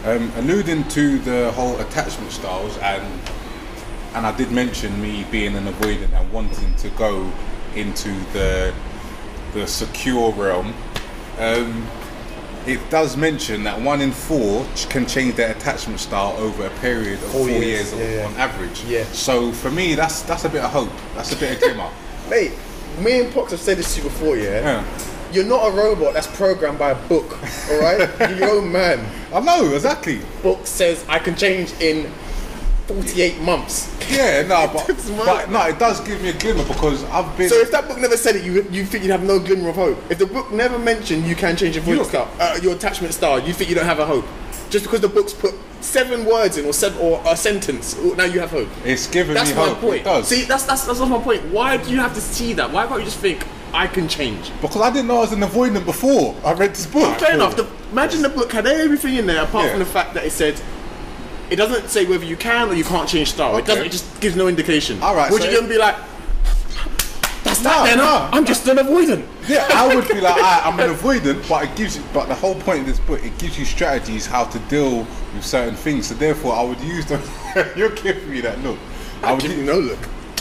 Um, 0.03 0.31
alluding 0.35 0.87
to 0.89 1.19
the 1.19 1.51
whole 1.51 1.79
attachment 1.79 2.31
styles, 2.31 2.77
and 2.79 3.21
and 4.13 4.25
I 4.25 4.35
did 4.35 4.51
mention 4.51 5.01
me 5.01 5.25
being 5.31 5.55
an 5.55 5.65
avoidant 5.65 6.13
and 6.13 6.31
wanting 6.33 6.75
to 6.75 6.89
go 6.89 7.31
into 7.75 8.11
the 8.33 8.73
the 9.53 9.65
secure 9.65 10.31
realm. 10.33 10.73
Um, 11.39 11.87
it 12.67 12.79
does 12.89 13.17
mention 13.17 13.63
that 13.63 13.79
one 13.81 14.01
in 14.01 14.11
four 14.11 14.65
can 14.89 15.05
change 15.05 15.35
their 15.35 15.51
attachment 15.51 15.99
style 15.99 16.35
over 16.37 16.65
a 16.65 16.69
period 16.79 17.13
of 17.15 17.19
four, 17.31 17.41
Four 17.41 17.49
years, 17.49 17.93
years, 17.93 17.93
yeah, 17.93 18.15
yeah. 18.21 18.27
on 18.27 18.33
average. 18.35 18.83
Yeah. 18.85 19.03
So 19.05 19.51
for 19.51 19.71
me, 19.71 19.95
that's 19.95 20.21
that's 20.23 20.45
a 20.45 20.49
bit 20.49 20.63
of 20.63 20.71
hope. 20.71 20.91
That's 21.15 21.31
a 21.33 21.37
bit 21.37 21.53
of 21.55 21.59
glimmer. 21.61 21.89
Mate, 22.29 22.53
me 22.99 23.21
and 23.21 23.33
Pox 23.33 23.51
have 23.51 23.59
said 23.59 23.77
this 23.77 23.95
to 23.95 24.01
you 24.01 24.09
before, 24.09 24.37
yeah? 24.37 24.61
Yeah. 24.83 25.07
You're 25.33 25.45
not 25.45 25.65
a 25.67 25.71
robot 25.71 26.13
that's 26.13 26.27
programmed 26.27 26.77
by 26.77 26.91
a 26.91 27.07
book, 27.07 27.31
alright? 27.71 28.09
You're 28.19 28.37
your 28.37 28.49
own 28.57 28.71
man. 28.71 29.05
I 29.33 29.39
know 29.39 29.73
exactly. 29.73 30.19
Book 30.43 30.67
says 30.67 31.05
I 31.07 31.19
can 31.19 31.35
change 31.35 31.71
in 31.79 32.11
48 32.87 33.39
months. 33.41 33.95
Yeah, 34.09 34.41
no, 34.43 34.67
but, 34.73 34.87
but 35.25 35.49
no, 35.49 35.61
it 35.67 35.79
does 35.79 35.99
give 36.01 36.21
me 36.21 36.29
a 36.29 36.33
glimmer 36.33 36.65
because 36.65 37.03
I've 37.05 37.35
been. 37.37 37.49
So 37.49 37.55
if 37.59 37.71
that 37.71 37.87
book 37.87 37.99
never 37.99 38.17
said 38.17 38.35
it, 38.35 38.43
you 38.43 38.63
you 38.71 38.85
think 38.85 39.03
you'd 39.03 39.11
have 39.11 39.23
no 39.23 39.39
glimmer 39.39 39.69
of 39.69 39.75
hope. 39.75 39.97
If 40.09 40.17
the 40.19 40.25
book 40.25 40.51
never 40.51 40.77
mentioned 40.77 41.25
you 41.25 41.35
can 41.35 41.55
change 41.55 41.75
your 41.75 41.83
voice 41.83 42.13
uh, 42.13 42.59
your 42.61 42.73
attachment 42.75 43.13
style, 43.13 43.39
you 43.39 43.53
think 43.53 43.69
you 43.69 43.75
don't 43.75 43.85
have 43.85 43.99
a 43.99 44.05
hope. 44.05 44.25
Just 44.69 44.85
because 44.85 45.01
the 45.01 45.09
book's 45.09 45.33
put 45.33 45.53
seven 45.81 46.25
words 46.25 46.57
in 46.57 46.65
or 46.65 46.73
seven 46.73 46.99
or 47.01 47.21
a 47.25 47.35
sentence, 47.35 47.95
oh, 47.99 48.13
now 48.17 48.23
you 48.23 48.39
have 48.39 48.51
hope. 48.51 48.69
it's 48.85 49.07
giving 49.07 49.33
That's 49.33 49.49
me 49.49 49.55
my 49.57 49.67
hope. 49.69 49.79
point. 49.79 50.01
It 50.01 50.03
does. 50.05 50.27
See, 50.27 50.43
that's, 50.45 50.63
that's 50.65 50.85
that's 50.85 50.99
my 50.99 51.21
point. 51.21 51.43
Why 51.51 51.77
do 51.77 51.91
you 51.91 51.97
have 51.99 52.13
to 52.15 52.21
see 52.21 52.53
that? 52.53 52.71
Why 52.71 52.87
can't 52.87 52.99
you 52.99 53.05
just 53.05 53.19
think 53.19 53.45
I 53.73 53.87
can 53.87 54.07
change? 54.07 54.51
Because 54.61 54.81
I 54.81 54.89
didn't 54.91 55.07
know 55.07 55.17
I 55.17 55.21
was 55.21 55.33
an 55.33 55.41
avoidant 55.41 55.85
before 55.85 56.35
I 56.45 56.53
read 56.53 56.71
this 56.71 56.85
book. 56.87 57.17
Fair 57.19 57.35
enough. 57.35 57.55
The, 57.55 57.67
imagine 57.91 58.21
the 58.21 58.29
book 58.29 58.51
had 58.51 58.65
everything 58.65 59.15
in 59.15 59.25
there 59.27 59.43
apart 59.43 59.65
Yeah. 59.65 59.71
from 59.71 59.79
the 59.79 59.85
fact 59.85 60.13
that 60.13 60.25
it 60.25 60.31
said. 60.31 60.61
It 61.51 61.57
doesn't 61.57 61.89
say 61.89 62.05
whether 62.05 62.23
you 62.23 62.37
can 62.37 62.69
or 62.69 62.73
you 62.73 62.85
can't 62.85 63.09
change 63.09 63.31
style. 63.33 63.57
It 63.57 63.65
doesn't. 63.65 63.85
It 63.85 63.91
just 63.91 64.21
gives 64.21 64.37
no 64.37 64.47
indication. 64.47 65.01
All 65.03 65.13
right, 65.15 65.29
Would 65.29 65.41
so 65.41 65.49
you 65.49 65.59
then 65.59 65.69
be 65.69 65.77
like, 65.77 65.95
"That's 67.43 67.61
No, 67.61 67.69
that 67.69 67.83
then? 67.85 67.97
no. 67.97 68.29
I'm 68.31 68.45
just 68.45 68.65
an 68.69 68.77
avoidant." 68.77 69.25
Yeah, 69.49 69.67
I 69.73 69.93
would 69.93 70.07
be 70.07 70.21
like, 70.21 70.41
I, 70.41 70.61
I'm 70.63 70.79
an 70.79 70.89
avoidant, 70.95 71.47
but 71.49 71.65
it 71.65 71.75
gives 71.75 71.97
you. 71.97 72.03
But 72.13 72.27
the 72.29 72.35
whole 72.35 72.55
point 72.55 72.79
of 72.81 72.85
this 72.85 72.99
book, 73.01 73.21
it 73.25 73.37
gives 73.37 73.59
you 73.59 73.65
strategies 73.65 74.25
how 74.25 74.45
to 74.45 74.59
deal 74.69 74.99
with 75.33 75.43
certain 75.45 75.75
things. 75.75 76.07
So 76.07 76.15
therefore, 76.15 76.53
I 76.55 76.63
would 76.63 76.79
use 76.79 77.05
those. 77.05 77.29
You're 77.75 77.89
giving 77.95 78.29
me 78.31 78.39
that 78.41 78.57
look. 78.63 78.79
I 79.21 79.33
would, 79.33 79.41
Give 79.41 79.51
me 79.51 79.57
u- 79.57 79.63
no 79.65 79.77
look. 79.79 79.99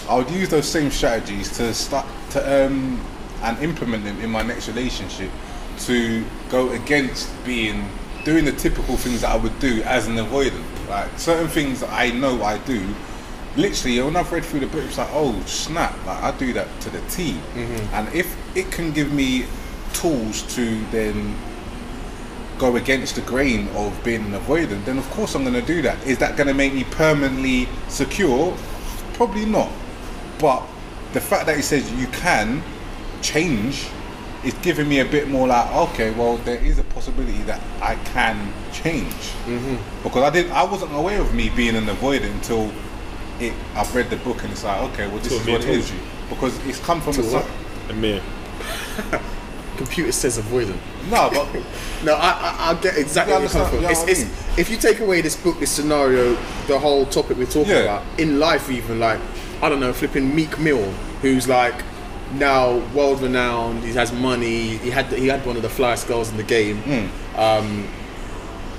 I 0.09 0.15
would 0.17 0.31
use 0.31 0.49
those 0.49 0.69
same 0.69 0.93
strategies 0.93 1.51
to 1.57 1.75
start 1.75 2.07
to 2.31 2.67
um 2.67 3.05
and 3.43 3.59
implement 3.65 4.05
them 4.05 4.21
in 4.21 4.31
my 4.31 4.43
next 4.43 4.69
relationship 4.69 5.31
to 5.81 6.25
go 6.51 6.71
against 6.71 7.29
being 7.45 7.89
doing 8.25 8.45
the 8.45 8.53
typical 8.53 8.97
things 8.99 9.23
that 9.23 9.31
I 9.31 9.37
would 9.37 9.59
do 9.59 9.83
as 9.85 10.07
an 10.07 10.17
avoidant. 10.17 10.63
Like 10.91 11.18
certain 11.18 11.49
things 11.49 11.80
that 11.80 11.91
I 11.91 12.11
know 12.11 12.43
I 12.43 12.59
do. 12.59 12.84
Literally, 13.57 14.03
when 14.03 14.16
I've 14.16 14.30
read 14.30 14.45
through 14.45 14.61
the 14.61 14.66
book, 14.66 14.84
it's 14.84 14.99
like, 14.99 15.09
oh 15.12 15.41
snap! 15.47 15.95
Like 16.05 16.22
I 16.22 16.36
do 16.36 16.53
that 16.53 16.68
to 16.82 16.91
the 16.91 17.01
T. 17.03 17.32
Mm-hmm. 17.32 17.95
And 17.95 18.14
if 18.14 18.36
it 18.57 18.70
can 18.72 18.91
give 18.91 19.12
me 19.12 19.47
tools 19.93 20.43
to 20.55 20.84
then 20.91 21.36
go 22.59 22.76
against 22.76 23.14
the 23.14 23.22
grain 23.22 23.68
of 23.68 23.99
being 24.05 24.24
an 24.26 24.32
avoidant, 24.32 24.84
then 24.84 24.99
of 24.99 25.09
course 25.11 25.34
I'm 25.34 25.43
going 25.43 25.55
to 25.55 25.62
do 25.62 25.80
that. 25.82 26.05
Is 26.07 26.18
that 26.18 26.36
going 26.36 26.49
to 26.49 26.55
make 26.55 26.74
me 26.74 26.84
permanently 26.84 27.68
secure? 27.88 28.57
Probably 29.14 29.47
not. 29.47 29.70
But 30.38 30.62
the 31.12 31.20
fact 31.20 31.47
that 31.47 31.57
it 31.59 31.62
says 31.62 31.91
you 31.93 32.07
can 32.09 32.62
change 33.22 33.88
is 34.45 34.55
giving 34.62 34.88
me 34.88 35.01
a 35.01 35.05
bit 35.05 35.28
more 35.28 35.47
like, 35.49 35.70
okay, 35.91 36.11
well, 36.12 36.36
there 36.38 36.62
is 36.64 36.78
a 36.78 36.84
possibility 36.84 37.38
that 37.43 37.61
I 37.82 37.97
can 37.97 38.53
change. 38.72 39.12
Mm-hmm. 39.47 40.03
Because 40.03 40.22
I 40.22 40.30
didn't, 40.30 40.53
I 40.53 40.64
wasn't 40.64 40.95
aware 40.95 41.20
of 41.20 41.34
me 41.34 41.51
being 41.51 41.76
an 41.76 41.84
avoidant 41.86 42.32
until 42.32 42.72
it. 43.38 43.53
I've 43.74 43.95
read 43.95 44.09
the 44.11 44.16
book 44.16 44.43
and 44.43 44.53
it's 44.53 44.64
like, 44.64 44.80
okay, 44.93 45.07
well, 45.09 45.18
this 45.18 45.32
is 45.32 45.47
what 45.47 45.62
it 45.62 45.68
is. 45.68 45.91
you. 45.93 45.99
Because 46.30 46.57
it's 46.66 46.78
come 46.80 47.01
from 47.01 47.12
Till 47.14 47.28
a 47.28 47.32
what? 47.34 47.45
si- 47.45 47.93
Amir. 47.93 48.22
Computer 49.76 50.12
says 50.12 50.36
avoidant. 50.38 50.78
no, 51.11 51.30
but 51.32 51.49
No, 52.05 52.14
I, 52.14 52.30
I, 52.30 52.70
I 52.70 52.80
get 52.82 52.99
exactly 52.99 53.32
where 53.32 53.43
you're 53.43 53.51
coming 53.51 53.68
from. 53.68 53.76
you 53.76 53.82
know 53.82 53.91
It's, 53.91 54.01
what 54.01 54.09
it's, 54.11 54.20
mean? 54.24 54.32
if 54.59 54.70
you 54.70 54.76
take 54.76 55.01
away 55.01 55.20
this 55.22 55.36
book, 55.36 55.59
this 55.59 55.70
scenario, 55.70 56.34
the 56.66 56.78
whole 56.78 57.07
topic 57.07 57.38
we're 57.38 57.47
talking 57.47 57.70
Yeah. 57.72 57.78
about 58.01 58.20
in 58.20 58.38
life, 58.38 58.70
even 58.70 59.01
like 59.01 59.18
I 59.62 59.68
don't 59.70 59.80
know, 59.80 59.93
flipping 59.95 60.34
Meek 60.34 60.59
Mill, 60.59 60.91
who's 61.22 61.49
like 61.49 61.82
now 62.33 62.78
world 62.95 63.20
renowned. 63.22 63.83
He 63.85 63.93
has 63.95 64.12
money. 64.12 64.76
He 64.78 64.91
had 64.91 65.07
he 65.07 65.26
had 65.28 65.45
one 65.47 65.57
of 65.57 65.62
the 65.62 65.68
flyest 65.68 66.07
girls 66.09 66.31
in 66.31 66.37
the 66.37 66.43
game. 66.43 66.78
Hmm. 66.83 67.39
Um, 67.41 67.89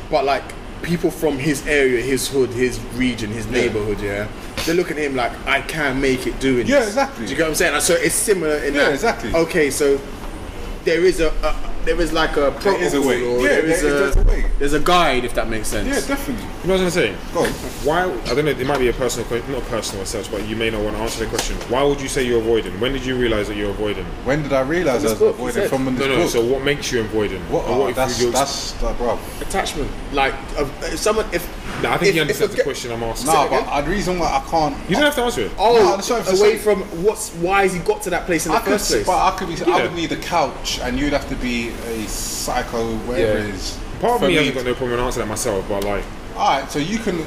but 0.09 0.25
like 0.25 0.43
people 0.81 1.11
from 1.11 1.37
his 1.37 1.65
area, 1.67 2.01
his 2.01 2.27
hood, 2.27 2.49
his 2.49 2.79
region, 2.95 3.29
his 3.31 3.47
neighborhood, 3.47 3.99
yeah, 4.01 4.27
they 4.65 4.73
look 4.73 4.89
at 4.91 4.97
him 4.97 5.15
like 5.15 5.31
I 5.45 5.61
can 5.61 6.01
make 6.01 6.25
it 6.27 6.39
doing 6.39 6.65
Yeah, 6.67 6.79
this. 6.79 6.89
exactly. 6.89 7.25
Do 7.25 7.31
you 7.31 7.37
get 7.37 7.43
what 7.43 7.49
I'm 7.49 7.55
saying? 7.55 7.81
So 7.81 7.93
it's 7.93 8.15
similar 8.15 8.55
in 8.57 8.73
Yeah, 8.73 8.85
that. 8.85 8.93
exactly. 8.93 9.33
Okay, 9.33 9.69
so 9.69 9.99
there 10.83 11.05
is 11.05 11.19
a, 11.19 11.29
a 11.29 11.70
there 11.85 11.99
is 11.99 12.13
like 12.13 12.31
a 12.37 12.51
protocol 12.51 12.75
is 12.75 12.93
a 12.93 13.01
way. 13.01 13.23
or 13.25 13.41
Yeah, 13.41 13.47
there 13.47 13.65
is 13.65 13.81
there 13.81 13.93
is- 13.93 14.15
a, 14.15 14.15
there's 14.15 14.15
a 14.17 14.23
way. 14.29 14.45
there's 14.59 14.73
a 14.73 14.79
guide 14.79 15.25
if 15.25 15.33
that 15.35 15.49
makes 15.49 15.67
sense. 15.67 15.87
yeah, 15.87 15.99
definitely. 16.15 16.45
You 16.61 16.67
know 16.67 16.73
what 16.75 16.81
I 16.81 16.85
was 16.85 16.95
gonna 16.95 17.07
say? 17.07 17.15
Go 17.33 17.39
on. 17.43 17.49
Why? 17.83 18.03
I 18.31 18.35
don't 18.35 18.45
know. 18.45 18.51
It 18.51 18.65
might 18.67 18.79
be 18.79 18.89
a 18.89 18.93
personal, 18.93 19.27
question, 19.27 19.51
not 19.51 19.63
personal 19.63 20.03
as 20.03 20.09
such, 20.09 20.29
but 20.31 20.47
you 20.47 20.55
may 20.55 20.69
not 20.69 20.81
want 20.83 20.95
to 20.95 21.01
answer 21.01 21.23
the 21.23 21.29
question. 21.29 21.55
Why 21.69 21.83
would 21.83 21.99
you 21.99 22.07
say 22.07 22.23
you're 22.23 22.39
avoiding? 22.41 22.79
When 22.79 22.93
did 22.93 23.05
you 23.05 23.17
realize 23.17 23.47
that 23.47 23.55
you're 23.57 23.71
avoiding? 23.71 24.05
When 24.25 24.43
did 24.43 24.53
I 24.53 24.61
realise 24.61 25.01
I 25.01 25.09
was 25.09 25.13
book, 25.15 25.35
avoiding 25.35 25.67
from 25.69 25.85
this 25.85 25.99
No, 25.99 26.07
no. 26.07 26.21
book? 26.21 26.29
So 26.29 26.45
what 26.45 26.63
makes 26.63 26.91
you 26.91 27.01
avoiding? 27.01 27.41
What? 27.49 27.65
Or 27.65 27.85
Oh, 27.85 27.87
if 27.87 27.95
that's 27.95 28.21
you- 28.21 28.31
that's 28.31 28.81
uh, 28.83 28.93
bro. 28.93 29.17
Attachment, 29.41 29.89
like 30.13 30.33
uh, 30.57 30.65
if 30.83 30.99
someone 30.99 31.25
if 31.33 31.47
No, 31.81 31.89
I 31.89 31.97
think 31.97 32.09
if- 32.09 32.13
he 32.13 32.19
if 32.19 32.21
understands 32.21 32.55
the 32.55 32.61
ge- 32.61 32.65
question 32.65 32.91
I'm 32.91 33.01
asking. 33.03 33.33
No, 33.33 33.45
it 33.45 33.49
but 33.49 33.61
again? 33.63 33.85
the 33.85 33.89
reason 33.91 34.19
why 34.19 34.27
I 34.27 34.49
can't. 34.49 34.77
You 34.89 34.95
don't 34.95 35.05
have 35.05 35.15
to 35.15 35.21
answer 35.23 35.41
it. 35.41 35.51
Oh, 35.57 35.73
No, 35.73 36.15
I'm 36.15 36.37
away 36.39 36.57
from 36.59 36.81
what's 37.03 37.31
why 37.35 37.63
has 37.63 37.73
he 37.73 37.79
got 37.79 38.01
to 38.03 38.09
that 38.11 38.25
place 38.27 38.45
in 38.45 38.51
the 38.51 38.57
I 38.57 38.61
could, 38.61 38.73
first 38.73 38.87
see, 38.89 38.93
place? 38.95 39.07
but 39.07 39.17
I 39.17 39.35
could 39.37 39.47
be. 39.47 39.71
I 39.71 39.81
would 39.83 39.93
need 39.95 40.11
a 40.11 40.17
couch, 40.17 40.79
and 40.83 40.99
you'd 40.99 41.13
have 41.13 41.27
to 41.29 41.35
be 41.35 41.70
a 41.85 42.07
psycho, 42.07 42.95
whatever 43.07 43.39
Yeah. 43.39 43.45
it 43.45 43.55
is. 43.55 43.77
Part 43.99 44.13
of 44.15 44.19
for 44.21 44.27
me 44.27 44.35
hasn't 44.35 44.55
got 44.55 44.65
no 44.65 44.73
problem 44.75 44.99
answering 44.99 45.27
that 45.27 45.29
myself, 45.31 45.65
but 45.69 45.83
like 45.83 46.03
All 46.35 46.59
right, 46.59 46.71
so 46.71 46.79
you 46.79 46.97
can, 46.99 47.25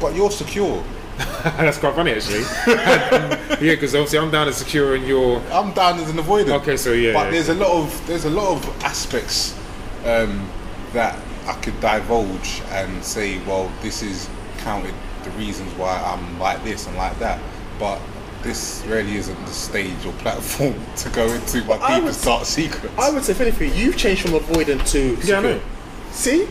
but 0.00 0.14
you're 0.14 0.30
secure. 0.30 0.82
that's 1.44 1.78
quite 1.78 1.94
funny 1.94 2.12
actually. 2.12 2.40
yeah, 2.66 3.74
because 3.74 3.94
obviously 3.94 4.18
I'm 4.18 4.30
down 4.30 4.48
as 4.48 4.56
secure 4.56 4.94
and 4.96 5.06
you're. 5.06 5.40
I'm 5.52 5.72
down 5.72 5.98
as 6.00 6.10
an 6.10 6.16
avoidant. 6.16 6.60
Okay, 6.62 6.76
so 6.76 6.92
yeah, 6.92 7.12
But 7.12 7.26
yeah. 7.26 7.30
there's 7.32 7.48
a 7.50 7.54
lot 7.54 7.70
of 7.70 8.06
there's 8.06 8.24
a 8.24 8.30
lot 8.30 8.56
of 8.56 8.84
aspects 8.84 9.56
um, 10.04 10.48
that 10.92 11.16
I 11.46 11.52
could 11.54 11.78
divulge 11.80 12.62
and 12.70 13.04
say, 13.04 13.38
well, 13.46 13.70
this 13.82 14.02
is 14.02 14.28
counted 14.58 14.94
the 15.24 15.30
reasons 15.32 15.72
why 15.74 16.00
I'm 16.04 16.38
like 16.38 16.62
this 16.64 16.86
and 16.86 16.96
like 16.96 17.18
that, 17.18 17.40
but 17.78 18.00
this 18.44 18.84
really 18.86 19.16
isn't 19.16 19.38
the 19.46 19.52
stage 19.52 20.04
or 20.06 20.12
platform 20.14 20.74
to 20.96 21.08
go 21.10 21.26
into 21.26 21.64
my 21.64 21.76
would 21.96 22.00
deepest 22.02 22.24
dark 22.24 22.44
secrets. 22.44 22.94
I 22.98 23.10
would 23.10 23.24
say, 23.24 23.32
if 23.32 23.40
anything, 23.40 23.74
you've 23.74 23.96
changed 23.96 24.22
from 24.22 24.32
avoidant 24.32 24.88
to 24.92 25.16
Yeah, 25.26 25.38
I 25.38 25.42
know. 25.42 25.60
See? 26.12 26.46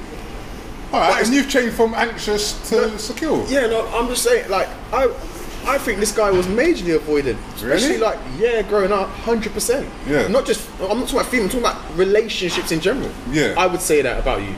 All 0.92 1.00
right, 1.00 1.24
and 1.26 1.34
you've 1.34 1.50
changed 1.50 1.76
from 1.76 1.94
anxious 1.94 2.70
to 2.70 2.98
secure. 3.00 3.46
Yeah, 3.48 3.68
no, 3.68 3.88
I'm 3.88 4.08
just 4.08 4.24
saying, 4.24 4.50
like, 4.50 4.68
I, 4.92 5.06
I 5.66 5.78
think 5.78 6.00
this 6.00 6.12
guy 6.12 6.30
was 6.30 6.46
majorly 6.48 6.98
avoidant. 7.00 7.38
Especially, 7.56 7.88
Really? 7.88 7.98
like, 8.00 8.20
yeah, 8.38 8.62
growing 8.64 8.92
up, 8.92 9.10
hundred 9.10 9.54
percent. 9.54 9.88
Yeah. 10.08 10.28
Not 10.28 10.46
just, 10.46 10.68
I'm 10.82 11.00
not 11.00 11.08
talking 11.08 11.20
about 11.20 11.32
female, 11.32 11.46
I'm 11.46 11.50
talking 11.52 11.66
about 11.66 11.98
relationships 11.98 12.72
in 12.72 12.80
general. 12.82 13.10
Yeah. 13.32 13.56
I 13.58 13.66
would 13.68 13.82
say 13.82 14.02
that 14.02 14.20
about 14.20 14.42
you. 14.42 14.56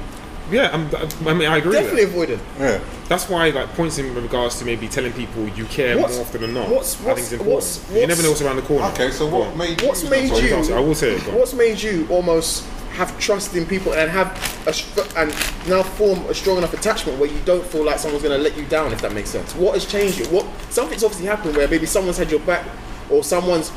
Yeah, 0.52 0.70
I'm, 0.74 0.90
I 1.28 1.34
mean, 1.34 1.48
I 1.50 1.58
agree. 1.58 1.74
Definitely 1.74 2.06
With 2.06 2.30
avoidant. 2.30 2.60
Yeah. 2.60 2.80
That's 3.10 3.28
why, 3.30 3.50
like, 3.50 3.70
points 3.74 3.98
in 3.98 4.14
regards 4.14 4.60
to 4.60 4.66
maybe 4.66 4.88
telling 4.88 5.12
people 5.14 5.48
you 5.50 5.66
care 5.66 5.98
What's- 5.98 6.14
more 6.16 6.22
often 6.26 6.42
than 6.42 6.54
not. 6.54 6.70
what's- 6.70 6.96
I 7.02 7.14
think 7.16 7.20
it's 7.20 7.32
what's- 7.32 7.32
important. 7.34 7.54
what's- 7.54 7.80
you 8.02 8.08
never 8.08 8.22
know 8.24 8.30
what's 8.30 8.42
around 8.42 8.56
the 8.58 8.62
corner. 8.64 8.86
Okay, 8.88 9.12
so 9.12 9.26
what 9.28 9.48
on. 9.50 9.58
made 9.58 9.82
What's 9.82 10.04
you? 10.04 10.10
made 10.10 10.30
sorry, 10.30 10.42
you? 10.44 10.64
sorry, 10.64 10.78
I 10.78 10.80
will 10.82 10.96
say 10.96 11.12
it. 11.16 11.22
What's 11.34 11.54
made 11.54 11.82
you 11.82 12.08
almost 12.10 12.64
have 12.96 13.18
trust 13.20 13.56
in 13.56 13.66
people 13.66 13.92
and 13.94 14.10
have 14.10 14.28
a 14.68 14.74
and 15.20 15.34
now 15.68 15.84
form 15.84 16.20
a 16.30 16.34
strong 16.34 16.58
enough 16.58 16.74
attachment 16.74 17.20
where 17.20 17.30
you 17.30 17.40
don't 17.44 17.66
feel 17.66 17.84
like 17.84 18.00
someone's 18.00 18.24
going 18.24 18.38
to 18.38 18.42
let 18.42 18.56
you 18.58 18.64
down? 18.66 18.94
If 18.94 19.02
that 19.02 19.14
makes 19.14 19.30
sense. 19.30 19.54
What 19.56 19.74
has 19.74 19.86
changed 19.86 20.20
you? 20.20 20.26
What 20.26 20.46
something's 20.70 21.04
obviously 21.04 21.28
happened 21.28 21.58
where 21.58 21.68
maybe 21.68 21.86
someone's 21.86 22.18
had 22.18 22.32
your 22.32 22.40
back 22.42 22.64
or 23.10 23.24
someone's 23.24 23.72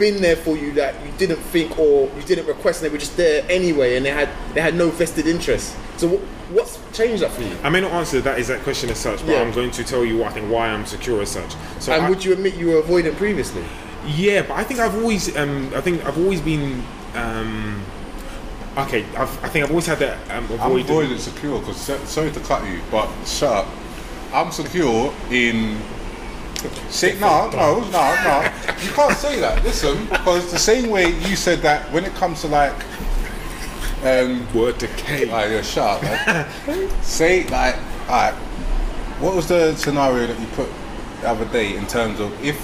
been 0.00 0.20
there 0.20 0.34
for 0.36 0.56
you 0.56 0.72
that 0.72 0.94
you 1.06 1.12
didn't 1.18 1.36
think 1.38 1.78
or 1.78 2.10
you 2.16 2.22
didn't 2.22 2.46
request 2.46 2.82
and 2.82 2.88
they 2.90 2.92
were 2.92 2.98
just 2.98 3.16
there 3.16 3.44
anyway 3.48 3.96
and 3.96 4.04
they 4.04 4.10
had 4.10 4.28
they 4.54 4.60
had 4.60 4.74
no 4.74 4.90
vested 4.90 5.26
interest. 5.28 5.76
So 5.98 6.08
what, 6.08 6.20
what's 6.50 6.78
changed 6.96 7.22
that 7.22 7.30
for 7.30 7.42
you? 7.42 7.54
I 7.62 7.68
may 7.68 7.80
not 7.82 7.92
answer 7.92 8.20
that 8.22 8.38
exact 8.38 8.64
question 8.64 8.90
as 8.90 8.98
such, 8.98 9.20
but 9.20 9.28
Yeah. 9.32 9.42
I'm 9.42 9.52
going 9.52 9.70
to 9.72 9.84
tell 9.84 10.04
you 10.04 10.16
what 10.18 10.30
I 10.30 10.32
think 10.34 10.50
why 10.50 10.68
I'm 10.68 10.86
secure 10.86 11.20
as 11.22 11.30
such. 11.30 11.54
So 11.78 11.92
And 11.92 12.06
I- 12.06 12.08
would 12.10 12.24
you 12.24 12.32
admit 12.32 12.54
you 12.54 12.70
were 12.70 12.82
avoidant 12.82 13.16
previously? 13.16 13.62
Yeah, 14.06 14.42
but 14.42 14.54
I 14.54 14.64
think 14.64 14.80
I've 14.80 14.94
always, 14.96 15.36
um, 15.36 15.70
I 15.76 15.82
think 15.82 16.04
I've 16.06 16.16
always 16.16 16.40
been, 16.40 16.82
um, 17.14 17.82
okay. 18.78 19.04
I've, 19.14 19.44
I 19.44 19.48
think 19.50 19.62
I've 19.64 19.70
always 19.70 19.84
had 19.86 19.98
that 19.98 20.16
um, 20.30 20.44
I'm 20.52 20.58
avoidant. 20.58 20.86
avoidant 20.86 21.18
secure 21.18 21.60
because 21.60 21.76
sorry 22.08 22.30
to 22.32 22.40
cut 22.40 22.66
you, 22.66 22.80
but 22.90 23.08
shut 23.26 23.52
up. 23.52 23.68
I'm 24.32 24.50
secure 24.52 25.12
in. 25.30 25.76
Say 26.90 27.18
no, 27.18 27.50
no, 27.50 27.80
no, 27.80 27.90
no. 27.90 28.52
You 28.82 28.90
can't 28.92 29.16
say 29.16 29.40
that. 29.40 29.62
Listen, 29.64 30.04
because 30.06 30.50
the 30.50 30.58
same 30.58 30.90
way 30.90 31.08
you 31.08 31.36
said 31.36 31.60
that 31.60 31.90
when 31.92 32.04
it 32.04 32.14
comes 32.14 32.42
to 32.42 32.48
like, 32.48 32.74
um, 34.04 34.46
Word 34.54 34.78
decay. 34.78 35.26
like 35.26 35.50
yeah, 35.50 35.62
shut 35.62 36.02
up. 36.02 36.66
Man. 36.66 37.02
say 37.02 37.44
like, 37.48 37.76
alright. 38.08 38.34
What 39.20 39.36
was 39.36 39.48
the 39.48 39.74
scenario 39.76 40.26
that 40.26 40.40
you 40.40 40.46
put 40.48 40.68
the 41.20 41.28
other 41.28 41.44
day 41.46 41.76
in 41.76 41.86
terms 41.86 42.20
of 42.20 42.32
if 42.42 42.56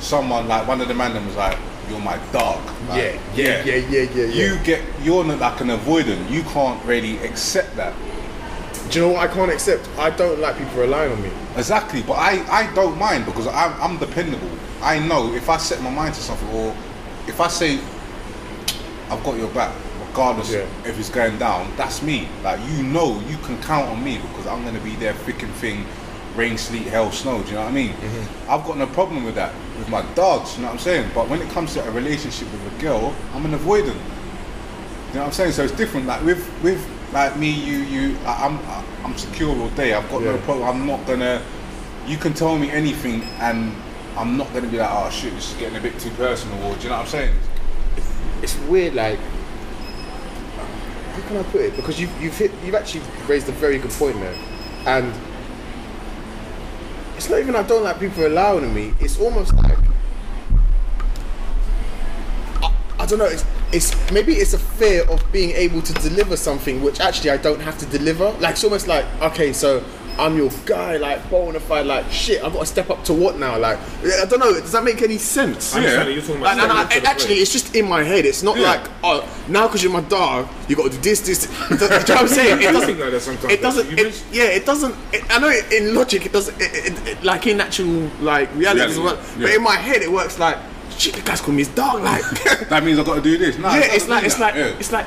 someone 0.00 0.48
like 0.48 0.66
one 0.66 0.80
of 0.80 0.88
the 0.88 0.94
man 0.94 1.14
was 1.26 1.36
like, 1.36 1.58
"You're 1.90 2.00
my 2.00 2.18
dog." 2.32 2.64
Like, 2.88 3.18
yeah, 3.34 3.62
yeah, 3.64 3.64
yeah, 3.64 3.76
yeah. 3.90 4.02
Yeah. 4.14 4.24
You 4.26 4.58
get 4.64 4.82
you're 5.02 5.24
not 5.24 5.38
like 5.38 5.60
an 5.60 5.68
avoidant. 5.68 6.30
You 6.30 6.42
can't 6.44 6.82
really 6.84 7.18
accept 7.18 7.76
that. 7.76 7.94
Do 8.90 8.98
you 9.00 9.06
know 9.06 9.12
what 9.12 9.28
I 9.30 9.32
can't 9.32 9.50
accept? 9.52 9.88
I 9.98 10.10
don't 10.10 10.40
like 10.40 10.56
people 10.56 10.80
relying 10.80 11.12
on 11.12 11.22
me. 11.22 11.30
Exactly, 11.56 12.02
but 12.02 12.14
I, 12.14 12.42
I 12.50 12.74
don't 12.74 12.96
mind 12.98 13.26
because 13.26 13.46
I'm, 13.46 13.72
I'm 13.82 13.98
dependable. 13.98 14.50
I 14.80 14.98
know 14.98 15.34
if 15.34 15.48
I 15.50 15.56
set 15.58 15.82
my 15.82 15.90
mind 15.90 16.14
to 16.14 16.20
something 16.20 16.48
or 16.50 16.74
if 17.26 17.40
I 17.40 17.48
say 17.48 17.78
I've 19.10 19.22
got 19.24 19.36
your 19.36 19.50
back, 19.50 19.74
regardless 20.06 20.52
Yeah. 20.52 20.66
if 20.86 20.98
it's 20.98 21.10
going 21.10 21.38
down, 21.38 21.70
that's 21.76 22.02
me. 22.02 22.28
Like 22.42 22.60
you 22.70 22.82
know, 22.82 23.20
you 23.28 23.36
can 23.38 23.60
count 23.62 23.88
on 23.88 24.02
me 24.02 24.18
because 24.18 24.46
I'm 24.46 24.64
gonna 24.64 24.80
be 24.80 24.94
there 24.96 25.12
thick 25.12 25.42
and 25.42 25.52
thing, 25.54 25.84
rain, 26.36 26.56
sleet, 26.56 26.86
hell, 26.86 27.10
snow. 27.12 27.42
Do 27.42 27.48
you 27.48 27.54
know 27.56 27.62
what 27.62 27.70
I 27.70 27.72
mean? 27.74 27.92
Mm-hmm. 27.92 28.50
I've 28.50 28.64
got 28.64 28.78
no 28.78 28.86
problem 28.86 29.24
with 29.24 29.34
that 29.34 29.54
with 29.76 29.88
my 29.88 30.02
dogs. 30.14 30.54
You 30.56 30.62
know 30.62 30.68
what 30.68 30.74
I'm 30.74 30.78
saying? 30.78 31.10
But 31.14 31.28
when 31.28 31.42
it 31.42 31.50
comes 31.50 31.74
to 31.74 31.84
a 31.86 31.90
relationship 31.90 32.50
with 32.52 32.78
a 32.78 32.80
girl, 32.82 33.14
I'm 33.34 33.44
an 33.44 33.52
avoidant. 33.58 33.86
You 33.88 35.14
know 35.14 35.20
what 35.20 35.26
I'm 35.26 35.32
saying? 35.32 35.52
So 35.52 35.64
it's 35.64 35.72
different. 35.74 36.06
Like 36.06 36.22
with 36.24 36.48
with 36.62 36.86
like 37.12 37.36
me, 37.36 37.50
you 37.50 37.78
you, 37.78 38.16
I- 38.26 38.46
I'm 38.46 38.58
I'm 39.04 39.16
secure 39.16 39.56
all 39.58 39.68
day. 39.70 39.94
I've 39.94 40.08
got 40.10 40.22
no 40.22 40.36
problem. 40.38 40.68
I'm 40.68 40.86
not 40.86 41.06
gonna. 41.06 41.42
You 42.06 42.16
can 42.16 42.32
tell 42.34 42.56
me 42.58 42.70
anything, 42.70 43.22
and 43.40 43.72
I'm 44.16 44.36
not 44.36 44.52
gonna 44.52 44.68
be 44.68 44.78
like, 44.78 44.90
oh 44.90 45.10
shit, 45.10 45.32
this 45.34 45.52
is 45.52 45.58
getting 45.58 45.76
a 45.78 45.80
bit 45.80 45.98
too 45.98 46.10
personal. 46.10 46.56
Or 46.64 46.74
do 46.76 46.82
you 46.82 46.88
know 46.90 46.96
what 46.96 47.02
I'm 47.02 47.08
saying? 47.08 47.34
It's 48.42 48.56
weird, 48.60 48.94
like 48.94 49.18
how 51.14 51.28
can 51.28 51.36
I 51.38 51.42
put 51.44 51.60
it? 51.62 51.76
Because 51.76 51.98
you've 52.00 52.22
you've 52.22 52.36
hit 52.36 52.52
you've 52.64 52.74
actually 52.74 53.02
raised 53.26 53.48
a 53.48 53.52
very 53.52 53.78
good 53.78 53.90
point 53.92 54.16
there, 54.20 54.34
and 54.86 55.12
it's 57.16 57.28
not 57.28 57.40
even 57.40 57.56
I 57.56 57.62
don't 57.64 57.82
like 57.82 57.98
people 57.98 58.22
relying 58.22 58.64
on 58.64 58.74
me. 58.74 58.94
It's 59.00 59.18
almost 59.18 59.52
like 59.54 59.76
I, 62.98 63.02
I 63.02 63.06
don't 63.06 63.18
know. 63.18 63.26
It's, 63.26 63.44
it's 63.72 64.10
maybe 64.12 64.34
it's 64.34 64.54
a 64.54 64.58
fear 64.58 65.04
of 65.10 65.22
being 65.32 65.50
able 65.50 65.82
to 65.82 65.92
deliver 65.94 66.36
something 66.36 66.82
which 66.82 67.00
actually 67.00 67.30
I 67.30 67.36
don't 67.36 67.60
have 67.60 67.78
to 67.78 67.86
deliver. 67.86 68.30
Like 68.40 68.52
it's 68.52 68.64
almost 68.64 68.86
like 68.88 69.04
okay, 69.22 69.52
so 69.52 69.84
I'm 70.18 70.36
your 70.36 70.50
guy, 70.66 70.96
like 70.96 71.30
bona 71.30 71.60
fide, 71.60 71.86
like 71.86 72.10
shit. 72.10 72.42
I've 72.42 72.52
got 72.52 72.60
to 72.60 72.66
step 72.66 72.90
up 72.90 73.04
to 73.04 73.12
what 73.14 73.38
now? 73.38 73.56
Like 73.56 73.78
I 74.02 74.24
don't 74.28 74.40
know. 74.40 74.52
Does 74.52 74.72
that 74.72 74.82
make 74.82 75.00
any 75.02 75.16
sense? 75.18 75.74
Yeah. 75.76 75.82
that 76.02 76.12
you're 76.12 76.20
talking 76.22 76.38
about 76.40 76.52
And, 76.54 76.60
and 76.62 76.72
I, 76.72 76.74
stepping 76.74 76.82
up 76.86 76.90
to 76.90 77.00
the 77.00 77.08
actually, 77.08 77.34
it's 77.36 77.52
just 77.52 77.76
in 77.76 77.88
my 77.88 78.02
head. 78.02 78.24
It's 78.24 78.42
not 78.42 78.56
Yeah. 78.56 78.64
like, 78.64 78.90
oh, 79.04 79.44
now 79.48 79.68
because 79.68 79.82
you're 79.82 79.92
my 79.92 80.00
dog, 80.00 80.48
you 80.66 80.74
got 80.74 80.90
to 80.90 80.96
do 80.96 81.00
this, 81.00 81.20
this. 81.20 81.46
Do 81.46 81.74
you 81.74 81.80
know 81.80 81.86
what 81.98 82.10
I'm 82.10 82.28
saying? 82.28 82.58
It 82.62 82.72
doesn't. 82.72 82.98
like 82.98 83.10
that 83.12 83.20
sometimes. 83.20 83.52
It 83.52 83.60
doesn't. 83.62 83.86
It, 83.86 83.94
mentioned- 84.02 84.24
yeah, 84.34 84.44
it 84.44 84.66
doesn't. 84.66 84.94
It, 85.12 85.24
I 85.30 85.38
know 85.38 85.50
it, 85.50 85.72
in 85.72 85.94
logic, 85.94 86.26
it 86.26 86.32
doesn't. 86.32 86.60
It, 86.60 86.74
it, 86.74 87.06
it, 87.08 87.22
like 87.22 87.46
in 87.46 87.60
actual 87.60 88.10
like 88.20 88.52
reality, 88.56 88.80
it 88.82 88.86
doesn't 88.88 89.04
work. 89.04 89.18
Reality, 89.18 89.42
But 89.42 89.54
in 89.54 89.62
my 89.62 89.76
head, 89.76 90.02
it 90.02 90.10
works 90.10 90.38
like 90.40 90.56
shit. 90.96 91.14
The 91.14 91.22
guy's 91.22 91.40
calling 91.40 91.56
me 91.56 91.64
his 91.64 91.74
dog. 91.74 92.02
Like, 92.02 92.22
That 92.68 92.84
means 92.84 92.98
I've 92.98 93.06
got 93.06 93.16
to 93.16 93.22
do 93.22 93.36
this. 93.38 93.58
No, 93.58 93.68
yeah, 93.68 93.80
it's 93.80 94.06
doesn't 94.06 94.10
like 94.10 94.22
mean 94.22 94.26
it's 94.30 94.38
like 94.40 94.54
Yeah. 94.54 94.78
it's 94.78 94.92
like 94.92 95.06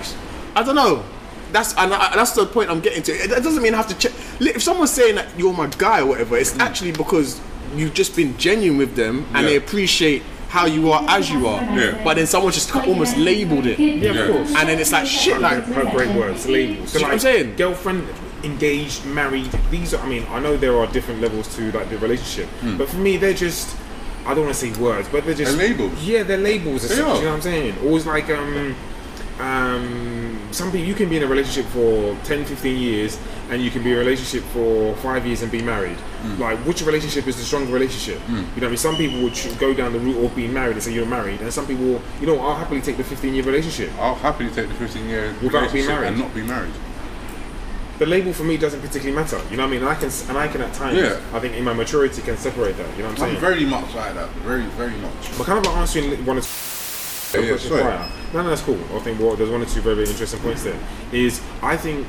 I 0.56 0.64
don't 0.64 0.76
know. 0.76 1.04
That's 1.52 1.76
and 1.78 1.94
I, 1.94 2.16
that's 2.16 2.32
the 2.32 2.46
point 2.46 2.70
I'm 2.70 2.80
getting 2.80 3.04
to. 3.04 3.12
It, 3.12 3.32
it 3.32 3.44
doesn't 3.44 3.62
mean 3.62 3.74
I 3.74 3.78
have 3.78 3.88
to 3.88 3.98
check. 3.98 4.14
If 4.40 4.64
someone's 4.64 4.92
saying 4.92 5.16
that 5.16 5.28
you're 5.38 5.54
my 5.54 5.68
guy 5.68 6.02
or 6.02 6.08
whatever, 6.08 6.38
it's 6.38 6.54
mm. 6.54 6.60
actually 6.60 6.92
because 6.94 7.42
you've 7.76 7.94
just 7.94 8.16
been 8.16 8.38
genuine 8.38 8.78
with 8.78 8.96
them 8.96 9.26
and 9.34 9.44
Yeah. 9.44 9.50
they 9.52 9.56
appreciate 9.58 10.24
how 10.50 10.66
you 10.66 10.92
are 10.92 11.04
as 11.08 11.30
you 11.30 11.48
are. 11.48 11.62
Yeah. 11.62 12.02
But 12.04 12.16
then 12.16 12.28
someone 12.28 12.52
just 12.52 12.76
almost 12.76 13.16
labelled 13.18 13.66
it. 13.66 13.80
Yeah, 13.80 14.12
Yeah. 14.12 14.20
of 14.20 14.32
course. 14.32 14.56
And 14.56 14.70
then 14.70 14.80
it's 14.80 14.92
like 14.92 15.08
shit. 15.08 15.40
Like 15.40 15.64
Her 15.64 15.90
great 15.90 16.14
words, 16.16 16.48
labels. 16.48 16.92
So 16.92 17.00
See 17.00 17.04
what 17.04 17.10
like, 17.10 17.14
I'm 17.14 17.20
saying? 17.20 17.56
Girlfriend, 17.56 18.08
engaged, 18.44 19.06
married. 19.06 19.50
These 19.70 19.94
are. 19.94 20.04
I 20.04 20.08
mean, 20.10 20.26
I 20.30 20.40
know 20.40 20.58
there 20.58 20.78
are 20.78 20.88
different 20.88 21.22
levels 21.22 21.54
to 21.56 21.72
like 21.72 21.90
the 21.90 21.98
relationship, 22.00 22.50
mm. 22.62 22.78
but 22.78 22.90
for 22.90 22.98
me, 22.98 23.18
they're 23.18 23.34
just. 23.34 23.76
I 24.26 24.34
don't 24.34 24.44
want 24.46 24.56
to 24.56 24.60
say 24.60 24.72
words, 24.82 25.08
but 25.10 25.26
they're 25.26 25.34
just 25.34 25.58
They're 25.58 25.70
labels. 25.70 26.04
Yeah, 26.04 26.24
they're 26.24 26.38
labels. 26.38 26.88
They 26.88 26.96
such, 26.96 27.00
are. 27.06 27.16
you 27.18 27.22
know 27.24 27.28
what 27.30 27.36
I'm 27.36 27.42
saying? 27.42 27.76
Always 27.84 28.06
like 28.06 28.30
um, 28.30 28.76
um, 29.40 30.40
some 30.52 30.72
people 30.72 30.88
you 30.88 30.94
can 30.94 31.10
be 31.10 31.18
in 31.18 31.24
a 31.24 31.28
relationship 31.28 31.66
for 31.72 32.16
10, 32.26 32.46
15 32.46 32.78
years, 32.82 33.20
and 33.50 33.62
you 33.62 33.72
can 33.72 33.84
be 33.84 33.90
in 33.92 33.96
a 33.98 34.00
relationship 34.00 34.44
for 34.52 34.96
five 34.98 35.26
years 35.26 35.42
and 35.42 35.52
be 35.52 35.62
married. 35.62 35.98
Like, 36.38 36.60
which 36.60 36.82
relationship 36.84 37.28
is 37.28 37.38
the 37.38 37.44
stronger 37.44 37.74
relationship? 37.74 38.22
You 38.30 38.36
know, 38.36 38.44
what 38.54 38.64
I 38.64 38.68
mean, 38.68 38.78
some 38.78 38.96
people 38.96 39.22
would 39.24 39.34
go 39.60 39.74
down 39.74 39.94
the 39.94 40.00
route 40.00 40.24
of 40.24 40.36
being 40.36 40.54
married 40.54 40.74
and 40.74 40.84
say 40.84 40.94
you're 40.94 41.06
married, 41.06 41.42
and 41.42 41.52
some 41.52 41.66
people, 41.66 42.02
you 42.20 42.28
know, 42.28 42.40
I'll 42.40 42.56
happily 42.56 42.82
take 42.82 42.98
the 42.98 43.04
15 43.04 43.34
year 43.34 43.44
relationship. 43.44 43.92
I'll 43.98 44.16
happily 44.16 44.50
take 44.52 44.68
the 44.68 44.76
15 44.76 45.10
year 45.10 45.34
Without 45.42 45.72
being 45.74 45.88
relationship 45.88 45.88
married. 45.90 46.08
and 46.10 46.18
not 46.20 46.34
be 46.36 46.44
married. 46.44 46.74
The 48.02 48.08
label 48.08 48.34
for 48.34 48.44
me 48.44 48.58
doesn't 48.58 48.82
particularly 48.82 49.16
matter. 49.16 49.40
You 49.52 49.58
know 49.58 49.64
what 49.64 49.70
I 49.70 49.72
mean? 49.74 49.82
And 49.82 49.90
I 49.90 49.94
can 49.94 50.10
and 50.28 50.36
I 50.36 50.48
can 50.48 50.62
at 50.62 50.74
times. 50.74 50.98
Yeah. 50.98 51.22
I 51.34 51.40
think 51.40 51.56
in 51.56 51.64
my 51.64 51.72
maturity 51.74 52.24
can 52.24 52.36
separate 52.36 52.76
that. 52.78 52.98
You 52.98 53.04
know 53.04 53.10
what 53.10 53.20
I'm 53.20 53.26
I'm 53.26 53.30
saying? 53.30 53.40
very 53.40 53.64
much 53.64 53.94
like 53.94 54.16
that. 54.16 54.28
Very, 54.42 54.66
very 54.82 54.98
much. 54.98 55.38
but 55.38 55.46
kind 55.46 55.60
of 55.60 55.66
like 55.68 55.78
answering 55.78 56.26
one 56.26 56.40
of 56.40 56.44
Yeah, 57.36 57.42
yeah, 57.42 57.48
questions 57.50 57.70
sorry. 57.70 57.84
prior. 57.84 58.12
No, 58.34 58.42
no, 58.42 58.50
that's 58.50 58.64
cool. 58.64 58.80
I 58.96 59.00
think 59.02 59.20
well, 59.20 59.36
there's 59.36 59.52
one 59.52 59.62
or 59.62 59.66
two 59.66 59.82
very, 59.82 59.94
very 59.98 60.10
interesting 60.10 60.40
points 60.40 60.64
there. 60.64 60.80
Is 61.12 61.42
I 61.62 61.78
think. 61.78 62.08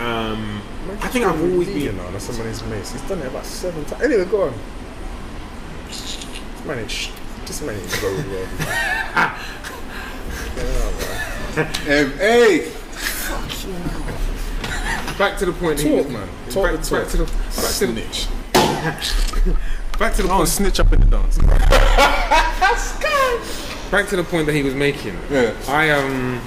Um, 0.00 0.60
I 1.00 1.08
think 1.08 1.24
I've 1.24 1.40
always 1.40 1.68
been. 1.68 1.98
on 1.98 2.20
somebody's 2.20 2.62
mace. 2.64 2.92
He's 2.92 3.00
done 3.08 3.20
it 3.20 3.26
about 3.28 3.46
seven 3.46 3.86
times. 3.86 4.02
Anyway, 4.02 4.26
go 4.26 4.48
on. 4.48 4.54
This 5.88 6.26
man 6.66 6.78
ain't 6.78 6.90
sh- 6.90 7.08
This 7.46 7.62
man 7.62 7.74
ain't 7.74 8.00
go 8.02 8.12
well. 8.28 8.48
Um, 10.54 12.12
hey, 12.18 12.70
Back 15.22 15.38
to 15.38 15.46
the 15.46 15.52
point. 15.52 15.76
that 15.78 15.84
he 15.86 15.90
Talk, 15.96 16.04
was- 16.06 16.12
man. 16.12 16.28
Talk 16.50 16.64
back, 16.72 16.82
the 16.82 16.96
back 16.96 17.08
to 17.08 17.16
the 17.18 17.24
back 17.24 17.34
to 17.54 17.86
the 17.86 18.02
Snitch. 18.02 18.26
back 19.98 20.14
to 20.14 20.22
the 20.22 20.28
Oh, 20.32 20.36
point. 20.38 20.48
snitch 20.48 20.80
up 20.80 20.92
in 20.92 20.98
the 21.00 21.06
dance. 21.06 21.38
Back 23.92 24.08
to 24.08 24.16
the 24.16 24.24
point 24.24 24.46
that 24.46 24.54
he 24.54 24.62
was 24.64 24.74
making. 24.74 25.16
Yeah. 25.30 25.52
I 25.68 25.90
um. 25.90 26.40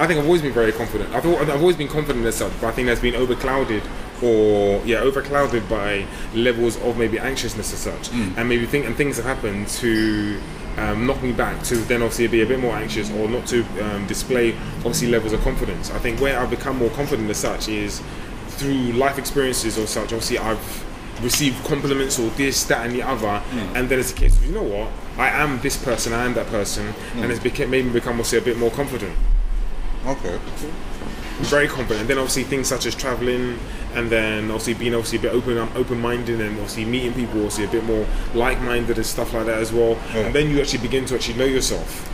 I 0.00 0.06
think 0.06 0.20
I've 0.20 0.26
always 0.26 0.42
been 0.42 0.52
very 0.52 0.72
confident. 0.72 1.12
I've, 1.14 1.24
I've 1.26 1.60
always 1.60 1.74
been 1.76 1.88
confident 1.88 2.24
as 2.26 2.36
such, 2.36 2.52
but 2.60 2.66
I 2.68 2.70
think 2.72 2.86
that's 2.86 3.00
been 3.00 3.14
overclouded 3.14 3.82
or 4.22 4.84
yeah, 4.84 4.98
overclouded 5.00 5.68
by 5.70 6.06
levels 6.34 6.76
of 6.82 6.98
maybe 6.98 7.18
anxiousness 7.18 7.72
as 7.72 7.78
such, 7.80 8.12
and 8.12 8.46
maybe 8.48 8.66
think 8.66 8.84
and 8.86 8.94
things 8.94 9.16
have 9.16 9.24
happened 9.24 9.68
to 9.68 10.38
um, 10.78 11.06
knock 11.06 11.22
me 11.22 11.32
back 11.32 11.62
to 11.64 11.76
then 11.76 12.02
obviously 12.02 12.26
be 12.28 12.42
a 12.42 12.46
bit 12.46 12.60
more 12.60 12.74
anxious 12.76 13.10
or 13.10 13.28
not 13.28 13.46
to 13.48 13.62
um, 13.84 14.06
display 14.06 14.54
obviously 14.78 15.08
levels 15.08 15.32
of 15.32 15.40
confidence. 15.42 15.90
I 15.90 15.98
think 15.98 16.20
where 16.20 16.38
I've 16.38 16.50
become 16.50 16.76
more 16.78 16.90
confident 16.90 17.28
as 17.30 17.38
such 17.38 17.68
is 17.68 18.02
through 18.48 18.92
life 18.92 19.18
experiences 19.18 19.78
or 19.78 19.86
such. 19.86 20.12
Obviously, 20.12 20.38
I've 20.38 20.84
received 21.22 21.64
compliments 21.64 22.18
or 22.18 22.30
this, 22.30 22.64
that, 22.64 22.86
and 22.86 22.94
the 22.94 23.02
other, 23.02 23.42
and 23.74 23.88
then 23.88 23.98
it's 23.98 24.12
a 24.12 24.14
case 24.14 24.36
of 24.36 24.46
you 24.46 24.52
know 24.52 24.62
what, 24.62 24.88
I 25.18 25.28
am 25.28 25.60
this 25.60 25.76
person, 25.82 26.12
I 26.12 26.24
am 26.24 26.34
that 26.34 26.46
person, 26.46 26.94
and 27.16 27.30
it's 27.30 27.42
became, 27.42 27.70
made 27.70 27.84
me 27.86 27.92
become 27.92 28.14
obviously 28.14 28.38
a 28.38 28.42
bit 28.42 28.56
more 28.56 28.70
confident 28.70 29.16
Okay. 30.06 30.38
very 31.40 31.68
confident. 31.68 32.00
And 32.02 32.10
then 32.10 32.18
obviously 32.18 32.44
things 32.44 32.68
such 32.68 32.86
as 32.86 32.94
traveling, 32.94 33.58
and 33.94 34.10
then 34.10 34.44
obviously 34.50 34.74
being 34.74 34.94
obviously 34.94 35.18
a 35.18 35.22
bit 35.22 35.32
open, 35.32 35.58
um, 35.58 35.70
open-minded, 35.74 36.40
and 36.40 36.50
obviously 36.52 36.84
meeting 36.84 37.12
people 37.14 37.36
obviously 37.36 37.64
a 37.64 37.68
bit 37.68 37.84
more 37.84 38.06
like-minded 38.34 38.96
and 38.96 39.06
stuff 39.06 39.32
like 39.34 39.46
that 39.46 39.58
as 39.58 39.72
well. 39.72 39.96
And 40.14 40.34
then 40.34 40.50
you 40.50 40.60
actually 40.60 40.80
begin 40.80 41.04
to 41.06 41.14
actually 41.14 41.38
know 41.38 41.44
yourself, 41.46 42.08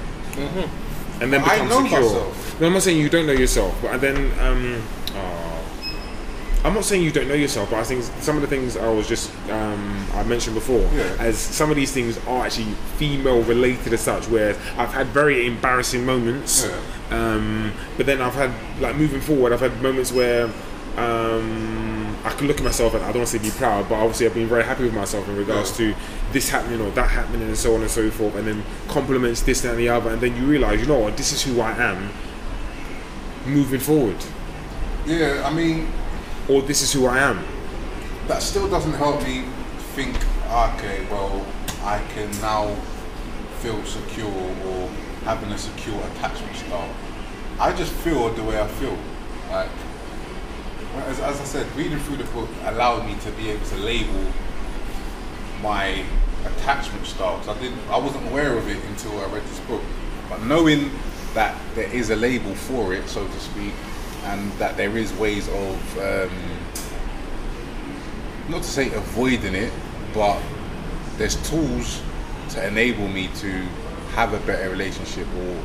and 1.20 1.32
then 1.32 1.40
I 1.42 1.54
become 1.54 1.68
know 1.68 1.82
secure. 1.82 2.00
myself. 2.02 2.60
No, 2.60 2.66
I'm 2.68 2.72
not 2.72 2.82
saying 2.82 2.98
you 3.00 3.08
don't 3.08 3.26
know 3.26 3.32
yourself, 3.32 3.76
but 3.82 4.00
then 4.00 4.16
um, 4.40 4.82
oh, 5.14 5.50
I'm 6.64 6.72
not 6.74 6.84
saying 6.84 7.02
you 7.02 7.10
don't 7.12 7.28
know 7.28 7.34
yourself, 7.34 7.70
but 7.70 7.78
I 7.80 7.84
think 7.84 8.02
some 8.20 8.36
of 8.36 8.42
the 8.42 8.48
things 8.48 8.76
I 8.76 8.88
was 8.88 9.06
just 9.08 9.30
um, 9.50 10.06
I 10.14 10.22
mentioned 10.22 10.54
before, 10.54 10.80
Yeah. 10.94 11.16
as 11.18 11.36
some 11.38 11.70
of 11.70 11.76
these 11.76 11.92
things 11.92 12.16
are 12.26 12.46
actually 12.46 12.72
female 12.96 13.42
related 13.42 13.92
as 13.92 14.00
such, 14.00 14.28
where 14.28 14.50
I've 14.78 14.92
had 14.92 15.08
very 15.08 15.46
embarrassing 15.46 16.06
moments. 16.06 16.64
Yeah. 16.66 16.80
Um, 17.10 17.72
but 17.98 18.06
then 18.06 18.22
I've 18.22 18.34
had 18.34 18.50
like 18.80 18.96
moving 18.96 19.20
forward, 19.20 19.52
I've 19.52 19.60
had 19.60 19.82
moments 19.82 20.10
where 20.10 20.48
um, 20.98 22.16
I 22.24 22.30
can 22.30 22.46
look 22.46 22.58
at 22.58 22.64
myself 22.64 22.94
and 22.94 23.02
I 23.02 23.08
don't 23.08 23.18
want 23.18 23.28
to 23.28 23.38
say 23.38 23.42
be 23.42 23.50
proud, 23.50 23.88
but 23.88 23.96
obviously 23.96 24.26
I've 24.26 24.34
been 24.34 24.48
very 24.48 24.64
happy 24.64 24.84
with 24.84 24.94
myself 24.94 25.28
in 25.28 25.36
regards 25.36 25.70
Yeah. 25.78 25.92
to 25.92 25.94
this 26.32 26.48
happening 26.48 26.80
or 26.80 26.90
that 26.92 27.10
happening 27.10 27.42
and 27.42 27.56
so 27.56 27.74
on 27.74 27.82
and 27.82 27.90
so 27.90 28.10
forth, 28.10 28.34
and 28.36 28.46
then 28.46 28.62
compliments 28.88 29.42
this 29.42 29.60
that, 29.62 29.70
and 29.70 29.78
the 29.78 29.88
other, 29.88 30.10
and 30.10 30.20
then 30.20 30.36
you 30.36 30.44
realise, 30.44 30.80
you 30.80 30.86
know 30.86 30.98
what, 30.98 31.16
this 31.16 31.32
is 31.32 31.42
who 31.42 31.60
I 31.60 31.72
am 31.72 32.10
moving 33.46 33.80
forward, 33.80 34.16
Yeah, 35.06 35.42
I 35.44 35.52
mean, 35.52 35.88
or 36.48 36.62
this 36.62 36.80
is 36.82 36.92
who 36.92 37.06
I 37.06 37.18
am. 37.18 37.44
that 38.28 38.42
still 38.42 38.68
doesn't 38.70 38.94
help 38.94 39.22
me 39.22 39.44
think, 39.94 40.16
okay, 40.50 41.06
well, 41.10 41.44
I 41.82 41.98
can 42.14 42.30
now 42.40 42.74
feel 43.60 43.82
secure 43.84 44.26
or 44.66 44.88
having 45.24 45.50
a 45.52 45.58
secure 45.58 46.00
attachment 46.12 46.56
style. 46.56 46.88
I 47.60 47.72
just 47.72 47.92
feel 47.92 48.30
the 48.30 48.42
way 48.42 48.58
I 48.60 48.66
feel. 48.66 48.96
Like, 49.50 49.68
as, 51.02 51.20
as 51.20 51.40
I 51.40 51.44
said, 51.44 51.76
reading 51.76 51.98
through 52.00 52.16
the 52.18 52.24
book 52.32 52.48
allowed 52.64 53.06
me 53.06 53.16
to 53.22 53.30
be 53.32 53.50
able 53.50 53.66
to 53.66 53.76
label 53.76 54.24
my 55.62 56.04
attachment 56.44 57.06
style. 57.06 57.38
'cause 57.38 57.48
I 57.48 57.60
didn't, 57.60 57.80
I 57.90 57.98
wasn't 57.98 58.26
aware 58.28 58.56
of 58.56 58.68
it 58.68 58.82
until 58.84 59.18
I 59.20 59.24
read 59.26 59.42
this 59.44 59.60
book. 59.60 59.82
But 60.28 60.42
knowing 60.42 60.90
that 61.34 61.54
there 61.74 61.88
is 61.92 62.10
a 62.10 62.16
label 62.16 62.54
for 62.54 62.94
it, 62.94 63.08
so 63.08 63.26
to 63.26 63.40
speak, 63.40 63.72
and 64.24 64.52
that 64.52 64.76
there 64.76 64.96
is 64.96 65.12
ways 65.14 65.48
of 65.48 65.98
um, 65.98 66.30
not 68.48 68.62
to 68.62 68.68
say 68.68 68.92
avoiding 68.94 69.54
it, 69.54 69.72
but 70.12 70.40
there's 71.16 71.36
tools 71.48 72.02
to 72.50 72.66
enable 72.66 73.08
me 73.08 73.28
to 73.36 73.50
have 74.14 74.32
a 74.32 74.38
better 74.46 74.70
relationship 74.70 75.26
or 75.38 75.56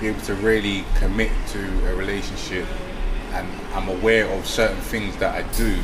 be 0.00 0.08
able 0.08 0.20
to 0.22 0.34
really 0.34 0.84
commit 0.98 1.30
to 1.48 1.60
a 1.88 1.94
relationship 1.94 2.66
and 3.36 3.48
I'm 3.74 3.88
aware 3.88 4.26
of 4.30 4.46
certain 4.46 4.80
things 4.80 5.16
that 5.18 5.34
I 5.34 5.42
do 5.56 5.76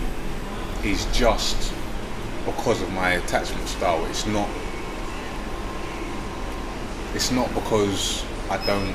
is 0.84 1.06
just 1.12 1.72
because 2.46 2.80
of 2.82 2.90
my 2.92 3.10
attachment 3.12 3.68
style. 3.68 4.04
It's 4.06 4.26
not 4.26 4.48
it's 7.14 7.30
not 7.30 7.52
because 7.54 8.24
I 8.50 8.56
don't 8.66 8.94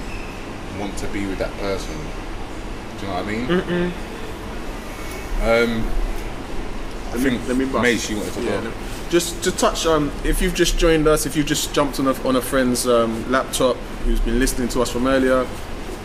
want 0.80 0.98
to 0.98 1.08
be 1.08 1.26
with 1.28 1.38
that 1.38 1.54
person. 1.60 1.96
Do 3.00 3.06
you 3.06 3.12
know 3.12 3.14
what 3.14 3.26
I 3.26 3.32
mean? 3.32 3.94
Um 5.42 5.88
I 7.14 7.18
think 7.20 7.48
let 7.48 7.58
me 7.58 7.66
bust. 7.66 7.84
Mace, 7.84 8.10
you 8.10 8.18
wanted 8.18 8.34
to 8.34 8.44
Yeah, 8.44 8.62
go. 8.62 8.74
Just 9.10 9.42
to 9.46 9.52
touch 9.52 9.86
on, 9.86 10.12
if 10.26 10.42
you've 10.42 10.54
just 10.54 10.78
joined 10.78 11.08
us, 11.08 11.26
if 11.26 11.38
you've 11.38 11.46
just 11.46 11.74
jumped 11.74 12.00
on 12.00 12.08
a, 12.08 12.28
on 12.28 12.36
a 12.36 12.42
friend's 12.42 12.86
um, 12.86 13.32
laptop 13.32 13.78
who's 14.04 14.20
been 14.20 14.40
listening 14.40 14.68
to 14.70 14.82
us 14.82 14.92
from 14.92 15.08
earlier, 15.08 15.48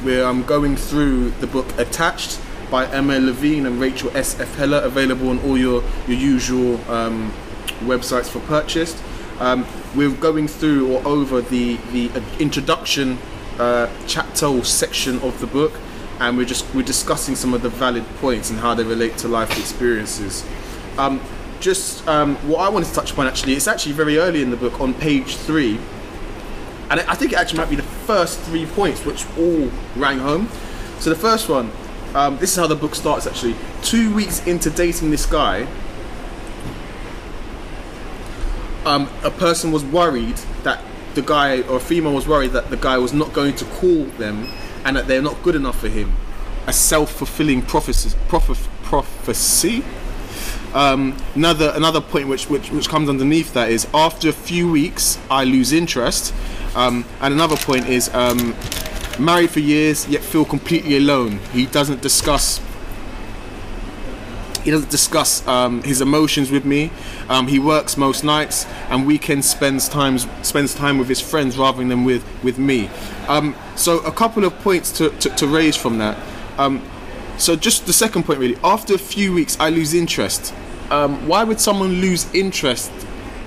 we're 0.04 0.24
um, 0.24 0.42
going 0.42 0.76
through 0.76 1.30
the 1.32 1.46
book 1.46 1.66
Attached 1.78 2.40
by 2.70 2.86
Amir 2.86 3.20
Levine 3.20 3.66
and 3.66 3.80
Rachel 3.80 4.10
S. 4.16 4.38
F. 4.40 4.54
Heller, 4.56 4.78
available 4.78 5.28
on 5.28 5.38
all 5.40 5.56
your, 5.56 5.82
your 6.08 6.16
usual 6.16 6.74
um, 6.90 7.32
websites 7.80 8.28
for 8.28 8.40
purchase. 8.40 9.00
Um, 9.38 9.66
we're 9.94 10.10
going 10.10 10.48
through 10.48 10.92
or 10.92 11.06
over 11.06 11.40
the, 11.40 11.76
the 11.92 12.10
uh, 12.10 12.22
introduction 12.38 13.18
uh, 13.58 13.88
chapter 14.06 14.46
or 14.46 14.64
section 14.64 15.20
of 15.20 15.40
the 15.40 15.46
book, 15.46 15.72
and 16.20 16.36
we're 16.36 16.46
just 16.46 16.72
we're 16.74 16.82
discussing 16.82 17.36
some 17.36 17.54
of 17.54 17.62
the 17.62 17.68
valid 17.68 18.04
points 18.16 18.50
and 18.50 18.58
how 18.58 18.74
they 18.74 18.84
relate 18.84 19.18
to 19.18 19.28
life 19.28 19.56
experiences. 19.58 20.44
Um, 20.98 21.20
just 21.60 22.06
um, 22.08 22.36
what 22.48 22.60
I 22.60 22.68
wanted 22.68 22.88
to 22.88 22.94
touch 22.94 23.12
upon 23.12 23.26
actually, 23.26 23.54
it's 23.54 23.68
actually 23.68 23.92
very 23.92 24.18
early 24.18 24.42
in 24.42 24.50
the 24.50 24.56
book 24.56 24.80
on 24.80 24.94
page 24.94 25.36
three, 25.36 25.78
and 26.92 27.00
I 27.08 27.14
think 27.14 27.32
it 27.32 27.36
actually 27.36 27.58
might 27.58 27.70
be 27.70 27.76
the 27.76 27.82
first 27.82 28.38
three 28.40 28.66
points 28.66 29.04
which 29.06 29.24
all 29.38 29.70
rang 29.96 30.18
home. 30.18 30.48
So 30.98 31.08
the 31.08 31.16
first 31.16 31.48
one, 31.48 31.70
um, 32.14 32.36
this 32.36 32.50
is 32.50 32.56
how 32.56 32.66
the 32.66 32.76
book 32.76 32.94
starts 32.94 33.26
actually. 33.26 33.56
Two 33.82 34.14
weeks 34.14 34.46
into 34.46 34.68
dating 34.68 35.10
this 35.10 35.24
guy, 35.24 35.66
um, 38.84 39.08
a 39.24 39.30
person 39.30 39.72
was 39.72 39.82
worried 39.84 40.36
that 40.64 40.84
the 41.14 41.22
guy 41.22 41.62
or 41.62 41.76
a 41.76 41.80
female 41.80 42.12
was 42.12 42.28
worried 42.28 42.50
that 42.52 42.68
the 42.68 42.76
guy 42.76 42.98
was 42.98 43.14
not 43.14 43.32
going 43.32 43.56
to 43.56 43.64
call 43.64 44.04
them 44.18 44.48
and 44.84 44.94
that 44.94 45.06
they're 45.06 45.22
not 45.22 45.42
good 45.42 45.54
enough 45.54 45.80
for 45.80 45.88
him. 45.88 46.12
A 46.66 46.74
self-fulfilling 46.74 47.62
prophecy. 47.62 48.14
prophecy. 48.28 49.82
Um, 50.74 51.16
another 51.34 51.72
another 51.74 52.00
point 52.00 52.28
which, 52.28 52.48
which 52.48 52.70
which 52.70 52.88
comes 52.88 53.10
underneath 53.10 53.52
that 53.52 53.70
is 53.70 53.86
after 53.92 54.30
a 54.30 54.32
few 54.32 54.70
weeks 54.70 55.18
I 55.30 55.44
lose 55.44 55.70
interest, 55.70 56.32
um, 56.74 57.04
and 57.20 57.34
another 57.34 57.56
point 57.56 57.88
is 57.88 58.12
um, 58.14 58.54
married 59.18 59.50
for 59.50 59.60
years 59.60 60.08
yet 60.08 60.22
feel 60.22 60.44
completely 60.44 60.96
alone. 60.96 61.38
He 61.52 61.66
doesn't 61.66 62.02
discuss 62.02 62.60
he 64.64 64.70
doesn't 64.70 64.90
discuss 64.90 65.44
um, 65.48 65.82
his 65.82 66.00
emotions 66.00 66.52
with 66.52 66.64
me. 66.64 66.92
Um, 67.28 67.48
he 67.48 67.58
works 67.58 67.96
most 67.96 68.22
nights 68.22 68.64
and 68.90 69.06
weekends 69.06 69.50
spends 69.50 69.88
times 69.88 70.26
spends 70.42 70.72
time 70.72 70.98
with 70.98 71.08
his 71.08 71.20
friends 71.20 71.58
rather 71.58 71.84
than 71.84 72.04
with 72.04 72.24
with 72.42 72.58
me. 72.58 72.88
Um, 73.28 73.56
so 73.74 73.98
a 74.00 74.12
couple 74.12 74.44
of 74.44 74.56
points 74.60 74.92
to, 74.98 75.10
to, 75.10 75.30
to 75.30 75.46
raise 75.46 75.76
from 75.76 75.98
that. 75.98 76.16
Um, 76.58 76.82
so 77.38 77.56
just 77.56 77.86
the 77.86 77.92
second 77.92 78.24
point 78.24 78.38
really. 78.38 78.56
After 78.62 78.94
a 78.94 78.98
few 78.98 79.32
weeks, 79.32 79.56
I 79.58 79.70
lose 79.70 79.94
interest. 79.94 80.50
Why 80.90 81.42
would 81.42 81.58
someone 81.58 82.00
lose 82.00 82.32
interest 82.34 82.92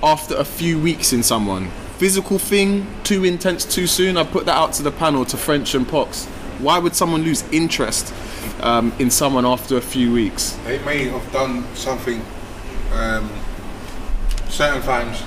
after 0.02 0.36
a 0.36 0.44
few 0.44 0.78
weeks 0.78 1.12
in 1.12 1.22
someone? 1.22 1.70
Physical 1.98 2.38
thing, 2.38 2.86
too 3.04 3.24
intense, 3.24 3.64
too 3.64 3.86
soon. 3.86 4.18
I 4.18 4.24
put 4.24 4.44
that 4.44 4.56
out 4.56 4.74
to 4.74 4.82
the 4.82 4.90
panel 4.90 5.24
to 5.24 5.36
French 5.38 5.74
and 5.74 5.88
Pox. 5.88 6.26
Why 6.58 6.78
would 6.78 6.94
someone 6.94 7.22
lose 7.22 7.42
interest 7.52 8.12
um, 8.60 8.92
in 8.98 9.10
someone 9.10 9.46
after 9.46 9.78
a 9.78 9.80
few 9.80 10.12
weeks? 10.12 10.58
They 10.64 10.78
may 10.84 11.04
have 11.04 11.32
done 11.32 11.64
something. 11.74 12.20
Um, 12.92 13.30
certain 14.50 14.82
times, 14.82 15.22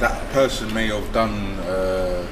that 0.00 0.28
person 0.32 0.74
may 0.74 0.88
have 0.88 1.12
done 1.12 1.58
uh, 1.60 2.26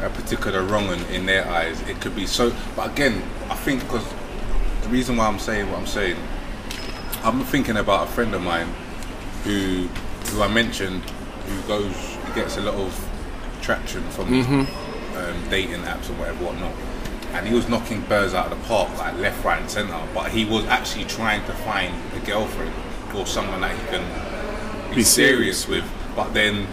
a 0.00 0.10
particular 0.10 0.62
wrong 0.62 0.86
in, 0.86 1.04
in 1.06 1.26
their 1.26 1.48
eyes. 1.48 1.80
It 1.88 2.00
could 2.00 2.14
be 2.14 2.26
so. 2.26 2.52
But 2.76 2.92
again, 2.92 3.24
I 3.50 3.56
think 3.56 3.82
because 3.82 4.06
the 4.82 4.88
reason 4.88 5.16
why 5.16 5.26
I'm 5.26 5.40
saying 5.40 5.68
what 5.68 5.80
I'm 5.80 5.86
saying, 5.86 6.16
I'm 7.24 7.42
thinking 7.44 7.76
about 7.76 8.08
a 8.08 8.10
friend 8.12 8.34
of 8.34 8.42
mine 8.42 8.68
who, 9.42 9.88
who 10.28 10.42
I 10.42 10.48
mentioned, 10.48 11.02
who 11.02 11.62
goes, 11.62 12.13
gets 12.34 12.56
a 12.56 12.60
lot 12.62 12.74
of 12.74 12.92
traction 13.62 14.02
from 14.10 14.32
um, 14.32 14.66
dating 15.50 15.82
apps 15.82 16.08
and 16.08 16.18
whatever, 16.18 16.44
whatnot. 16.44 16.72
And 17.32 17.48
he 17.48 17.54
was 17.54 17.68
knocking 17.68 18.02
birds 18.02 18.34
out 18.34 18.52
of 18.52 18.58
the 18.60 18.68
park, 18.68 18.96
like 18.98 19.16
left, 19.18 19.44
right, 19.44 19.60
and 19.60 19.70
centre. 19.70 20.00
But 20.12 20.30
he 20.30 20.44
was 20.44 20.64
actually 20.66 21.04
trying 21.04 21.44
to 21.46 21.52
find 21.52 21.94
a 22.14 22.24
girlfriend 22.24 22.72
or 23.14 23.26
someone 23.26 23.60
that 23.62 23.76
he 23.76 23.86
can 23.88 24.88
be, 24.90 24.96
Be 24.96 25.02
serious. 25.02 25.64
serious. 25.64 25.68
with. 25.68 26.16
But 26.16 26.32
then, 26.32 26.66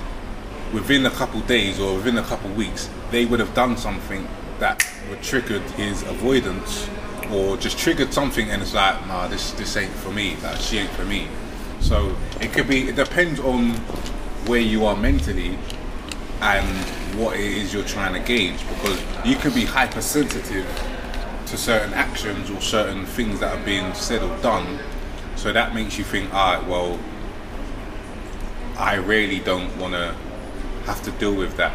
within 0.74 1.06
a 1.06 1.10
couple 1.10 1.40
days 1.42 1.80
or 1.80 1.96
within 1.96 2.18
a 2.18 2.24
couple 2.24 2.50
weeks, 2.52 2.90
they 3.10 3.26
would 3.26 3.40
have 3.40 3.54
done 3.56 3.76
something 3.78 4.28
that 4.60 4.86
would 5.10 5.24
triggered 5.24 5.64
his 5.72 6.04
avoidance, 6.04 6.88
or 7.32 7.58
just 7.58 7.80
triggered 7.80 8.14
something, 8.14 8.50
and 8.52 8.62
it's 8.62 8.74
like, 8.76 9.08
nah, 9.08 9.28
this 9.28 9.52
this 9.54 9.76
ain't 9.78 9.92
for 9.92 10.12
me. 10.12 10.36
Like 10.44 10.58
she 10.58 10.78
ain't 10.78 10.92
for 10.92 11.06
me. 11.06 11.28
So 11.80 12.16
it 12.40 12.54
could 12.54 12.68
be. 12.68 12.90
It 12.90 12.96
depends 12.96 13.40
on 13.40 13.72
where 14.46 14.60
you 14.60 14.86
are 14.86 14.96
mentally 14.96 15.58
and 16.42 16.68
what 17.20 17.36
it 17.36 17.46
is 17.46 17.74
you're 17.74 17.84
trying 17.84 18.14
to 18.14 18.20
gauge 18.20 18.60
because 18.70 19.00
you 19.24 19.36
could 19.36 19.54
be 19.54 19.66
hypersensitive 19.66 20.66
to 21.46 21.58
certain 21.58 21.94
actions 21.94 22.50
or 22.50 22.60
certain 22.62 23.06
things 23.06 23.40
that 23.40 23.56
are 23.56 23.66
being 23.66 23.94
said 23.94 24.24
or 24.24 24.36
done. 24.42 24.80
So 25.36 25.54
that 25.54 25.76
makes 25.76 25.98
you 25.98 26.04
think 26.04 26.34
alright 26.34 26.66
well 26.68 27.00
I 28.78 28.96
really 28.96 29.40
don't 29.40 29.78
want 29.78 29.94
to 29.94 30.16
have 30.86 31.04
to 31.04 31.12
deal 31.12 31.36
with 31.36 31.58
that 31.58 31.74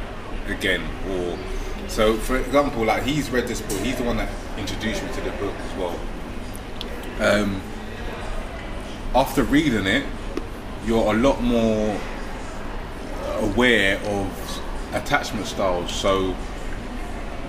again 0.48 0.82
or 1.10 1.38
so 1.88 2.16
for 2.16 2.36
example 2.36 2.84
like 2.84 3.04
he's 3.04 3.30
read 3.30 3.46
this 3.46 3.60
book 3.60 3.78
he's 3.78 3.96
the 3.96 4.02
one 4.02 4.16
that 4.16 4.28
introduced 4.58 5.02
me 5.04 5.12
to 5.12 5.20
the 5.20 5.30
book 5.32 5.54
as 5.54 5.74
well. 5.78 6.00
Um, 7.20 7.60
after 9.14 9.44
reading 9.44 9.86
it 9.86 10.04
you're 10.84 11.14
a 11.14 11.16
lot 11.16 11.40
more 11.42 11.98
aware 13.36 13.98
of 13.98 14.62
attachment 14.92 15.46
styles 15.46 15.92
so 15.92 16.34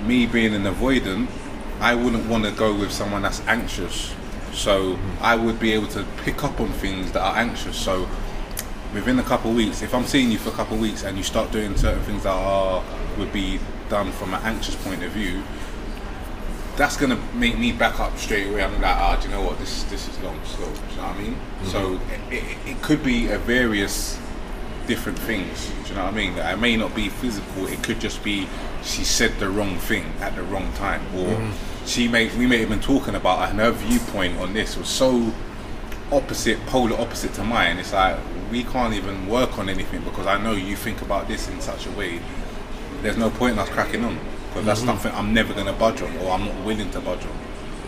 me 0.06 0.26
being 0.26 0.54
an 0.54 0.64
avoidant 0.64 1.28
I 1.80 1.96
wouldn't 1.96 2.28
want 2.28 2.46
to 2.46 2.52
go 2.52 2.76
with 2.78 2.92
someone 2.92 3.22
that's 3.22 3.42
anxious 3.42 4.14
so 4.54 4.98
I 5.22 5.36
would 5.36 5.60
be 5.60 5.74
able 5.74 5.88
to 5.90 6.06
pick 6.24 6.44
up 6.44 6.60
on 6.60 6.72
things 6.74 7.12
that 7.12 7.22
are 7.22 7.38
anxious 7.38 7.78
so 7.78 8.08
within 8.94 9.20
a 9.20 9.24
couple 9.24 9.52
of 9.52 9.58
weeks, 9.58 9.82
if 9.82 9.94
I'm 9.94 10.06
seeing 10.06 10.32
you 10.32 10.38
for 10.38 10.50
a 10.50 10.54
couple 10.54 10.76
of 10.76 10.82
weeks 10.82 11.04
and 11.04 11.18
you 11.18 11.24
start 11.24 11.52
doing 11.52 11.76
certain 11.78 12.04
things 12.04 12.24
that 12.24 12.32
are 12.32 12.84
would 13.18 13.34
be 13.34 13.60
done 13.90 14.12
from 14.12 14.34
an 14.34 14.42
anxious 14.44 14.76
point 14.76 15.04
of 15.04 15.12
view, 15.12 15.44
that's 16.76 16.98
gonna 16.98 17.20
make 17.34 17.58
me 17.58 17.72
back 17.72 18.00
up 18.00 18.18
straight 18.18 18.48
away. 18.48 18.64
I'm 18.64 18.74
like, 18.74 18.84
ah, 18.86 19.18
do 19.20 19.28
you 19.28 19.36
know 19.36 19.42
what? 19.42 19.60
This 19.60 19.84
this 19.86 20.08
is 20.08 20.20
long, 20.20 20.40
slow. 20.46 20.66
Do 20.66 20.72
you 20.72 20.98
know 20.98 21.04
what 21.04 21.16
I 21.16 21.22
mean? 21.22 21.38
So 21.66 22.00
it, 22.30 22.34
it, 22.34 22.58
it 22.66 22.82
could 22.82 23.04
be 23.04 23.30
a 23.30 23.38
various 23.38 24.20
different 24.88 25.20
things. 25.20 25.70
Do 25.84 25.90
you 25.90 25.96
know 25.96 26.06
what 26.06 26.14
I 26.14 26.18
mean? 26.18 26.38
It 26.38 26.60
may 26.60 26.78
not 26.78 26.96
be 26.96 27.10
physical. 27.10 27.68
It 27.68 27.84
could 27.84 28.00
just 28.00 28.24
be 28.24 28.48
she 28.84 29.04
said 29.04 29.38
the 29.40 29.50
wrong 29.50 29.78
thing 29.78 30.06
at 30.22 30.36
the 30.36 30.44
wrong 30.44 30.72
time, 30.74 31.02
or 31.16 31.28
mm. 31.28 31.52
she 31.86 32.08
may 32.08 32.36
we 32.38 32.48
may 32.48 32.58
have 32.60 32.70
been 32.70 32.80
talking 32.82 33.16
about 33.16 33.50
and 33.50 33.60
her 33.60 33.72
viewpoint 33.72 34.38
on 34.40 34.54
this 34.54 34.78
was 34.78 34.88
so 34.88 35.32
opposite, 36.12 36.64
polar 36.68 37.00
opposite 37.00 37.34
to 37.34 37.44
mine. 37.44 37.78
It's 37.78 37.94
like 37.94 38.18
we 38.52 38.64
can't 38.64 38.94
even 38.94 39.28
work 39.28 39.58
on 39.60 39.70
anything 39.70 40.02
because 40.04 40.26
I 40.26 40.42
know 40.42 40.54
you 40.54 40.76
think 40.76 41.02
about 41.02 41.28
this 41.28 41.50
in 41.50 41.60
such 41.62 41.86
a 41.86 41.92
way. 41.92 42.20
There's 43.02 43.18
no 43.18 43.30
point 43.30 43.54
in 43.54 43.60
us 43.60 43.70
cracking 43.70 44.04
on 44.04 44.18
because 44.48 44.66
that's 44.66 44.80
mm-hmm. 44.80 44.90
something 44.90 45.12
I'm 45.14 45.34
never 45.34 45.54
going 45.54 45.68
to 45.68 45.74
budge 45.74 46.02
on 46.02 46.16
or 46.18 46.32
I'm 46.32 46.46
not 46.46 46.66
willing 46.66 46.90
to 46.92 47.02
budge 47.02 47.24
on. 47.26 47.38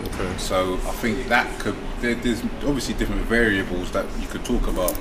Okay. 0.06 0.38
So 0.38 0.76
I 0.76 0.92
think 0.92 1.28
that 1.28 1.60
could 1.60 1.76
there, 2.00 2.16
there's 2.16 2.42
obviously 2.64 2.94
different 2.94 3.22
variables 3.24 3.92
that 3.92 4.06
you 4.20 4.28
could 4.28 4.46
talk 4.46 4.68
about 4.68 4.98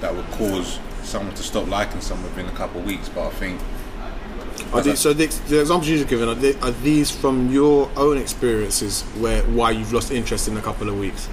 that 0.00 0.14
would 0.14 0.26
cause 0.32 0.78
someone 1.04 1.34
to 1.34 1.42
stop 1.42 1.66
liking 1.68 2.00
someone 2.00 2.28
within 2.30 2.46
a 2.46 2.56
couple 2.56 2.80
of 2.80 2.86
weeks. 2.86 3.08
But 3.08 3.26
I 3.28 3.30
think 3.30 3.60
so 4.96 5.12
the, 5.12 5.26
the 5.48 5.60
examples 5.60 5.88
you've 5.88 6.06
given 6.08 6.28
are, 6.28 6.34
they, 6.34 6.54
are 6.60 6.70
these 6.70 7.10
from 7.10 7.50
your 7.50 7.90
own 7.96 8.18
experiences 8.18 9.02
where 9.18 9.42
why 9.44 9.70
you've 9.70 9.92
lost 9.92 10.10
interest 10.10 10.48
in 10.48 10.56
a 10.56 10.60
couple 10.62 10.88
of 10.88 10.98
weeks? 10.98 11.28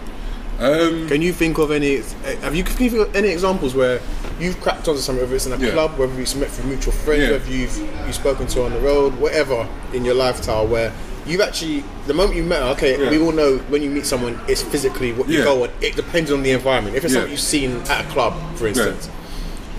um, 0.59 1.07
Can 1.07 1.21
you 1.21 1.33
think 1.33 1.57
of 1.59 1.69
any? 1.71 1.97
Have 2.41 2.55
you 2.55 2.63
can 2.63 2.83
you 2.83 2.89
think 2.89 3.07
of 3.07 3.15
any 3.15 3.27
examples 3.29 3.75
where 3.75 3.99
you've 4.39 4.59
cracked 4.61 4.87
onto 4.87 5.01
someone, 5.01 5.23
whether 5.25 5.35
it's 5.35 5.45
in 5.45 5.53
a 5.53 5.57
Yeah. 5.57 5.71
club, 5.71 5.97
whether 5.99 6.19
it's 6.19 6.35
met 6.35 6.49
through 6.49 6.69
mutual 6.69 6.93
friends, 6.93 7.23
Yeah. 7.23 7.31
whether 7.31 7.51
you've 7.51 7.77
you've 8.05 8.15
spoken 8.15 8.47
to 8.47 8.63
on 8.63 8.71
the 8.73 8.79
road, 8.79 9.13
whatever 9.19 9.67
in 9.93 10.03
your 10.05 10.15
lifestyle, 10.15 10.65
where 10.65 10.91
you've 11.27 11.41
actually 11.41 11.83
the 12.07 12.13
moment 12.13 12.37
you 12.37 12.43
met 12.43 12.61
her, 12.63 12.69
okay, 12.69 12.99
Yeah. 12.99 13.09
we 13.11 13.19
all 13.19 13.33
know 13.33 13.57
when 13.69 13.83
you 13.83 13.89
meet 13.89 14.05
someone, 14.05 14.39
it's 14.47 14.63
physically 14.63 15.11
what 15.13 15.27
you 15.29 15.43
go 15.43 15.63
on. 15.63 15.69
It 15.81 15.95
depends 15.95 16.31
on 16.31 16.41
the 16.43 16.51
environment. 16.51 16.95
If 16.95 17.03
it's 17.03 17.13
something 17.13 17.29
you've 17.31 17.39
seen 17.41 17.81
at 17.89 18.05
a 18.05 18.07
club, 18.09 18.33
for 18.55 18.67
instance, 18.67 19.09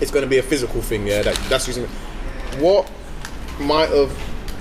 it's 0.01 0.11
going 0.11 0.23
to 0.23 0.29
be 0.29 0.37
a 0.37 0.43
physical 0.43 0.81
thing. 0.81 1.07
Yeah, 1.07 1.23
that, 1.23 1.35
that's 1.49 1.67
using. 1.67 1.85
What 2.59 2.89
might 3.59 3.89
have 3.89 4.11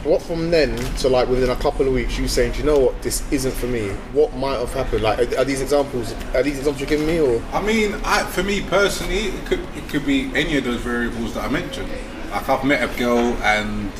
what 0.05 0.23
from 0.23 0.51
then 0.51 0.77
to 0.97 1.09
like 1.09 1.29
within 1.29 1.51
a 1.51 1.57
couple 1.57 1.87
of 1.87 1.93
weeks 1.93 2.19
you 2.19 2.29
saying, 2.29 2.53
Do 2.53 2.59
you 2.59 2.65
know 2.65 2.79
what, 2.79 3.03
this 3.03 3.31
isn't 3.33 3.53
for 3.53 3.67
me. 3.67 3.89
What 4.13 4.35
might 4.35 4.59
have 4.59 4.73
happened? 4.73 5.03
Like, 5.03 5.19
are, 5.19 5.39
are 5.39 5.45
these 5.45 5.61
examples? 5.61 6.13
Are 6.35 6.43
these 6.43 6.59
examples 6.59 6.81
you're 6.81 6.89
giving 6.89 7.07
me, 7.07 7.21
or 7.21 7.43
I 7.53 7.61
mean, 7.61 7.95
I, 8.05 8.23
for 8.25 8.43
me 8.43 8.63
personally, 8.63 9.27
it 9.27 9.47
could 9.47 9.61
it 9.77 9.89
could 9.89 10.07
be 10.07 10.31
any 10.35 10.57
of 10.57 10.65
those 10.65 10.81
variables 10.81 11.35
that 11.35 11.45
I 11.45 11.49
mentioned. 11.49 11.91
Like 12.31 12.49
I've 12.49 12.65
met 12.65 12.89
a 12.89 12.99
girl 12.99 13.35
and 13.43 13.91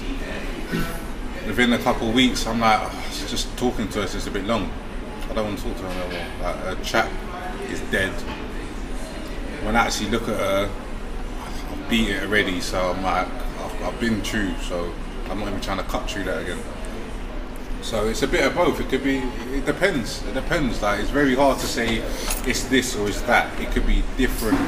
within 1.47 1.73
a 1.73 1.79
couple 1.79 2.09
of 2.09 2.15
weeks, 2.15 2.47
I'm 2.47 2.61
like, 2.61 2.81
"Oh, 2.83 3.25
just 3.29 3.57
talking 3.57 3.89
to 3.89 4.01
her 4.01 4.05
is 4.05 4.27
a 4.27 4.31
bit 4.31 4.45
long. 4.45 4.71
I 5.31 5.35
don't 5.35 5.47
want 5.47 5.59
to 5.59 5.65
talk 5.65 5.77
to 5.77 5.83
her 5.83 5.95
no 5.95 6.11
more. 6.11 6.27
Like 6.43 6.57
her 6.57 6.85
chat 6.85 7.11
is 7.71 7.81
dead. 7.91 8.13
When 9.65 9.75
I 9.77 9.81
actually 9.87 10.11
look 10.11 10.23
at 10.23 10.39
her, 10.39 10.71
beat 11.89 12.11
it 12.11 12.23
already. 12.23 12.61
So 12.61 12.93
I'm 12.93 13.03
like, 13.03 13.27
I've, 13.27 13.83
I've 13.83 14.01
been 14.01 14.23
true. 14.23 14.55
So 14.63 14.93
I'm 15.31 15.41
not 15.41 15.49
even 15.49 15.61
trying 15.61 15.79
to 15.79 15.85
cut 15.85 16.11
through 16.11 16.25
that 16.25 16.43
again. 16.43 16.59
So 17.83 18.09
it's 18.09 18.23
a 18.23 18.29
bit 18.29 18.45
of 18.45 18.55
both. 18.55 18.81
It 18.81 18.89
could 18.89 19.05
be. 19.05 19.19
It 19.19 19.65
depends. 19.65 20.23
It 20.27 20.35
depends. 20.35 20.83
Like 20.83 21.01
it's 21.01 21.11
very 21.11 21.35
hard 21.35 21.59
to 21.61 21.67
say 21.67 21.97
it's 22.47 22.65
this 22.65 22.97
or 22.97 23.09
it's 23.09 23.23
that. 23.23 23.59
It 23.61 23.71
could 23.71 23.87
be 23.87 24.03
different 24.17 24.59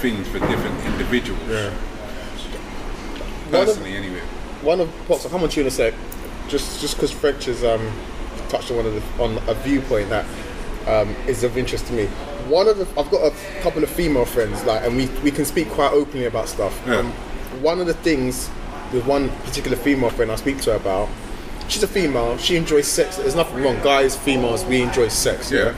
things 0.00 0.26
for 0.28 0.38
different 0.40 0.84
individuals. 0.86 1.40
Personally, 3.50 3.94
anyway. 3.94 4.20
one 4.62 4.80
of 4.80 4.90
pops. 5.06 5.24
I'll 5.24 5.30
come 5.30 5.42
on 5.42 5.48
to 5.50 5.56
you 5.56 5.62
in 5.62 5.68
a 5.68 5.70
sec. 5.70 5.94
Just 6.48 6.80
just 6.80 6.96
because 6.96 7.10
French 7.12 7.44
has 7.44 7.62
um, 7.62 7.92
touched 8.48 8.70
on 8.70 8.78
one 8.78 8.86
of 8.86 8.94
the, 8.94 9.22
on 9.22 9.38
a 9.48 9.54
viewpoint 9.54 10.08
that 10.08 10.26
um, 10.86 11.14
is 11.28 11.44
of 11.44 11.56
interest 11.56 11.86
to 11.86 11.92
me. 11.92 12.08
One 12.48 12.68
of 12.68 12.78
the 12.78 12.86
I've 13.00 13.10
got 13.10 13.32
a 13.32 13.34
couple 13.62 13.82
of 13.82 13.90
female 13.90 14.24
friends 14.24 14.62
like, 14.64 14.84
and 14.84 14.96
we 14.96 15.06
we 15.22 15.30
can 15.30 15.44
speak 15.44 15.68
quite 15.70 15.92
openly 15.92 16.26
about 16.26 16.48
stuff. 16.48 16.80
Yeah. 16.86 16.96
Um, 16.98 17.12
one 17.62 17.80
of 17.80 17.86
the 17.86 17.94
things 17.94 18.50
with 18.92 19.06
one 19.06 19.28
particular 19.44 19.76
female 19.76 20.10
friend 20.10 20.30
I 20.30 20.36
speak 20.36 20.60
to 20.62 20.70
her 20.70 20.76
about. 20.76 21.08
She's 21.68 21.82
a 21.82 21.88
female. 21.88 22.36
She 22.36 22.56
enjoys 22.56 22.86
sex. 22.86 23.16
There's 23.16 23.34
nothing 23.34 23.62
wrong. 23.62 23.80
Guys, 23.82 24.14
females, 24.16 24.64
we 24.66 24.82
enjoy 24.82 25.08
sex. 25.08 25.50
Yeah. 25.50 25.74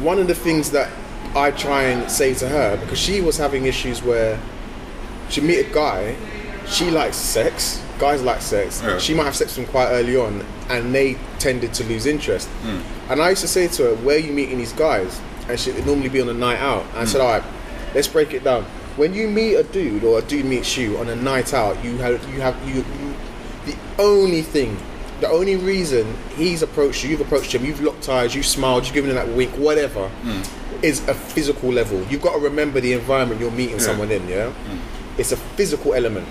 one 0.00 0.18
of 0.18 0.26
the 0.28 0.34
things 0.34 0.70
that 0.70 0.90
I 1.34 1.50
try 1.50 1.84
and 1.84 2.10
say 2.10 2.34
to 2.34 2.48
her 2.48 2.76
because 2.76 2.98
she 2.98 3.20
was 3.20 3.36
having 3.38 3.66
issues 3.66 4.02
where 4.02 4.38
she 5.30 5.40
meet 5.40 5.58
a 5.66 5.72
guy, 5.72 6.14
she 6.68 6.90
likes 6.90 7.16
sex, 7.16 7.82
guys 7.98 8.22
like 8.22 8.40
sex. 8.40 8.82
Yeah. 8.82 8.98
She 8.98 9.14
might 9.14 9.24
have 9.24 9.36
sex 9.36 9.56
with 9.56 9.66
him 9.66 9.72
quite 9.72 9.88
early 9.88 10.16
on, 10.16 10.44
and 10.68 10.94
they 10.94 11.16
tended 11.38 11.74
to 11.74 11.84
lose 11.84 12.06
interest. 12.06 12.48
Hmm. 12.48 13.12
And 13.12 13.22
I 13.22 13.30
used 13.30 13.42
to 13.42 13.48
say 13.48 13.68
to 13.68 13.82
her, 13.84 13.94
"Where 13.96 14.16
are 14.16 14.20
you 14.20 14.32
meeting 14.32 14.58
these 14.58 14.72
guys?" 14.72 15.20
And 15.48 15.58
she'd 15.58 15.86
normally 15.86 16.08
be 16.08 16.20
on 16.20 16.28
a 16.28 16.34
night 16.34 16.58
out. 16.58 16.84
And 16.92 17.00
I 17.00 17.04
said, 17.04 17.20
hmm. 17.20 17.26
"All 17.26 17.32
right, 17.34 17.44
let's 17.94 18.08
break 18.08 18.32
it 18.32 18.44
down. 18.44 18.64
When 18.96 19.12
you 19.14 19.28
meet 19.28 19.54
a 19.56 19.62
dude 19.62 20.04
or 20.04 20.18
a 20.18 20.22
dude 20.22 20.46
meets 20.46 20.76
you 20.76 20.98
on 20.98 21.08
a 21.08 21.16
night 21.16 21.52
out, 21.52 21.84
you 21.84 21.98
have 21.98 22.12
you 22.32 22.40
have 22.40 22.56
you, 22.66 22.76
you 22.76 23.14
the 23.66 23.76
only 23.98 24.42
thing." 24.42 24.76
The 25.20 25.30
only 25.30 25.54
reason 25.56 26.12
he's 26.36 26.60
approached 26.60 27.04
you, 27.04 27.10
you've 27.10 27.20
approached 27.20 27.54
him, 27.54 27.64
you've 27.64 27.80
locked 27.80 28.08
eyes, 28.08 28.34
you've 28.34 28.44
smiled, 28.44 28.84
you've 28.84 28.94
given 28.94 29.10
him 29.10 29.16
that 29.16 29.28
wink, 29.28 29.52
whatever, 29.52 30.08
hmm. 30.08 30.42
is 30.82 31.06
a 31.08 31.14
physical 31.14 31.70
level. 31.70 32.02
You've 32.10 32.20
got 32.20 32.32
to 32.32 32.40
remember 32.40 32.80
the 32.80 32.92
environment 32.92 33.40
you're 33.40 33.52
meeting 33.52 33.78
someone 33.78 34.10
in, 34.10 34.26
yeah? 34.28 34.52
It's 35.16 35.30
a 35.30 35.36
physical 35.36 35.94
element. 35.94 36.26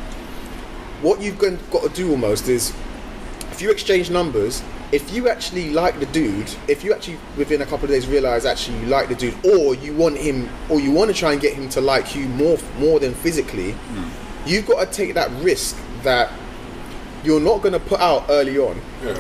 What 1.04 1.22
you've 1.22 1.38
got 1.38 1.84
to 1.84 1.90
do 1.90 2.12
almost 2.12 2.48
is, 2.48 2.74
if 3.52 3.62
you 3.62 3.70
exchange 3.72 4.10
numbers, 4.10 4.64
if 4.94 5.14
you 5.14 5.28
actually 5.28 5.70
like 5.72 6.00
the 6.00 6.06
dude, 6.08 6.50
if 6.70 6.82
you 6.82 6.94
actually 6.94 7.18
within 7.38 7.62
a 7.62 7.66
couple 7.66 7.84
of 7.84 7.92
days 7.92 8.08
realize 8.08 8.46
actually 8.46 8.80
you 8.80 8.86
like 8.86 9.10
the 9.10 9.16
dude, 9.16 9.36
or 9.46 9.76
you 9.76 9.94
want 9.94 10.18
him, 10.18 10.50
or 10.70 10.80
you 10.80 10.92
want 10.92 11.12
to 11.12 11.14
try 11.14 11.34
and 11.34 11.42
get 11.42 11.54
him 11.54 11.68
to 11.70 11.82
like 11.82 12.16
you 12.16 12.30
more 12.30 12.58
more 12.80 13.02
than 13.02 13.14
physically, 13.14 13.72
hmm. 13.72 14.48
you've 14.48 14.66
got 14.66 14.80
to 14.86 14.92
take 14.92 15.14
that 15.16 15.30
risk 15.44 15.78
that 16.04 16.32
you're 17.26 17.42
not 17.42 17.62
going 17.62 17.74
to 17.74 17.80
put 17.82 18.00
out 18.00 18.26
early 18.30 18.58
on, 18.58 18.80
Yeah. 19.04 19.20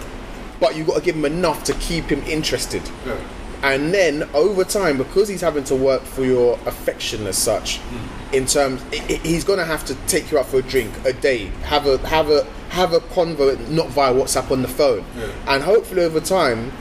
but 0.61 0.77
you've 0.77 0.87
got 0.87 0.95
to 0.95 1.01
give 1.01 1.15
him 1.17 1.25
enough 1.25 1.65
to 1.65 1.73
keep 1.73 2.05
him 2.05 2.21
interested. 2.23 2.81
Yeah. 3.05 3.17
And 3.63 3.93
then 3.93 4.23
over 4.33 4.65
time, 4.65 4.97
because 4.97 5.29
he's 5.29 5.39
having 5.39 5.63
to 5.65 5.75
work 5.75 6.01
for 6.01 6.25
your 6.25 6.59
affection 6.65 7.25
as 7.27 7.37
such, 7.37 7.77
hmm. 7.77 8.35
in 8.35 8.45
terms, 8.45 8.83
he's 9.23 9.45
gonna 9.45 9.63
have 9.63 9.85
to 9.85 9.95
take 10.07 10.31
you 10.31 10.37
out 10.37 10.47
for 10.47 10.57
a 10.57 10.61
drink 10.61 10.93
a 11.05 11.13
day, 11.13 11.45
have 11.63 11.87
a 11.87 11.97
have 12.09 12.29
a 12.29 12.45
have 12.69 12.91
a 12.91 12.99
convo, 12.99 13.57
not 13.69 13.87
via 13.87 14.13
WhatsApp 14.13 14.51
on 14.51 14.63
the 14.63 14.67
phone, 14.67 15.05
Yeah. 15.17 15.27
and 15.47 15.63
hopefully 15.63 16.03
over 16.03 16.19
time, 16.19 16.73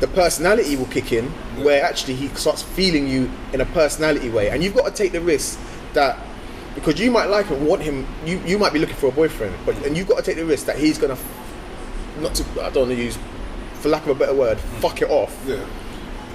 the 0.00 0.06
personality 0.06 0.76
will 0.76 0.86
kick 0.86 1.12
in, 1.12 1.28
where 1.64 1.82
actually 1.82 2.14
he 2.14 2.28
starts 2.28 2.60
feeling 2.62 3.08
you 3.08 3.30
in 3.54 3.62
a 3.62 3.66
personality 3.66 4.28
way, 4.28 4.50
and 4.50 4.62
you've 4.62 4.74
got 4.74 4.84
to 4.84 4.92
take 4.92 5.12
the 5.12 5.20
risk 5.22 5.58
that. 5.94 6.18
Because 6.74 7.00
you 7.00 7.10
might 7.10 7.24
like 7.24 7.46
him, 7.46 7.66
want 7.66 7.82
him, 7.82 8.06
you, 8.24 8.38
you 8.46 8.56
might 8.56 8.72
be 8.72 8.78
looking 8.78 8.94
for 8.94 9.08
a 9.08 9.10
boyfriend, 9.10 9.52
but 9.66 9.74
and 9.84 9.96
you've 9.96 10.06
got 10.06 10.18
to 10.18 10.22
take 10.22 10.36
the 10.36 10.44
risk 10.44 10.66
that 10.66 10.78
he's 10.78 10.96
gonna, 10.96 11.16
not 12.20 12.36
to, 12.36 12.44
I 12.62 12.70
don't 12.70 12.86
want 12.86 12.90
to 12.90 13.02
use, 13.02 13.18
for 13.80 13.88
lack 13.88 14.02
of 14.02 14.10
a 14.10 14.14
better 14.14 14.34
word, 14.34 14.58
hmm. 14.58 14.80
fuck 14.80 15.02
it 15.02 15.10
off 15.10 15.34
Yeah. 15.44 15.64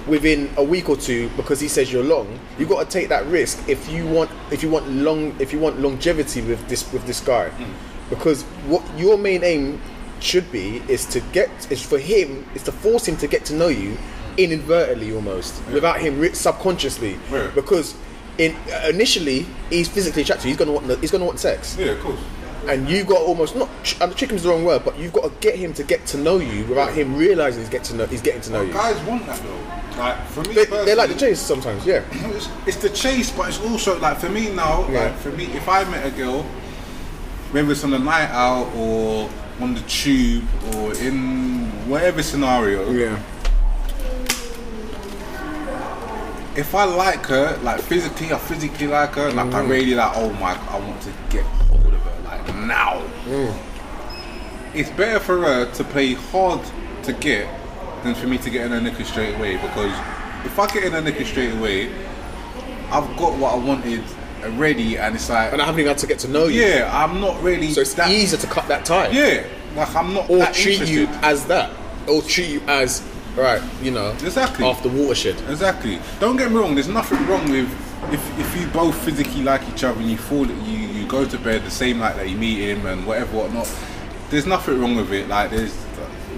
Within 0.06 0.52
a 0.56 0.64
week 0.64 0.88
or 0.88 0.96
two 0.96 1.30
because 1.36 1.60
he 1.60 1.68
says 1.68 1.90
you're 1.92 2.04
long 2.04 2.38
you've 2.58 2.68
got 2.68 2.84
to 2.84 2.98
take 2.98 3.08
that 3.08 3.24
risk 3.26 3.66
if 3.68 3.90
you 3.90 4.06
want 4.06 4.30
if 4.50 4.62
you 4.62 4.68
want 4.68 4.86
long 4.88 5.34
if 5.40 5.52
you 5.52 5.58
want 5.58 5.80
longevity 5.80 6.42
with 6.42 6.66
this 6.68 6.90
with 6.92 7.06
this 7.06 7.20
guy. 7.20 7.48
Hmm. 7.50 7.72
Because 8.10 8.42
what 8.66 8.82
your 8.98 9.16
main 9.16 9.42
aim 9.42 9.80
should 10.20 10.50
be 10.52 10.82
is 10.88 11.06
to 11.06 11.20
get 11.32 11.50
is 11.70 11.82
for 11.82 11.98
him 11.98 12.46
is 12.54 12.62
to 12.64 12.72
force 12.72 13.08
him 13.08 13.16
to 13.16 13.26
get 13.26 13.44
to 13.46 13.54
know 13.54 13.68
you 13.68 13.96
inadvertently 14.36 15.12
almost 15.14 15.64
without 15.68 16.00
him 16.00 16.34
subconsciously. 16.34 17.18
Yeah. 17.30 17.50
because 17.54 17.94
in 18.38 18.54
initially 18.88 19.46
he's 19.70 19.88
physically 19.88 20.22
attracted 20.22 20.48
he's 20.48 20.56
gonna 20.56 20.72
want 20.72 21.00
he's 21.00 21.10
gonna 21.10 21.24
want 21.24 21.38
sex. 21.38 21.76
Yeah, 21.78 21.92
of 21.92 22.00
course. 22.00 22.20
And 22.68 22.88
you've 22.88 23.06
got 23.06 23.20
almost 23.20 23.54
not 23.56 23.68
ch- 23.84 24.00
uh, 24.00 24.12
chicken's 24.14 24.42
the 24.42 24.48
wrong 24.50 24.64
word, 24.64 24.84
but 24.84 24.98
you've 24.98 25.12
got 25.12 25.24
to 25.24 25.30
get 25.40 25.56
him 25.56 25.72
to 25.74 25.82
get 25.84 26.04
to 26.06 26.16
know 26.18 26.38
you 26.38 26.64
without 26.66 26.92
him 26.92 27.14
realizing 27.16 27.60
he's 27.60 27.68
get 27.70 27.84
to 27.84 27.94
know 27.94 28.06
he's 28.06 28.22
getting 28.22 28.40
to 28.42 28.50
know 28.52 28.62
you. 28.62 28.72
Guys 28.72 29.00
want 29.06 29.26
that 29.26 29.40
though. 29.42 29.98
Like 30.00 30.26
for 30.28 30.42
me, 30.42 30.54
They, 30.54 30.64
they 30.64 30.94
like 30.94 31.10
the 31.10 31.16
chase 31.16 31.40
sometimes, 31.40 31.86
yeah. 31.86 32.02
It's, 32.34 32.48
it's 32.66 32.76
the 32.78 32.90
chase, 32.90 33.30
but 33.30 33.48
it's 33.48 33.60
also 33.60 33.98
like 34.00 34.18
for 34.18 34.28
me 34.28 34.50
now. 34.50 34.88
Yeah. 34.90 35.04
Like 35.04 35.16
for 35.18 35.30
me, 35.30 35.44
if 35.46 35.68
I 35.68 35.84
met 35.84 36.04
a 36.06 36.10
girl, 36.10 36.42
whether 37.52 37.70
it's 37.70 37.84
on 37.84 37.90
the 37.90 37.98
night 37.98 38.30
out 38.30 38.72
or 38.74 39.30
on 39.60 39.74
the 39.74 39.80
tube 39.82 40.44
or 40.74 40.92
in 40.96 41.66
whatever 41.88 42.22
scenario, 42.24 42.90
Yeah. 42.90 43.20
if 46.56 46.74
I 46.74 46.84
like 46.84 47.26
her, 47.26 47.56
like 47.62 47.80
physically, 47.80 48.32
I 48.32 48.38
physically 48.38 48.86
like 48.86 49.10
her, 49.14 49.30
like 49.32 49.52
I 49.54 49.62
Mm. 49.62 49.68
really 49.68 49.94
like, 49.94 50.12
oh 50.16 50.30
my, 50.34 50.54
I 50.70 50.78
want 50.78 51.00
to 51.02 51.10
get 51.30 51.44
now. 52.64 53.02
Mm. 53.26 53.56
It's 54.74 54.90
better 54.90 55.20
for 55.20 55.40
her 55.42 55.70
to 55.72 55.84
play 55.84 56.14
hard 56.14 56.60
to 57.04 57.12
get 57.12 57.48
than 58.02 58.14
for 58.14 58.26
me 58.26 58.38
to 58.38 58.50
get 58.50 58.66
in 58.66 58.72
a 58.72 58.80
knicker 58.80 59.04
straight 59.04 59.34
away 59.36 59.56
because 59.56 59.92
if 60.44 60.58
I 60.58 60.66
get 60.72 60.84
in 60.84 60.94
a 60.94 61.00
knicker 61.00 61.24
straight 61.24 61.54
away, 61.54 61.92
I've 62.90 63.16
got 63.16 63.38
what 63.38 63.54
I 63.54 63.56
wanted 63.56 64.04
already, 64.44 64.98
and 64.98 65.14
it's 65.14 65.30
like, 65.30 65.52
And 65.52 65.62
I 65.62 65.64
haven't 65.64 65.80
even 65.80 65.90
had 65.90 65.98
to 65.98 66.06
get 66.06 66.18
to 66.20 66.28
know 66.28 66.46
you. 66.46 66.60
yeah, 66.62 66.90
I'm 66.92 67.20
not 67.20 67.42
really. 67.42 67.70
So 67.72 67.80
it's 67.80 67.94
that, 67.94 68.10
easier 68.10 68.38
to 68.38 68.46
cut 68.46 68.68
that 68.68 68.84
tie. 68.84 69.08
Yeah, 69.08 69.46
like 69.74 69.94
I'm 69.94 70.12
not 70.12 70.28
Or 70.28 70.44
treat 70.46 70.86
you 70.86 71.06
as 71.22 71.46
that. 71.46 71.70
Or 72.06 72.20
treat 72.20 72.48
you 72.50 72.60
as 72.66 73.02
right, 73.36 73.62
you 73.82 73.90
know. 73.90 74.10
Exactly. 74.10 74.66
After 74.66 74.88
watershed. 74.88 75.40
Exactly. 75.48 75.98
Don't 76.20 76.36
get 76.36 76.50
me 76.50 76.58
wrong. 76.58 76.74
There's 76.74 76.88
nothing 76.88 77.26
wrong 77.26 77.48
with 77.50 77.68
if, 78.12 78.38
if 78.38 78.60
you 78.60 78.66
both 78.68 78.94
physically 79.02 79.42
like 79.42 79.66
each 79.68 79.82
other 79.82 79.98
and 79.98 80.10
you 80.10 80.18
fall, 80.18 80.46
you 80.46 80.54
you 80.54 80.83
go 81.14 81.24
to 81.24 81.38
bed 81.38 81.62
the 81.62 81.70
same 81.70 81.98
night 81.98 82.16
that 82.16 82.28
you 82.28 82.36
meet 82.36 82.58
him 82.58 82.84
and 82.86 83.06
whatever 83.06 83.36
whatnot. 83.36 83.72
There's 84.30 84.46
nothing 84.46 84.80
wrong 84.80 84.96
with 84.96 85.12
it. 85.12 85.28
Like 85.28 85.50
there's, 85.50 85.72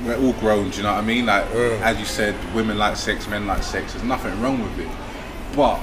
we're 0.04 0.18
all 0.18 0.34
grown. 0.34 0.68
Do 0.68 0.76
you 0.76 0.82
know 0.82 0.92
what 0.92 1.02
I 1.02 1.06
mean? 1.06 1.24
Like 1.24 1.46
as 1.80 1.98
you 1.98 2.04
said, 2.04 2.34
women 2.54 2.76
like 2.76 2.96
sex, 2.96 3.26
men 3.26 3.46
like 3.46 3.62
sex. 3.62 3.94
There's 3.94 4.04
nothing 4.04 4.38
wrong 4.42 4.62
with 4.62 4.78
it. 4.78 4.88
But 5.56 5.80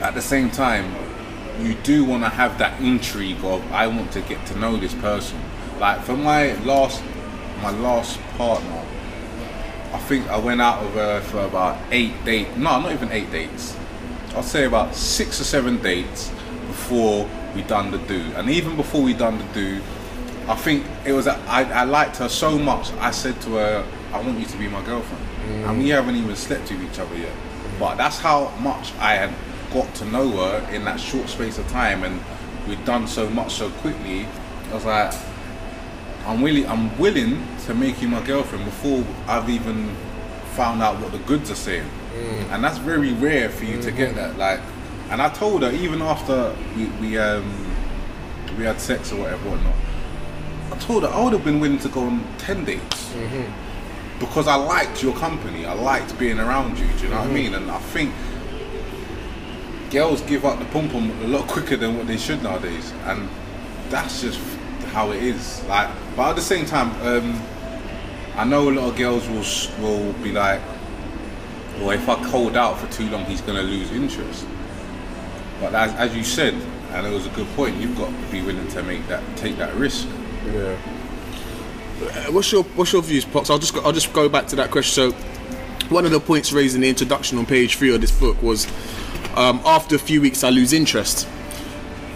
at 0.00 0.14
the 0.14 0.22
same 0.22 0.48
time, 0.48 0.94
you 1.60 1.74
do 1.82 2.04
want 2.04 2.22
to 2.22 2.28
have 2.28 2.56
that 2.58 2.80
intrigue 2.80 3.42
of 3.44 3.60
I 3.72 3.88
want 3.88 4.12
to 4.12 4.20
get 4.20 4.46
to 4.46 4.58
know 4.60 4.76
this 4.76 4.94
person. 4.94 5.40
Like 5.80 6.02
for 6.02 6.16
my 6.16 6.54
last, 6.62 7.02
my 7.62 7.70
last 7.70 8.20
partner, 8.38 8.84
I 9.92 9.98
think 9.98 10.28
I 10.28 10.38
went 10.38 10.60
out 10.60 10.84
with 10.84 10.94
her 10.94 11.20
for 11.20 11.40
about 11.40 11.78
eight 11.90 12.24
dates. 12.24 12.56
No, 12.56 12.80
not 12.80 12.92
even 12.92 13.10
eight 13.10 13.32
dates. 13.32 13.76
I'll 14.36 14.44
say 14.44 14.66
about 14.66 14.94
six 14.94 15.40
or 15.40 15.44
seven 15.44 15.82
dates 15.82 16.28
before 16.68 17.28
we 17.54 17.62
done 17.62 17.90
the 17.90 17.98
do. 17.98 18.20
And 18.36 18.50
even 18.50 18.76
before 18.76 19.02
we 19.02 19.14
done 19.14 19.38
the 19.38 19.44
do, 19.52 19.80
I 20.48 20.56
think 20.56 20.84
it 21.04 21.12
was. 21.12 21.26
I, 21.26 21.62
I 21.70 21.84
liked 21.84 22.16
her 22.16 22.28
so 22.28 22.58
much. 22.58 22.92
I 22.94 23.10
said 23.10 23.40
to 23.42 23.54
her, 23.54 23.86
"I 24.12 24.20
want 24.20 24.38
you 24.38 24.46
to 24.46 24.58
be 24.58 24.68
my 24.68 24.84
girlfriend." 24.84 25.24
Mm. 25.46 25.68
And 25.68 25.78
we 25.78 25.88
haven't 25.90 26.16
even 26.16 26.34
slept 26.36 26.70
with 26.70 26.82
each 26.82 26.98
other 26.98 27.16
yet. 27.16 27.32
But 27.78 27.96
that's 27.96 28.18
how 28.18 28.48
much 28.60 28.92
I 28.98 29.14
had 29.14 29.30
got 29.72 29.94
to 29.96 30.04
know 30.04 30.28
her 30.30 30.68
in 30.72 30.84
that 30.84 31.00
short 31.00 31.28
space 31.28 31.58
of 31.58 31.68
time, 31.68 32.04
and 32.04 32.20
we'd 32.68 32.84
done 32.84 33.06
so 33.06 33.28
much 33.30 33.54
so 33.54 33.70
quickly. 33.70 34.26
I 34.70 34.74
was 34.74 34.84
like, 34.84 35.14
I'm 36.26 36.42
willing. 36.42 36.66
I'm 36.66 36.96
willing 36.98 37.46
to 37.66 37.74
make 37.74 38.02
you 38.02 38.08
my 38.08 38.24
girlfriend 38.26 38.64
before 38.64 39.04
I've 39.26 39.48
even 39.48 39.94
found 40.54 40.82
out 40.82 41.00
what 41.00 41.12
the 41.12 41.18
goods 41.18 41.50
are 41.50 41.56
saying, 41.56 41.88
mm. 42.14 42.50
and 42.50 42.64
that's 42.64 42.78
very 42.78 43.12
rare 43.12 43.48
for 43.48 43.64
you 43.64 43.80
to 43.80 43.90
get 43.92 44.14
mm-hmm. 44.14 44.36
that. 44.36 44.38
Like, 44.38 44.60
and 45.12 45.20
I 45.20 45.28
told 45.28 45.62
her 45.62 45.70
even 45.70 46.00
after 46.00 46.56
we 46.74 46.86
we 47.00 47.18
um 47.18 47.44
we 48.56 48.64
had 48.64 48.80
sex 48.80 49.12
or 49.12 49.20
whatever 49.20 49.50
whatnot. 49.50 49.74
I 50.72 50.78
told 50.78 51.02
her 51.02 51.10
I 51.10 51.22
would 51.22 51.34
have 51.34 51.44
been 51.44 51.60
willing 51.60 51.78
to 51.80 51.88
go 51.90 52.00
on 52.00 52.24
ten 52.38 52.64
dates 52.64 53.12
because 54.18 54.48
I 54.48 54.54
liked 54.54 55.02
your 55.02 55.14
company. 55.14 55.66
I 55.66 55.74
liked 55.74 56.18
being 56.18 56.38
around 56.38 56.78
you. 56.78 56.86
Do 56.96 57.04
you 57.04 57.10
know 57.10 57.20
what 57.20 57.28
I 57.28 57.32
mean? 57.32 57.54
And 57.54 57.70
I 57.70 57.78
think 57.78 58.14
girls 59.90 60.22
give 60.22 60.46
up 60.46 60.58
the 60.58 60.64
pom 60.66 60.88
pom 60.88 61.10
a 61.22 61.28
lot 61.28 61.46
quicker 61.46 61.76
than 61.76 61.98
what 61.98 62.06
they 62.06 62.16
should 62.16 62.42
nowadays, 62.42 62.92
and 63.04 63.28
that's 63.90 64.22
just 64.22 64.40
how 64.94 65.10
it 65.10 65.22
is. 65.22 65.62
Like, 65.64 65.90
but 66.16 66.30
at 66.30 66.36
the 66.36 66.42
same 66.42 66.64
time, 66.64 66.90
um, 67.06 67.42
I 68.34 68.44
know 68.44 68.70
a 68.70 68.72
lot 68.72 68.88
of 68.88 68.96
girls 68.96 69.28
will 69.28 69.44
will 69.82 70.14
be 70.24 70.32
like, 70.32 70.62
"Well, 71.80 71.90
if 71.90 72.08
I 72.08 72.14
hold 72.30 72.56
out 72.56 72.78
for 72.78 72.90
too 72.90 73.10
long, 73.10 73.26
he's 73.26 73.42
gonna 73.42 73.62
lose 73.62 73.92
interest." 73.92 74.46
But 75.62 75.74
as, 75.76 75.94
as 75.94 76.16
you 76.16 76.24
said, 76.24 76.54
and 76.90 77.06
it 77.06 77.10
was 77.10 77.24
a 77.24 77.30
good 77.30 77.46
point, 77.54 77.76
you've 77.76 77.96
got 77.96 78.08
to 78.08 78.32
be 78.32 78.42
willing 78.42 78.66
to 78.68 78.82
make 78.82 79.06
that 79.06 79.22
take 79.36 79.56
that 79.58 79.72
risk. 79.76 80.08
Yeah. 80.46 80.76
What's 82.30 82.50
your 82.50 82.64
What's 82.64 82.92
your 82.92 83.02
views, 83.02 83.24
Pox? 83.24 83.48
I'll 83.48 83.60
just 83.60 83.72
go, 83.72 83.80
I'll 83.82 83.92
just 83.92 84.12
go 84.12 84.28
back 84.28 84.48
to 84.48 84.56
that 84.56 84.72
question. 84.72 85.12
So, 85.12 85.16
one 85.88 86.04
of 86.04 86.10
the 86.10 86.18
points 86.18 86.52
raised 86.52 86.74
in 86.74 86.80
the 86.80 86.88
introduction 86.88 87.38
on 87.38 87.46
page 87.46 87.76
three 87.76 87.94
of 87.94 88.00
this 88.00 88.10
book 88.10 88.42
was, 88.42 88.66
um, 89.36 89.62
after 89.64 89.94
a 89.94 90.00
few 90.00 90.20
weeks, 90.20 90.42
I 90.42 90.50
lose 90.50 90.72
interest. 90.72 91.28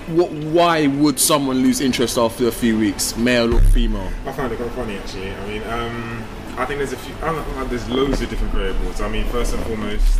What? 0.09 0.32
Why 0.32 0.89
would 0.89 1.20
someone 1.20 1.59
lose 1.59 1.81
interest 1.81 2.18
after 2.18 2.48
a 2.48 2.52
few 2.52 2.77
weeks, 2.77 3.16
male 3.16 3.55
or 3.55 3.60
female? 3.60 4.10
I 4.27 4.32
find 4.32 4.52
it 4.52 4.56
quite 4.56 4.73
funny 4.73 4.97
actually. 4.97 5.31
I 5.31 5.47
mean, 5.47 5.62
um, 5.68 6.24
I 6.59 6.64
think 6.64 6.78
there's 6.78 6.93
a 6.93 6.97
few. 6.97 7.14
I 7.23 7.32
don't 7.32 7.56
know, 7.56 7.64
there's 7.66 7.89
loads 7.89 8.20
of 8.20 8.28
different 8.28 8.52
variables. 8.55 9.01
I 9.01 9.09
mean, 9.09 9.24
first 9.27 9.55
and 9.55 9.62
foremost, 9.66 10.18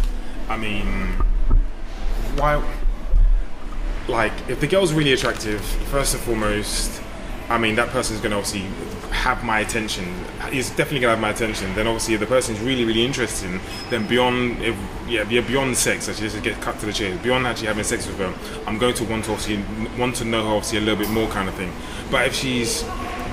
I 0.49 0.57
mean, 0.57 0.87
why? 2.37 2.63
Like, 4.09 4.33
if 4.49 4.61
the 4.61 4.67
girl's 4.67 4.93
really 4.93 5.13
attractive, 5.13 5.61
first 5.61 6.15
and 6.15 6.23
foremost, 6.23 7.03
I 7.49 7.59
mean, 7.59 7.75
that 7.77 7.89
person's 7.89 8.21
gonna 8.21 8.37
obviously 8.37 8.63
have 9.11 9.45
my 9.45 9.61
attention. 9.61 10.05
Is 10.53 10.71
definitely 10.71 11.01
gonna 11.01 11.15
have 11.15 11.21
my 11.21 11.31
attention. 11.31 11.75
Then 11.75 11.87
obviously, 11.87 12.15
if 12.15 12.21
the 12.21 12.27
person's 12.27 12.61
really, 12.61 12.85
really 12.85 13.05
interesting, 13.05 13.61
then 13.91 14.07
beyond, 14.07 14.63
if 14.63 14.77
yeah, 15.09 15.25
beyond 15.25 15.77
sex, 15.77 16.09
actually, 16.09 16.29
just 16.29 16.43
get 16.43 16.61
cut 16.61 16.79
to 16.81 16.87
the 16.87 16.93
chase. 16.93 17.19
Beyond 17.23 17.47
actually 17.47 17.69
having 17.69 17.85
sex 17.85 18.07
with 18.07 18.19
her, 18.19 18.33
I'm 18.67 18.79
going 18.79 18.95
to 18.95 19.05
want 19.05 19.25
to 19.27 19.33
obviously 19.33 19.63
want 19.99 20.17
to 20.17 20.25
know 20.25 20.43
her 20.45 20.55
obviously 20.55 20.79
a 20.79 20.83
little 20.83 20.99
bit 20.99 21.11
more, 21.11 21.29
kind 21.29 21.49
of 21.49 21.55
thing. 21.55 21.73
But 22.11 22.27
if 22.27 22.35
she's, 22.35 22.83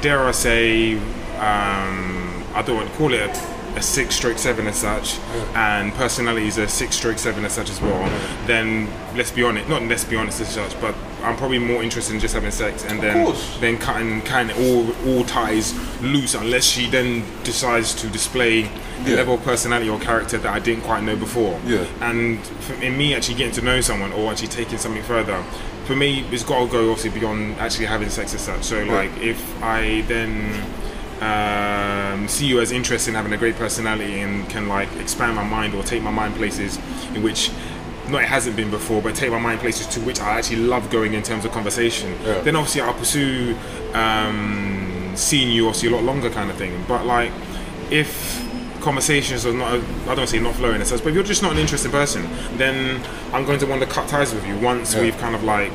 dare 0.02 0.22
I 0.22 0.32
say, 0.32 0.95
um, 1.38 2.44
I 2.54 2.64
don't 2.66 2.78
want 2.78 2.90
to 2.90 2.95
call 2.95 3.14
it 3.14 3.22
a, 3.22 3.62
a 3.76 3.82
six 3.82 4.16
stroke 4.16 4.38
seven 4.38 4.68
as 4.68 4.76
such, 4.78 5.18
and 5.56 5.94
personality 5.94 6.48
is 6.48 6.58
a 6.58 6.68
six 6.68 6.95
stroke 6.95 7.18
seven 7.18 7.44
as 7.45 7.54
such 7.54 7.70
as 7.70 7.82
well, 7.82 8.00
then 8.45 8.88
let's 9.16 9.32
be 9.32 9.44
honest, 9.44 9.68
not 9.68 9.82
let's 9.84 10.04
be 10.06 10.16
honest 10.16 10.41
as 10.41 10.50
such, 10.50 10.80
but 10.80 10.94
I'm 11.24 11.36
probably 11.38 11.58
more 11.60 11.82
interested 11.82 12.14
in 12.14 12.20
just 12.20 12.34
having 12.34 12.52
sex 12.52 12.84
and 12.86 13.02
then 13.02 13.26
course. 13.26 13.58
then 13.60 13.78
cutting 13.78 14.22
kind 14.24 14.52
of 14.52 14.58
all 14.60 14.94
all 15.08 15.24
ties 15.24 15.74
loose 16.02 16.36
unless 16.36 16.66
she 16.66 16.90
then 16.90 17.24
decides 17.44 17.94
to 17.95 18.08
display 18.10 18.64
the 19.06 19.12
Yeah. 19.12 19.16
level 19.18 19.36
of 19.36 19.44
personality 19.44 19.90
or 19.90 20.00
character 20.00 20.38
that 20.38 20.52
I 20.54 20.60
didn't 20.60 20.84
quite 20.84 21.04
know 21.04 21.16
before. 21.16 21.60
Yeah. 21.66 21.86
And 22.02 22.40
for, 22.45 22.74
in 22.76 22.98
me 22.98 23.16
actually 23.16 23.36
getting 23.36 23.54
to 23.54 23.62
know 23.62 23.82
someone 23.82 24.12
or 24.14 24.32
actually 24.32 24.50
taking 24.50 24.78
something 24.78 25.04
further, 25.04 25.41
for 25.86 25.95
me 25.95 26.26
it's 26.32 26.44
got 26.44 26.66
to 26.66 26.72
go 26.72 26.91
obviously 26.91 27.18
beyond 27.20 27.58
actually 27.58 27.86
having 27.88 28.10
sex 28.10 28.34
as 28.34 28.41
such. 28.41 28.64
So 28.64 28.84
like 28.84 29.12
if 29.18 29.41
I 29.64 30.02
then 30.08 30.64
um, 31.22 32.27
see 32.27 32.45
you 32.48 32.60
as 32.60 32.72
interested 32.72 33.11
in 33.11 33.15
having 33.15 33.34
a 33.34 33.38
great 33.38 33.56
personality 33.56 34.19
and 34.22 34.49
can 34.49 34.68
like 34.68 34.90
expand 34.98 35.35
my 35.35 35.44
mind 35.44 35.73
or 35.76 35.84
take 35.84 36.02
my 36.02 36.11
mind 36.11 36.35
places 36.35 36.77
in 37.15 37.23
which 37.23 37.49
not 38.10 38.22
it 38.23 38.27
hasn't 38.27 38.56
been 38.56 38.69
before, 38.69 39.02
but 39.02 39.15
take 39.15 39.31
my 39.31 39.40
mind 39.40 39.60
places 39.61 39.88
to 39.88 40.02
which 40.02 40.19
I 40.19 40.38
actually 40.38 40.57
love 40.57 40.90
going 40.90 41.14
in 41.14 41.23
terms 41.23 41.45
of 41.45 41.52
conversation. 41.52 42.11
Yeah. 42.23 42.41
Then 42.41 42.56
obviously 42.56 42.81
I'll 42.81 42.94
pursue 42.94 43.56
um, 43.94 45.11
seeing 45.15 45.49
you 45.52 45.68
obviously 45.68 45.90
a 45.90 45.91
lot 45.94 46.03
longer 46.03 46.30
kind 46.30 46.49
of 46.52 46.57
thing. 46.57 46.84
But 46.88 47.06
like 47.06 47.31
if 47.90 48.41
conversations 48.81 49.45
are 49.45 49.53
not, 49.53 49.80
I 50.10 50.15
don't 50.15 50.27
say 50.27 50.40
not 50.40 50.56
flowing 50.56 50.81
as 50.81 50.90
such, 50.90 51.02
but 51.02 51.10
if 51.10 51.15
you're 51.15 51.23
just 51.23 51.41
not 51.41 51.53
an 51.53 51.57
interesting 51.60 51.91
person, 51.91 52.27
then 52.57 53.02
I'm 53.31 53.45
going 53.45 53.60
to 53.60 53.65
want 53.65 53.81
to 53.81 53.88
cut 53.88 54.10
ties 54.10 54.34
with 54.34 54.45
you 54.45 54.57
once 54.60 54.94
Yeah. 54.94 55.02
we've 55.02 55.18
kind 55.19 55.34
of 55.35 55.44
like 55.44 55.72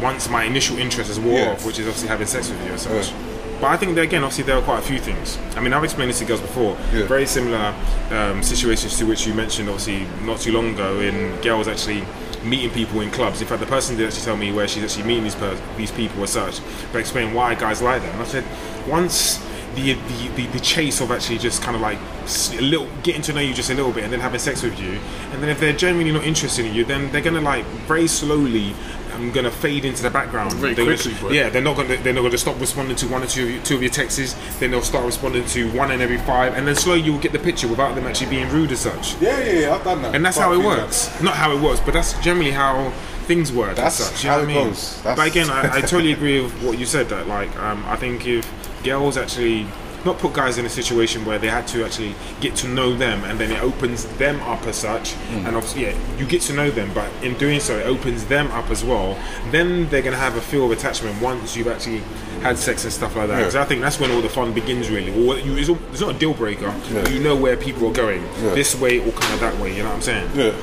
once 0.00 0.28
my 0.28 0.44
initial 0.44 0.78
interest 0.78 1.10
is 1.10 1.18
wore 1.18 1.38
Yeah. 1.40 1.52
off, 1.52 1.66
which 1.66 1.78
is 1.80 1.86
obviously 1.86 2.08
having 2.08 2.26
sex 2.28 2.50
with 2.50 2.64
you 2.64 2.72
as 2.72 2.82
such. 2.82 3.12
But 3.60 3.68
I 3.68 3.76
think 3.76 3.94
that 3.94 4.02
again, 4.02 4.22
obviously, 4.22 4.44
there 4.44 4.56
are 4.56 4.62
quite 4.62 4.80
a 4.80 4.86
few 4.86 4.98
things. 4.98 5.38
I 5.56 5.60
mean, 5.60 5.72
I've 5.72 5.84
explained 5.84 6.10
this 6.10 6.18
to 6.18 6.24
girls 6.26 6.40
before. 6.40 6.76
Yeah. 6.92 7.06
Very 7.06 7.26
similar 7.26 7.74
um, 8.10 8.42
situations 8.42 8.98
to 8.98 9.06
which 9.06 9.26
you 9.26 9.34
mentioned, 9.34 9.68
obviously, 9.68 10.06
not 10.24 10.40
too 10.40 10.52
long 10.52 10.74
ago, 10.74 11.00
in 11.00 11.40
girls 11.40 11.66
actually 11.66 12.04
meeting 12.44 12.70
people 12.70 13.00
in 13.00 13.10
clubs. 13.10 13.40
In 13.40 13.48
fact, 13.48 13.60
the 13.60 13.66
person 13.66 13.96
did 13.96 14.06
actually 14.06 14.24
tell 14.24 14.36
me 14.36 14.52
where 14.52 14.68
she's 14.68 14.84
actually 14.84 15.04
meeting 15.04 15.24
these 15.24 15.34
per- 15.34 15.58
these 15.76 15.90
people 15.90 16.22
as 16.22 16.30
such, 16.30 16.60
but 16.92 16.98
explain 16.98 17.34
why 17.34 17.54
guys 17.54 17.82
like 17.82 18.02
them. 18.02 18.12
And 18.12 18.22
I 18.22 18.24
said, 18.24 18.44
once 18.86 19.38
the, 19.74 19.92
the, 19.92 20.28
the, 20.36 20.46
the 20.46 20.60
chase 20.60 21.00
of 21.00 21.10
actually 21.10 21.38
just 21.38 21.62
kind 21.62 21.76
of 21.76 21.82
like 21.82 21.98
a 21.98 22.60
little 22.60 22.88
getting 23.02 23.22
to 23.22 23.32
know 23.32 23.40
you 23.40 23.52
just 23.52 23.70
a 23.70 23.74
little 23.74 23.92
bit 23.92 24.04
and 24.04 24.12
then 24.12 24.20
having 24.20 24.40
sex 24.40 24.62
with 24.62 24.78
you, 24.80 24.98
and 25.32 25.42
then 25.42 25.48
if 25.48 25.60
they're 25.60 25.72
genuinely 25.72 26.12
not 26.12 26.24
interested 26.24 26.64
in 26.64 26.74
you, 26.74 26.84
then 26.84 27.10
they're 27.12 27.20
gonna 27.20 27.40
like 27.40 27.64
very 27.86 28.06
slowly 28.06 28.74
um, 29.16 29.32
gonna 29.32 29.50
fade 29.50 29.84
into 29.84 30.02
the 30.02 30.10
background. 30.10 30.52
Very 30.54 30.74
They're 30.74 30.96
gonna- 30.96 31.34
yeah, 31.34 31.48
they're 31.48 31.62
not 31.62 31.76
gonna 31.76 31.96
they're 31.96 32.12
not 32.12 32.22
gonna 32.22 32.38
stop 32.38 32.60
responding 32.60 32.96
to 32.96 33.08
one 33.08 33.22
or 33.22 33.26
two 33.26 33.44
of, 33.44 33.50
your, 33.50 33.62
two 33.62 33.74
of 33.76 33.82
your 33.82 33.90
texts. 33.90 34.34
Then 34.58 34.70
they'll 34.70 34.82
start 34.82 35.04
responding 35.04 35.44
to 35.46 35.70
one 35.72 35.90
in 35.90 36.00
every 36.00 36.18
five, 36.18 36.54
and 36.54 36.66
then 36.66 36.76
slowly 36.76 37.00
you'll 37.00 37.18
get 37.18 37.32
the 37.32 37.38
picture 37.38 37.68
without 37.68 37.94
them 37.94 38.06
actually 38.06 38.30
being 38.30 38.48
rude 38.50 38.72
as 38.72 38.80
such. 38.80 39.20
Yeah, 39.20 39.38
yeah, 39.40 39.52
yeah, 39.60 39.74
I've 39.74 39.84
done 39.84 40.02
that. 40.02 40.14
And 40.14 40.24
that's 40.24 40.36
Quite 40.36 40.44
how 40.46 40.52
it 40.52 40.64
works. 40.64 41.20
Not 41.22 41.34
how 41.34 41.52
it 41.56 41.60
works, 41.60 41.80
but 41.80 41.94
that's 41.94 42.12
generally 42.20 42.50
how 42.52 42.90
things 43.26 43.52
work. 43.52 43.74
That's 43.76 43.98
as 44.00 44.06
such, 44.06 44.24
you 44.24 44.30
how 44.30 44.36
know 44.36 44.42
it 44.42 44.44
I 44.44 44.54
mean? 44.54 44.68
goes. 44.68 45.02
That's- 45.02 45.16
But 45.18 45.26
again, 45.28 45.50
I, 45.50 45.76
I 45.78 45.80
totally 45.80 46.12
agree 46.12 46.40
with 46.40 46.52
what 46.62 46.78
you 46.78 46.86
said. 46.86 47.08
That 47.08 47.26
like, 47.26 47.54
um, 47.58 47.84
I 47.86 47.96
think 47.96 48.26
if 48.26 48.46
girls 48.84 49.16
actually 49.16 49.66
not 50.06 50.18
put 50.18 50.32
guys 50.32 50.58
in 50.58 50.64
a 50.64 50.68
situation 50.70 51.24
where 51.24 51.38
they 51.38 51.48
had 51.48 51.66
to 51.68 51.84
actually 51.84 52.14
get 52.40 52.56
to 52.56 52.68
know 52.68 52.94
them, 52.94 53.24
and 53.24 53.38
then 53.38 53.50
it 53.50 53.62
opens 53.62 54.06
them 54.16 54.40
up 54.42 54.66
as 54.66 54.76
such. 54.76 55.12
Hmm. 55.12 55.46
And 55.46 55.56
obviously, 55.56 55.82
yeah, 55.82 56.16
you 56.18 56.26
get 56.26 56.40
to 56.42 56.54
know 56.54 56.70
them, 56.70 56.90
but 56.94 57.10
in 57.22 57.36
doing 57.36 57.60
so, 57.60 57.78
it 57.78 57.86
opens 57.86 58.24
them 58.26 58.50
up 58.52 58.70
as 58.70 58.84
well. 58.84 59.18
Then 59.50 59.88
they're 59.90 60.02
gonna 60.02 60.16
have 60.16 60.36
a 60.36 60.40
feel 60.40 60.64
of 60.64 60.70
attachment 60.70 61.20
once 61.20 61.56
you've 61.56 61.68
actually 61.68 61.98
had 62.42 62.56
sex 62.58 62.84
and 62.84 62.92
stuff 62.92 63.16
like 63.16 63.28
that. 63.28 63.34
Yeah. 63.34 63.40
Because 63.40 63.56
I 63.56 63.64
think 63.64 63.82
that's 63.82 63.98
when 63.98 64.10
all 64.10 64.22
the 64.22 64.28
fun 64.28 64.52
begins, 64.52 64.88
really. 64.90 65.10
Or 65.12 65.36
you, 65.38 65.56
it's, 65.56 65.68
all, 65.68 65.78
it's 65.90 66.00
not 66.00 66.14
a 66.14 66.18
deal 66.18 66.34
breaker. 66.34 66.74
Yeah. 66.92 67.08
You 67.08 67.20
know 67.20 67.36
where 67.36 67.56
people 67.56 67.88
are 67.88 67.92
going, 67.92 68.22
Yeah. 68.22 68.54
this 68.54 68.74
way 68.80 68.98
or 68.98 69.12
kind 69.12 69.34
of 69.34 69.40
that 69.40 69.56
way. 69.58 69.76
You 69.76 69.82
know 69.82 69.88
what 69.90 69.96
I'm 69.96 70.02
saying? 70.02 70.30
Yeah. 70.34 70.54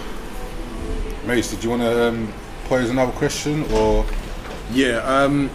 Mace, 1.25 1.51
did 1.51 1.63
you 1.63 1.69
want 1.69 1.81
to 1.81 2.07
um, 2.07 2.33
pose 2.65 2.89
another 2.89 3.11
question 3.13 3.63
or? 3.73 4.05
Yeah. 4.71 4.97
Um, 4.99 5.49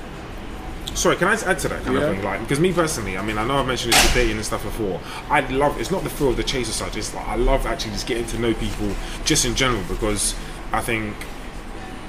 Sorry, 0.99 1.15
can 1.15 1.29
I 1.29 1.35
add 1.35 1.61
to 1.61 1.69
that 1.69 1.85
kind 1.85 1.97
Yeah. 1.97 2.03
of 2.03 2.15
thing? 2.16 2.25
Like, 2.25 2.41
because 2.41 2.59
me 2.59 2.73
personally, 2.73 3.16
I 3.16 3.23
mean, 3.23 3.39
I 3.39 3.45
know 3.47 3.59
I've 3.59 3.69
mentioned 3.69 3.93
this 3.93 4.03
with 4.03 4.15
dating 4.15 4.37
and 4.37 4.45
stuff 4.45 4.65
before. 4.65 5.01
I 5.31 5.41
love. 5.41 5.81
It's 5.81 5.93
not 5.93 6.03
the 6.03 6.11
thrill 6.11 6.31
of 6.31 6.37
the 6.37 6.43
chase 6.43 6.69
as 6.69 6.75
such. 6.75 6.97
It's 6.97 7.15
like 7.15 7.29
I 7.29 7.37
love 7.37 7.66
actually 7.66 7.93
just 7.93 8.09
getting 8.09 8.27
to 8.27 8.39
know 8.41 8.53
people 8.53 8.89
just 9.25 9.45
in 9.45 9.55
general 9.55 9.85
because 9.89 10.35
I 10.73 10.81
think 10.81 11.15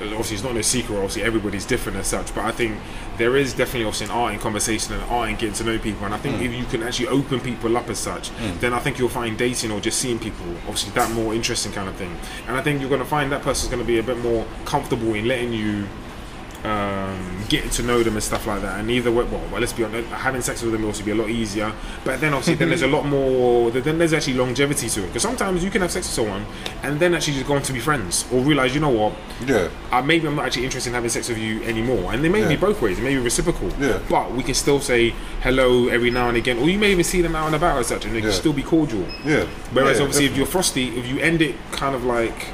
obviously 0.02 0.36
it's 0.36 0.44
not 0.44 0.56
no 0.56 0.64
secret. 0.64 0.96
Obviously, 0.96 1.22
everybody's 1.22 1.66
different 1.66 2.00
as 2.00 2.08
such, 2.08 2.34
but 2.34 2.46
I 2.46 2.52
think 2.52 2.80
there 3.18 3.38
is 3.38 3.54
definitely 3.54 3.86
obviously 3.86 4.08
an 4.08 4.12
art 4.12 4.34
in 4.34 4.40
conversation 4.40 4.96
and 4.96 5.04
art 5.04 5.30
in 5.30 5.36
getting 5.36 5.54
to 5.54 5.64
know 5.66 5.78
people. 5.78 6.06
And 6.06 6.16
I 6.16 6.18
think 6.18 6.38
mm. 6.38 6.46
if 6.46 6.54
you 6.56 6.66
can 6.66 6.82
actually 6.82 7.10
open 7.10 7.40
people 7.42 7.78
up 7.78 7.90
as 7.90 8.00
such, 8.00 8.32
mm. 8.32 8.60
then 8.60 8.74
I 8.74 8.80
think 8.80 8.98
you'll 8.98 9.10
find 9.10 9.38
dating 9.38 9.70
or 9.70 9.80
just 9.80 10.00
seeing 10.00 10.18
people 10.18 10.48
obviously 10.62 10.92
that 10.94 11.12
more 11.12 11.36
interesting 11.36 11.74
kind 11.74 11.90
of 11.90 11.96
thing. 11.96 12.18
And 12.48 12.58
I 12.58 12.62
think 12.64 12.80
you're 12.80 12.90
going 12.90 13.02
to 13.02 13.08
find 13.08 13.32
that 13.34 13.44
person's 13.44 13.70
going 13.70 13.84
to 13.84 13.88
be 13.88 14.00
a 14.00 14.04
bit 14.04 14.18
more 14.18 14.48
comfortable 14.66 15.14
in 15.14 15.28
letting 15.28 15.54
you 15.54 15.88
um, 16.64 17.44
getting 17.48 17.70
to 17.72 17.84
know 17.84 18.04
them 18.04 18.14
and 18.16 18.24
stuff 18.24 18.46
like 18.48 18.62
that. 18.62 18.80
And 18.80 18.92
either 18.92 19.12
way, 19.12 19.24
well, 19.24 19.42
well, 19.52 19.62
let's 19.62 19.74
be 19.74 19.84
honest, 19.84 20.08
having 20.10 20.42
sex 20.42 20.62
with 20.62 20.72
them 20.74 20.82
will 20.82 20.90
also 20.90 21.04
be 21.04 21.12
a 21.12 21.16
lot 21.16 21.30
easier. 21.30 21.72
But 22.04 22.20
then 22.22 22.34
obviously, 22.34 22.56
then 22.56 22.70
there's 22.70 22.82
a 22.82 22.88
lot 22.98 23.06
more. 23.06 23.72
Then 23.72 23.98
there's 23.98 24.14
actually 24.14 24.34
longevity 24.36 24.90
to 24.90 25.04
it 25.04 25.08
because 25.08 25.22
sometimes 25.22 25.64
you 25.64 25.70
can 25.72 25.82
have 25.82 25.92
sex 25.92 26.08
with 26.08 26.14
someone 26.16 26.46
and 26.84 27.00
then 27.00 27.14
actually 27.16 27.34
just 27.36 27.48
go 27.48 27.56
on 27.56 27.62
to 27.64 27.74
be 27.74 27.80
friends 27.80 28.26
or 28.32 28.42
realize, 28.42 28.74
you 28.74 28.82
know 28.82 28.90
what, 28.90 29.14
Yeah. 29.46 29.70
uh, 29.92 30.02
maybe 30.02 30.28
I'm 30.28 30.36
not 30.36 30.46
actually 30.46 30.66
interested 30.66 30.90
in 30.90 30.94
having 30.96 31.10
sex 31.10 31.30
with 31.30 31.38
you 31.38 31.64
anymore. 31.64 32.14
And 32.14 32.24
they 32.24 32.30
may 32.30 32.48
be 32.48 32.56
both 32.56 32.82
ways, 32.82 33.00
it 33.00 33.04
may 33.04 33.16
be 33.16 33.22
reciprocal. 33.22 33.70
Yeah. 33.80 34.00
But 34.10 34.34
we 34.34 34.44
can 34.44 34.54
still 34.54 34.80
say 34.80 35.12
hello 35.42 35.88
every 35.88 36.12
now 36.12 36.28
and 36.28 36.38
again, 36.38 36.58
or 36.60 36.70
you 36.70 36.78
may 36.78 36.92
even 36.92 37.04
see 37.04 37.22
them 37.22 37.36
out 37.36 37.48
and 37.48 37.56
about 37.56 37.80
as 37.80 37.88
such, 37.88 38.06
and 38.06 38.14
they 38.14 38.20
Yeah. 38.20 38.26
can 38.26 38.34
still 38.34 38.54
be 38.54 38.64
cordial. 38.64 39.06
Yeah. 39.26 39.46
Whereas 39.72 39.98
Yeah, 39.98 40.04
obviously, 40.04 40.26
if 40.26 40.36
you're 40.38 40.46
frosty, 40.46 40.90
if 40.98 41.08
you 41.08 41.20
end 41.20 41.42
it 41.42 41.56
kind 41.72 41.96
of 41.96 42.04
like 42.04 42.48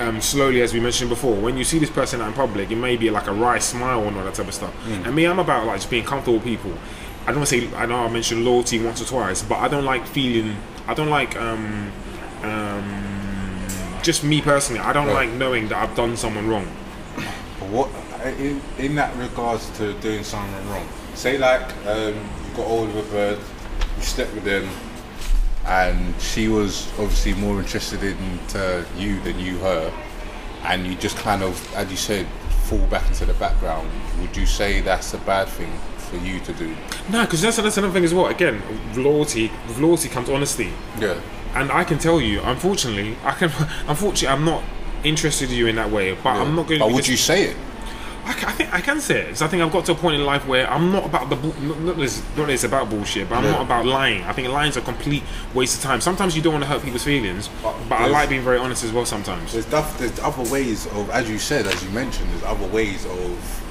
um, 0.00 0.20
slowly, 0.20 0.62
as 0.62 0.72
we 0.72 0.80
mentioned 0.80 1.10
before, 1.10 1.34
when 1.34 1.56
you 1.56 1.64
see 1.64 1.78
this 1.78 1.90
person 1.90 2.20
out 2.20 2.28
in 2.28 2.34
public, 2.34 2.70
it 2.70 2.76
may 2.76 2.96
be 2.96 3.10
like 3.10 3.26
a 3.26 3.32
wry 3.32 3.58
smile 3.58 4.02
and 4.06 4.16
all 4.16 4.24
that 4.24 4.34
type 4.34 4.48
of 4.48 4.54
stuff. 4.54 4.74
Mm. 4.86 5.06
And 5.06 5.14
me, 5.16 5.24
I'm 5.26 5.38
about 5.38 5.66
like 5.66 5.78
just 5.78 5.90
being 5.90 6.04
comfortable 6.04 6.34
with 6.38 6.44
people. 6.44 6.72
I 7.26 7.32
don't 7.32 7.46
say 7.46 7.68
I 7.74 7.84
know 7.86 7.96
I 7.96 8.08
mentioned 8.08 8.44
loyalty 8.44 8.78
once 8.82 9.02
or 9.02 9.04
twice, 9.04 9.42
but 9.42 9.56
I 9.58 9.68
don't 9.68 9.84
like 9.84 10.06
feeling. 10.06 10.56
I 10.86 10.94
don't 10.94 11.10
like 11.10 11.36
um, 11.36 11.92
um, 12.42 13.66
just 14.02 14.24
me 14.24 14.40
personally. 14.40 14.80
I 14.80 14.92
don't 14.92 15.06
Right. 15.08 15.28
like 15.28 15.30
knowing 15.32 15.68
that 15.68 15.76
I've 15.82 15.94
done 15.96 16.16
someone 16.16 16.48
wrong. 16.48 16.66
But 17.60 17.68
what 17.70 17.90
in, 18.38 18.60
in 18.78 18.94
that 18.94 19.14
regards 19.16 19.68
to 19.78 19.92
doing 19.94 20.24
something 20.24 20.68
wrong? 20.70 20.88
Say 21.14 21.36
like 21.38 21.62
um, 21.86 22.14
you 22.14 22.56
got 22.56 22.66
hold 22.66 22.88
of 22.90 22.96
a 22.96 23.02
bird, 23.10 23.38
you 23.96 24.02
slept 24.02 24.32
with 24.34 24.44
them, 24.44 24.68
and 25.68 26.18
she 26.20 26.48
was 26.48 26.88
obviously 26.98 27.34
more 27.34 27.60
interested 27.60 28.02
in 28.02 28.16
you 28.96 29.20
than 29.20 29.38
you 29.38 29.58
her, 29.58 29.92
and 30.64 30.86
you 30.86 30.94
just 30.94 31.16
kind 31.18 31.42
of, 31.42 31.74
as 31.74 31.90
you 31.90 31.96
said, 31.96 32.26
fall 32.64 32.78
back 32.86 33.06
into 33.08 33.26
the 33.26 33.34
background. 33.34 33.90
Would 34.20 34.36
you 34.36 34.46
say 34.46 34.80
that's 34.80 35.12
a 35.14 35.18
bad 35.18 35.48
thing 35.48 35.72
for 35.98 36.16
you 36.16 36.40
to 36.40 36.52
do? 36.54 36.74
No, 37.10 37.24
because 37.24 37.42
that's, 37.42 37.58
that's 37.58 37.76
another 37.76 37.92
thing 37.92 38.04
as 38.04 38.14
well. 38.14 38.26
Again, 38.26 38.62
loyalty. 38.96 39.50
With 39.66 39.78
loyalty 39.78 40.08
comes 40.08 40.30
honesty. 40.30 40.72
Yeah. 40.98 41.20
And 41.54 41.70
I 41.70 41.84
can 41.84 41.98
tell 41.98 42.20
you, 42.20 42.40
unfortunately, 42.42 43.16
I 43.24 43.32
can. 43.32 43.50
Unfortunately, 43.88 44.28
I'm 44.28 44.44
not 44.44 44.62
interested 45.02 45.50
in 45.50 45.56
you 45.56 45.66
in 45.66 45.76
that 45.76 45.90
way. 45.90 46.14
But 46.14 46.36
I'm 46.36 46.54
not 46.54 46.66
going. 46.68 46.80
But 46.80 46.92
would 46.92 47.08
you 47.08 47.16
say 47.16 47.44
it? 47.44 47.56
I, 48.28 48.32
I 48.32 48.52
think 48.52 48.74
I 48.74 48.80
can 48.80 49.00
say 49.00 49.20
it. 49.22 49.28
'cause 49.30 49.42
I 49.42 49.48
think 49.48 49.62
I've 49.62 49.72
got 49.72 49.84
to 49.86 49.92
a 49.92 49.94
point 49.94 50.16
in 50.16 50.24
life 50.26 50.46
where 50.46 50.70
I'm 50.70 50.92
not 50.92 51.06
about 51.06 51.30
the 51.30 51.36
not, 51.36 51.80
not, 51.80 51.96
this, 51.96 52.22
not 52.36 52.46
that 52.46 52.52
it's 52.52 52.64
about 52.64 52.90
bullshit, 52.90 53.28
but 53.28 53.36
I'm 53.38 53.44
Yeah. 53.44 53.52
not 53.52 53.62
about 53.62 53.86
lying. 53.86 54.22
I 54.24 54.32
think 54.32 54.48
lying's 54.48 54.76
a 54.76 54.80
complete 54.80 55.22
waste 55.54 55.76
of 55.78 55.82
time. 55.82 56.00
Sometimes 56.00 56.36
you 56.36 56.42
don't 56.42 56.52
want 56.52 56.64
to 56.64 56.70
hurt 56.70 56.82
people's 56.82 57.04
feelings, 57.04 57.48
But 57.62 57.74
but 57.88 58.00
I 58.00 58.06
like 58.06 58.28
being 58.28 58.42
very 58.42 58.58
honest 58.58 58.84
as 58.84 58.92
well. 58.92 59.06
Sometimes. 59.06 59.52
There's, 59.52 59.64
duff, 59.66 59.98
there's 59.98 60.18
other 60.20 60.42
ways 60.50 60.86
of, 60.88 61.08
as 61.10 61.28
you 61.30 61.38
said, 61.38 61.66
as 61.66 61.82
you 61.82 61.90
mentioned, 61.90 62.30
there's 62.32 62.44
other 62.44 62.66
ways 62.68 63.06
of 63.06 63.62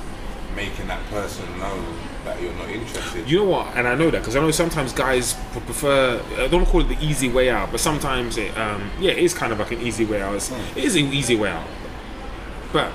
making 0.56 0.88
that 0.88 1.06
person 1.12 1.46
know 1.60 1.84
that 2.26 2.42
you're 2.42 2.54
not 2.56 2.68
interested. 2.70 3.30
You 3.30 3.38
know 3.40 3.46
what? 3.46 3.68
And 3.76 3.88
I 3.88 3.94
know 3.96 4.10
that 4.10 4.20
because 4.20 4.36
I 4.36 4.40
know 4.42 4.50
sometimes 4.52 4.92
guys 4.92 5.36
prefer. 5.66 6.20
I 6.40 6.48
don't 6.48 6.66
call 6.66 6.82
it 6.82 6.90
the 6.90 6.98
easy 7.06 7.30
way 7.30 7.50
out, 7.52 7.70
but 7.72 7.80
sometimes 7.80 8.38
it, 8.38 8.58
um, 8.58 8.90
yeah, 9.00 9.12
it 9.12 9.20
is 9.20 9.34
kind 9.36 9.54
of 9.54 9.60
like 9.60 9.72
an 9.72 9.82
easy 9.82 10.04
way 10.04 10.22
out. 10.22 10.34
It's, 10.36 10.52
it 10.76 10.84
is 10.84 10.96
an 10.96 11.14
easy 11.14 11.36
way 11.36 11.50
out, 11.52 11.68
but 12.74 12.92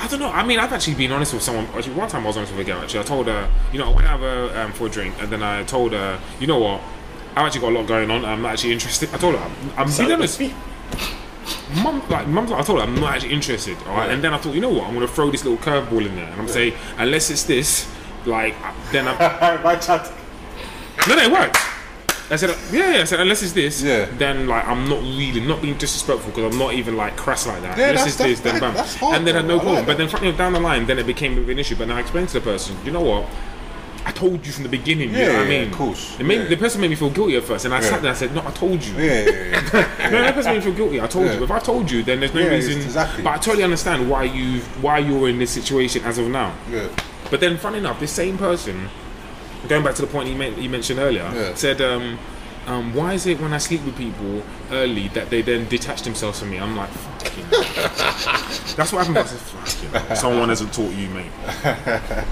I 0.00 0.06
don't 0.08 0.20
know. 0.20 0.30
I 0.30 0.44
mean, 0.44 0.58
I've 0.60 0.72
actually 0.72 0.94
been 0.94 1.10
honest 1.12 1.34
with 1.34 1.42
someone. 1.42 1.66
Actually, 1.74 1.94
one 1.94 2.08
time 2.08 2.22
I 2.24 2.28
was 2.28 2.36
honest 2.36 2.52
with 2.52 2.60
a 2.60 2.64
girl. 2.70 2.80
Actually, 2.80 3.00
I 3.00 3.02
told 3.02 3.26
her, 3.26 3.50
you 3.72 3.78
know, 3.78 3.90
I 3.90 3.94
went 3.94 4.06
out 4.06 4.20
her 4.20 4.60
um, 4.60 4.72
for 4.72 4.86
a 4.86 4.90
drink, 4.90 5.14
and 5.20 5.30
then 5.30 5.42
I 5.42 5.64
told 5.64 5.92
her, 5.92 6.20
you 6.40 6.46
know 6.46 6.58
what? 6.58 6.80
I've 7.36 7.46
actually 7.46 7.60
got 7.62 7.72
a 7.72 7.76
lot 7.78 7.86
going 7.86 8.10
on. 8.10 8.24
I'm 8.24 8.42
not 8.42 8.52
actually 8.52 8.72
interested. 8.72 9.12
I 9.12 9.18
told 9.18 9.34
her, 9.34 9.40
I'm, 9.42 9.52
I'm 9.76 9.96
being 9.96 10.12
honest. 10.12 10.40
Mum, 11.82 12.02
like, 12.08 12.26
mum's 12.28 12.50
like, 12.50 12.60
I 12.60 12.64
told 12.64 12.78
her 12.80 12.86
I'm 12.86 12.94
not 12.94 13.14
actually 13.14 13.32
interested. 13.32 13.76
All 13.86 13.96
right, 13.96 14.06
Yeah. 14.08 14.14
and 14.14 14.24
then 14.24 14.32
I 14.32 14.38
thought, 14.38 14.54
you 14.54 14.60
know 14.60 14.70
what? 14.70 14.84
I'm 14.86 14.94
gonna 14.94 15.08
throw 15.08 15.30
this 15.30 15.44
little 15.44 15.58
curveball 15.58 16.06
in 16.06 16.14
there, 16.16 16.24
and 16.30 16.40
I'm 16.40 16.48
saying, 16.48 16.74
unless 16.96 17.28
it's 17.30 17.42
this, 17.44 17.86
like, 18.24 18.54
then 18.92 19.06
I'm. 19.08 19.18
no, 21.08 21.14
no, 21.16 21.22
it 21.22 21.30
worked. 21.32 21.56
I 22.30 22.36
said, 22.36 22.50
yeah, 22.70 22.92
yeah. 22.94 23.00
I 23.00 23.04
said, 23.04 23.20
unless 23.20 23.42
it's 23.42 23.52
this, 23.52 23.82
Yeah. 23.82 24.04
then 24.18 24.46
like 24.48 24.66
I'm 24.66 24.88
not 24.88 25.00
really 25.00 25.40
not 25.40 25.62
being 25.62 25.76
disrespectful 25.78 26.30
because 26.30 26.52
I'm 26.52 26.58
not 26.58 26.74
even 26.74 26.96
like 26.96 27.16
crass 27.16 27.46
like 27.46 27.62
that. 27.62 27.78
Yeah, 27.78 27.90
unless 27.90 28.06
it's 28.08 28.16
this, 28.16 28.40
then 28.40 28.60
bam. 28.60 28.74
hard, 28.74 29.16
and 29.16 29.26
then 29.26 29.34
I 29.34 29.38
had 29.38 29.46
no. 29.48 29.58
Problem. 29.58 29.86
but 29.86 29.96
then 29.96 30.08
you 30.10 30.32
know, 30.32 30.36
down 30.36 30.52
the 30.52 30.60
line, 30.60 30.86
then 30.86 30.98
it 30.98 31.06
became 31.06 31.32
a 31.32 31.36
bit 31.36 31.42
of 31.44 31.48
an 31.50 31.58
issue. 31.58 31.76
But 31.76 31.88
then 31.88 31.96
I 31.96 32.00
explained 32.00 32.28
to 32.28 32.34
the 32.34 32.40
person, 32.44 32.76
you 32.84 32.90
know 32.90 33.00
what? 33.00 33.24
I 34.04 34.10
told 34.12 34.46
you 34.46 34.52
from 34.52 34.62
the 34.62 34.68
beginning. 34.70 35.10
you 35.10 35.16
know 35.16 35.20
Yeah, 35.20 35.26
what 35.26 35.36
I 35.36 35.42
yeah, 35.50 35.60
mean? 35.60 35.70
of 35.70 35.74
course. 35.76 36.16
It 36.20 36.24
made, 36.24 36.42
Yeah. 36.42 36.48
The 36.48 36.56
person 36.56 36.80
made 36.80 36.88
me 36.90 36.96
feel 36.96 37.10
guilty 37.10 37.36
at 37.36 37.44
first, 37.44 37.64
and 37.66 37.74
I 37.74 37.78
Yeah. 37.80 37.82
sat 37.90 38.02
there 38.02 38.10
and 38.10 38.16
I 38.16 38.18
said, 38.18 38.34
no, 38.34 38.42
I 38.46 38.50
told 38.52 38.82
you. 38.84 38.94
Yeah, 38.96 39.04
yeah, 39.04 39.30
yeah. 39.98 40.10
No, 40.10 40.22
that 40.22 40.34
person 40.34 40.52
made 40.52 40.58
me 40.58 40.64
feel 40.64 40.74
guilty. 40.74 41.00
I 41.00 41.06
told 41.06 41.26
Yeah. 41.26 41.34
you. 41.34 41.44
If 41.44 41.50
I 41.50 41.58
told 41.58 41.90
you, 41.90 42.02
then 42.02 42.20
there's 42.20 42.32
no 42.34 42.40
Yeah, 42.40 42.48
reason. 42.48 42.80
exactly. 42.80 43.22
But 43.24 43.30
I 43.34 43.38
totally 43.38 43.64
understand 43.64 44.08
why 44.08 44.24
you 44.24 44.60
why 44.80 44.98
you're 44.98 45.28
in 45.28 45.38
this 45.38 45.50
situation 45.50 46.04
as 46.04 46.18
of 46.18 46.28
now. 46.28 46.52
yeah. 46.70 46.88
But 47.30 47.40
then, 47.40 47.58
funny 47.58 47.78
enough, 47.78 48.00
this 48.00 48.12
same 48.12 48.38
person, 48.38 48.88
going 49.68 49.84
back 49.84 49.94
to 49.96 50.02
the 50.02 50.08
point 50.08 50.28
you, 50.28 50.34
men- 50.36 50.60
you 50.60 50.68
mentioned 50.68 50.98
earlier, 50.98 51.30
Yeah. 51.34 51.54
said, 51.54 51.80
um, 51.80 52.18
um, 52.66 52.94
"Why 52.94 53.14
is 53.14 53.26
it 53.26 53.40
when 53.40 53.52
I 53.52 53.58
sleep 53.58 53.84
with 53.84 53.96
people 53.96 54.42
early 54.72 55.08
that 55.08 55.30
they 55.30 55.42
then 55.42 55.68
detach 55.68 56.02
themselves 56.02 56.38
from 56.40 56.50
me?" 56.50 56.58
I'm 56.58 56.76
like, 56.76 56.90
"Fucking." 56.90 57.44
That's 58.76 58.92
what 58.92 59.06
happened. 59.06 59.18
I 59.18 59.24
said, 59.24 59.38
"Fucking." 59.38 60.16
Someone 60.16 60.48
hasn't 60.48 60.72
taught 60.72 60.92
you, 60.92 61.08
mate. 61.08 61.30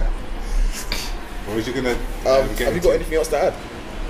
What 1.47 1.57
was 1.57 1.67
you 1.69 1.75
gonna? 1.75 1.91
Um, 1.93 1.97
um, 2.27 2.49
have 2.49 2.59
get 2.59 2.69
you 2.69 2.75
into? 2.75 2.81
got 2.89 2.95
anything 2.97 3.15
else 3.15 3.29
to 3.29 3.39
add? 3.39 3.55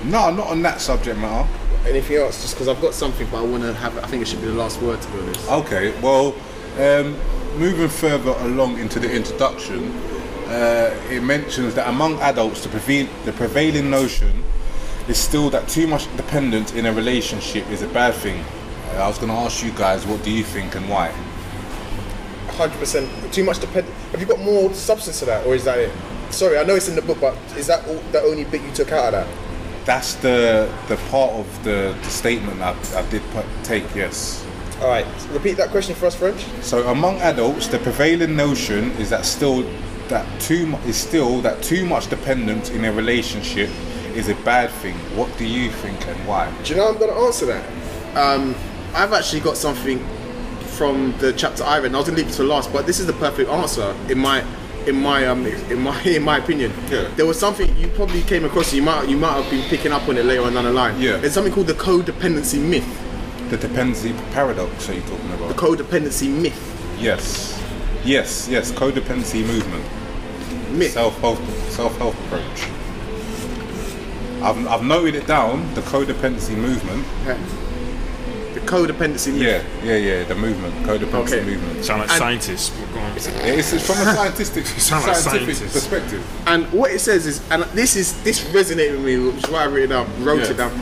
No, 0.05 0.31
not 0.31 0.47
on 0.47 0.61
that 0.63 0.81
subject 0.81 1.19
matter. 1.19 1.47
Anything 1.87 2.17
else? 2.17 2.41
Just 2.41 2.55
because 2.55 2.67
I've 2.67 2.81
got 2.81 2.95
something, 2.95 3.27
but 3.29 3.37
I 3.37 3.41
want 3.45 3.61
to 3.63 3.73
have. 3.75 3.95
I 3.99 4.07
think 4.07 4.23
it 4.23 4.27
should 4.27 4.41
be 4.41 4.47
the 4.47 4.53
last 4.53 4.81
word 4.81 4.99
to 5.01 5.07
be 5.11 5.19
honest. 5.19 5.47
Okay, 5.51 5.93
well, 6.01 6.33
um, 6.79 7.15
moving 7.59 7.89
further 7.89 8.31
along 8.39 8.79
into 8.79 8.99
the 8.99 9.11
introduction, 9.11 9.93
uh, 10.47 10.95
it 11.09 11.21
mentions 11.23 11.75
that 11.75 11.87
among 11.87 12.19
adults, 12.19 12.63
the, 12.63 12.69
prevail- 12.69 13.09
the 13.25 13.33
prevailing 13.33 13.89
notion 13.89 14.43
is 15.07 15.17
still 15.17 15.49
that 15.51 15.67
too 15.67 15.87
much 15.87 16.07
dependence 16.17 16.73
in 16.73 16.85
a 16.85 16.93
relationship 16.93 17.67
is 17.69 17.81
a 17.81 17.87
bad 17.89 18.13
thing. 18.13 18.43
Uh, 18.89 19.03
I 19.03 19.07
was 19.07 19.17
going 19.17 19.29
to 19.29 19.37
ask 19.37 19.63
you 19.63 19.71
guys, 19.71 20.05
what 20.05 20.23
do 20.23 20.31
you 20.31 20.43
think 20.43 20.75
and 20.75 20.89
why? 20.89 21.13
hundred 22.57 22.79
percent 22.79 23.07
too 23.31 23.43
much 23.43 23.59
depend. 23.59 23.87
Have 24.11 24.19
you 24.19 24.25
got 24.25 24.39
more 24.39 24.73
substance 24.73 25.19
to 25.19 25.25
that, 25.25 25.45
or 25.45 25.53
is 25.53 25.63
that 25.65 25.77
it? 25.77 25.91
Sorry, 26.31 26.57
I 26.57 26.63
know 26.63 26.73
it's 26.75 26.89
in 26.89 26.95
the 26.95 27.03
book, 27.03 27.19
but 27.21 27.37
is 27.55 27.67
that 27.67 27.87
all, 27.87 27.99
the 28.11 28.21
only 28.21 28.45
bit 28.45 28.63
you 28.63 28.71
took 28.71 28.91
out 28.91 29.05
of 29.05 29.11
that? 29.13 29.27
That's 29.85 30.15
the 30.15 30.73
the 30.87 30.97
part 31.11 31.31
of 31.33 31.63
the, 31.63 31.95
the 32.01 32.09
statement 32.09 32.59
I, 32.61 32.75
I 32.95 33.07
did 33.09 33.21
put, 33.31 33.45
take, 33.63 33.83
yes. 33.93 34.43
All 34.81 34.87
right, 34.87 35.05
repeat 35.29 35.57
that 35.57 35.69
question 35.69 35.95
for 35.95 36.07
us, 36.07 36.15
French. 36.15 36.41
So 36.61 36.87
among 36.87 37.17
adults, 37.17 37.67
the 37.67 37.77
prevailing 37.79 38.35
notion 38.35 38.91
is 38.93 39.09
that 39.11 39.25
still 39.25 39.63
that 40.09 40.25
too 40.41 40.67
mu- 40.67 40.77
is 40.79 40.95
still 40.97 41.41
that 41.41 41.61
too 41.63 41.85
much 41.85 42.07
dependence 42.09 42.69
in 42.69 42.85
a 42.85 42.91
relationship 42.91 43.69
is 44.15 44.29
a 44.29 44.35
bad 44.43 44.69
thing. 44.81 44.95
What 45.15 45.35
do 45.37 45.45
you 45.45 45.69
think 45.71 46.07
and 46.07 46.27
why? 46.27 46.51
Do 46.63 46.69
you 46.73 46.79
know 46.79 46.87
I'm 46.89 46.97
going 46.97 47.11
to 47.11 47.17
answer 47.17 47.45
that? 47.47 48.17
Um, 48.17 48.55
I've 48.93 49.13
actually 49.13 49.41
got 49.41 49.57
something 49.57 49.99
from 50.77 51.17
the 51.19 51.33
chapter 51.33 51.63
I 51.63 51.77
read. 51.77 51.87
And 51.87 51.95
I 51.95 51.99
was 51.99 52.07
gonna 52.07 52.17
leave 52.19 52.29
it 52.29 52.33
to 52.33 52.43
last, 52.43 52.71
but 52.71 52.85
this 52.85 52.99
is 52.99 53.07
the 53.07 53.13
perfect 53.13 53.49
answer 53.49 53.95
in 54.09 54.19
my 54.19 54.43
in 54.85 54.95
my 55.01 55.25
um 55.25 55.45
in 55.45 55.79
my 55.81 56.01
in 56.03 56.23
my 56.23 56.37
opinion. 56.37 56.71
Yeah. 56.89 57.07
There 57.15 57.25
was 57.25 57.39
something 57.39 57.75
you 57.77 57.87
probably 57.89 58.21
came 58.21 58.45
across. 58.45 58.73
You 58.73 58.81
might 58.83 59.09
you 59.09 59.17
might 59.17 59.33
have 59.41 59.49
been 59.49 59.67
picking 59.69 59.91
up 59.91 60.07
on 60.07 60.17
it 60.17 60.25
later 60.25 60.43
on 60.43 60.53
down 60.53 60.65
the 60.65 60.71
line. 60.71 60.99
Yeah. 61.01 61.17
There's 61.17 61.33
something 61.33 61.51
called 61.53 61.67
the 61.67 61.73
codependency 61.73 62.59
myth. 62.63 62.87
The 63.49 63.57
dependency 63.57 64.13
paradox. 64.33 64.87
Are 64.89 64.93
you 64.93 65.01
talking 65.01 65.31
about? 65.31 65.47
The 65.49 65.55
codependency 65.55 66.29
myth. 66.29 66.97
yes, 66.99 67.59
yes, 68.05 68.47
yes. 68.49 68.71
Codependency 68.71 69.45
movement. 69.45 69.83
Myth. 70.71 70.91
Self 70.91 71.17
help 71.19 71.39
self 71.69 71.97
help 71.97 72.15
approach. 72.25 72.69
I've, 74.43 74.67
I've 74.67 74.83
noted 74.83 75.15
it 75.15 75.27
down. 75.27 75.73
The 75.73 75.81
codependency 75.81 76.55
movement. 76.55 77.05
Okay. 77.23 77.39
The 78.53 78.59
codependency 78.61 79.33
myth. 79.33 79.65
Yeah, 79.83 79.93
yeah, 79.93 79.97
yeah. 80.19 80.23
The 80.25 80.35
movement. 80.35 80.73
Codependency 80.85 81.33
Okay. 81.39 81.43
movement. 81.45 81.83
Sound 81.85 82.01
like 82.01 82.09
And- 82.11 82.17
scientists. 82.19 82.69
but 82.69 82.93
go 82.93 82.99
on. 82.99 83.15
It's, 83.17 83.27
it's 83.73 83.85
from 83.85 83.97
a 84.07 84.13
scientific, 84.13 84.65
sound 84.79 85.07
like 85.07 85.15
scientific 85.15 85.71
perspective. 85.71 86.23
And 86.47 86.71
what 86.71 86.91
it 86.91 86.99
says 86.99 87.25
is, 87.25 87.41
and 87.49 87.63
this 87.73 87.95
is 87.95 88.21
this 88.23 88.41
resonated 88.51 88.91
with 88.97 89.05
me, 89.05 89.17
which 89.17 89.43
is 89.43 89.49
why 89.49 89.63
I 89.63 89.67
wrote 89.67 89.79
it 89.83 89.87
down, 89.87 90.23
wrote 90.23 90.41
Yeah. 90.43 90.51
it 90.51 90.57
down. 90.57 90.81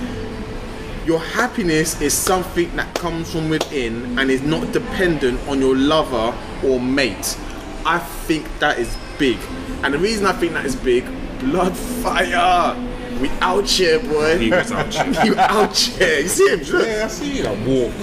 Your 1.06 1.20
happiness 1.20 2.02
is 2.02 2.14
something 2.14 2.76
that 2.76 2.94
comes 2.96 3.32
from 3.32 3.48
within 3.50 4.18
and 4.18 4.30
is 4.32 4.42
not 4.42 4.72
dependent 4.74 5.40
on 5.48 5.60
your 5.60 5.76
lover 5.76 6.36
or 6.64 6.80
mate. 6.82 7.38
I 7.86 8.00
think 8.00 8.48
that 8.60 8.80
is 8.80 8.98
big, 9.20 9.38
and 9.86 9.94
the 9.94 10.00
reason 10.00 10.26
I 10.26 10.34
think 10.34 10.54
that 10.54 10.66
is 10.66 10.76
big, 10.76 11.06
blood 11.40 11.78
fire. 11.78 12.76
We 13.22 13.30
out 13.40 13.70
here, 13.70 14.00
boy. 14.00 14.40
He 14.40 14.50
was 14.50 14.72
out 14.72 14.92
here. 14.92 15.06
you 15.26 15.36
out 15.38 15.78
here. 15.78 16.22
You 16.22 16.28
see 16.28 16.50
him? 16.50 16.60
Look. 16.62 16.88
Yeah, 16.88 17.06
I 17.06 17.08
see 17.08 17.38
you. 17.38 17.44
That 17.44 17.68
walk. 17.68 17.94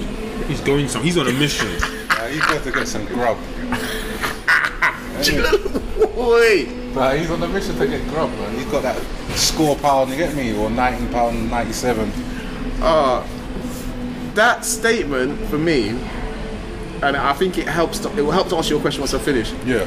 He's 0.46 0.60
going 0.60 0.86
some. 0.88 1.02
He's 1.02 1.18
on 1.18 1.26
a 1.26 1.32
mission. 1.32 1.68
Uh, 2.12 2.28
he's 2.28 2.40
got 2.42 2.62
to 2.62 2.70
get 2.70 2.86
some 2.86 3.04
grub. 3.06 3.36
Boy. 6.14 6.68
But 6.94 7.18
he's 7.18 7.30
on 7.32 7.42
a 7.42 7.48
mission 7.48 7.74
to 7.78 7.86
get 7.88 8.06
grub, 8.10 8.30
man. 8.30 8.54
He's 8.54 8.66
got 8.66 8.82
that 8.82 9.02
score 9.36 9.74
pound, 9.76 10.10
you 10.10 10.16
get 10.18 10.36
me, 10.36 10.54
or 10.56 10.70
19 10.70 11.08
pound 11.08 11.50
97. 11.50 12.12
uh, 12.80 13.26
that 14.34 14.64
statement 14.64 15.40
for 15.48 15.58
me, 15.58 15.88
and 17.02 17.16
I 17.16 17.32
think 17.32 17.58
it 17.58 17.66
helps. 17.66 17.98
To, 18.00 18.10
it 18.16 18.22
will 18.22 18.30
help 18.30 18.48
to 18.50 18.56
answer 18.56 18.74
your 18.74 18.80
question 18.80 19.00
once 19.00 19.14
I 19.14 19.18
finish. 19.18 19.52
Yeah. 19.64 19.84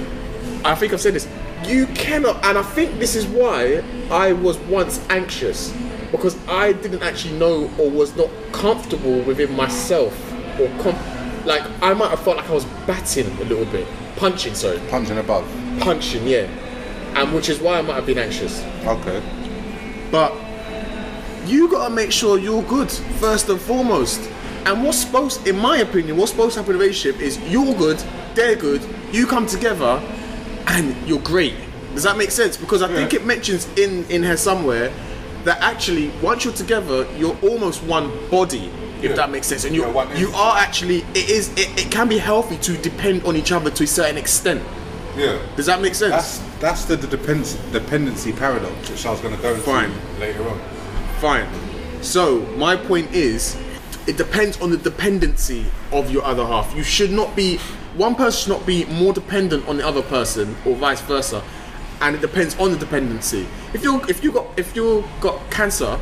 I 0.66 0.76
think 0.76 0.92
I've 0.92 1.00
said 1.00 1.14
this. 1.14 1.26
You 1.68 1.88
cannot, 1.88 2.44
and 2.46 2.58
I 2.58 2.62
think 2.64 3.00
this 3.00 3.16
is 3.16 3.26
why 3.26 3.84
I 4.12 4.34
was 4.34 4.58
once 4.60 5.04
anxious 5.10 5.74
because 6.12 6.38
I 6.48 6.74
didn't 6.74 7.02
actually 7.02 7.38
know 7.38 7.70
or 7.80 7.90
was 7.90 8.16
not 8.16 8.30
comfortable 8.52 9.22
within 9.24 9.54
myself, 9.56 10.14
or 10.60 10.68
com- 10.82 10.96
like 11.46 11.64
I 11.82 11.94
might 11.94 12.10
have 12.10 12.20
felt 12.22 12.38
like 12.38 12.50
I 12.50 12.54
was 12.54 12.66
batting 12.86 13.28
a 13.40 13.44
little 13.46 13.66
bit, 13.66 13.88
punching, 14.16 14.54
sorry, 14.56 14.80
Punching 14.90 15.18
above. 15.18 15.46
punching, 15.80 16.28
yeah, 16.28 16.48
and 17.16 17.34
which 17.34 17.50
is 17.50 17.60
why 17.60 17.80
I 17.80 17.82
might 17.82 17.96
have 17.96 18.06
been 18.06 18.20
anxious. 18.20 18.64
Okay. 18.86 19.22
But 20.12 20.34
you 21.48 21.70
gotta 21.70 21.94
make 21.94 22.12
sure 22.12 22.38
you're 22.38 22.64
good 22.64 22.92
first 22.92 23.50
and 23.50 23.60
foremost. 23.60 24.22
And 24.66 24.84
what's 24.84 24.98
supposed, 25.00 25.46
in 25.48 25.58
my 25.60 25.78
opinion, 25.78 26.18
what's 26.18 26.32
supposed 26.32 26.54
to 26.56 26.62
happen 26.62 26.76
in 26.76 26.82
a 26.82 26.84
relationship 26.84 27.22
is 27.22 27.38
you're 27.52 27.74
good, 27.76 28.02
they're 28.34 28.56
good, 28.56 28.82
you 29.12 29.28
come 29.28 29.46
together, 29.46 30.02
and 30.68 30.96
you're 31.08 31.20
great. 31.20 31.56
Does 31.94 32.04
that 32.04 32.18
make 32.18 32.32
sense? 32.32 32.58
Because 32.58 32.82
I 32.82 32.88
think 32.88 33.14
it 33.14 33.26
mentions 33.26 33.68
in 33.78 34.06
in 34.10 34.24
here 34.24 34.38
somewhere 34.38 34.92
that 35.46 35.62
actually 35.62 36.10
once 36.22 36.44
you're 36.44 36.54
together, 36.54 37.08
you're 37.18 37.38
almost 37.42 37.84
one 37.84 38.12
body. 38.30 38.70
If 39.02 39.12
Yeah. 39.12 39.16
that 39.18 39.30
makes 39.32 39.48
sense, 39.48 39.66
and 39.66 39.76
you 39.76 39.84
Yeah, 39.86 40.18
you 40.18 40.30
are 40.34 40.58
actually 40.58 41.06
it 41.14 41.30
is 41.30 41.50
it, 41.56 41.70
it 41.78 41.92
can 41.92 42.08
be 42.08 42.18
healthy 42.18 42.58
to 42.58 42.78
depend 42.78 43.24
on 43.26 43.36
each 43.36 43.52
other 43.52 43.70
to 43.70 43.84
a 43.84 43.88
certain 43.88 44.18
extent. 44.18 44.62
Yeah. 45.18 45.38
Does 45.56 45.68
that 45.68 45.82
make 45.82 45.96
sense? 45.96 46.12
That's 46.12 46.40
that's 46.60 46.86
the, 46.86 46.96
the 46.96 47.08
dependency, 47.08 47.58
dependency 47.72 48.32
paradox, 48.34 48.90
which 48.90 49.06
I 49.06 49.12
was 49.12 49.22
going 49.22 49.36
to 49.36 49.42
go 49.42 49.50
into 49.50 49.62
Fine. 49.62 49.92
later 50.20 50.48
on. 50.50 50.60
Fine. 51.20 51.48
So 52.02 52.42
my 52.58 52.76
point 52.76 53.12
is, 53.14 53.56
it 54.08 54.18
depends 54.18 54.60
on 54.62 54.72
the 54.72 54.78
dependency 54.78 55.66
of 55.92 56.12
your 56.12 56.24
other 56.24 56.46
half. 56.46 56.74
You 56.76 56.84
should 56.84 57.12
not 57.12 57.36
be 57.36 57.60
one 57.96 58.16
person 58.16 58.40
should 58.44 58.58
not 58.58 58.66
be 58.66 58.86
more 58.86 59.14
dependent 59.14 59.68
on 59.68 59.78
the 59.78 59.88
other 59.88 60.02
person, 60.02 60.56
or 60.66 60.76
vice 60.76 61.02
versa. 61.02 61.44
And 62.02 62.16
it 62.16 62.22
depends 62.22 62.58
on 62.60 62.72
the 62.72 62.78
dependency. 62.78 63.48
If 63.74 63.84
you 63.84 64.02
if 64.10 64.24
you 64.24 64.32
got 64.32 64.48
if 64.58 64.76
you 64.76 65.06
got 65.22 65.40
cancer, 65.50 65.98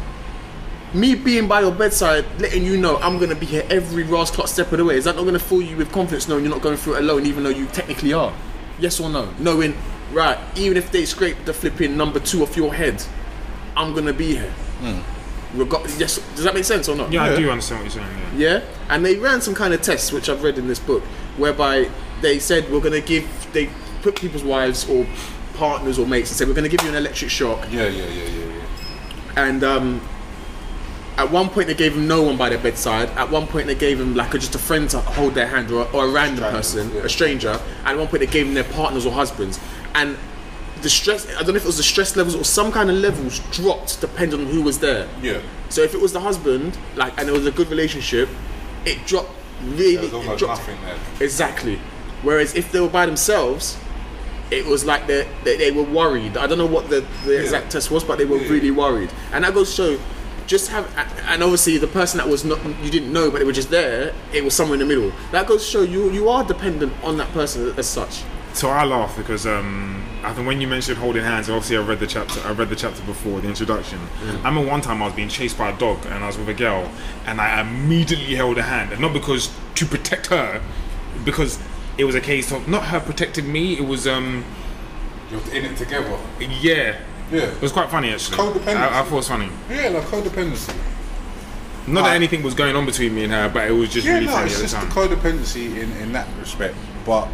me 0.93 1.13
being 1.15 1.47
by 1.47 1.61
your 1.61 1.71
bedside, 1.71 2.25
letting 2.39 2.63
you 2.65 2.77
know 2.77 2.97
I'm 2.97 3.19
gonna 3.19 3.35
be 3.35 3.45
here 3.45 3.65
every 3.69 4.03
last 4.03 4.33
clock 4.33 4.47
step 4.47 4.71
of 4.71 4.79
the 4.79 4.85
way, 4.85 4.97
is 4.97 5.05
that 5.05 5.15
not 5.15 5.25
gonna 5.25 5.37
fill 5.39 5.61
you 5.61 5.77
with 5.77 5.91
confidence 5.91 6.27
knowing 6.27 6.43
you're 6.43 6.53
not 6.53 6.63
going 6.63 6.77
through 6.77 6.95
it 6.95 6.99
alone, 6.99 7.25
even 7.25 7.43
though 7.43 7.49
you 7.49 7.67
technically 7.67 8.13
are? 8.13 8.33
Yes 8.79 8.99
or 8.99 9.09
no? 9.09 9.29
Knowing, 9.39 9.75
right, 10.11 10.37
even 10.55 10.77
if 10.77 10.91
they 10.91 11.05
scrape 11.05 11.45
the 11.45 11.53
flipping 11.53 11.95
number 11.95 12.19
two 12.19 12.41
off 12.41 12.57
your 12.57 12.73
head, 12.73 13.03
I'm 13.77 13.93
gonna 13.93 14.13
be 14.13 14.35
here. 14.35 14.51
Hmm. 14.81 15.59
Reg- 15.59 15.99
yes, 15.99 16.17
does 16.35 16.43
that 16.45 16.55
make 16.55 16.63
sense 16.63 16.89
or 16.89 16.95
not? 16.95 17.11
Yeah, 17.11 17.23
I 17.25 17.35
do 17.35 17.51
understand 17.51 17.83
what 17.83 17.93
you're 17.93 18.03
saying. 18.03 18.17
Yeah. 18.35 18.53
Yeah, 18.53 18.63
and 18.89 19.05
they 19.05 19.17
ran 19.17 19.41
some 19.41 19.53
kind 19.53 19.75
of 19.75 19.83
tests, 19.83 20.11
which 20.11 20.27
I've 20.27 20.41
read 20.43 20.57
in 20.57 20.67
this 20.67 20.79
book, 20.79 21.03
whereby 21.37 21.89
they 22.21 22.39
said 22.39 22.69
we're 22.71 22.81
gonna 22.81 23.01
give 23.01 23.27
they 23.53 23.69
put 24.01 24.15
people's 24.15 24.43
wives 24.43 24.89
or 24.89 25.05
partners 25.55 25.99
or 25.99 26.05
mates 26.07 26.29
and 26.29 26.37
said 26.37 26.47
we're 26.47 26.53
gonna 26.53 26.69
give 26.69 26.81
you 26.83 26.89
an 26.89 26.95
electric 26.95 27.29
shock, 27.29 27.59
Yeah, 27.71 27.87
yeah, 27.87 28.05
yeah, 28.07 28.23
yeah, 28.23 28.45
yeah. 28.45 28.63
and 29.47 29.63
um, 29.63 30.01
at 31.17 31.29
one 31.31 31.49
point 31.49 31.67
they 31.67 31.75
gave 31.75 31.93
them 31.93 32.07
no 32.07 32.23
one 32.23 32.37
by 32.37 32.49
their 32.49 32.57
bedside. 32.57 33.09
At 33.11 33.29
one 33.29 33.45
point 33.47 33.67
they 33.67 33.75
gave 33.75 33.99
them 33.99 34.15
like 34.15 34.33
a, 34.33 34.39
just 34.39 34.55
a 34.55 34.59
friend 34.59 34.89
to 34.91 34.99
hold 34.99 35.35
their 35.35 35.47
hand 35.47 35.69
or, 35.71 35.87
or 35.93 36.05
a 36.05 36.09
random 36.09 36.37
Strangers, 36.37 36.51
person, 36.73 36.95
yeah. 36.95 37.01
a 37.03 37.09
stranger. 37.09 37.59
At 37.85 37.97
one 37.97 38.07
point 38.07 38.21
they 38.21 38.27
gave 38.27 38.45
them 38.45 38.55
their 38.55 38.63
partners 38.63 39.05
or 39.05 39.11
husbands, 39.11 39.59
and 39.93 40.17
the 40.81 40.89
stress 40.89 41.27
I 41.35 41.43
don't 41.43 41.49
know 41.49 41.55
if 41.55 41.63
it 41.63 41.67
was 41.67 41.77
the 41.77 41.83
stress 41.83 42.15
levels 42.15 42.35
or 42.35 42.43
some 42.43 42.71
kind 42.71 42.89
of 42.89 42.95
levels 42.97 43.39
dropped 43.51 44.01
depending 44.01 44.41
on 44.41 44.47
who 44.47 44.61
was 44.63 44.79
there. 44.79 45.07
Yeah. 45.21 45.39
So 45.69 45.81
if 45.81 45.93
it 45.93 46.01
was 46.01 46.13
the 46.13 46.19
husband, 46.19 46.77
like, 46.95 47.17
and 47.19 47.27
it 47.29 47.31
was 47.31 47.45
a 47.45 47.51
good 47.51 47.67
relationship, 47.69 48.27
it 48.85 49.05
dropped 49.07 49.29
really. 49.71 49.95
There's 49.97 50.07
it 50.07 50.13
almost 50.13 50.39
dropped- 50.39 50.59
nothing 50.61 50.77
there. 50.85 50.97
Exactly. 51.19 51.79
Whereas 52.21 52.55
if 52.55 52.71
they 52.71 52.79
were 52.79 52.89
by 52.89 53.05
themselves, 53.05 53.77
it 54.51 54.65
was 54.65 54.85
like 54.85 55.07
they 55.07 55.27
they, 55.43 55.71
were 55.71 55.83
worried. 55.83 56.37
I 56.37 56.47
don't 56.47 56.57
know 56.57 56.65
what 56.65 56.89
the, 56.89 57.03
the 57.25 57.39
exact 57.41 57.71
test 57.71 57.91
was, 57.91 58.03
but 58.03 58.17
they 58.17 58.25
were 58.25 58.37
Yeah. 58.37 58.49
really 58.49 58.71
worried. 58.71 59.09
And 59.31 59.43
that 59.43 59.53
goes 59.53 59.75
to 59.75 59.97
show, 59.97 60.03
just 60.47 60.69
have, 60.69 60.85
and 61.27 61.41
obviously 61.41 61.77
the 61.77 61.87
person 61.87 62.17
that 62.19 62.27
was 62.29 62.45
not 62.45 62.59
you 62.83 62.91
didn't 62.91 63.11
know, 63.11 63.31
but 63.31 63.39
they 63.39 63.45
were 63.45 63.51
just 63.53 63.69
there. 63.71 64.13
It 64.31 64.43
was 64.43 64.53
somewhere 64.53 64.75
in 64.75 64.79
the 64.79 64.85
middle. 64.85 65.11
That 65.31 65.47
goes 65.47 65.65
to 65.65 65.71
show 65.71 65.81
you 65.81 66.11
you 66.11 66.29
are 66.29 66.43
dependent 66.43 66.93
on 67.03 67.17
that 67.17 67.31
person 67.33 67.73
as 67.77 67.87
such. 67.87 68.23
So 68.53 68.69
I 68.69 68.83
laugh 68.85 69.17
because 69.17 69.47
um, 69.47 70.03
I 70.23 70.31
think 70.33 70.45
when 70.47 70.61
you 70.61 70.67
mentioned 70.67 70.97
holding 70.99 71.23
hands, 71.23 71.49
obviously 71.49 71.75
I 71.77 71.81
read 71.81 71.99
the 71.99 72.05
chapter. 72.07 72.39
I 72.47 72.51
read 72.51 72.69
the 72.69 72.75
chapter 72.75 73.01
before 73.03 73.41
the 73.41 73.47
introduction. 73.47 73.99
I 74.21 74.47
remember 74.49 74.69
one 74.69 74.81
time 74.81 75.01
I 75.01 75.05
was 75.05 75.15
being 75.15 75.27
chased 75.29 75.57
by 75.57 75.69
a 75.71 75.77
dog 75.77 76.05
and 76.05 76.23
I 76.23 76.27
was 76.27 76.37
with 76.37 76.47
a 76.49 76.53
girl, 76.53 76.89
and 77.25 77.41
I 77.41 77.61
immediately 77.61 78.35
held 78.35 78.57
her 78.57 78.63
hand, 78.63 78.91
and 78.91 79.01
not 79.01 79.11
because 79.11 79.49
to 79.75 79.85
protect 79.87 80.27
her, 80.27 80.61
because 81.25 81.59
it 81.97 82.03
was 82.05 82.13
a 82.13 82.21
case 82.21 82.51
of 82.51 82.67
not 82.67 82.83
her 82.85 82.99
protecting 82.99 83.51
me. 83.51 83.73
It 83.75 83.85
was 83.87 84.05
um, 84.07 84.45
You're 85.31 85.41
in 85.53 85.65
it 85.65 85.75
together. 85.77 86.15
yeah, 86.39 86.99
Yeah. 87.31 87.39
it 87.41 87.61
was 87.61 87.71
quite 87.71 87.89
funny 87.89 88.11
actually. 88.11 88.37
Codependency. 88.37 88.75
I, 88.77 88.99
I 88.99 89.03
thought 89.03 89.11
it 89.13 89.15
was 89.15 89.27
funny. 89.29 89.49
Yeah, 89.69 89.89
like 89.89 90.03
codependency. 90.03 90.75
Not 91.87 92.03
that 92.03 92.11
Ah. 92.11 92.15
anything 92.15 92.43
was 92.43 92.53
going 92.53 92.75
on 92.75 92.85
between 92.85 93.13
me 93.15 93.23
and 93.23 93.33
her, 93.33 93.49
but 93.49 93.67
it 93.67 93.71
was 93.73 93.89
just 93.89 94.05
Yeah, 94.05 94.13
really 94.13 94.27
no, 94.27 94.31
funny 94.33 94.45
it's 94.51 94.55
at 94.55 94.61
the 94.61 94.67
just 94.85 94.95
the 94.95 95.01
codependency 95.15 95.75
in, 95.81 95.91
in 95.97 96.11
that 96.13 96.27
respect. 96.39 96.75
But 97.05 97.27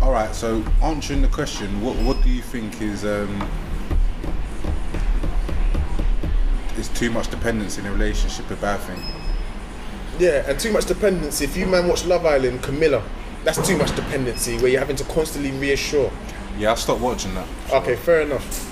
all 0.00 0.12
right, 0.12 0.34
so 0.34 0.64
answering 0.82 1.22
the 1.22 1.28
question, 1.28 1.80
what 1.82 1.96
what 1.96 2.22
do 2.22 2.30
you 2.30 2.42
think 2.42 2.80
is 2.80 3.04
um, 3.04 3.48
is 6.76 6.88
too 6.90 7.10
much 7.10 7.28
dependency 7.28 7.80
in 7.80 7.86
a 7.86 7.92
relationship 7.92 8.50
a 8.50 8.56
bad 8.56 8.80
thing? 8.80 9.02
Yeah, 10.18 10.48
and 10.48 10.58
too 10.58 10.72
much 10.72 10.86
dependency. 10.86 11.44
If 11.44 11.56
you 11.56 11.66
man 11.66 11.88
watch 11.88 12.04
Love 12.04 12.26
Island, 12.26 12.62
Camilla, 12.62 13.02
that's 13.44 13.64
too 13.66 13.76
much 13.76 13.94
dependency 13.94 14.56
where 14.58 14.68
you're 14.68 14.80
having 14.80 14.96
to 14.96 15.04
constantly 15.04 15.52
reassure. 15.52 16.10
Yeah, 16.58 16.72
I 16.72 16.74
stopped 16.74 17.00
watching 17.00 17.34
that. 17.34 17.46
Okay, 17.72 17.96
fair 17.96 18.22
enough. 18.22 18.64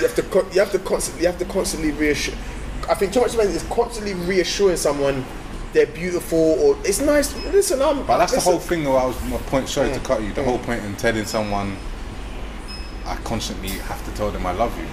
You 0.00 0.06
have 0.06 0.14
to 0.16 0.22
co- 0.22 0.48
you 0.52 0.60
have 0.60 0.72
to 0.72 0.78
constantly 0.78 1.22
you 1.22 1.28
have 1.28 1.38
to 1.38 1.44
constantly 1.46 1.92
reassure. 1.92 2.34
I 2.88 2.94
think 2.94 3.12
too 3.12 3.20
much 3.20 3.32
dependency 3.32 3.62
is 3.62 3.68
constantly 3.70 4.14
reassuring 4.14 4.76
someone 4.76 5.24
they're 5.74 5.86
beautiful 5.86 6.38
or 6.38 6.78
it's 6.84 7.00
nice. 7.00 7.34
Listen, 7.52 7.82
I'm. 7.82 8.06
But 8.06 8.18
that's 8.18 8.32
the 8.32 8.40
whole 8.40 8.58
thing. 8.58 8.84
Though 8.84 8.96
I 8.96 9.04
was 9.04 9.22
my 9.24 9.36
point. 9.36 9.68
Sorry 9.68 9.92
to 9.92 9.98
mm. 9.98 10.04
cut 10.04 10.22
you. 10.22 10.32
The 10.32 10.42
whole 10.42 10.58
mm. 10.58 10.64
point 10.64 10.84
in 10.84 10.96
telling 10.96 11.26
someone, 11.26 11.76
I 13.04 13.16
constantly 13.16 13.70
have 13.70 14.02
to 14.06 14.10
tell 14.12 14.30
them 14.30 14.46
I 14.46 14.52
love 14.52 14.76
you. 14.78 14.86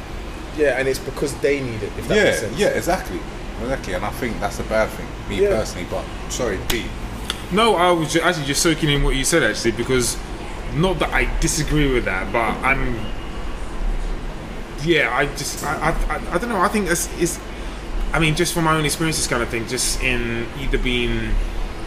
Yeah, 0.58 0.78
and 0.78 0.88
it's 0.88 1.00
because 1.00 1.34
they 1.40 1.62
need 1.62 1.82
it. 1.82 1.92
If 1.98 2.08
that 2.08 2.10
makes 2.10 2.18
Yeah, 2.18 2.34
sense. 2.34 2.58
yeah, 2.58 2.68
exactly, 2.70 3.20
exactly. 3.62 3.94
And 3.94 4.04
I 4.04 4.10
think 4.10 4.40
that's 4.42 4.60
a 4.60 4.64
bad 4.64 4.90
thing, 4.90 5.08
me 5.30 5.44
Yeah. 5.44 5.50
personally. 5.50 5.88
But 5.90 6.04
sorry, 6.30 6.60
Pete. 6.68 6.88
No, 7.52 7.76
I 7.76 7.92
was 7.92 8.12
ju- 8.12 8.22
actually 8.22 8.46
just 8.46 8.62
soaking 8.62 8.90
in 8.90 9.04
what 9.04 9.16
you 9.16 9.24
said 9.24 9.44
actually 9.44 9.72
because 9.72 10.18
not 10.76 11.00
that 11.00 11.14
I 11.14 11.30
disagree 11.40 11.94
with 11.94 12.06
that, 12.06 12.32
but 12.34 12.58
I'm 12.66 13.00
yeah, 14.84 15.16
I 15.16 15.26
just 15.26 15.64
I 15.64 15.90
I, 15.90 16.16
I, 16.16 16.36
I 16.36 16.38
don't 16.38 16.50
know. 16.50 16.60
I 16.60 16.68
think 16.70 16.90
it's, 16.90 17.08
it's 17.22 17.40
I 18.14 18.20
mean 18.20 18.36
just 18.36 18.54
from 18.54 18.66
my 18.66 18.76
own 18.78 18.86
experiences 18.86 19.28
kind 19.28 19.42
of 19.42 19.50
thing, 19.50 19.68
just 19.68 20.02
in 20.02 20.46
either 20.60 20.78
being 20.78 21.32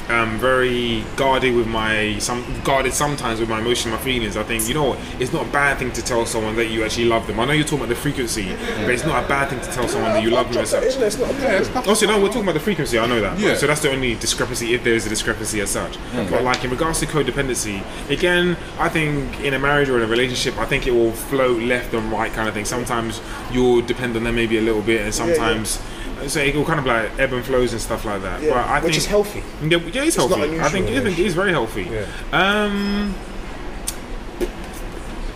um, 0.09 0.39
very 0.39 1.03
guarded 1.17 1.55
with 1.55 1.67
my 1.67 2.19
some 2.19 2.45
guarded 2.63 2.93
sometimes 2.93 3.41
with 3.41 3.49
my 3.49 3.61
emotion, 3.61 3.91
my 3.91 3.97
feelings. 3.99 4.37
I 4.37 4.43
think 4.43 4.69
you 4.69 4.75
know 4.75 4.85
what, 4.91 4.99
it's 5.19 5.33
not 5.33 5.47
a 5.47 5.51
bad 5.51 5.79
thing 5.79 5.93
to 5.93 6.03
tell 6.03 6.27
someone 6.27 6.57
that 6.57 6.67
you 6.67 6.85
actually 6.85 7.07
love 7.07 7.27
them. 7.27 7.41
I 7.41 7.47
know 7.47 7.53
you're 7.53 7.65
talking 7.65 7.79
about 7.81 7.89
the 7.89 7.95
frequency, 7.95 8.55
but 8.81 8.91
it's 8.91 9.07
not 9.07 9.25
a 9.25 9.29
bad 9.29 9.49
thing 9.49 9.61
to 9.61 9.71
tell 9.73 9.89
someone 9.89 10.13
that 10.13 10.23
you 10.23 10.29
love 10.31 10.53
them 10.53 10.63
as 10.63 10.71
such. 10.71 10.85
It's 10.85 11.19
not 11.19 11.31
a 11.31 11.35
problem. 11.35 11.89
Also, 11.89 12.07
no, 12.07 12.21
we're 12.21 12.27
talking 12.27 12.43
about 12.43 12.53
the 12.55 12.61
frequency. 12.61 12.99
I 12.99 13.07
know 13.07 13.21
that. 13.23 13.39
Yeah. 13.39 13.55
So 13.55 13.67
that's 13.67 13.81
the 13.81 13.91
only 13.93 14.15
discrepancy, 14.17 14.75
if 14.75 14.85
there 14.85 14.95
is 14.95 15.07
a 15.07 15.09
discrepancy 15.09 15.61
as 15.63 15.71
such. 15.71 15.97
But 16.13 16.43
like 16.43 16.65
in 16.65 16.71
regards 16.71 17.01
to 17.01 17.07
codependency, 17.07 17.83
again, 18.11 18.59
I 18.79 18.91
think 18.91 19.41
in 19.41 19.55
a 19.55 19.59
marriage 19.59 19.89
or 19.89 19.97
in 19.97 20.03
a 20.03 20.07
relationship, 20.07 20.59
I 20.59 20.67
think 20.67 20.87
it 20.87 20.93
will 20.93 21.13
float 21.13 21.63
left 21.63 21.95
and 21.95 22.13
right 22.13 22.33
kind 22.33 22.47
of 22.47 22.53
thing. 22.55 22.67
Sometimes 22.67 23.23
you'll 23.53 23.81
depend 23.81 24.17
on 24.17 24.25
them 24.25 24.35
maybe 24.35 24.59
a 24.59 24.63
little 24.63 24.83
bit, 24.83 25.01
and 25.01 25.15
sometimes. 25.15 25.81
So 26.29 26.41
it 26.41 26.55
will 26.55 26.65
kind 26.65 26.79
of 26.81 26.87
like 26.87 27.11
ebb 27.19 27.33
and 27.33 27.45
flows 27.45 27.73
and 27.73 27.81
stuff 27.81 28.05
like 28.05 28.23
that. 28.23 28.43
Yeah, 28.43 28.51
but 28.51 28.67
I 28.67 28.75
which 28.77 28.95
think 28.95 28.97
is 28.97 29.07
healthy. 29.07 29.43
Yeah, 29.63 29.79
yeah, 29.79 30.03
it's 30.05 30.17
not 30.17 30.29
healthy. 30.31 30.61
I 30.61 30.69
think, 30.69 30.87
I 30.89 30.93
yeah. 30.93 31.01
think 31.01 31.19
it 31.19 31.27
is 31.27 31.35
very 31.35 31.51
healthy. 31.53 31.85
Yeah. 31.85 32.07
Um, 32.33 33.15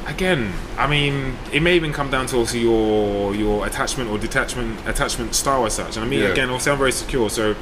again, 0.07 0.53
I 0.77 0.87
mean, 0.87 1.37
it 1.53 1.63
may 1.63 1.77
even 1.77 1.93
come 1.93 2.11
down 2.11 2.27
to 2.27 2.37
also 2.37 2.57
your 2.57 3.35
your 3.35 3.67
attachment 3.67 4.11
or 4.11 4.19
detachment 4.19 4.87
attachment 4.89 5.35
style 5.35 5.67
as 5.67 5.75
such. 5.75 5.97
And 5.97 6.05
I 6.05 6.09
mean, 6.09 6.21
Yeah. 6.21 6.29
again, 6.29 6.49
obviously, 6.49 6.73
I'm 6.73 6.79
very 6.79 6.93
secure, 6.93 7.31
so 7.31 7.55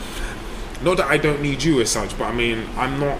not 0.83 0.97
that 0.99 1.07
I 1.07 1.17
don't 1.17 1.43
need 1.43 1.63
you 1.63 1.81
as 1.81 1.91
such, 1.91 2.17
but 2.19 2.25
I 2.25 2.33
mean, 2.33 2.67
I'm 2.77 2.99
not 3.01 3.19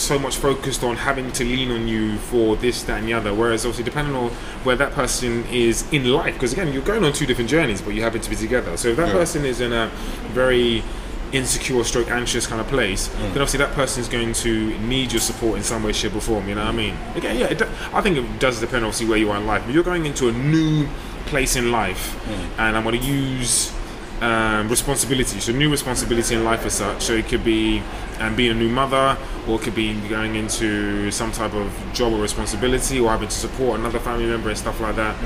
so 0.00 0.18
much 0.18 0.36
focused 0.36 0.82
on 0.82 0.96
having 0.96 1.30
to 1.32 1.44
lean 1.44 1.70
on 1.70 1.88
you 1.88 2.16
for 2.18 2.56
this, 2.56 2.82
that, 2.84 2.98
and 2.98 3.08
the 3.08 3.12
other. 3.12 3.34
Whereas, 3.34 3.64
obviously, 3.64 3.84
depending 3.84 4.14
on 4.14 4.30
where 4.64 4.76
that 4.76 4.92
person 4.92 5.44
is 5.46 5.90
in 5.92 6.10
life, 6.12 6.34
because 6.34 6.52
again, 6.52 6.72
you're 6.72 6.82
going 6.82 7.04
on 7.04 7.12
two 7.12 7.26
different 7.26 7.50
journeys, 7.50 7.80
but 7.82 7.94
you 7.94 8.02
happen 8.02 8.20
to 8.20 8.30
be 8.30 8.36
together. 8.36 8.76
So 8.76 8.88
if 8.88 8.96
that 8.96 9.08
Yeah. 9.08 9.14
person 9.14 9.44
is 9.44 9.60
in 9.60 9.72
a 9.72 9.90
very 10.32 10.82
insecure 11.32 11.84
stroke 11.84 12.10
anxious 12.10 12.46
kind 12.46 12.58
of 12.58 12.66
place 12.68 13.08
mm. 13.08 13.18
then 13.18 13.30
obviously 13.32 13.58
that 13.58 13.72
person 13.72 14.00
is 14.00 14.08
going 14.08 14.32
to 14.32 14.78
need 14.78 15.12
your 15.12 15.20
support 15.20 15.58
in 15.58 15.62
some 15.62 15.82
way 15.82 15.92
shape 15.92 16.14
or 16.16 16.22
form 16.22 16.48
you 16.48 16.54
know 16.54 16.64
what 16.64 16.70
i 16.72 16.76
mean 16.76 16.96
again 17.16 17.38
yeah 17.38 17.52
do- 17.52 17.68
i 17.92 18.00
think 18.00 18.16
it 18.16 18.38
does 18.38 18.60
depend 18.60 18.82
obviously 18.82 19.06
where 19.06 19.18
you 19.18 19.30
are 19.30 19.36
in 19.36 19.46
life 19.46 19.62
if 19.68 19.74
you're 19.74 19.84
going 19.84 20.06
into 20.06 20.28
a 20.30 20.32
new 20.32 20.88
place 21.26 21.54
in 21.54 21.70
life 21.70 22.18
mm. 22.24 22.58
and 22.60 22.74
i'm 22.78 22.82
going 22.82 22.98
to 22.98 23.06
use 23.06 23.74
um, 24.20 24.68
responsibility. 24.68 25.40
So 25.40 25.52
new 25.52 25.70
responsibility 25.70 26.34
in 26.34 26.44
life 26.44 26.64
as 26.66 26.74
such. 26.74 27.02
So 27.02 27.14
it 27.14 27.26
could 27.26 27.44
be 27.44 27.82
um, 28.18 28.34
being 28.34 28.50
a 28.50 28.54
new 28.54 28.68
mother 28.68 29.16
or 29.46 29.56
it 29.56 29.62
could 29.62 29.74
be 29.74 29.94
going 30.08 30.34
into 30.34 31.10
some 31.10 31.32
type 31.32 31.54
of 31.54 31.72
job 31.92 32.12
or 32.12 32.20
responsibility 32.20 33.00
or 33.00 33.10
having 33.10 33.28
to 33.28 33.34
support 33.34 33.78
another 33.78 33.98
family 33.98 34.26
member 34.26 34.48
and 34.48 34.58
stuff 34.58 34.80
like 34.80 34.96
that. 34.96 35.16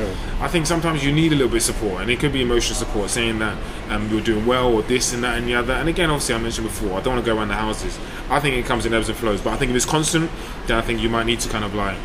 I 0.41 0.49
think 0.49 0.67
sometimes 0.67 1.05
you 1.05 1.13
need 1.13 1.33
a 1.33 1.35
little 1.35 1.49
bit 1.49 1.69
of 1.69 1.75
support 1.75 2.03
and 2.03 2.11
it 2.11 2.21
could 2.21 2.33
be 2.33 2.43
emotional 2.43 2.77
support 2.77 3.11
saying 3.11 3.39
that 3.39 3.57
um, 3.89 4.09
you're 4.11 4.21
doing 4.21 4.47
well 4.47 4.73
or 4.73 4.83
this 4.83 5.13
and 5.13 5.25
that 5.25 5.39
and 5.39 5.47
the 5.47 5.55
other. 5.55 5.73
And 5.73 5.89
again 5.89 6.11
obviously 6.11 6.35
i 6.35 6.39
mentioned 6.39 6.67
before 6.67 6.99
i 6.99 7.01
don't 7.01 7.15
want 7.15 7.25
to 7.25 7.31
go 7.31 7.37
around 7.37 7.49
the 7.49 7.55
houses. 7.55 7.99
I 8.31 8.41
think 8.41 8.57
it 8.57 8.67
comes 8.67 8.87
in 8.87 8.95
ebbs 8.95 9.09
and 9.09 9.17
flows 9.19 9.41
but 9.41 9.53
i 9.53 9.57
think 9.57 9.71
if 9.71 9.77
it's 9.77 9.85
constant 9.85 10.31
then 10.67 10.77
i 10.77 10.81
think 10.81 11.01
you 11.01 11.09
might 11.09 11.27
need 11.27 11.41
to 11.41 11.49
kind 11.49 11.65
of 11.65 11.75
like 11.75 11.97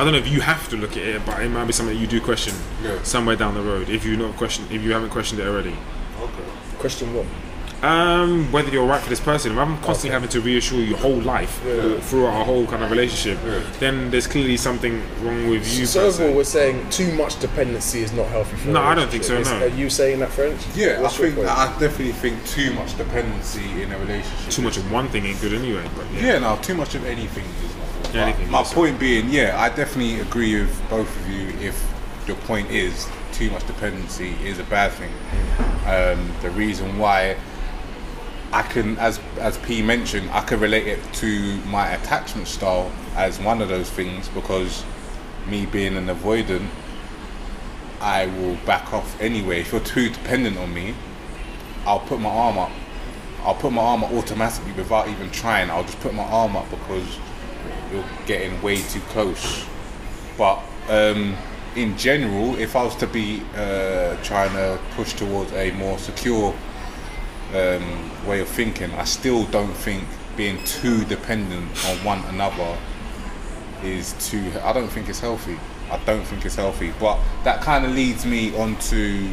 I 0.00 0.04
don't 0.04 0.12
know 0.14 0.18
if 0.18 0.28
you 0.28 0.40
have 0.40 0.66
to 0.70 0.76
look 0.76 0.92
at 0.92 1.02
it, 1.02 1.26
but 1.26 1.42
it 1.42 1.50
might 1.50 1.66
be 1.66 1.72
something 1.74 1.94
that 1.94 2.00
you 2.00 2.06
do 2.06 2.22
question 2.22 2.54
Yeah. 2.82 3.02
somewhere 3.02 3.36
down 3.36 3.52
the 3.52 3.60
road 3.60 3.90
if 3.90 4.04
you 4.06 4.16
not 4.16 4.34
question 4.36 4.64
if 4.70 4.82
you 4.82 4.92
haven't 4.92 5.10
questioned 5.10 5.40
it 5.40 5.46
already. 5.46 5.76
Okay. 6.22 6.42
Question 6.78 7.12
what? 7.14 7.26
Um, 7.82 8.50
whether 8.52 8.70
you're 8.70 8.86
right 8.86 9.00
for 9.02 9.08
this 9.10 9.20
person, 9.20 9.52
if 9.52 9.58
I'm 9.58 9.76
constantly 9.82 10.10
having 10.10 10.28
to 10.30 10.40
reassure 10.40 10.78
you 10.78 10.84
your 10.84 10.98
whole 10.98 11.20
life 11.20 11.64
or 11.66 11.98
throughout 12.00 12.34
our 12.34 12.44
whole 12.44 12.66
kind 12.66 12.82
of 12.82 12.90
relationship, 12.90 13.38
then 13.78 14.10
there's 14.10 14.26
clearly 14.26 14.56
something 14.58 15.02
wrong 15.22 15.48
with 15.48 15.66
you. 15.78 15.84
So 15.86 16.00
per 16.00 16.06
overall, 16.08 16.28
se. 16.30 16.34
we're 16.36 16.44
saying 16.44 16.90
too 16.90 17.12
much 17.14 17.38
dependency 17.40 18.00
is 18.02 18.12
not 18.12 18.26
healthy 18.28 18.56
for 18.56 18.68
No, 18.68 18.80
I 18.82 18.94
don't 18.94 19.10
think 19.10 19.22
relationship. 19.24 19.46
so, 19.46 19.54
Is- 19.64 19.70
no. 19.70 19.76
Are 19.76 19.78
you 19.80 19.88
saying 19.90 20.18
that, 20.20 20.30
French? 20.30 20.60
Yeah, 20.74 21.00
What's 21.00 21.14
I 21.14 21.22
think 21.22 21.36
point? 21.36 21.48
I 21.48 21.66
definitely 21.78 22.12
think 22.12 22.46
too 22.46 22.72
much 22.74 22.96
dependency 22.98 23.82
in 23.82 23.90
a 23.92 23.98
relationship. 23.98 24.50
Too 24.50 24.62
much 24.62 24.76
of 24.76 24.90
one 24.92 25.08
thing 25.08 25.24
ain't 25.26 25.40
good 25.40 25.54
anyway. 25.54 25.84
But 25.96 26.04
yeah. 26.14 26.32
Yeah, 26.34 26.38
no, 26.40 26.58
too 26.60 26.74
much 26.74 26.94
of 26.94 27.06
anything 27.06 27.44
is 27.64 27.74
Yeah, 28.12 28.24
anything 28.24 28.50
my 28.50 28.62
point 28.64 28.98
being, 28.98 29.30
yeah, 29.30 29.60
I 29.60 29.68
definitely 29.68 30.20
agree 30.20 30.60
with 30.60 30.90
both 30.90 31.08
of 31.20 31.28
you 31.28 31.48
if 31.60 31.88
your 32.26 32.36
point 32.38 32.70
is 32.70 33.08
too 33.32 33.50
much 33.50 33.66
dependency 33.66 34.34
is 34.44 34.58
a 34.58 34.64
bad 34.64 34.92
thing. 34.92 35.12
Um, 35.86 36.32
the 36.42 36.50
reason 36.50 36.98
why 36.98 37.36
I 38.52 38.62
can, 38.62 38.98
as 38.98 39.20
as 39.38 39.58
P 39.58 39.80
mentioned, 39.80 40.28
I 40.30 40.40
can 40.40 40.58
relate 40.58 40.88
it 40.88 41.00
to 41.14 41.56
my 41.66 41.88
attachment 41.92 42.48
style 42.48 42.90
as 43.14 43.38
one 43.38 43.62
of 43.62 43.68
those 43.68 43.88
things 43.88 44.28
because 44.28 44.84
me 45.46 45.66
being 45.66 45.96
an 45.96 46.06
avoidant, 46.06 46.66
I 48.00 48.26
will 48.26 48.56
back 48.66 48.92
off 48.92 49.20
anyway. 49.20 49.60
If 49.60 49.72
you're 49.72 49.80
too 49.80 50.10
dependent 50.10 50.58
on 50.58 50.74
me, 50.74 50.94
I'll 51.86 52.00
put 52.00 52.20
my 52.20 52.30
arm 52.30 52.58
up. 52.58 52.72
I'll 53.42 53.54
put 53.54 53.72
my 53.72 53.82
arm 53.82 54.02
up 54.02 54.12
automatically 54.12 54.72
without 54.72 55.08
even 55.08 55.30
trying. 55.30 55.70
I'll 55.70 55.84
just 55.84 56.00
put 56.00 56.12
my 56.12 56.24
arm 56.24 56.56
up 56.56 56.68
because 56.70 57.18
you're 57.92 58.04
getting 58.26 58.60
way 58.62 58.82
too 58.82 59.00
close. 59.08 59.64
But 60.36 60.60
um, 60.88 61.36
in 61.76 61.96
general, 61.96 62.56
if 62.58 62.76
I 62.76 62.82
was 62.82 62.96
to 62.96 63.06
be 63.06 63.42
uh, 63.54 64.16
trying 64.22 64.52
to 64.52 64.78
push 64.92 65.12
towards 65.14 65.52
a 65.52 65.70
more 65.72 65.98
secure 65.98 66.54
um, 67.54 68.26
way 68.26 68.40
of 68.40 68.48
thinking, 68.48 68.90
I 68.92 69.04
still 69.04 69.44
don't 69.46 69.74
think 69.74 70.04
being 70.36 70.62
too 70.64 71.04
dependent 71.04 71.68
on 71.86 71.96
one 72.04 72.24
another 72.26 72.78
is 73.82 74.14
too. 74.30 74.52
I 74.62 74.72
don't 74.72 74.88
think 74.88 75.08
it's 75.08 75.20
healthy. 75.20 75.58
I 75.90 75.98
don't 76.04 76.24
think 76.24 76.44
it's 76.44 76.56
healthy. 76.56 76.92
But 77.00 77.18
that 77.44 77.60
kind 77.62 77.84
of 77.84 77.92
leads 77.92 78.24
me 78.24 78.56
onto 78.56 79.32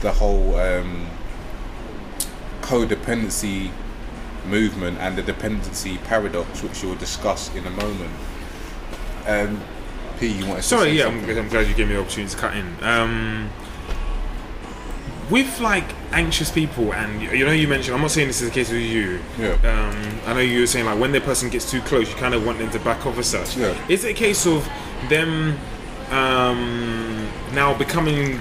the 0.00 0.12
whole 0.12 0.56
um, 0.56 1.06
codependency 2.60 3.70
movement 4.48 4.98
and 4.98 5.16
the 5.16 5.22
dependency 5.22 5.98
paradox, 5.98 6.62
which 6.62 6.82
we'll 6.82 6.96
discuss 6.96 7.54
in 7.54 7.66
a 7.66 7.70
moment. 7.70 8.12
Um, 9.26 9.60
P, 10.18 10.26
you 10.28 10.46
want 10.46 10.62
to 10.62 10.62
Sorry, 10.62 10.90
say 10.90 10.96
yeah, 10.96 11.06
I'm. 11.06 11.24
I'm 11.28 11.48
glad 11.48 11.68
you 11.68 11.74
gave 11.74 11.88
me 11.88 11.94
the 11.94 12.00
opportunity 12.00 12.34
to 12.34 12.40
cut 12.40 12.56
in. 12.56 12.76
Um, 12.82 13.50
with 15.30 15.60
like 15.60 15.84
anxious 16.12 16.50
people, 16.50 16.92
and 16.94 17.22
you 17.22 17.30
you 17.30 17.44
know, 17.44 17.52
you 17.52 17.68
mentioned, 17.68 17.94
I'm 17.94 18.00
not 18.00 18.10
saying 18.10 18.28
this 18.28 18.40
is 18.40 18.48
the 18.48 18.54
case 18.54 18.70
with 18.70 18.82
you. 18.82 19.20
Yeah. 19.38 19.52
Um, 19.52 20.20
I 20.26 20.34
know 20.34 20.40
you 20.40 20.60
were 20.60 20.66
saying 20.66 20.86
like 20.86 20.98
when 20.98 21.12
the 21.12 21.20
person 21.20 21.50
gets 21.50 21.70
too 21.70 21.80
close, 21.82 22.08
you 22.08 22.16
kind 22.16 22.34
of 22.34 22.44
want 22.44 22.58
them 22.58 22.70
to 22.70 22.80
back 22.80 23.06
off 23.06 23.18
as 23.18 23.26
such. 23.26 23.56
Yeah. 23.56 23.76
Is 23.88 24.04
it 24.04 24.10
a 24.10 24.14
case 24.14 24.46
of 24.46 24.68
them 25.08 25.58
um, 26.10 27.28
now 27.52 27.76
becoming 27.76 28.40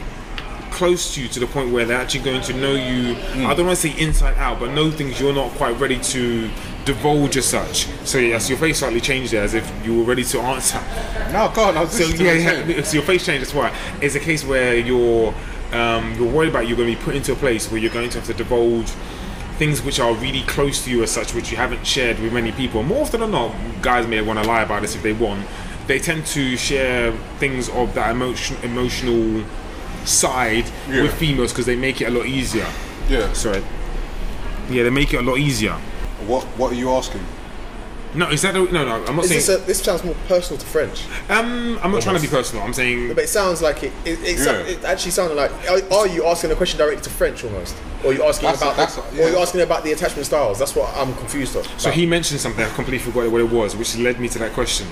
close 0.78 1.16
to 1.16 1.22
you 1.24 1.28
to 1.28 1.40
the 1.40 1.48
point 1.48 1.72
where 1.72 1.86
they're 1.86 2.00
actually 2.00 2.24
going 2.24 2.42
to 2.44 2.54
know 2.54 2.76
you? 2.76 3.16
I 3.48 3.56
don't 3.56 3.66
want 3.66 3.80
to 3.80 3.90
say 3.90 4.00
inside 4.00 4.38
out, 4.38 4.60
but 4.60 4.72
know 4.74 4.92
things 4.92 5.20
you're 5.20 5.34
not 5.34 5.52
quite 5.54 5.78
ready 5.80 6.00
to 6.00 6.50
divulge 6.86 7.36
as 7.36 7.46
such. 7.46 7.88
So 8.06 8.20
yes, 8.20 8.48
your 8.48 8.60
face 8.60 8.78
slightly 8.80 9.02
changed 9.02 9.34
there, 9.34 9.44
as 9.44 9.56
if 9.56 9.70
you 9.84 9.98
were 9.98 10.04
ready 10.04 10.24
to 10.26 10.40
answer. 10.40 10.80
No, 11.34 11.52
go 11.54 11.64
on. 11.64 11.78
I 11.78 11.82
was 11.82 11.92
So 11.92 12.06
yeah, 12.24 12.34
yeah. 12.34 12.84
So 12.84 12.94
your 12.94 13.04
face 13.04 13.26
change. 13.26 13.40
That's 13.40 13.56
why. 13.56 13.76
It's 14.02 14.14
a 14.14 14.20
case 14.20 14.46
where 14.46 14.78
you're 14.78 15.34
um, 15.74 16.14
you're 16.14 16.32
worried 16.32 16.50
about 16.50 16.68
you're 16.68 16.78
going 16.78 16.94
to 16.94 16.98
be 16.98 17.04
put 17.04 17.16
into 17.16 17.34
a 17.34 17.36
place 17.36 17.72
where 17.72 17.82
you're 17.82 17.92
going 17.92 18.10
to 18.12 18.20
have 18.20 18.28
to 18.28 18.34
divulge 18.36 18.90
things 19.58 19.82
which 19.82 20.00
are 20.00 20.14
really 20.14 20.44
close 20.44 20.84
to 20.86 20.92
you 20.92 21.02
as 21.02 21.10
such, 21.10 21.34
which 21.34 21.50
you 21.50 21.58
haven't 21.58 21.86
shared 21.86 22.20
with 22.20 22.32
many 22.32 22.52
people. 22.52 22.84
More 22.84 23.02
often 23.02 23.22
than 23.22 23.32
not, 23.32 23.56
guys 23.82 24.06
may 24.06 24.22
want 24.22 24.38
to 24.40 24.48
lie 24.48 24.62
about 24.62 24.84
this 24.84 24.96
if 24.96 25.02
they 25.02 25.14
want. 25.14 25.48
They 25.88 25.98
tend 25.98 26.28
to 26.28 26.56
share 26.56 27.12
things 27.40 27.68
of 27.70 27.96
that 27.96 28.12
emotion, 28.12 28.58
emotional 28.62 29.44
side 30.06 30.66
Yeah. 30.90 31.04
with 31.04 31.14
females 31.16 31.52
because 31.52 31.66
they 31.66 31.76
make 31.76 32.02
it 32.02 32.06
a 32.06 32.12
lot 32.12 32.26
easier. 32.26 32.68
Yeah. 33.10 33.32
Sorry. 33.34 33.64
Yeah, 34.70 34.84
they 34.84 34.90
make 34.90 35.14
it 35.14 35.18
a 35.18 35.22
lot 35.22 35.38
easier. 35.38 35.74
What 36.28 36.44
What 36.58 36.72
are 36.72 36.76
you 36.76 36.90
asking? 36.92 37.22
No, 38.16 38.30
is 38.32 38.42
that 38.42 38.56
a, 38.56 38.60
no, 38.60 38.84
no? 38.86 39.04
I'm 39.06 39.16
not 39.18 39.26
Is 39.26 39.30
saying. 39.30 39.40
this, 39.42 39.50
a, 39.50 39.58
this 39.68 39.84
sounds 39.84 40.04
more 40.04 40.16
personal 40.28 40.58
to 40.60 40.66
French, 40.66 41.04
um, 41.30 41.78
I'm 41.84 41.92
not 41.92 42.02
trying 42.02 42.16
to 42.16 42.22
be 42.22 42.28
personal. 42.28 42.64
I'm 42.64 42.74
saying 42.74 43.10
but 43.14 43.26
it 43.26 43.28
sounds 43.28 43.62
like 43.62 43.84
it. 43.84 43.92
It, 44.06 44.20
it, 44.24 44.38
Yeah. 44.40 44.60
it 44.74 44.84
actually 44.86 45.12
sounded 45.12 45.36
like. 45.36 45.52
Are, 45.70 45.94
are 45.94 46.08
you 46.08 46.26
asking 46.26 46.52
a 46.52 46.56
question 46.56 46.80
directly 46.80 47.02
to 47.04 47.10
French 47.10 47.44
almost, 47.44 47.76
or 48.04 48.12
are 48.12 48.14
you 48.14 48.24
asking 48.24 48.48
That's- 48.48 48.62
about? 48.62 48.78
that's- 48.78 48.96
the, 49.14 49.22
Or 49.22 49.28
are 49.28 49.32
you 49.32 49.38
asking 49.38 49.62
about 49.62 49.84
the 49.84 49.92
attachment 49.92 50.26
styles? 50.26 50.58
That's 50.58 50.74
what 50.74 50.90
I'm 50.98 51.14
confused 51.16 51.56
of. 51.58 51.68
So 51.80 51.92
he 51.92 52.06
mentioned 52.06 52.40
something, 52.40 52.64
I 52.64 52.70
completely 52.70 53.00
forgot 53.12 53.30
what 53.30 53.42
it 53.42 53.50
was, 53.52 53.76
which 53.76 53.96
led 53.98 54.20
me 54.20 54.30
to 54.30 54.40
that 54.40 54.54
question. 54.54 54.88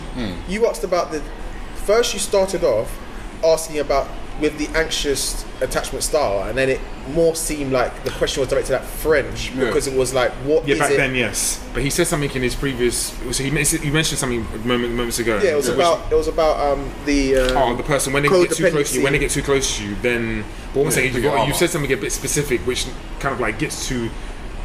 you 0.47 0.67
asked 0.67 0.83
about 0.83 1.11
the 1.11 1.21
first 1.85 2.13
you 2.13 2.19
started 2.19 2.63
off 2.63 2.91
asking 3.43 3.79
about 3.79 4.07
with 4.41 4.57
the 4.57 4.67
anxious 4.77 5.45
attachment 5.61 6.03
style 6.03 6.49
and 6.49 6.57
then 6.57 6.67
it 6.69 6.81
more 7.13 7.33
seemed 7.35 7.71
like 7.71 8.03
the 8.03 8.11
question 8.11 8.41
was 8.41 8.49
directed 8.49 8.73
at 8.75 8.83
french 8.83 9.49
Yeah. 9.51 9.65
because 9.67 9.87
it 9.87 9.97
was 9.97 10.13
like 10.13 10.31
what 10.43 10.67
Yeah, 10.67 10.73
is 10.73 10.79
back 10.79 10.91
it 10.91 10.97
then, 10.97 11.15
yes. 11.15 11.63
But 11.73 11.83
he 11.83 11.89
said 11.89 12.07
something 12.07 12.29
in 12.31 12.41
his 12.41 12.53
previous. 12.55 13.13
So 13.31 13.43
he, 13.43 13.49
he 13.49 13.91
mentioned 13.91 14.19
something 14.19 14.41
moment, 14.67 14.93
moments 14.93 15.19
ago. 15.19 15.39
yeah 15.41 15.51
it 15.51 15.55
was 15.55 15.67
which- 15.69 15.75
about 15.77 16.11
it 16.11 16.15
was 16.15 16.27
about 16.27 16.59
um 16.59 16.89
the 17.05 17.37
um, 17.37 17.57
Oh, 17.57 17.75
the 17.77 17.83
person 17.83 18.11
when 18.11 18.23
they 18.23 18.29
get 18.29 18.51
too 18.51 18.69
close 18.69 18.91
to 18.91 18.97
you. 18.97 19.03
When 19.03 19.13
they 19.13 19.19
get 19.19 19.31
too 19.31 19.41
close 19.43 19.77
to 19.77 19.83
you, 19.87 19.95
then. 20.01 20.43
But 20.73 20.79
what 20.79 20.85
I'm 20.87 20.91
saying, 20.91 21.13
you, 21.13 21.21
your 21.21 21.31
got, 21.31 21.39
arm 21.41 21.47
you 21.47 21.55
said 21.55 21.69
something 21.69 21.91
a 21.93 21.95
bit 21.95 22.11
specific, 22.11 22.59
which 22.67 22.87
kind 23.19 23.33
of 23.33 23.39
like 23.39 23.57
gets 23.59 23.87
to 23.87 24.09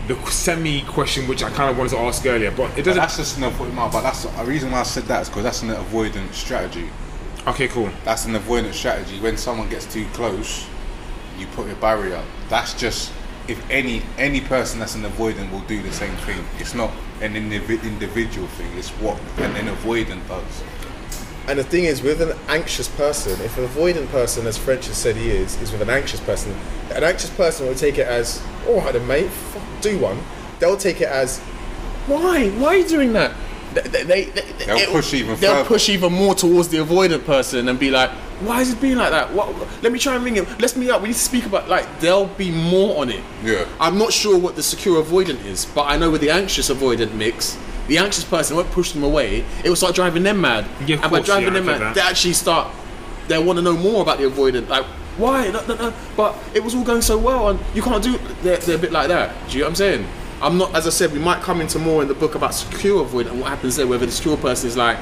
the 0.08 0.16
semi 0.30 0.82
question, 0.82 1.28
which 1.28 1.44
I 1.44 1.50
kind 1.50 1.70
of 1.70 1.78
wanted 1.78 1.90
to 1.90 1.98
ask 1.98 2.26
earlier. 2.26 2.50
But 2.50 2.76
it 2.76 2.82
doesn't. 2.82 2.96
that's 3.00 3.16
just 3.18 3.36
an 3.38 3.44
avoidance. 3.44 3.92
But 3.92 4.00
that's 4.00 4.24
the 4.24 4.44
reason 4.44 4.72
why 4.72 4.80
I 4.80 4.82
said 4.82 5.04
that 5.04 5.22
is 5.22 5.28
because 5.28 5.44
that's 5.44 5.62
an 5.62 5.70
avoidance 5.70 6.36
strategy. 6.36 6.88
Okay, 7.46 7.68
cool. 7.68 7.90
That's 8.04 8.26
an 8.26 8.34
avoidance 8.34 8.76
strategy. 8.76 9.18
When 9.18 9.36
someone 9.36 9.68
gets 9.70 9.90
too 9.90 10.06
close, 10.12 10.66
you 11.38 11.46
put 11.48 11.70
a 11.70 11.74
barrier. 11.76 12.22
That's 12.48 12.74
just 12.74 13.12
if 13.48 13.58
any 13.70 14.02
any 14.18 14.40
person 14.40 14.78
that's 14.78 14.94
an 14.94 15.02
avoidant 15.02 15.50
will 15.50 15.60
do 15.60 15.82
the 15.82 15.92
same 15.92 16.14
thing. 16.18 16.44
It's 16.58 16.74
not 16.74 16.92
an 17.20 17.34
indivi- 17.34 17.82
individual 17.82 18.46
thing. 18.48 18.76
It's 18.76 18.90
what 18.90 19.18
an, 19.38 19.56
an 19.56 19.74
avoidant 19.74 20.28
does. 20.28 20.62
And 21.48 21.58
the 21.58 21.64
thing 21.64 21.84
is, 21.84 22.02
with 22.02 22.20
an 22.20 22.38
anxious 22.48 22.86
person, 22.86 23.32
if 23.40 23.56
an 23.58 23.66
avoidant 23.66 24.08
person, 24.10 24.46
as 24.46 24.58
French 24.58 24.86
has 24.86 24.96
said 24.96 25.16
he 25.16 25.30
is, 25.30 25.60
is 25.62 25.72
with 25.72 25.80
an 25.80 25.90
anxious 25.90 26.20
person, 26.20 26.54
an 26.90 27.02
anxious 27.02 27.30
person 27.30 27.66
will 27.66 27.74
take 27.74 27.98
it 27.98 28.06
as, 28.06 28.40
oh, 28.66 28.74
I 28.74 28.74
all 28.74 28.80
right 28.82 28.92
then, 28.92 29.06
mate, 29.08 29.30
fuck, 29.30 29.62
do 29.80 29.98
one. 29.98 30.20
They'll 30.60 30.76
take 30.76 31.00
it 31.00 31.08
as, 31.08 31.38
why? 32.06 32.50
Why 32.50 32.66
are 32.68 32.76
you 32.76 32.86
doing 32.86 33.14
that? 33.14 33.34
They, 33.74 33.80
they, 33.82 34.02
they, 34.04 34.24
they- 34.24 34.40
They'll 34.66 34.76
it'll- 34.76 34.94
push 34.94 35.14
even 35.14 35.38
They'll 35.40 35.54
further. 35.56 35.68
push 35.68 35.88
even 35.88 36.12
more 36.12 36.34
towards 36.34 36.68
the 36.68 36.78
avoidant 36.78 37.24
person 37.24 37.68
and 37.68 37.78
be 37.78 37.90
like, 37.90 38.10
"Why 38.40 38.60
is 38.60 38.72
it 38.72 38.80
being 38.80 38.96
like 38.96 39.10
that? 39.10 39.32
What? 39.32 39.54
Let 39.82 39.92
me 39.92 39.98
try 39.98 40.14
and 40.16 40.24
ring 40.24 40.34
him. 40.34 40.46
Let's 40.58 40.76
meet 40.76 40.90
up. 40.90 41.00
We 41.02 41.08
need 41.08 41.14
to 41.14 41.20
speak 41.20 41.46
about." 41.46 41.68
Like, 41.68 42.00
they'll 42.00 42.26
be 42.26 42.50
more 42.50 43.00
on 43.00 43.10
it. 43.10 43.22
Yeah. 43.44 43.64
I'm 43.80 43.96
not 43.98 44.12
sure 44.12 44.36
what 44.38 44.56
the 44.56 44.62
secure 44.62 45.02
avoidant 45.02 45.44
is, 45.44 45.64
but 45.66 45.82
I 45.84 45.96
know 45.96 46.10
with 46.10 46.20
the 46.20 46.30
anxious 46.30 46.68
avoidant 46.70 47.14
mix, 47.14 47.56
the 47.88 47.98
anxious 47.98 48.24
person 48.24 48.56
won't 48.56 48.70
push 48.70 48.92
them 48.92 49.02
away. 49.02 49.44
It 49.64 49.68
will 49.68 49.76
start 49.76 49.94
driving 49.94 50.22
them 50.22 50.40
mad. 50.40 50.66
Yeah, 50.86 50.96
of 50.96 51.02
and 51.04 51.12
by 51.12 51.20
driving 51.20 51.44
yeah, 51.48 51.50
them 51.54 51.66
mad, 51.66 51.80
that. 51.80 51.94
they 51.94 52.00
actually 52.02 52.34
start. 52.34 52.68
They 53.28 53.38
want 53.42 53.56
to 53.58 53.62
know 53.62 53.76
more 53.76 54.02
about 54.02 54.18
the 54.18 54.24
avoidant. 54.24 54.68
Like, 54.68 54.84
why? 55.16 55.48
No, 55.50 55.64
no, 55.66 55.74
no. 55.76 55.94
But 56.16 56.36
it 56.54 56.62
was 56.62 56.74
all 56.74 56.84
going 56.84 57.02
so 57.02 57.16
well, 57.18 57.48
and 57.50 57.60
you 57.74 57.82
can't 57.82 58.02
do. 58.02 58.18
They're, 58.42 58.56
they're 58.58 58.76
a 58.76 58.78
bit 58.78 58.92
like 58.92 59.08
that. 59.08 59.34
Do 59.48 59.54
you 59.54 59.60
know 59.60 59.66
what 59.66 59.70
I'm 59.70 59.76
saying? 59.76 60.06
I'm 60.42 60.58
not. 60.58 60.74
As 60.74 60.86
I 60.86 60.90
said, 60.90 61.12
we 61.12 61.18
might 61.18 61.42
come 61.42 61.60
into 61.60 61.78
more 61.78 62.02
in 62.02 62.08
the 62.08 62.14
book 62.14 62.34
about 62.34 62.54
secure 62.54 63.04
avoidant 63.04 63.32
and 63.32 63.40
what 63.40 63.50
happens 63.50 63.76
there. 63.76 63.86
Whether 63.86 64.06
the 64.06 64.12
secure 64.12 64.36
person 64.36 64.68
is 64.68 64.76
like, 64.76 64.98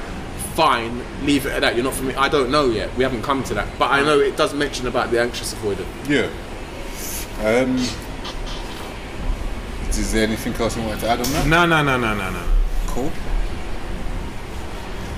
fine, 0.53 1.01
leave 1.25 1.45
it 1.45 1.53
at 1.53 1.61
that. 1.61 1.75
You're 1.75 1.85
not 1.85 1.93
for 1.93 2.03
me. 2.03 2.13
I 2.15 2.27
don't 2.27 2.51
know 2.51 2.65
yet. 2.65 2.93
We 2.97 3.03
haven't 3.03 3.21
come 3.21 3.43
to 3.45 3.53
that. 3.53 3.67
But 3.79 3.91
I 3.91 4.01
know 4.01 4.19
it 4.19 4.35
does 4.35 4.53
mention 4.53 4.87
about 4.87 5.11
the 5.11 5.21
anxious 5.21 5.53
avoidant. 5.53 5.87
Yeah. 6.07 6.29
Um, 7.41 7.77
is 9.89 10.11
there 10.11 10.23
anything 10.23 10.53
else 10.55 10.75
you 10.75 10.83
wanted 10.83 10.99
to 11.01 11.07
add 11.09 11.19
on 11.19 11.31
that? 11.31 11.47
No, 11.47 11.65
no, 11.65 11.81
no, 11.83 11.97
no, 11.97 12.13
no, 12.13 12.31
no. 12.31 12.43
Cool. 12.87 13.11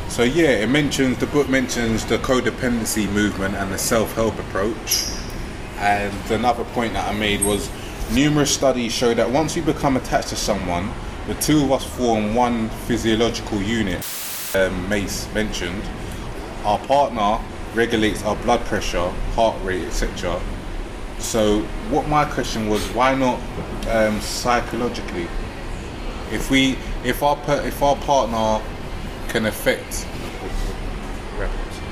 So 0.10 0.23
yeah, 0.23 0.49
it 0.49 0.69
mentions 0.69 1.18
the 1.18 1.26
book 1.27 1.49
mentions 1.49 2.06
the 2.06 2.18
codependency 2.18 3.10
movement 3.11 3.56
and 3.56 3.72
the 3.72 3.77
self-help 3.77 4.38
approach. 4.38 5.06
And 5.77 6.14
another 6.30 6.64
point 6.65 6.93
that 6.93 7.10
I 7.10 7.18
made 7.18 7.41
was 7.43 7.69
numerous 8.14 8.54
studies 8.54 8.92
show 8.92 9.14
that 9.14 9.30
once 9.30 9.56
we 9.56 9.62
become 9.62 9.98
attached 9.98 10.30
to 10.30 10.36
someone, 10.36 10.92
the 11.28 11.34
two 11.36 11.64
of 11.64 11.72
us 11.72 11.84
form 11.86 12.36
one 12.36 12.70
physiological 12.88 13.62
unit. 13.62 14.06
Um, 14.54 14.90
Mace 14.90 15.32
mentioned 15.34 15.84
our 16.66 16.80
partner 16.80 17.40
regulates 17.74 18.24
our 18.24 18.36
blood 18.38 18.60
pressure, 18.66 19.10
heart 19.36 19.56
rate, 19.64 19.84
etc. 19.86 20.42
So, 21.20 21.62
what 21.90 22.08
my 22.08 22.26
question 22.26 22.68
was, 22.68 22.86
why 22.90 23.16
not 23.16 23.40
um, 23.90 24.20
psychologically? 24.20 25.28
If 26.32 26.50
we, 26.50 26.78
if 27.04 27.24
our 27.24 27.36
per, 27.38 27.62
if 27.66 27.82
our 27.82 27.96
partner 27.98 28.64
can 29.30 29.46
affect, 29.46 30.06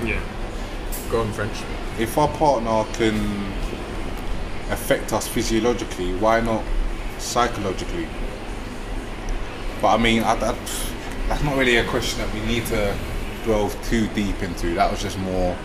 Yeah. 0.04 0.22
Go 1.12 1.22
on, 1.22 1.32
French. 1.34 1.58
if 1.98 2.18
our 2.18 2.28
partner 2.30 2.86
can 2.94 3.16
affect 4.70 5.14
us 5.14 5.28
physiologically, 5.28 6.16
why 6.16 6.40
not 6.41 6.64
psychologically? 7.18 8.08
But 9.82 9.96
I 9.96 9.98
mean, 9.98 10.24
I, 10.24 10.36
that, 10.36 10.56
that's 11.28 11.44
not 11.44 11.58
really 11.58 11.78
a 11.78 11.86
question 11.86 12.20
that 12.20 12.34
we 12.34 12.41
need 12.41 12.66
to 12.68 12.96
delve 13.46 13.78
too 13.86 14.08
deep 14.10 14.41
into. 14.44 14.76
That 14.76 14.91
was 14.91 15.02
just 15.02 15.18
more. 15.20 15.58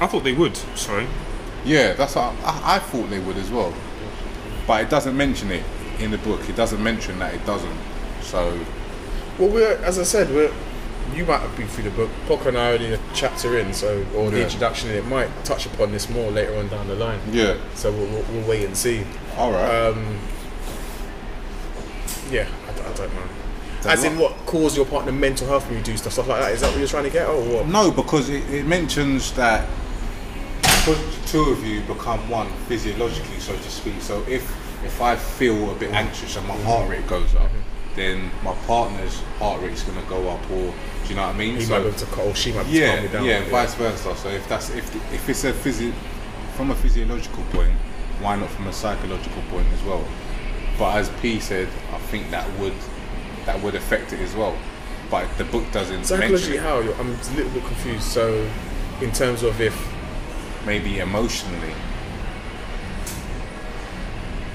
I 0.00 0.06
thought 0.06 0.24
they 0.24 0.32
would. 0.32 0.56
Sorry. 0.76 1.06
Yeah, 1.64 1.94
that's 1.94 2.14
what 2.16 2.34
I, 2.44 2.76
I 2.76 2.78
thought 2.78 3.08
they 3.08 3.20
would 3.20 3.36
as 3.36 3.50
well. 3.50 3.72
But 4.66 4.82
it 4.82 4.90
doesn't 4.90 5.16
mention 5.16 5.50
it 5.50 5.64
in 5.98 6.10
the 6.10 6.18
book. 6.18 6.48
It 6.48 6.56
doesn't 6.56 6.82
mention 6.82 7.18
that 7.20 7.34
it 7.34 7.44
doesn't. 7.46 7.78
So 8.22 8.58
Well, 9.38 9.48
we're 9.50 9.76
as 9.84 9.98
I 9.98 10.02
said, 10.02 10.28
we're 10.30 10.52
you 11.14 11.24
might 11.26 11.40
have 11.40 11.56
been 11.56 11.68
through 11.68 11.84
the 11.84 11.90
book. 11.90 12.10
Pocker 12.26 12.48
and 12.48 12.58
I 12.58 12.70
are 12.70 12.74
only 12.74 12.94
a 12.94 13.00
chapter 13.14 13.58
in, 13.58 13.72
so 13.74 14.04
or 14.16 14.30
the 14.30 14.38
Yeah. 14.38 14.44
introduction. 14.44 14.90
It 14.90 15.04
might 15.06 15.28
touch 15.44 15.66
upon 15.66 15.92
this 15.92 16.08
more 16.08 16.30
later 16.30 16.56
on 16.56 16.68
down 16.68 16.88
the 16.88 16.94
line. 16.94 17.20
yeah, 17.30 17.54
So 17.74 17.90
we'll, 17.92 18.06
we'll, 18.06 18.24
we'll 18.32 18.48
wait 18.48 18.64
and 18.64 18.76
see. 18.76 19.04
all 19.36 19.52
right. 19.52 19.86
Um, 19.88 20.18
yeah, 22.30 22.46
I 22.68 22.72
don't 22.96 23.12
know. 23.14 23.20
Don't 23.82 23.92
As 23.92 24.04
in, 24.04 24.18
what? 24.18 24.32
what 24.32 24.46
cause 24.46 24.76
your 24.76 24.86
partner 24.86 25.12
mental 25.12 25.46
health 25.46 25.66
when 25.68 25.76
you 25.78 25.84
do 25.84 25.96
stuff, 25.96 26.14
stuff 26.14 26.26
like 26.28 26.40
that? 26.40 26.52
Is 26.52 26.62
that 26.62 26.70
what 26.70 26.78
you're 26.78 26.88
trying 26.88 27.04
to 27.04 27.10
get? 27.10 27.26
Oh, 27.28 27.40
what? 27.52 27.66
No, 27.68 27.90
because 27.90 28.30
it, 28.30 28.48
it 28.50 28.64
mentions 28.66 29.32
that 29.32 29.68
because 30.62 30.98
the 31.20 31.28
two 31.28 31.42
of 31.50 31.64
you 31.64 31.80
become 31.82 32.28
one 32.30 32.48
physiologically, 32.66 33.38
so 33.40 33.54
to 33.54 33.70
speak. 33.70 34.00
So 34.00 34.22
if 34.28 34.42
if 34.84 35.00
I 35.00 35.16
feel 35.16 35.70
a 35.70 35.74
bit 35.74 35.92
anxious 35.92 36.36
and 36.36 36.46
my 36.46 36.56
heart 36.62 36.88
rate 36.90 37.06
goes 37.06 37.34
up, 37.34 37.50
then 37.96 38.30
my 38.42 38.52
partner's 38.66 39.20
heart 39.38 39.62
rate's 39.62 39.82
going 39.82 40.00
to 40.02 40.08
go 40.08 40.28
up, 40.28 40.42
or 40.50 40.72
do 40.72 41.08
you 41.08 41.14
know 41.14 41.26
what 41.26 41.34
I 41.34 41.38
mean? 41.38 41.56
He 41.56 41.64
So- 41.64 41.70
might 41.74 41.80
be 41.80 41.88
able 41.88 41.98
to 41.98 42.06
calm, 42.06 42.34
she 42.34 42.52
might 42.52 42.64
be 42.66 42.72
yeah, 42.72 43.00
me 43.02 43.08
down. 43.08 43.24
yeah, 43.24 43.44
vice 43.48 43.74
versa. 43.74 44.14
So 44.16 44.28
if 44.28 44.48
that's 44.48 44.70
if 44.70 44.94
if 45.12 45.28
it's 45.28 45.44
a 45.44 45.52
physi- 45.52 45.92
from 46.56 46.70
a 46.70 46.74
physiological 46.74 47.42
point, 47.52 47.72
why 48.20 48.36
not 48.36 48.50
from 48.50 48.66
a 48.68 48.72
psychological 48.72 49.42
point 49.50 49.66
as 49.72 49.82
well? 49.82 50.04
But 50.78 50.96
as 50.96 51.08
P 51.20 51.38
said, 51.40 51.68
I 51.92 51.98
think 52.10 52.30
that 52.30 52.46
would 52.58 52.74
that 53.46 53.60
would 53.62 53.74
affect 53.74 54.12
it 54.12 54.20
as 54.20 54.34
well. 54.34 54.56
But 55.10 55.26
the 55.38 55.44
book 55.44 55.70
doesn't 55.70 55.96
mention 55.96 56.16
Psychologically, 56.18 56.56
how? 56.56 56.78
I'm 56.98 57.10
a 57.12 57.36
little 57.36 57.52
bit 57.52 57.64
confused. 57.66 58.04
So, 58.04 58.48
in 59.02 59.12
terms 59.12 59.42
of 59.42 59.60
if, 59.60 59.76
Maybe 60.66 60.98
emotionally. 60.98 61.74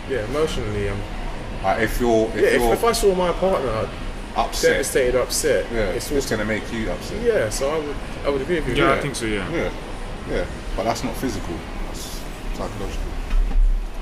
yeah, 0.09 0.23
emotionally, 0.25 0.89
I'm. 0.89 0.99
Like 1.63 1.81
if 1.81 1.99
you're 1.99 2.27
if 2.29 2.35
Yeah, 2.35 2.63
you're 2.63 2.73
if 2.73 2.83
I 2.83 2.91
saw 2.93 3.13
my 3.15 3.31
partner 3.33 3.89
upset, 4.35 4.71
devastated, 4.71 5.15
upset, 5.19 5.65
yeah, 5.71 5.89
it's 5.89 6.11
it's, 6.11 6.29
going 6.29 6.39
to 6.39 6.45
make 6.45 6.71
you 6.71 6.89
upset. 6.91 7.21
yeah. 7.23 7.49
So 7.49 7.69
I 7.69 7.79
would, 7.79 7.95
I 8.25 8.29
would 8.29 8.41
agree 8.41 8.59
with 8.59 8.69
you. 8.77 8.83
Yeah, 8.83 8.93
I 8.93 8.99
think 9.01 9.15
so. 9.15 9.25
Yeah. 9.25 9.49
yeah, 9.51 9.71
yeah. 10.29 10.45
But 10.75 10.83
that's 10.83 11.03
not 11.03 11.15
physical. 11.17 11.55
That's 11.87 12.21
psychological. 12.53 13.03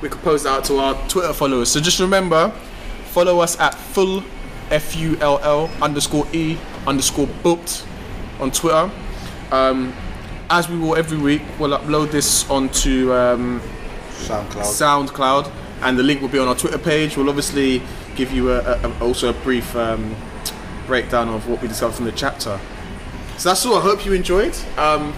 we 0.02 0.10
could 0.10 0.22
post 0.22 0.44
that 0.44 0.52
out 0.60 0.66
to 0.66 0.78
our 0.78 1.08
Twitter 1.08 1.34
followers. 1.34 1.70
So 1.70 1.80
just 1.80 2.00
remember, 2.00 2.52
follow 3.08 3.40
us 3.40 3.60
at 3.60 3.74
full 3.74 4.24
F 4.70 4.96
U 4.96 5.18
L 5.22 5.40
L 5.42 5.70
underscore 5.82 6.28
E 6.34 6.58
underscore 6.86 7.28
booked 7.42 7.86
on 8.40 8.52
Twitter. 8.52 8.92
Um, 9.52 9.94
as 10.50 10.70
we 10.70 10.78
will 10.78 10.96
every 10.96 11.18
week, 11.18 11.42
we'll 11.60 11.78
upload 11.78 12.12
this 12.12 12.48
onto 12.50 13.12
um, 13.14 13.60
SoundCloud. 14.12 15.08
SoundCloud, 15.08 15.52
and 15.82 15.98
the 15.98 16.04
link 16.04 16.22
will 16.22 16.30
be 16.30 16.40
on 16.40 16.48
our 16.48 16.56
Twitter 16.56 16.78
page. 16.78 17.18
We'll 17.18 17.30
obviously 17.30 17.82
give 18.16 18.32
you 18.32 18.52
a, 18.52 18.60
a, 18.82 19.00
also 19.00 19.30
a 19.30 19.34
brief 19.34 19.76
um, 19.76 20.16
breakdown 20.86 21.30
of 21.30 21.48
what 21.50 21.62
we 21.62 21.68
discovered 21.68 21.96
from 21.96 22.06
the 22.06 22.12
chapter. 22.12 22.60
So 23.38 23.50
that's 23.50 23.66
all. 23.66 23.78
I 23.78 23.82
hope 23.82 24.06
you 24.06 24.14
enjoyed. 24.14 24.56
Um, 24.78 25.14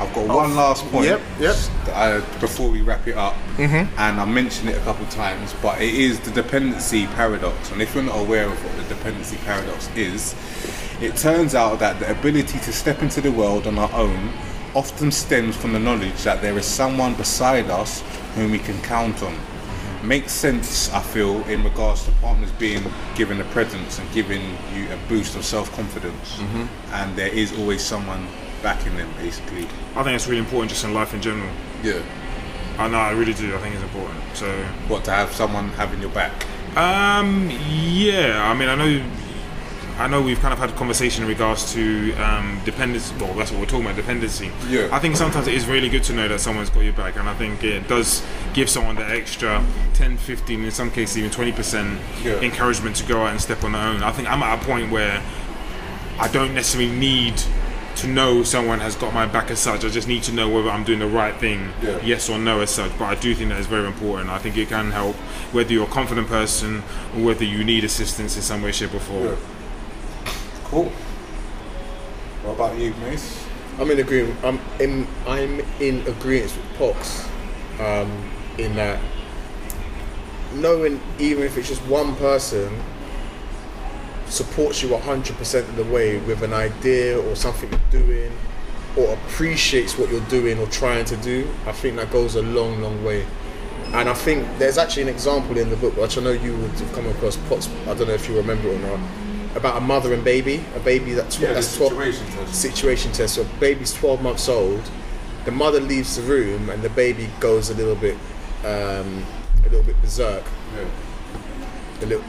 I've 0.00 0.14
got 0.14 0.28
one 0.28 0.54
last 0.54 0.84
point. 0.92 1.06
Yep, 1.06 1.20
yep. 1.40 1.56
I- 1.88 2.20
before 2.40 2.70
we 2.70 2.82
wrap 2.82 3.08
it 3.08 3.16
up, 3.16 3.34
and 3.96 4.20
I 4.20 4.24
mentioned 4.24 4.68
it 4.70 4.76
a 4.76 4.80
couple 4.82 5.04
of 5.04 5.10
times, 5.10 5.52
but 5.60 5.80
it 5.82 5.92
is 5.92 6.20
the 6.20 6.30
dependency 6.30 7.06
paradox. 7.08 7.72
And 7.72 7.82
if 7.82 7.94
you're 7.96 8.04
not 8.04 8.16
aware 8.20 8.44
of 8.46 8.64
what 8.64 8.76
the 8.76 8.94
dependency 8.94 9.38
paradox 9.38 9.88
is, 9.96 10.36
it 11.00 11.16
turns 11.16 11.56
out 11.56 11.80
that 11.80 11.98
the 11.98 12.08
ability 12.12 12.60
to 12.60 12.72
step 12.72 13.02
into 13.02 13.20
the 13.20 13.32
world 13.32 13.66
on 13.66 13.76
our 13.76 13.92
own 13.92 14.32
often 14.76 15.10
stems 15.10 15.56
from 15.56 15.72
the 15.72 15.80
knowledge 15.80 16.22
that 16.22 16.42
there 16.42 16.56
is 16.56 16.66
someone 16.66 17.14
beside 17.14 17.68
us 17.68 18.04
whom 18.36 18.52
we 18.52 18.58
can 18.60 18.80
count 18.82 19.20
on. 19.24 19.36
Makes 20.02 20.32
sense, 20.32 20.92
I 20.92 21.00
feel, 21.00 21.42
in 21.48 21.64
regards 21.64 22.04
to 22.04 22.10
partners 22.22 22.50
being 22.52 22.84
given 23.16 23.40
a 23.40 23.44
presence 23.46 23.98
and 23.98 24.10
giving 24.12 24.42
you 24.74 24.86
a 24.92 24.98
boost 25.08 25.34
of 25.36 25.44
self 25.44 25.72
confidence. 25.74 26.38
And 26.92 27.16
there 27.16 27.28
is 27.28 27.56
always 27.58 27.82
someone 27.82 28.26
backing 28.62 28.96
them, 28.96 29.08
basically. 29.18 29.66
I 29.96 30.02
think 30.02 30.14
it's 30.16 30.26
really 30.26 30.40
important 30.40 30.70
just 30.70 30.84
in 30.84 30.94
life 30.94 31.14
in 31.14 31.20
general. 31.22 31.50
Yeah. 31.82 32.00
I 32.78 32.86
know, 32.88 32.98
I 32.98 33.10
really 33.10 33.34
do. 33.34 33.54
I 33.56 33.58
think 33.58 33.74
it's 33.74 33.82
important. 33.84 34.20
So, 34.34 34.46
What 34.86 35.04
to 35.06 35.10
have 35.10 35.32
someone 35.32 35.68
having 35.70 36.00
your 36.00 36.10
back? 36.10 36.32
um, 36.76 37.50
yeah. 37.68 38.48
I 38.48 38.54
mean, 38.54 38.68
I 38.68 38.76
know, 38.76 39.04
I 39.98 40.06
know 40.06 40.22
we've 40.22 40.38
kind 40.38 40.52
of 40.52 40.60
had 40.60 40.70
a 40.70 40.72
conversation 40.74 41.24
in 41.24 41.28
regards 41.28 41.72
to 41.72 42.14
um, 42.14 42.60
dependency. 42.64 43.12
Well, 43.18 43.34
that's 43.34 43.50
what 43.50 43.58
we're 43.58 43.66
talking 43.66 43.84
about, 43.84 43.96
dependency. 43.96 44.48
Yeah. 44.68 44.88
I 44.92 45.00
think 45.00 45.16
sometimes 45.16 45.48
it 45.48 45.54
is 45.54 45.66
really 45.66 45.88
good 45.88 46.04
to 46.04 46.12
know 46.12 46.28
that 46.28 46.40
someone's 46.40 46.70
got 46.70 46.80
your 46.84 46.92
back, 46.92 47.16
and 47.16 47.28
I 47.28 47.34
think 47.34 47.64
it 47.64 47.88
does 47.88 48.22
give 48.54 48.70
someone 48.70 48.94
that 48.96 49.10
extra 49.10 49.64
10, 49.94 50.16
15, 50.16 50.64
in 50.64 50.70
some 50.70 50.92
cases 50.92 51.18
even 51.18 51.30
20% 51.32 51.98
Yeah. 52.22 52.34
encouragement 52.40 52.94
to 52.96 53.04
go 53.06 53.22
out 53.22 53.30
and 53.32 53.40
step 53.40 53.64
on 53.64 53.72
their 53.72 53.82
own. 53.82 54.04
I 54.04 54.12
think 54.12 54.30
I'm 54.30 54.40
at 54.42 54.62
a 54.62 54.64
point 54.64 54.92
where 54.92 55.20
I 56.20 56.28
don't 56.28 56.54
necessarily 56.54 56.90
need 56.92 57.34
to 57.96 58.06
know 58.06 58.44
someone 58.44 58.78
has 58.78 58.94
got 58.94 59.12
my 59.12 59.26
back 59.26 59.50
as 59.50 59.58
such. 59.58 59.84
I 59.84 59.88
just 59.88 60.06
need 60.06 60.22
to 60.24 60.32
know 60.32 60.48
whether 60.48 60.70
I'm 60.70 60.84
doing 60.84 61.00
the 61.00 61.08
right 61.08 61.34
thing, 61.34 61.72
Yeah. 61.82 61.98
yes 62.04 62.28
or 62.30 62.38
no, 62.38 62.60
as 62.60 62.70
such. 62.70 62.96
But 62.96 63.06
I 63.06 63.14
do 63.16 63.34
think 63.34 63.48
that 63.50 63.58
is 63.58 63.66
very 63.66 63.88
important. 63.88 64.30
I 64.30 64.38
think 64.38 64.56
it 64.56 64.68
can 64.68 64.92
help 64.92 65.16
whether 65.50 65.72
you're 65.72 65.86
a 65.88 65.90
confident 65.90 66.28
person 66.28 66.84
or 67.16 67.24
whether 67.24 67.42
you 67.44 67.64
need 67.64 67.82
assistance 67.82 68.36
in 68.36 68.42
some 68.42 68.62
way, 68.62 68.70
shape, 68.70 68.94
or 68.94 69.00
form. 69.00 69.36
Cool. 70.68 70.90
What 72.44 72.54
about 72.54 72.78
you, 72.78 72.94
Mace? 73.00 73.44
I'm 73.78 73.90
in 73.90 74.00
agreement. 74.00 74.38
I'm 74.44 74.60
in. 74.80 75.06
I'm 75.26 75.60
in 75.80 76.06
agreement 76.06 76.54
with 76.56 76.78
Pox, 76.78 77.28
um, 77.80 78.30
in 78.58 78.74
that 78.76 79.00
knowing 80.54 81.00
even 81.18 81.44
if 81.44 81.56
it's 81.56 81.68
just 81.68 81.82
one 81.82 82.14
person 82.16 82.72
supports 84.26 84.82
you 84.82 84.88
100% 84.88 85.60
of 85.60 85.76
the 85.76 85.84
way 85.84 86.18
with 86.20 86.42
an 86.42 86.52
idea 86.52 87.18
or 87.18 87.34
something 87.34 87.70
you're 87.70 88.02
doing 88.02 88.32
or 88.96 89.14
appreciates 89.14 89.98
what 89.98 90.10
you're 90.10 90.20
doing 90.22 90.58
or 90.58 90.66
trying 90.66 91.04
to 91.04 91.16
do, 91.18 91.48
I 91.66 91.72
think 91.72 91.96
that 91.96 92.10
goes 92.10 92.34
a 92.34 92.42
long, 92.42 92.82
long 92.82 93.02
way. 93.04 93.26
And 93.92 94.08
I 94.08 94.14
think 94.14 94.46
there's 94.58 94.76
actually 94.76 95.04
an 95.04 95.08
example 95.08 95.56
in 95.56 95.70
the 95.70 95.76
book, 95.76 95.96
which 95.96 96.18
I 96.18 96.22
know 96.22 96.32
you 96.32 96.56
would 96.56 96.70
have 96.72 96.92
come 96.92 97.06
across, 97.06 97.36
Potts, 97.48 97.68
I 97.86 97.94
don't 97.94 98.08
know 98.08 98.14
if 98.14 98.28
you 98.28 98.36
remember 98.36 98.70
or 98.70 98.78
not, 98.78 99.00
about 99.54 99.76
a 99.76 99.80
mother 99.80 100.12
and 100.14 100.22
baby, 100.24 100.62
a 100.76 100.80
baby 100.80 101.12
that's, 101.14 101.38
Yeah, 101.40 101.52
that's 101.52 101.76
12 101.76 101.92
situation 101.92 102.26
test. 102.32 102.54
situation 102.54 103.12
test. 103.12 103.34
So 103.34 103.44
baby's 103.60 103.92
12 103.94 104.22
months 104.22 104.48
old, 104.48 104.82
the 105.44 105.50
mother 105.50 105.80
leaves 105.80 106.16
the 106.16 106.22
room 106.22 106.68
and 106.70 106.82
the 106.82 106.90
baby 106.90 107.28
goes 107.40 107.70
a 107.70 107.74
little 107.74 107.94
bit, 107.96 108.16
um, 108.64 109.24
a 109.64 109.68
little 109.68 109.82
bit 109.82 110.00
berserk. 110.02 110.44
Yeah. 110.76 110.84
A 112.02 112.06
little, 112.06 112.24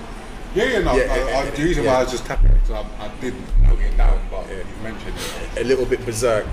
Yeah, 0.56 0.64
yeah, 0.66 0.80
no. 0.80 0.96
Yeah, 0.96 1.04
I, 1.14 1.18
yeah, 1.30 1.40
I, 1.40 1.50
the 1.52 1.64
reason 1.64 1.84
yeah. 1.84 1.92
why 1.94 2.00
I 2.00 2.04
was 2.04 2.12
just 2.12 2.26
tapping 2.26 2.50
it, 2.52 2.58
'cause 2.68 2.72
I, 3.00 3.06
I 3.06 3.12
did 3.22 3.34
note 3.62 3.80
it 3.80 3.96
down, 3.98 4.20
but 4.32 4.48
you 4.50 4.64
mentioned 4.82 5.14
it. 5.56 5.62
a 5.62 5.64
little 5.64 5.86
bit 5.86 6.04
berserk. 6.06 6.46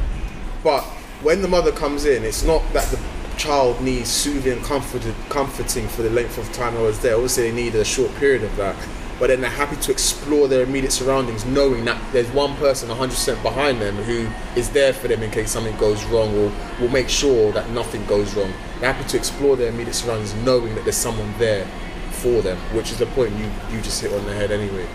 But 0.62 0.82
when 1.22 1.40
the 1.42 1.48
mother 1.48 1.72
comes 1.72 2.04
in, 2.04 2.24
it's 2.24 2.42
not 2.42 2.62
that 2.74 2.90
the 2.90 2.98
child 3.38 3.80
needs 3.80 4.10
soothing, 4.10 4.60
comforted, 4.62 5.14
comforting 5.28 5.86
for 5.88 6.02
the 6.02 6.10
length 6.10 6.36
of 6.38 6.52
time 6.52 6.76
I 6.76 6.80
was 6.82 6.98
there. 7.00 7.14
Obviously, 7.14 7.50
they 7.50 7.56
need 7.56 7.74
a 7.74 7.84
short 7.84 8.14
period 8.16 8.42
of 8.42 8.54
that. 8.56 8.76
But 9.18 9.28
then 9.28 9.40
they're 9.40 9.48
happy 9.50 9.76
to 9.76 9.92
explore 9.92 10.46
their 10.46 10.64
immediate 10.64 10.92
surroundings, 10.92 11.46
knowing 11.46 11.86
that 11.86 12.00
there's 12.12 12.30
one 12.32 12.54
person 12.56 12.90
100% 12.90 13.42
behind 13.42 13.80
them 13.80 13.96
who 13.96 14.28
is 14.58 14.68
there 14.70 14.92
for 14.92 15.08
them 15.08 15.22
in 15.22 15.30
case 15.30 15.50
something 15.50 15.76
goes 15.78 16.04
wrong 16.06 16.36
or 16.36 16.52
will 16.80 16.90
make 16.90 17.08
sure 17.08 17.50
that 17.52 17.70
nothing 17.70 18.04
goes 18.06 18.34
wrong. 18.34 18.52
They're 18.80 18.92
happy 18.92 19.08
to 19.08 19.16
explore 19.16 19.56
their 19.56 19.68
immediate 19.68 19.94
surroundings, 19.94 20.34
knowing 20.34 20.74
that 20.74 20.84
there's 20.84 20.96
someone 20.96 21.32
there 21.38 21.66
for 22.10 22.42
them, 22.42 22.58
which 22.74 22.90
is 22.90 22.98
the 22.98 23.06
point 23.06 23.34
you, 23.36 23.50
you 23.70 23.80
just 23.80 24.02
hit 24.02 24.12
on 24.12 24.24
the 24.26 24.34
head 24.34 24.50
anyway. 24.50 24.86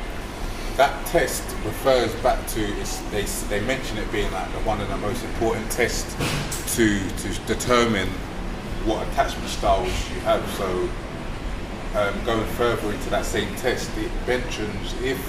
That 0.77 1.05
test 1.07 1.43
refers 1.65 2.13
back 2.15 2.47
to 2.49 2.59
they 3.11 3.23
they 3.49 3.59
mention 3.61 3.97
it 3.97 4.09
being 4.11 4.31
like 4.31 4.51
the, 4.51 4.59
one 4.59 4.79
of 4.79 4.87
the 4.87 4.97
most 4.97 5.23
important 5.25 5.69
tests 5.69 6.15
to 6.75 6.99
to 7.09 7.39
determine 7.45 8.07
what 8.85 9.05
attachment 9.09 9.49
styles 9.49 10.09
you 10.11 10.19
have. 10.21 10.47
So 10.53 10.89
um, 11.95 12.23
going 12.25 12.45
further 12.53 12.91
into 12.91 13.09
that 13.09 13.25
same 13.25 13.53
test, 13.55 13.89
it 13.97 14.11
mentions 14.27 14.93
if 15.01 15.19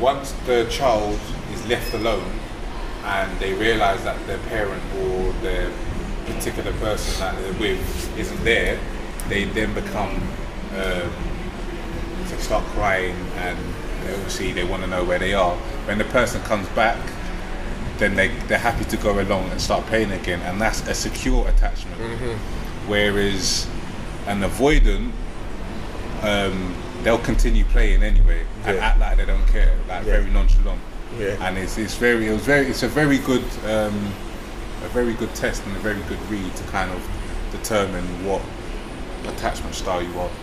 once 0.00 0.32
the 0.46 0.66
child 0.70 1.18
is 1.52 1.66
left 1.68 1.94
alone 1.94 2.38
and 3.04 3.38
they 3.38 3.54
realise 3.54 4.02
that 4.02 4.24
their 4.26 4.38
parent 4.48 4.82
or 5.00 5.32
their 5.42 5.70
particular 6.26 6.72
person 6.74 7.20
that 7.20 7.40
they're 7.40 7.60
with 7.60 8.18
isn't 8.18 8.44
there, 8.44 8.78
they 9.28 9.44
then 9.44 9.72
become 9.74 10.14
um, 10.74 11.12
they 12.28 12.36
start 12.38 12.64
crying 12.66 13.14
and 13.36 13.58
they 14.04 14.12
obviously 14.12 14.52
they 14.52 14.64
want 14.64 14.82
to 14.82 14.88
know 14.88 15.04
where 15.04 15.18
they 15.18 15.34
are. 15.34 15.56
When 15.86 15.98
the 15.98 16.04
person 16.04 16.42
comes 16.42 16.68
back, 16.70 16.98
then 17.98 18.14
they, 18.14 18.28
they're 18.48 18.58
happy 18.58 18.84
to 18.84 18.96
go 18.96 19.20
along 19.20 19.50
and 19.50 19.60
start 19.60 19.86
playing 19.86 20.12
again, 20.12 20.40
and 20.42 20.60
that's 20.60 20.86
a 20.86 20.94
secure 20.94 21.48
attachment. 21.48 21.98
Whereas 22.86 23.66
an 24.26 24.40
avoidant, 24.42 25.12
um, 26.26 26.74
they'll 27.02 27.18
continue 27.18 27.64
playing 27.64 28.02
anyway 28.02 28.42
and 28.64 28.76
Yeah. 28.76 28.84
act 28.86 28.98
like 28.98 29.16
they 29.16 29.24
don't 29.26 29.46
care, 29.46 29.72
like 29.88 30.04
Yeah. 30.04 30.12
very 30.18 30.30
nonchalant. 30.30 30.80
Yeah. 31.18 31.36
And 31.40 31.56
it's, 31.56 31.78
it's 31.78 31.94
very, 31.94 32.28
it 32.28 32.32
was 32.32 32.42
very, 32.42 32.66
it's 32.66 32.82
a 32.82 32.88
very 32.88 33.18
good, 33.18 33.44
um, 33.64 34.12
a 34.84 34.88
very 34.88 35.14
good 35.14 35.32
test 35.34 35.64
and 35.66 35.76
a 35.76 35.80
very 35.80 36.02
good 36.08 36.18
read 36.30 36.54
to 36.56 36.64
kind 36.64 36.90
of 36.90 37.00
determine 37.52 38.04
what 38.26 38.42
attachment 39.28 39.74
style 39.74 40.02
you 40.02 40.18
are. 40.18 40.30